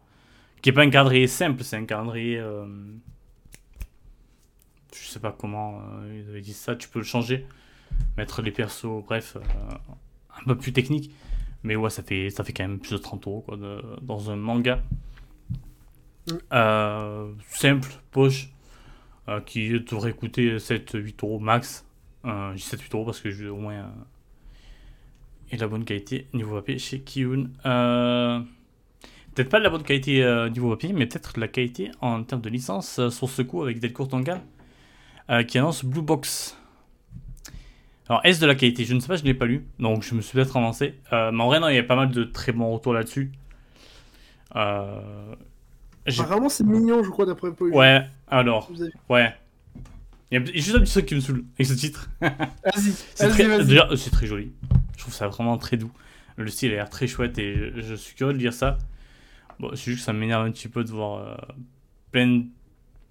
qui 0.64 0.70
n'est 0.70 0.74
pas 0.74 0.80
un 0.80 0.88
calendrier 0.88 1.26
simple, 1.26 1.62
c'est 1.62 1.76
un 1.76 1.84
calendrier... 1.84 2.38
Euh, 2.38 2.64
je 4.94 5.06
sais 5.06 5.20
pas 5.20 5.30
comment 5.30 5.82
ils 6.10 6.26
avaient 6.30 6.40
dit 6.40 6.54
ça, 6.54 6.74
tu 6.74 6.88
peux 6.88 7.00
le 7.00 7.04
changer, 7.04 7.46
mettre 8.16 8.40
les 8.40 8.50
persos, 8.50 9.04
bref, 9.04 9.36
un 10.40 10.44
peu 10.46 10.56
plus 10.56 10.72
technique. 10.72 11.10
Mais 11.64 11.76
ouais, 11.76 11.90
ça 11.90 12.02
fait, 12.02 12.30
ça 12.30 12.44
fait 12.44 12.54
quand 12.54 12.66
même 12.66 12.78
plus 12.78 12.92
de 12.92 12.96
30 12.96 13.26
euros 13.26 13.42
quoi, 13.42 13.58
dans 14.00 14.30
un 14.30 14.36
manga. 14.36 14.82
Mm. 16.28 17.34
simple, 17.50 17.90
poche, 18.10 18.48
qui 19.44 19.68
devrait 19.68 20.14
coûter 20.14 20.56
7-8 20.56 21.14
euros 21.24 21.40
max. 21.40 21.84
Euh, 22.24 22.54
7-8 22.54 22.94
euros 22.94 23.04
parce 23.04 23.20
que 23.20 23.30
j'ai 23.30 23.48
au 23.48 23.58
moins 23.58 23.92
et 25.50 25.56
la 25.56 25.68
bonne 25.68 25.84
qualité 25.84 26.26
niveau 26.32 26.56
papier 26.56 26.78
chez 26.78 27.00
Kiyun. 27.00 27.50
Euh, 27.66 28.40
peut-être 29.34 29.48
pas 29.48 29.58
de 29.58 29.64
la 29.64 29.70
bonne 29.70 29.82
qualité 29.82 30.22
euh, 30.22 30.48
niveau 30.48 30.70
papier, 30.70 30.92
mais 30.92 31.06
peut-être 31.06 31.38
la 31.38 31.48
qualité 31.48 31.90
en 32.00 32.22
termes 32.22 32.42
de 32.42 32.50
licence 32.50 32.98
euh, 32.98 33.10
sur 33.10 33.28
ce 33.28 33.42
coup 33.42 33.62
avec 33.62 33.80
Delcourt 33.80 34.08
Tonga 34.08 34.40
qui 35.48 35.56
annonce 35.56 35.86
Blue 35.86 36.02
Box. 36.02 36.58
Alors, 38.10 38.20
est-ce 38.24 38.42
de 38.42 38.46
la 38.46 38.54
qualité? 38.54 38.84
Je 38.84 38.92
ne 38.92 39.00
sais 39.00 39.08
pas, 39.08 39.16
je 39.16 39.22
ne 39.22 39.28
l'ai 39.28 39.34
pas 39.34 39.46
lu, 39.46 39.64
donc 39.78 40.02
je 40.02 40.14
me 40.14 40.20
suis 40.20 40.34
peut-être 40.34 40.54
avancé. 40.58 40.96
mais 41.10 41.40
en 41.40 41.46
vrai, 41.46 41.60
non, 41.60 41.70
il 41.70 41.76
y 41.76 41.78
a 41.78 41.82
pas 41.82 41.96
mal 41.96 42.10
de 42.10 42.24
très 42.24 42.52
bons 42.52 42.70
retours 42.70 42.92
là-dessus. 42.92 43.32
Apparemment, 44.50 46.50
c'est 46.50 46.64
mignon, 46.64 47.02
je 47.02 47.08
crois, 47.08 47.24
d'après 47.24 47.48
Ouais, 47.48 48.06
alors, 48.28 48.70
ouais. 49.08 49.34
Il 50.30 50.40
y 50.40 50.42
a 50.42 50.52
juste 50.52 50.74
un 50.74 50.80
petit 50.80 50.92
truc 50.92 51.06
qui 51.06 51.14
me 51.14 51.20
saoule 51.20 51.44
avec 51.54 51.66
ce 51.66 51.74
titre. 51.74 52.08
Vas-y, 52.20 52.92
c'est 53.14 54.10
très 54.10 54.26
joli. 54.26 54.52
Je 54.96 55.02
trouve 55.02 55.14
ça 55.14 55.28
vraiment 55.28 55.56
très 55.58 55.76
doux. 55.76 55.92
Le 56.36 56.48
style 56.48 56.72
a 56.72 56.74
l'air 56.74 56.90
très 56.90 57.06
chouette 57.06 57.38
et 57.38 57.72
je 57.76 57.94
suis 57.94 58.16
curieux 58.16 58.32
de 58.32 58.38
lire 58.38 58.52
ça. 58.52 58.78
Bon, 59.60 59.70
c'est 59.74 59.90
juste 59.90 59.98
que 59.98 60.04
ça 60.04 60.12
m'énerve 60.12 60.46
un 60.46 60.50
petit 60.50 60.68
peu 60.68 60.84
de 60.84 60.90
voir 60.90 61.18
euh, 61.18 61.34
plein, 62.10 62.42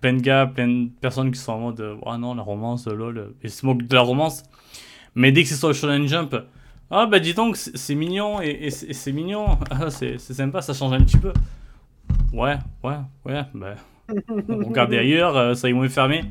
plein 0.01 0.13
de 0.13 0.21
gars, 0.21 0.45
plein 0.45 0.67
de 0.67 0.89
personnes 1.01 1.31
qui 1.31 1.39
sont 1.39 1.53
en 1.53 1.59
mode 1.59 1.81
Ah 2.05 2.13
oh 2.13 2.17
non, 2.17 2.35
la 2.35 2.43
romance, 2.43 2.87
lol, 2.87 3.33
et 3.41 3.49
se 3.49 3.65
moquent 3.65 3.87
de 3.87 3.95
la 3.95 4.01
romance. 4.01 4.43
Mais 5.15 5.31
dès 5.31 5.43
que 5.43 5.49
c'est 5.49 5.55
sur 5.55 5.67
le 5.67 5.73
Shonen 5.73 6.07
Jump, 6.07 6.35
ah 6.91 7.05
bah 7.05 7.19
dis 7.19 7.33
donc, 7.33 7.55
c'est 7.57 7.95
mignon 7.95 8.41
et, 8.41 8.69
c'est 8.69 9.11
mignon, 9.11 9.57
ah, 9.71 9.89
c'est 9.89 10.19
sympa, 10.19 10.61
ça 10.61 10.73
change 10.73 10.93
un 10.93 11.03
petit 11.03 11.17
peu. 11.17 11.33
Ouais, 12.31 12.57
ouais, 12.83 12.97
ouais, 13.25 13.43
bah. 13.53 13.75
Regardez 14.47 14.97
ailleurs, 14.99 15.37
euh, 15.37 15.53
ça 15.53 15.69
ils 15.69 15.75
vont 15.75 15.87
fermer. 15.87 16.23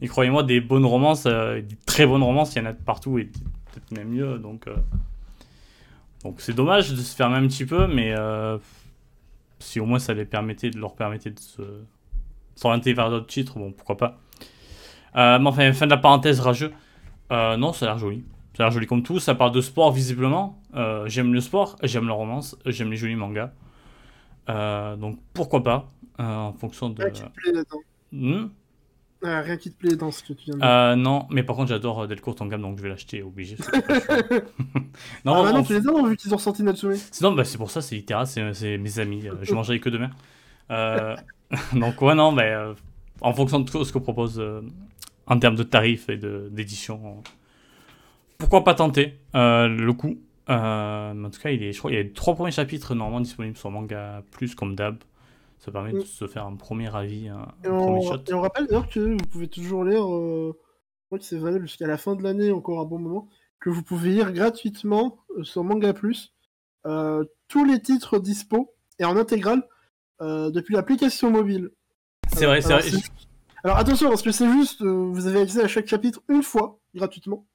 Et 0.00 0.08
croyez-moi, 0.08 0.42
des 0.42 0.60
bonnes 0.60 0.86
romances, 0.86 1.24
euh, 1.26 1.60
des 1.60 1.76
très 1.86 2.06
bonnes 2.06 2.22
romances, 2.22 2.54
il 2.54 2.58
y 2.58 2.62
en 2.62 2.66
a 2.66 2.72
de 2.72 2.82
partout 2.82 3.18
et 3.18 3.24
peut-être 3.24 3.90
même 3.92 4.08
mieux. 4.08 4.38
Donc, 4.38 4.68
euh, 4.68 4.76
donc 6.24 6.40
c'est 6.40 6.54
dommage 6.54 6.90
de 6.90 6.96
se 6.96 7.16
fermer 7.16 7.36
un 7.36 7.46
petit 7.46 7.64
peu, 7.64 7.86
mais 7.86 8.12
euh, 8.16 8.58
si 9.58 9.80
au 9.80 9.86
moins 9.86 9.98
ça 9.98 10.14
les 10.14 10.24
permettait, 10.24 10.70
de 10.70 10.78
leur 10.78 10.94
permettait 10.94 11.30
de 11.30 11.38
se 11.38 11.62
s'orienter 12.58 12.92
vers 12.92 13.10
d'autres 13.10 13.26
titres, 13.26 13.58
bon, 13.58 13.72
pourquoi 13.72 13.96
pas. 13.96 14.18
Euh, 15.16 15.38
mais 15.38 15.48
enfin, 15.48 15.72
fin 15.72 15.86
de 15.86 15.90
la 15.90 15.96
parenthèse 15.96 16.40
rageux. 16.40 16.72
Euh, 17.30 17.56
non, 17.56 17.72
ça 17.72 17.86
a 17.86 17.88
l'air 17.90 17.98
joli. 17.98 18.24
Ça 18.56 18.64
a 18.64 18.66
l'air 18.66 18.72
joli 18.72 18.86
comme 18.86 19.02
tout. 19.02 19.20
Ça 19.20 19.34
parle 19.34 19.52
de 19.52 19.60
sport, 19.60 19.92
visiblement. 19.92 20.60
Euh, 20.74 21.06
j'aime 21.06 21.32
le 21.32 21.40
sport, 21.40 21.76
j'aime 21.82 22.08
la 22.08 22.14
romance, 22.14 22.56
j'aime 22.66 22.90
les 22.90 22.96
jolis 22.96 23.14
mangas. 23.14 23.52
donc 24.96 25.18
pourquoi 25.34 25.62
pas, 25.62 25.88
en 26.18 26.52
fonction 26.52 26.90
de. 26.90 27.04
Te 27.04 27.22
plaît 27.28 27.52
hmm 29.22 29.42
rien 29.44 29.56
qui 29.56 29.72
te 29.72 29.76
plaît 29.76 29.96
dans 29.96 30.12
ce 30.12 30.22
que 30.22 30.32
tu 30.32 30.44
viens 30.46 30.54
de 30.54 30.94
dire. 30.94 30.96
non, 31.02 31.26
mais 31.30 31.42
par 31.42 31.56
contre, 31.56 31.70
j'adore 31.70 32.06
Delcourt 32.06 32.36
en 32.40 32.46
gamme, 32.46 32.62
donc 32.62 32.78
je 32.78 32.82
vais 32.82 32.88
l'acheter, 32.88 33.22
obligé. 33.22 33.56
non, 35.24 35.34
ah 35.34 35.42
bah 35.42 35.52
non, 35.52 35.64
tu 35.64 35.72
les 35.72 35.88
as 35.88 36.08
vu 36.08 36.16
qu'ils 36.16 36.32
ont 36.34 36.38
sorti 36.38 36.62
Natsume. 36.62 36.94
Sinon, 37.10 37.32
bah, 37.32 37.44
c'est 37.44 37.58
pour 37.58 37.70
ça, 37.70 37.82
c'est 37.82 37.96
Itera, 37.96 38.26
c'est 38.26 38.78
mes 38.78 38.98
amis. 39.00 39.24
je 39.42 39.54
mangerai 39.54 39.80
que 39.80 39.88
demain. 39.88 40.10
donc, 41.72 42.00
ouais, 42.00 42.14
non, 42.14 42.32
bah, 42.32 42.74
en 43.20 43.32
fonction 43.32 43.60
de 43.60 43.84
ce 43.84 43.92
que 43.92 43.98
propose 43.98 44.40
en 45.28 45.38
termes 45.38 45.56
de 45.56 45.62
tarifs 45.62 46.08
et 46.08 46.16
d'édition. 46.16 47.22
Pourquoi 48.38 48.64
pas 48.64 48.74
tenter 48.74 49.18
euh, 49.34 49.68
le 49.68 49.92
coup 49.92 50.18
euh, 50.48 51.24
En 51.24 51.30
tout 51.30 51.40
cas, 51.40 51.50
il 51.50 51.62
est, 51.62 51.72
je 51.72 51.78
crois, 51.78 51.90
il 51.90 51.98
y 51.98 52.00
a 52.00 52.04
trois 52.14 52.34
premiers 52.34 52.52
chapitres 52.52 52.94
normalement 52.94 53.20
disponibles 53.20 53.56
sur 53.56 53.70
Manga 53.70 54.22
Plus 54.30 54.54
comme 54.54 54.74
d'hab. 54.74 54.96
Ça 55.58 55.72
permet 55.72 55.92
de 55.92 56.00
se 56.00 56.26
faire 56.26 56.46
un 56.46 56.56
premier 56.56 56.94
avis, 56.94 57.28
un, 57.28 57.46
premier 57.62 58.06
shot. 58.06 58.18
Et 58.28 58.34
on 58.34 58.40
rappelle 58.40 58.66
d'ailleurs 58.66 58.88
que 58.88 59.00
vous 59.00 59.26
pouvez 59.30 59.48
toujours 59.48 59.84
lire, 59.84 60.04
euh, 60.04 60.56
je 60.56 61.06
crois 61.06 61.18
que 61.18 61.24
c'est 61.24 61.38
valable 61.38 61.66
jusqu'à 61.66 61.86
la 61.86 61.98
fin 61.98 62.14
de 62.14 62.22
l'année, 62.22 62.52
encore 62.52 62.80
un 62.80 62.84
bon 62.84 62.98
moment, 62.98 63.28
que 63.60 63.70
vous 63.70 63.82
pouvez 63.82 64.10
lire 64.10 64.32
gratuitement 64.32 65.18
sur 65.42 65.64
Manga 65.64 65.92
Plus 65.92 66.34
tous 67.48 67.64
les 67.64 67.82
titres 67.82 68.18
dispo 68.18 68.74
et 68.98 69.04
en 69.04 69.16
intégrale 69.16 69.62
depuis 70.20 70.74
l'application 70.74 71.30
mobile. 71.30 71.70
C'est 72.32 72.46
vrai, 72.46 72.60
c'est 72.60 72.72
vrai. 72.72 72.82
Alors 73.64 73.76
attention, 73.76 74.08
parce 74.08 74.22
que 74.22 74.30
c'est 74.30 74.50
juste, 74.50 74.82
euh, 74.82 75.10
vous 75.12 75.26
avez 75.26 75.40
accès 75.40 75.62
à 75.62 75.68
chaque 75.68 75.88
chapitre 75.88 76.20
une 76.28 76.42
fois, 76.42 76.78
gratuitement. 76.94 77.46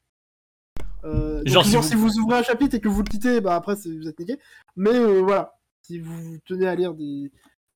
Euh, 1.05 1.41
Genre, 1.45 1.65
si, 1.65 1.95
vous... 1.95 2.19
ouvrez 2.19 2.37
un 2.37 2.43
chapitre 2.43 2.75
et 2.75 2.79
que 2.79 2.87
vous 2.87 3.01
le 3.01 3.09
quittez, 3.09 3.41
bah 3.41 3.55
après 3.55 3.75
vous 3.75 4.07
êtes 4.07 4.19
niqué. 4.19 4.37
Mais 4.75 4.93
euh, 4.93 5.21
voilà, 5.21 5.55
si 5.81 5.99
vous 5.99 6.37
tenez 6.45 6.67
à 6.67 6.75
lire 6.75 6.93
des, 6.93 7.31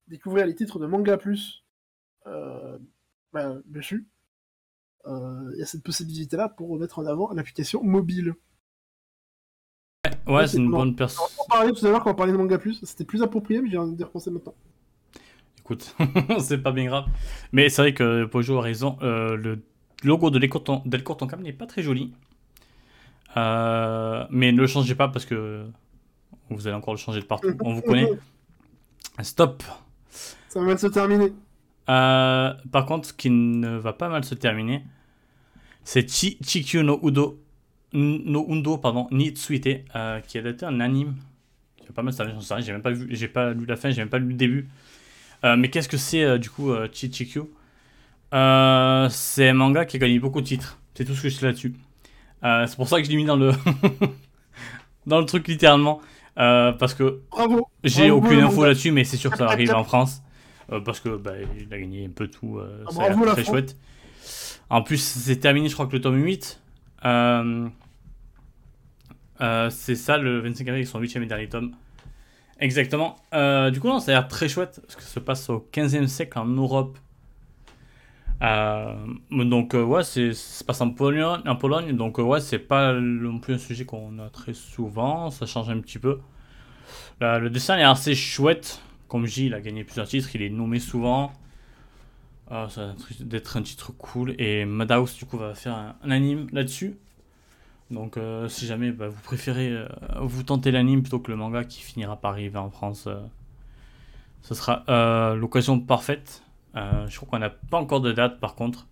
découvrir 0.08 0.46
les 0.46 0.54
titres 0.54 0.78
de 0.78 0.86
manga 0.86 1.16
plus 1.16 1.64
bah, 3.32 3.56
dessus, 3.66 4.06
il 5.06 5.54
y 5.56 5.62
a 5.62 5.66
cette 5.66 5.82
possibilité 5.82 6.36
là 6.36 6.48
pour 6.48 6.78
mettre 6.78 6.98
en 6.98 7.06
avant 7.06 7.32
l'application 7.32 7.82
mobile. 7.82 8.34
Ouais, 10.26 10.46
c'est 10.46 10.58
une 10.58 10.70
bonne 10.70 10.94
personne. 10.94 11.24
On 11.38 11.48
parlait 11.48 11.72
tout 11.72 11.86
à 11.86 11.90
l'heure 11.90 12.04
quand 12.04 12.10
on 12.10 12.14
parlait 12.14 12.32
de 12.32 12.36
manga 12.36 12.58
plus, 12.58 12.80
c'était 12.84 13.04
plus 13.04 13.22
approprié, 13.22 13.62
mais 13.62 13.70
j'ai 13.70 13.78
envie 13.78 13.96
de 13.96 14.04
repenser 14.04 14.30
maintenant 14.30 14.54
écoute, 15.68 15.94
c'est 16.40 16.58
pas 16.58 16.72
bien 16.72 16.86
grave. 16.86 17.06
Mais 17.52 17.68
c'est 17.68 17.82
vrai 17.82 17.94
que 17.94 18.24
Pojo 18.24 18.58
a 18.58 18.62
raison. 18.62 18.96
Euh, 19.02 19.36
le 19.36 19.62
logo 20.02 20.30
de 20.30 20.38
Delcourt 20.38 21.16
Cam 21.28 21.42
n'est 21.42 21.52
pas 21.52 21.66
très 21.66 21.82
joli. 21.82 22.12
Euh, 23.36 24.24
mais 24.30 24.52
ne 24.52 24.60
le 24.60 24.66
changez 24.66 24.94
pas 24.94 25.08
parce 25.08 25.26
que 25.26 25.66
vous 26.48 26.66
allez 26.66 26.76
encore 26.76 26.94
le 26.94 26.98
changer 26.98 27.20
de 27.20 27.26
partout. 27.26 27.54
On 27.60 27.74
vous 27.74 27.82
connaît. 27.82 28.08
Stop. 29.20 29.62
Ça 30.48 30.60
va 30.60 30.66
mal 30.66 30.78
se 30.78 30.86
terminer. 30.86 31.32
Euh, 31.88 32.52
par 32.72 32.86
contre, 32.86 33.08
ce 33.08 33.12
qui 33.12 33.30
ne 33.30 33.76
va 33.76 33.92
pas 33.92 34.08
mal 34.08 34.24
se 34.24 34.34
terminer, 34.34 34.82
c'est 35.84 36.10
Chi 36.10 36.38
Chikyu 36.42 36.82
no 36.82 37.00
Udo 37.02 37.40
no 37.92 38.46
Undo 38.50 38.76
pardon 38.76 39.08
ni 39.10 39.30
Tsuite 39.30 39.84
qui 40.26 40.38
a 40.38 40.42
daté 40.42 40.66
un 40.66 40.80
anime. 40.80 41.14
J'ai 41.86 41.92
pas 41.94 42.02
mal 42.02 42.12
j'ai 42.60 42.72
même 42.72 42.82
pas 42.82 42.90
vu, 42.90 43.08
j'ai 43.10 43.28
pas 43.28 43.52
lu 43.52 43.64
la 43.64 43.76
fin, 43.76 43.90
j'ai 43.90 44.02
même 44.02 44.10
pas 44.10 44.18
lu 44.18 44.28
le 44.28 44.34
début. 44.34 44.68
Euh, 45.44 45.56
mais 45.56 45.70
qu'est-ce 45.70 45.88
que 45.88 45.96
c'est 45.96 46.22
euh, 46.22 46.38
du 46.38 46.50
coup 46.50 46.70
euh, 46.70 46.88
Chichikyu 46.92 47.42
C'est 48.30 49.48
un 49.48 49.54
manga 49.54 49.84
qui 49.86 49.96
a 49.96 50.00
gagné 50.00 50.18
beaucoup 50.18 50.40
de 50.40 50.46
titres. 50.46 50.78
C'est 50.94 51.04
tout 51.04 51.14
ce 51.14 51.22
que 51.22 51.28
je 51.28 51.36
sais 51.36 51.46
là-dessus. 51.46 51.74
c'est 52.42 52.76
pour 52.76 52.88
ça 52.88 52.98
que 52.98 53.04
je 53.04 53.10
l'ai 53.10 53.16
mis 53.16 53.24
dans 53.24 53.36
le 53.36 53.52
dans 55.06 55.20
le 55.20 55.26
truc 55.26 55.46
littéralement 55.48 56.00
parce 56.34 56.94
que 56.94 57.20
j'ai 57.84 58.10
aucune 58.10 58.40
info 58.40 58.64
là-dessus, 58.64 58.90
mais 58.90 59.04
c'est 59.04 59.16
sûr 59.16 59.30
que 59.30 59.38
ça 59.38 59.46
arrive 59.46 59.74
en 59.74 59.84
France 59.84 60.22
parce 60.84 61.00
que 61.00 61.16
bah, 61.16 61.32
il 61.58 61.72
a 61.72 61.78
gagné 61.78 62.06
un 62.06 62.10
peu 62.10 62.28
tout. 62.28 62.60
c'est 62.90 63.24
très 63.26 63.44
chouette. 63.44 63.76
En 64.70 64.82
plus, 64.82 64.98
c'est 64.98 65.36
terminé, 65.36 65.68
je 65.68 65.74
crois 65.74 65.86
que 65.86 65.92
le 65.92 66.00
tome 66.00 66.22
8. 66.22 66.60
c'est 69.70 69.94
ça 69.94 70.18
le 70.18 70.40
25 70.40 70.68
avril, 70.68 70.86
son 70.86 70.98
8 70.98 71.16
et 71.16 71.26
dernier 71.26 71.48
tome. 71.48 71.74
Exactement. 72.60 73.16
Euh, 73.34 73.70
du 73.70 73.80
coup, 73.80 73.88
non, 73.88 74.00
ça 74.00 74.10
a 74.10 74.14
l'air 74.14 74.28
très 74.28 74.48
chouette, 74.48 74.80
parce 74.82 74.96
que 74.96 75.02
ça 75.02 75.08
se 75.08 75.20
passe 75.20 75.48
au 75.48 75.68
15e 75.72 76.06
siècle 76.06 76.38
en 76.38 76.46
Europe. 76.46 76.98
Euh, 78.42 78.94
donc, 79.30 79.74
euh, 79.74 79.82
ouais, 79.82 80.02
ça 80.02 80.32
se 80.32 80.64
passe 80.64 80.80
en 80.80 80.90
Pologne, 80.90 81.40
en 81.44 81.56
Pologne 81.56 81.96
donc, 81.96 82.18
ouais, 82.18 82.40
c'est 82.40 82.58
pas 82.58 82.92
non 82.92 83.38
plus 83.40 83.54
un 83.54 83.58
sujet 83.58 83.84
qu'on 83.84 84.18
a 84.20 84.28
très 84.30 84.54
souvent, 84.54 85.30
ça 85.30 85.46
change 85.46 85.70
un 85.70 85.80
petit 85.80 85.98
peu. 85.98 86.20
le 87.20 87.48
dessin 87.48 87.78
est 87.78 87.82
assez 87.82 88.14
chouette, 88.14 88.80
comme 89.08 89.26
il 89.36 89.54
a 89.54 89.60
gagné 89.60 89.84
plusieurs 89.84 90.08
titres, 90.08 90.34
il 90.34 90.42
est 90.42 90.50
nommé 90.50 90.78
souvent. 90.78 91.32
ça 92.48 92.68
va 92.76 92.94
d'être 93.20 93.56
un 93.56 93.62
titre 93.62 93.92
cool, 93.92 94.34
et 94.38 94.64
Madhouse, 94.64 95.16
du 95.16 95.24
coup, 95.24 95.38
va 95.38 95.54
faire 95.54 95.74
un, 95.74 95.96
un 96.02 96.10
anime 96.10 96.46
là-dessus. 96.52 96.96
Donc 97.90 98.16
euh, 98.16 98.48
si 98.48 98.66
jamais 98.66 98.92
bah, 98.92 99.08
vous 99.08 99.20
préférez 99.22 99.70
euh, 99.70 99.88
vous 100.20 100.42
tenter 100.42 100.70
l'anime 100.70 101.02
plutôt 101.02 101.20
que 101.20 101.30
le 101.30 101.36
manga 101.36 101.64
qui 101.64 101.80
finira 101.80 102.16
par 102.16 102.32
arriver 102.32 102.58
en 102.58 102.70
France, 102.70 103.06
euh, 103.06 103.20
ce 104.42 104.54
sera 104.54 104.84
l'occasion 105.34 105.80
parfaite. 105.80 106.42
je 106.74 107.16
crois 107.16 107.28
qu'on 107.30 107.38
n'a 107.38 107.50
pas 107.50 107.78
encore 107.78 108.00
de 108.00 108.12
date 108.12 108.40
par 108.40 108.54
contre. 108.54 108.86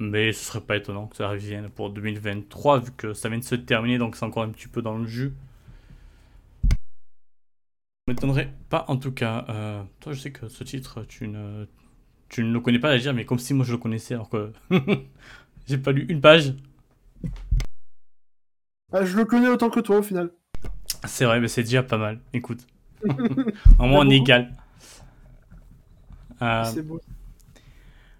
Mais 0.00 0.32
ce 0.32 0.44
serait 0.44 0.60
pas 0.60 0.76
étonnant 0.76 1.06
que 1.06 1.14
ça 1.16 1.28
revienne 1.28 1.68
pour 1.68 1.90
2023 1.90 2.80
vu 2.80 2.90
que 2.96 3.14
ça 3.14 3.28
vient 3.28 3.38
de 3.38 3.44
se 3.44 3.54
terminer 3.54 3.98
donc 3.98 4.16
c'est 4.16 4.24
encore 4.24 4.42
un 4.42 4.48
petit 4.48 4.68
peu 4.68 4.82
dans 4.82 4.96
le 4.96 5.06
jus. 5.06 5.32
Je 8.06 8.12
m'étonnerait 8.12 8.52
pas 8.68 8.84
en 8.88 8.96
tout 8.96 9.12
cas. 9.12 9.46
toi 10.00 10.12
je 10.12 10.20
sais 10.20 10.30
que 10.30 10.48
ce 10.48 10.62
titre 10.64 11.04
tu 11.08 11.26
ne, 11.28 11.66
tu 12.28 12.44
ne 12.44 12.52
le 12.52 12.60
connais 12.60 12.78
pas 12.78 12.90
à 12.90 12.98
dire 12.98 13.14
mais 13.14 13.24
comme 13.24 13.38
si 13.38 13.54
moi 13.54 13.64
je 13.64 13.72
le 13.72 13.78
connaissais 13.78 14.14
alors 14.14 14.28
que 14.28 14.52
j'ai 15.66 15.78
pas 15.78 15.92
lu 15.92 16.04
une 16.08 16.20
page. 16.20 16.54
Ah, 18.92 19.04
je 19.04 19.16
le 19.16 19.24
connais 19.24 19.48
autant 19.48 19.70
que 19.70 19.80
toi 19.80 19.98
au 19.98 20.02
final. 20.02 20.30
C'est 21.04 21.24
vrai, 21.24 21.40
mais 21.40 21.48
c'est 21.48 21.64
déjà 21.64 21.82
pas 21.82 21.98
mal. 21.98 22.20
Écoute. 22.32 22.66
Au 23.78 23.86
moins, 23.86 24.06
on 24.06 24.10
est 24.10 24.16
égal. 24.16 24.52
Euh, 26.40 26.64
c'est 26.64 26.82
beau. 26.82 27.00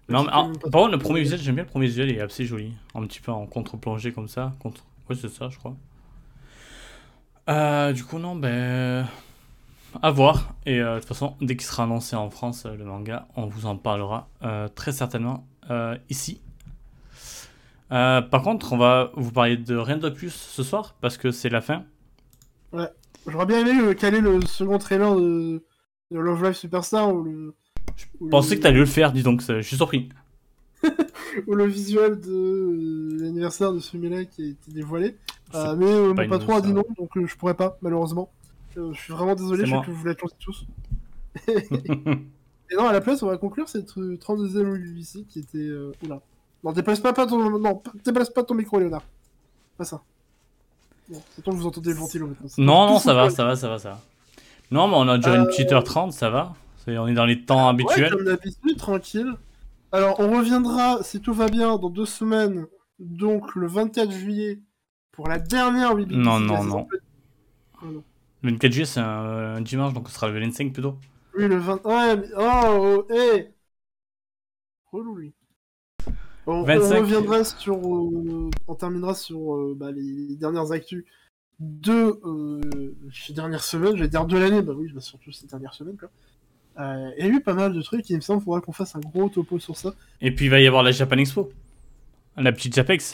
Non, 0.09 0.23
mais, 0.23 0.29
par 0.29 0.81
contre, 0.81 0.91
le 0.91 0.97
premier 0.97 1.21
visuel, 1.21 1.39
j'aime 1.39 1.55
bien 1.55 1.63
le 1.63 1.69
premier 1.69 1.87
visuel, 1.87 2.09
il 2.09 2.17
est 2.17 2.21
assez 2.21 2.45
joli. 2.45 2.73
Un 2.93 3.01
petit 3.07 3.21
peu 3.21 3.31
en 3.31 3.47
contre-plongée 3.47 4.11
comme 4.11 4.27
ça. 4.27 4.53
Contre... 4.59 4.83
Ouais, 5.09 5.15
c'est 5.15 5.29
ça, 5.29 5.49
je 5.49 5.57
crois. 5.57 5.75
Euh, 7.49 7.93
du 7.93 8.03
coup, 8.03 8.19
non, 8.19 8.35
ben. 8.35 9.07
À 10.01 10.11
voir. 10.11 10.55
Et 10.65 10.81
euh, 10.81 10.95
de 10.95 10.99
toute 10.99 11.07
façon, 11.07 11.35
dès 11.41 11.55
qu'il 11.55 11.65
sera 11.65 11.83
annoncé 11.83 12.15
en 12.15 12.29
France, 12.29 12.65
le 12.65 12.83
manga, 12.85 13.27
on 13.35 13.45
vous 13.45 13.65
en 13.65 13.77
parlera 13.77 14.29
très 14.75 14.91
certainement 14.91 15.47
ici. 16.09 16.41
Euh, 17.91 18.21
par 18.21 18.41
contre, 18.41 18.73
on 18.73 18.77
va 18.77 19.11
vous 19.15 19.31
parler 19.31 19.57
de 19.57 19.75
rien 19.75 19.97
de 19.97 20.09
plus 20.09 20.33
ce 20.33 20.63
soir 20.63 20.95
parce 21.01 21.17
que 21.17 21.31
c'est 21.31 21.49
la 21.49 21.61
fin. 21.61 21.83
Ouais. 22.73 22.89
J'aurais 23.27 23.45
bien 23.45 23.65
aimé 23.65 23.79
euh, 23.81 23.93
caler 23.93 24.21
le 24.21 24.41
second 24.41 24.77
trailer 24.77 25.15
de, 25.15 25.63
Love 26.11 26.43
Live 26.43 26.53
Superstar 26.53 27.13
ou 27.13 27.23
le. 27.23 27.55
Je 27.97 28.27
pensais 28.29 28.57
que 28.57 28.63
t'allais 28.63 28.79
le 28.79 28.85
faire, 28.85 29.11
dis 29.11 29.23
donc, 29.23 29.41
je 29.41 29.61
suis 29.61 29.77
surpris. 29.77 30.09
ou 31.47 31.53
le 31.53 31.65
visuel 31.65 32.19
de 32.19 32.31
euh, 32.31 33.17
l'anniversaire 33.19 33.71
de 33.71 33.79
ce 33.79 33.97
là 33.97 34.25
qui 34.25 34.43
a 34.43 34.45
été 34.47 34.71
dévoilé. 34.71 35.15
mais 35.53 36.13
mon 36.13 36.27
patron 36.27 36.55
a 36.55 36.61
dit 36.61 36.73
non, 36.73 36.83
donc 36.97 37.11
je 37.15 37.35
pourrais 37.35 37.53
pas, 37.53 37.77
malheureusement. 37.81 38.31
Je 38.75 38.99
suis 38.99 39.13
vraiment 39.13 39.35
désolé, 39.35 39.65
je 39.65 39.71
sais 39.75 39.81
que 39.81 39.91
vous 39.91 39.97
voulez 39.97 40.15
tous. 40.15 40.65
Et 41.47 42.75
non, 42.75 42.87
à 42.87 42.93
la 42.93 43.01
place, 43.01 43.21
on 43.21 43.27
va 43.27 43.37
conclure 43.37 43.69
cette 43.69 43.95
32e 43.95 44.95
ici 44.95 45.25
qui 45.29 45.39
était. 45.39 45.69
Oula. 46.03 46.21
Non, 46.63 46.71
déplace 46.71 46.99
pas, 46.99 47.13
pas 47.13 47.27
ton... 47.27 47.59
Non, 47.59 47.81
déplace 48.03 48.31
pas 48.31 48.43
ton 48.43 48.55
micro, 48.55 48.79
Léonard. 48.79 49.03
Pas 49.77 49.85
ça. 49.85 50.01
Bon, 51.07 51.21
c'est 51.35 51.45
que 51.45 51.51
vous 51.51 51.67
entendez 51.67 51.91
le 51.91 51.95
ventilo 51.95 52.25
maintenant. 52.25 52.49
Non, 52.57 52.87
non, 52.87 52.99
ça 52.99 53.13
va, 53.13 53.29
ça 53.29 53.45
va, 53.45 53.55
ça 53.55 53.69
va, 53.69 53.77
ça 53.77 53.89
va. 53.91 54.01
Non, 54.71 54.87
mais 54.87 54.95
on 54.97 55.07
a 55.07 55.17
déjà 55.17 55.35
une 55.35 55.45
petite 55.45 55.71
heure 55.71 55.83
trente, 55.83 56.11
ça 56.13 56.31
va. 56.31 56.55
On 56.87 57.07
est 57.07 57.13
dans 57.13 57.25
les 57.25 57.43
temps 57.43 57.67
habituels. 57.67 58.05
Ouais, 58.05 58.17
comme 58.17 58.25
d'habitude, 58.25 58.77
tranquille. 58.77 59.33
Alors, 59.91 60.19
on 60.19 60.31
reviendra, 60.35 61.03
si 61.03 61.21
tout 61.21 61.33
va 61.33 61.47
bien, 61.49 61.77
dans 61.77 61.89
deux 61.89 62.05
semaines, 62.05 62.65
donc 62.99 63.53
le 63.55 63.67
24 63.67 64.11
juillet, 64.11 64.59
pour 65.11 65.27
la 65.27 65.37
dernière 65.37 65.93
Weebly. 65.95 66.17
Non, 66.17 66.39
non, 66.39 66.63
non. 66.63 66.87
Le 68.45 68.51
24 68.51 68.71
juillet, 68.71 68.85
c'est 68.85 68.99
un, 68.99 69.59
dimanche, 69.61 69.93
donc 69.93 70.07
ce 70.07 70.13
sera 70.13 70.27
le 70.27 70.39
25 70.39 70.71
plutôt. 70.71 70.97
Oui, 71.35 71.47
le 71.47 71.57
20. 71.57 71.83
Ouais, 71.83 72.15
mais... 72.15 72.27
Oh, 72.37 73.05
oh, 73.09 73.13
hé 73.13 73.49
Relou, 74.91 75.15
lui. 75.15 75.33
On, 76.45 76.63
reviendra 76.63 77.43
sur. 77.43 77.75
Euh, 77.75 78.51
on 78.67 78.75
terminera 78.75 79.15
sur 79.15 79.55
euh, 79.55 79.75
bah, 79.75 79.91
les 79.91 80.35
dernières 80.35 80.71
actus 80.71 81.05
de 81.59 82.19
ces 83.11 83.33
dernières 83.33 83.63
semaines, 83.63 83.95
je 83.95 84.03
vais 84.03 84.09
dire 84.09 84.25
de 84.25 84.37
l'année, 84.37 84.61
bah 84.61 84.73
oui, 84.75 84.91
bah 84.93 85.01
surtout 85.01 85.31
ces 85.31 85.47
dernières 85.47 85.73
semaines, 85.73 85.97
quoi. 85.97 86.09
Euh, 86.77 87.11
il 87.17 87.25
y 87.25 87.29
a 87.29 87.31
eu 87.31 87.41
pas 87.41 87.53
mal 87.53 87.73
de 87.73 87.81
trucs, 87.81 88.11
et 88.11 88.13
il 88.13 88.17
me 88.17 88.21
semble 88.21 88.41
qu'il 88.41 88.45
faudra 88.45 88.61
qu'on 88.61 88.73
fasse 88.73 88.95
un 88.95 88.99
gros 88.99 89.27
topo 89.29 89.57
sur 89.57 89.75
ça. 89.75 89.95
Et 90.21 90.35
puis 90.35 90.45
il 90.45 90.51
va 90.51 90.59
y 90.59 90.67
avoir 90.67 90.83
la 90.83 90.91
Japan 90.91 91.17
Expo. 91.17 91.49
La 92.37 92.51
petite 92.51 92.75
Japex. 92.75 93.13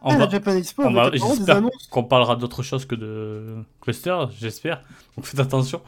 on 0.00 0.16
va, 0.16 0.28
Japan 0.28 0.56
Expo, 0.56 0.84
j'espère 1.12 1.62
qu'on 1.90 2.04
parlera 2.04 2.36
d'autre 2.36 2.62
chose 2.62 2.86
que 2.86 2.94
de 2.94 3.56
Cluster, 3.80 4.16
j'espère. 4.40 4.82
Donc 5.16 5.26
faites 5.26 5.40
attention. 5.40 5.82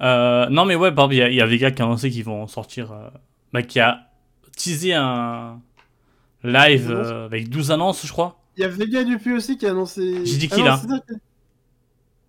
Euh, 0.00 0.48
non 0.48 0.64
mais 0.64 0.76
ouais, 0.76 0.92
il 1.10 1.34
y, 1.34 1.40
a 1.40 1.46
Vega 1.46 1.70
qui 1.70 1.82
a 1.82 1.84
annoncé 1.84 2.10
qu'ils 2.10 2.24
vont 2.24 2.46
sortir, 2.46 2.92
euh, 2.92 3.08
bah, 3.52 3.62
qui 3.62 3.80
a 3.80 4.10
teasé 4.56 4.92
un 4.94 5.60
live 6.44 6.90
euh, 6.90 7.26
avec 7.26 7.48
12 7.48 7.72
annonces, 7.72 8.06
je 8.06 8.12
crois. 8.12 8.38
Il 8.56 8.60
y 8.60 8.64
a 8.64 8.68
Vega 8.68 9.02
Dupuis 9.04 9.32
aussi 9.32 9.56
qui 9.56 9.66
a 9.66 9.70
annoncé. 9.70 10.24
J'ai 10.24 10.36
dit 10.36 10.48
qui 10.48 10.60
ah 10.60 10.64
là 10.64 10.80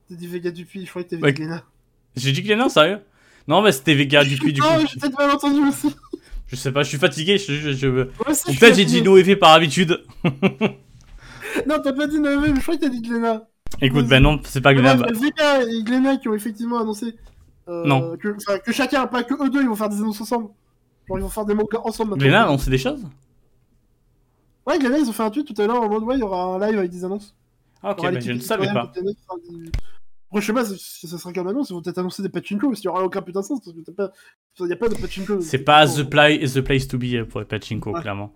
T'as 0.10 0.16
dit 0.16 0.28
Vega 0.28 0.50
Dupuis, 0.50 0.86
je 0.86 0.90
crois 0.90 1.04
que 1.04 1.10
t'avais 1.10 1.22
ouais. 1.22 1.34
dit 1.34 1.42
Gléna. 1.42 1.64
J'ai 2.16 2.32
dit 2.32 2.42
Gléna, 2.42 2.70
sérieux? 2.70 3.02
Non, 3.48 3.62
mais 3.62 3.72
c'était 3.72 3.94
Vega 3.94 4.24
Dupuis 4.24 4.54
du 4.54 4.62
coup. 4.62 4.68
Non, 4.68 4.86
j'ai 4.86 5.00
peut-être 5.00 5.18
mal 5.18 5.30
entendu 5.30 5.60
aussi. 5.68 5.94
Je 6.50 6.56
sais 6.56 6.72
pas, 6.72 6.84
je 6.84 6.90
suis 6.90 6.98
fatigué. 6.98 7.38
Je, 7.38 7.54
je, 7.54 7.72
je... 7.72 7.88
peut-être 7.88 8.76
j'ai 8.76 8.86
dit 8.86 9.02
Noévé 9.02 9.36
par 9.36 9.52
habitude. 9.52 10.04
non, 10.24 11.80
t'as 11.84 11.94
pas 11.94 12.08
dit 12.08 12.20
Noévé, 12.20 12.50
mais 12.50 12.56
je 12.56 12.62
crois 12.62 12.76
que 12.76 12.82
t'as 12.82 12.90
dit 12.90 13.02
Gléna. 13.02 13.48
Écoute, 13.82 14.08
ben 14.08 14.22
non, 14.22 14.40
c'est 14.44 14.62
pas 14.62 14.74
Gléna. 14.74 14.98
C'est 14.98 15.14
Vega 15.14 15.64
et 15.64 15.84
Gléna 15.84 16.18
qui 16.18 16.28
ont 16.28 16.34
effectivement 16.34 16.80
annoncé. 16.80 17.16
Euh, 17.68 17.86
non. 17.86 18.18
Que, 18.18 18.36
que, 18.60 18.72
chacun, 18.72 19.06
pas 19.06 19.24
que 19.24 19.36
eux 19.36 19.50
deux, 19.50 19.62
ils 19.62 19.68
vont 19.68 19.76
faire 19.76 19.90
des 19.90 19.98
annonces 19.98 20.22
ensemble. 20.22 20.50
Genre, 21.08 21.20
ils 21.20 21.22
vont 21.22 21.30
faire 21.30 21.46
des 21.46 21.54
mots 21.54 21.70
ensemble. 21.84 22.18
Gléna 22.18 22.42
a 22.42 22.46
annoncé 22.46 22.72
des 22.72 22.80
choses? 22.80 23.06
Ouais, 24.66 24.80
Gléna, 24.80 24.98
ils 24.98 25.08
ont 25.08 25.14
fait 25.14 25.24
un 25.24 25.30
tweet 25.30 25.54
tout 25.54 25.62
à 25.62 25.68
l'heure 25.68 25.82
en 25.82 25.88
mode 25.88 26.04
ouais, 26.04 26.16
il 26.16 26.20
y 26.20 26.24
aura 26.24 26.44
un 26.44 26.60
live 26.60 26.80
avec 26.80 26.90
des 26.90 27.06
annonces. 27.06 27.36
Ah, 27.84 27.92
ok, 27.92 28.10
mais 28.12 28.22
je 28.22 28.32
ne 28.32 28.40
savais 28.40 28.68
pas. 28.74 28.92
Après, 30.30 30.42
je 30.42 30.46
sais 30.46 30.54
pas 30.54 30.66
si 30.66 31.08
ça 31.08 31.18
sera 31.18 31.34
comme 31.34 31.48
annonce, 31.48 31.72
ils 31.72 31.74
vont 31.74 31.82
peut-être 31.82 31.98
annoncer 31.98 32.22
des 32.22 32.30
pachinko, 32.30 32.70
parce 32.70 32.82
qu'il 32.82 32.88
y 32.88 32.92
aura 32.92 33.04
aucun 33.04 33.24
putain 33.24 33.40
de 33.40 33.46
sens, 33.46 33.62
parce 33.64 33.76
qu'il 33.76 33.84
pas... 33.96 34.12
n'y 34.60 34.72
a 34.72 34.76
pas 34.76 34.88
de 34.88 34.94
pachinko. 34.94 35.42
C'est 35.42 35.64
pas 35.64 35.88
the, 35.88 36.08
the, 36.08 36.62
place 36.62 36.88
to 36.88 37.00
be 37.00 37.24
pour 37.24 37.40
les 37.40 37.48
pachinko, 37.48 37.94
clairement. 37.94 38.32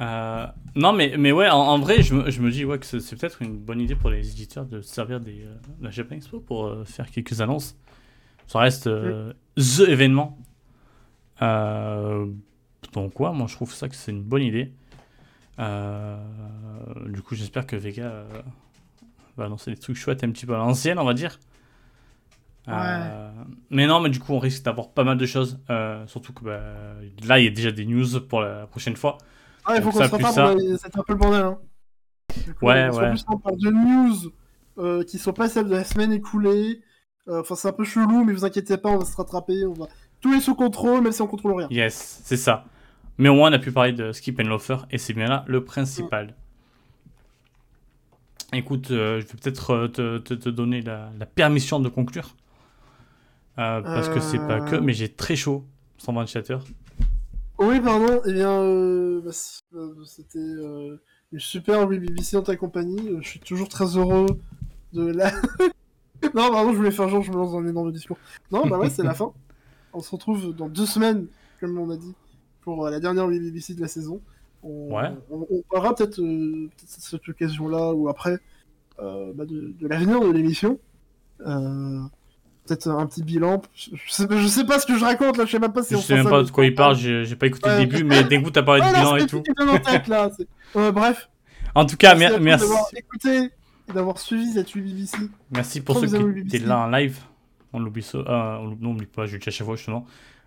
Euh, 0.00 0.46
non, 0.76 0.92
mais, 0.92 1.16
mais 1.18 1.32
ouais, 1.32 1.48
en, 1.50 1.78
vrai, 1.80 2.02
je 2.02 2.14
me, 2.14 2.30
je 2.30 2.40
me, 2.40 2.50
dis 2.50 2.64
ouais, 2.64 2.78
que 2.78 2.86
c'est 2.86 3.16
peut-être 3.16 3.42
une 3.42 3.58
bonne 3.58 3.80
idée 3.80 3.96
pour 3.96 4.10
les 4.10 4.30
éditeurs 4.30 4.64
de 4.64 4.80
servir 4.80 5.20
des, 5.20 5.42
euh, 5.42 5.54
la 5.80 5.90
Japan 5.90 6.14
Expo 6.14 6.38
pour 6.38 6.66
euh, 6.66 6.84
faire 6.84 7.10
quelques 7.10 7.40
annonces. 7.40 7.76
Ça 8.46 8.60
reste 8.60 8.84
the 8.84 9.80
événement. 9.88 10.38
donc, 11.40 13.18
ouais, 13.18 13.32
moi 13.32 13.46
je 13.48 13.54
trouve 13.54 13.72
ça 13.72 13.88
que 13.88 13.96
c'est 13.96 14.12
une 14.12 14.22
bonne 14.22 14.42
idée. 14.42 14.72
du 15.58 17.22
coup, 17.22 17.34
j'espère 17.34 17.66
que 17.66 17.74
Vega 17.74 18.26
va 19.36 19.44
annoncer 19.44 19.70
des 19.70 19.78
trucs 19.78 19.96
chouettes 19.96 20.24
un 20.24 20.30
petit 20.30 20.46
peu 20.46 20.54
à 20.54 20.58
l'ancienne, 20.58 20.98
on 20.98 21.04
va 21.04 21.14
dire. 21.14 21.38
Euh, 22.68 23.30
mais 23.70 23.86
non, 23.86 24.00
mais 24.00 24.10
du 24.10 24.20
coup, 24.20 24.32
on 24.32 24.38
risque 24.38 24.64
d'avoir 24.64 24.90
pas 24.90 25.04
mal 25.04 25.18
de 25.18 25.26
choses. 25.26 25.58
Euh, 25.70 26.06
surtout 26.06 26.32
que 26.32 26.44
bah, 26.44 26.60
là, 27.26 27.38
il 27.38 27.44
y 27.44 27.48
a 27.48 27.50
déjà 27.50 27.72
des 27.72 27.84
news 27.84 28.20
pour 28.28 28.40
la 28.40 28.66
prochaine 28.66 28.96
fois. 28.96 29.18
Ah, 29.64 29.76
il 29.76 29.82
faut 29.82 29.90
qu'on 29.90 30.02
se 30.02 30.32
ça... 30.32 30.54
c'est 30.78 30.96
un 30.96 31.02
peu 31.02 31.12
le 31.12 31.18
bordel. 31.18 31.42
Hein. 31.42 31.58
ouais, 32.62 32.88
ouais. 32.90 33.14
on 33.28 33.38
parle 33.38 33.58
de 33.58 33.70
news 33.70 34.32
euh, 34.78 35.04
qui 35.04 35.18
sont 35.18 35.32
pas 35.32 35.48
celles 35.48 35.68
de 35.68 35.74
la 35.74 35.84
semaine 35.84 36.12
écoulée. 36.12 36.80
Enfin, 37.28 37.54
c'est 37.54 37.68
un 37.68 37.72
peu 37.72 37.84
chelou, 37.84 38.24
mais 38.24 38.32
vous 38.32 38.44
inquiétez 38.44 38.76
pas, 38.76 38.88
on 38.88 38.98
va 38.98 39.04
se 39.04 39.16
rattraper. 39.16 39.64
On 39.66 39.74
va... 39.74 39.86
Tout 40.20 40.34
est 40.34 40.40
sous 40.40 40.56
contrôle, 40.56 41.02
même 41.02 41.12
si 41.12 41.22
on 41.22 41.28
contrôle 41.28 41.54
rien. 41.54 41.68
Yes, 41.70 42.20
c'est 42.24 42.36
ça. 42.36 42.64
Mais 43.18 43.28
au 43.28 43.34
moins, 43.34 43.50
on 43.50 43.52
a 43.52 43.58
pu 43.58 43.70
parler 43.70 43.92
de 43.92 44.10
Skip 44.10 44.40
and 44.40 44.48
Loafer, 44.48 44.86
et 44.90 44.98
c'est 44.98 45.12
bien 45.12 45.28
là 45.28 45.44
le 45.46 45.64
principal. 45.64 46.34
Écoute, 48.54 48.90
euh, 48.90 49.20
je 49.20 49.26
vais 49.26 49.38
peut-être 49.40 49.70
euh, 49.70 49.88
te, 49.88 50.18
te, 50.18 50.48
donner 50.50 50.82
la, 50.82 51.10
permission 51.34 51.80
de 51.80 51.88
conclure. 51.88 52.36
Euh, 53.58 53.80
parce 53.80 54.10
que 54.10 54.20
c'est 54.20 54.38
pas 54.38 54.60
que, 54.60 54.76
mais 54.76 54.92
j'ai 54.92 55.10
très 55.10 55.36
chaud 55.36 55.64
sans 55.96 56.12
ventilateur. 56.12 56.64
Oui, 57.58 57.80
pardon. 57.80 58.20
Eh 58.26 58.32
bien, 58.32 59.20
bah, 59.24 59.32
c'était 60.04 60.38
une 60.38 61.38
super 61.38 61.86
BBC 61.86 62.36
en 62.36 62.42
ta 62.42 62.56
compagnie. 62.56 63.16
Je 63.22 63.28
suis 63.28 63.40
toujours 63.40 63.68
très 63.68 63.96
heureux 63.96 64.26
de 64.92 65.06
la. 65.06 65.30
non, 66.34 66.50
pardon, 66.50 66.72
je 66.72 66.76
voulais 66.76 66.90
faire 66.90 67.08
genre, 67.08 67.22
je 67.22 67.30
me 67.30 67.36
lance 67.36 67.52
dans 67.52 67.58
un 67.58 67.66
énorme 67.66 67.90
discours. 67.90 68.18
Non, 68.50 68.66
bah 68.66 68.78
ouais, 68.78 68.90
c'est 68.90 69.02
la 69.02 69.14
fin. 69.14 69.32
On 69.94 70.00
se 70.00 70.10
retrouve 70.10 70.54
dans 70.54 70.68
deux 70.68 70.86
semaines, 70.86 71.26
comme 71.58 71.78
on 71.78 71.88
a 71.90 71.96
dit, 71.96 72.14
pour 72.60 72.88
la 72.88 73.00
dernière 73.00 73.28
BBC 73.28 73.74
de 73.74 73.80
la 73.80 73.88
saison. 73.88 74.20
On, 74.62 74.94
ouais. 74.94 75.10
on, 75.30 75.62
parlera 75.70 75.94
peut-être 75.94 76.20
euh, 76.20 76.68
cette 76.86 77.28
occasion-là 77.28 77.92
ou 77.92 78.08
après 78.08 78.38
euh, 79.00 79.32
bah 79.34 79.44
de, 79.44 79.74
de 79.78 79.88
l'avenir 79.88 80.20
de 80.20 80.30
l'émission. 80.30 80.78
Euh, 81.44 82.00
peut-être 82.66 82.88
un 82.88 83.06
petit 83.06 83.22
bilan. 83.22 83.62
Je 83.74 83.96
sais, 84.08 84.26
je 84.30 84.46
sais, 84.46 84.64
pas 84.64 84.78
ce 84.78 84.86
que 84.86 84.96
je 84.96 85.04
raconte 85.04 85.36
là, 85.36 85.46
je 85.46 85.50
sais 85.50 85.58
même 85.58 85.72
pas 85.72 85.82
si 85.82 85.94
je 85.94 86.00
sais 86.00 86.14
même 86.14 86.28
pas 86.28 86.42
de 86.42 86.50
quoi 86.50 86.64
il 86.64 86.74
parle, 86.74 86.96
j'ai 86.96 87.36
pas 87.36 87.46
écouté 87.46 87.68
le 87.70 87.78
début, 87.78 88.04
mais 88.04 88.22
d'un 88.24 88.42
coup 88.42 88.50
t'as 88.50 88.62
parlé 88.62 88.82
de 88.82 88.86
bilan 88.86 89.16
et 89.16 89.26
tout. 89.26 89.42
Tête, 89.84 90.06
là, 90.08 90.30
bref. 90.92 91.28
En 91.74 91.86
tout 91.86 91.96
cas, 91.96 92.14
merci. 92.14 92.38
merci. 92.40 92.66
d'avoir 92.66 92.86
écouté 92.94 93.50
et 93.88 93.92
d'avoir 93.92 94.18
suivi 94.18 94.52
cette. 94.52 94.70
Merci 95.50 95.80
pour 95.80 95.98
ceux 95.98 96.06
qui 96.06 96.40
étaient 96.40 96.58
là 96.58 96.78
en 96.80 96.90
live. 96.90 97.18
On 97.72 97.80
l'oublie 97.80 98.02
ça. 98.02 98.18
Euh, 98.18 98.58
on 98.58 98.96
pas, 99.06 99.26
je 99.26 99.32
le 99.32 99.38
dis 99.38 99.48
à 99.48 99.52
chaque 99.52 99.66
fois 99.66 99.76
justement. 99.76 100.06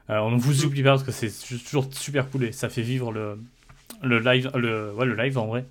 Euh, 0.09 0.19
on 0.19 0.31
ne 0.31 0.37
vous 0.37 0.65
oublie 0.65 0.83
pas 0.83 0.91
parce 0.91 1.03
que 1.03 1.11
c'est 1.11 1.31
toujours 1.63 1.87
super 1.91 2.29
cool 2.29 2.43
et 2.43 2.51
ça 2.51 2.69
fait 2.69 2.83
vivre 2.83 3.11
le, 3.11 3.39
le 4.05 4.19
live, 4.19 4.51
le, 4.55 4.93
ouais, 4.93 5.05
le 5.05 5.15
live 5.15 5.37
en 5.37 5.47
vrai. 5.47 5.65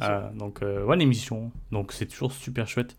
Euh, 0.00 0.30
donc, 0.32 0.62
euh, 0.62 0.84
ouais, 0.84 0.96
l'émission. 0.96 1.52
Donc, 1.70 1.92
c'est 1.92 2.06
toujours 2.06 2.32
super 2.32 2.66
chouette. 2.66 2.96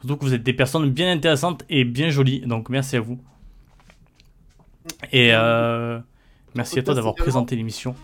Surtout 0.00 0.16
que 0.16 0.24
vous 0.24 0.34
êtes 0.34 0.42
des 0.42 0.52
personnes 0.52 0.90
bien 0.90 1.10
intéressantes 1.10 1.64
et 1.68 1.84
bien 1.84 2.10
jolies. 2.10 2.40
Donc, 2.40 2.68
merci 2.68 2.96
à 2.96 3.00
vous. 3.00 3.18
Et 5.12 5.30
euh, 5.32 5.98
merci 6.54 6.78
à 6.78 6.82
toi 6.82 6.94
d'avoir 6.94 7.14
présenté 7.14 7.56
l'émission. 7.56 7.94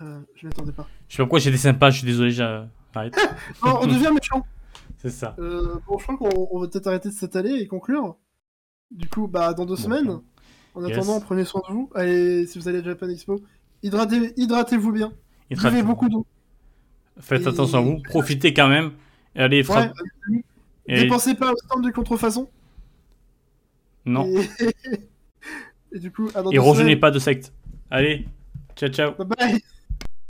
Ah, 0.00 0.20
je 0.34 0.46
m'attendais 0.46 0.72
pas. 0.72 0.88
Je 1.08 1.14
sais 1.14 1.18
pas 1.18 1.24
pourquoi 1.24 1.38
j'étais 1.38 1.56
sympa, 1.56 1.90
je 1.90 1.98
suis 1.98 2.06
désolé, 2.06 2.32
j'arrête. 2.32 3.16
on 3.62 3.86
devient 3.86 4.10
méchant. 4.12 4.44
C'est 4.98 5.10
ça. 5.10 5.36
bon, 5.38 5.98
je 5.98 6.04
crois 6.04 6.16
qu'on 6.16 6.58
va 6.58 6.66
peut-être 6.66 6.86
arrêter 6.88 7.10
de 7.10 7.14
s'étaler 7.14 7.52
et 7.52 7.66
conclure. 7.68 8.16
Du 8.90 9.08
coup, 9.08 9.28
bah, 9.28 9.54
dans 9.54 9.66
deux 9.66 9.76
semaines. 9.76 10.20
En 10.74 10.84
attendant, 10.84 11.20
prenez 11.20 11.44
soin 11.44 11.62
de 11.68 11.72
vous. 11.72 11.90
Allez, 11.94 12.46
si 12.46 12.58
vous 12.58 12.68
allez 12.68 12.78
à 12.78 12.82
Japan 12.82 13.08
Expo, 13.08 13.40
hydratez-vous 13.82 14.92
bien. 14.92 15.12
Buvez 15.50 15.82
beaucoup 15.82 16.08
d'eau. 16.08 16.26
Faites 17.20 17.46
attention 17.46 17.78
à 17.78 17.80
vous. 17.82 18.02
Profitez 18.02 18.52
quand 18.52 18.68
même. 18.68 18.92
Et 19.36 19.40
allez, 19.40 19.62
frappe. 19.62 19.92
Dépensez 20.86 21.34
pas 21.34 21.52
au 21.52 21.56
stand 21.56 21.84
de 21.84 21.90
contrefaçon. 21.90 22.48
Non. 24.04 24.26
Et, 25.92 25.98
du 25.98 26.10
coup, 26.10 26.28
Et 26.52 26.58
rejoignez 26.58 26.96
pas 26.96 27.10
de 27.10 27.18
secte. 27.18 27.52
Allez, 27.90 28.26
ciao 28.76 28.90
ciao. 28.90 29.12
Bye 29.14 29.26
bye. 29.26 29.64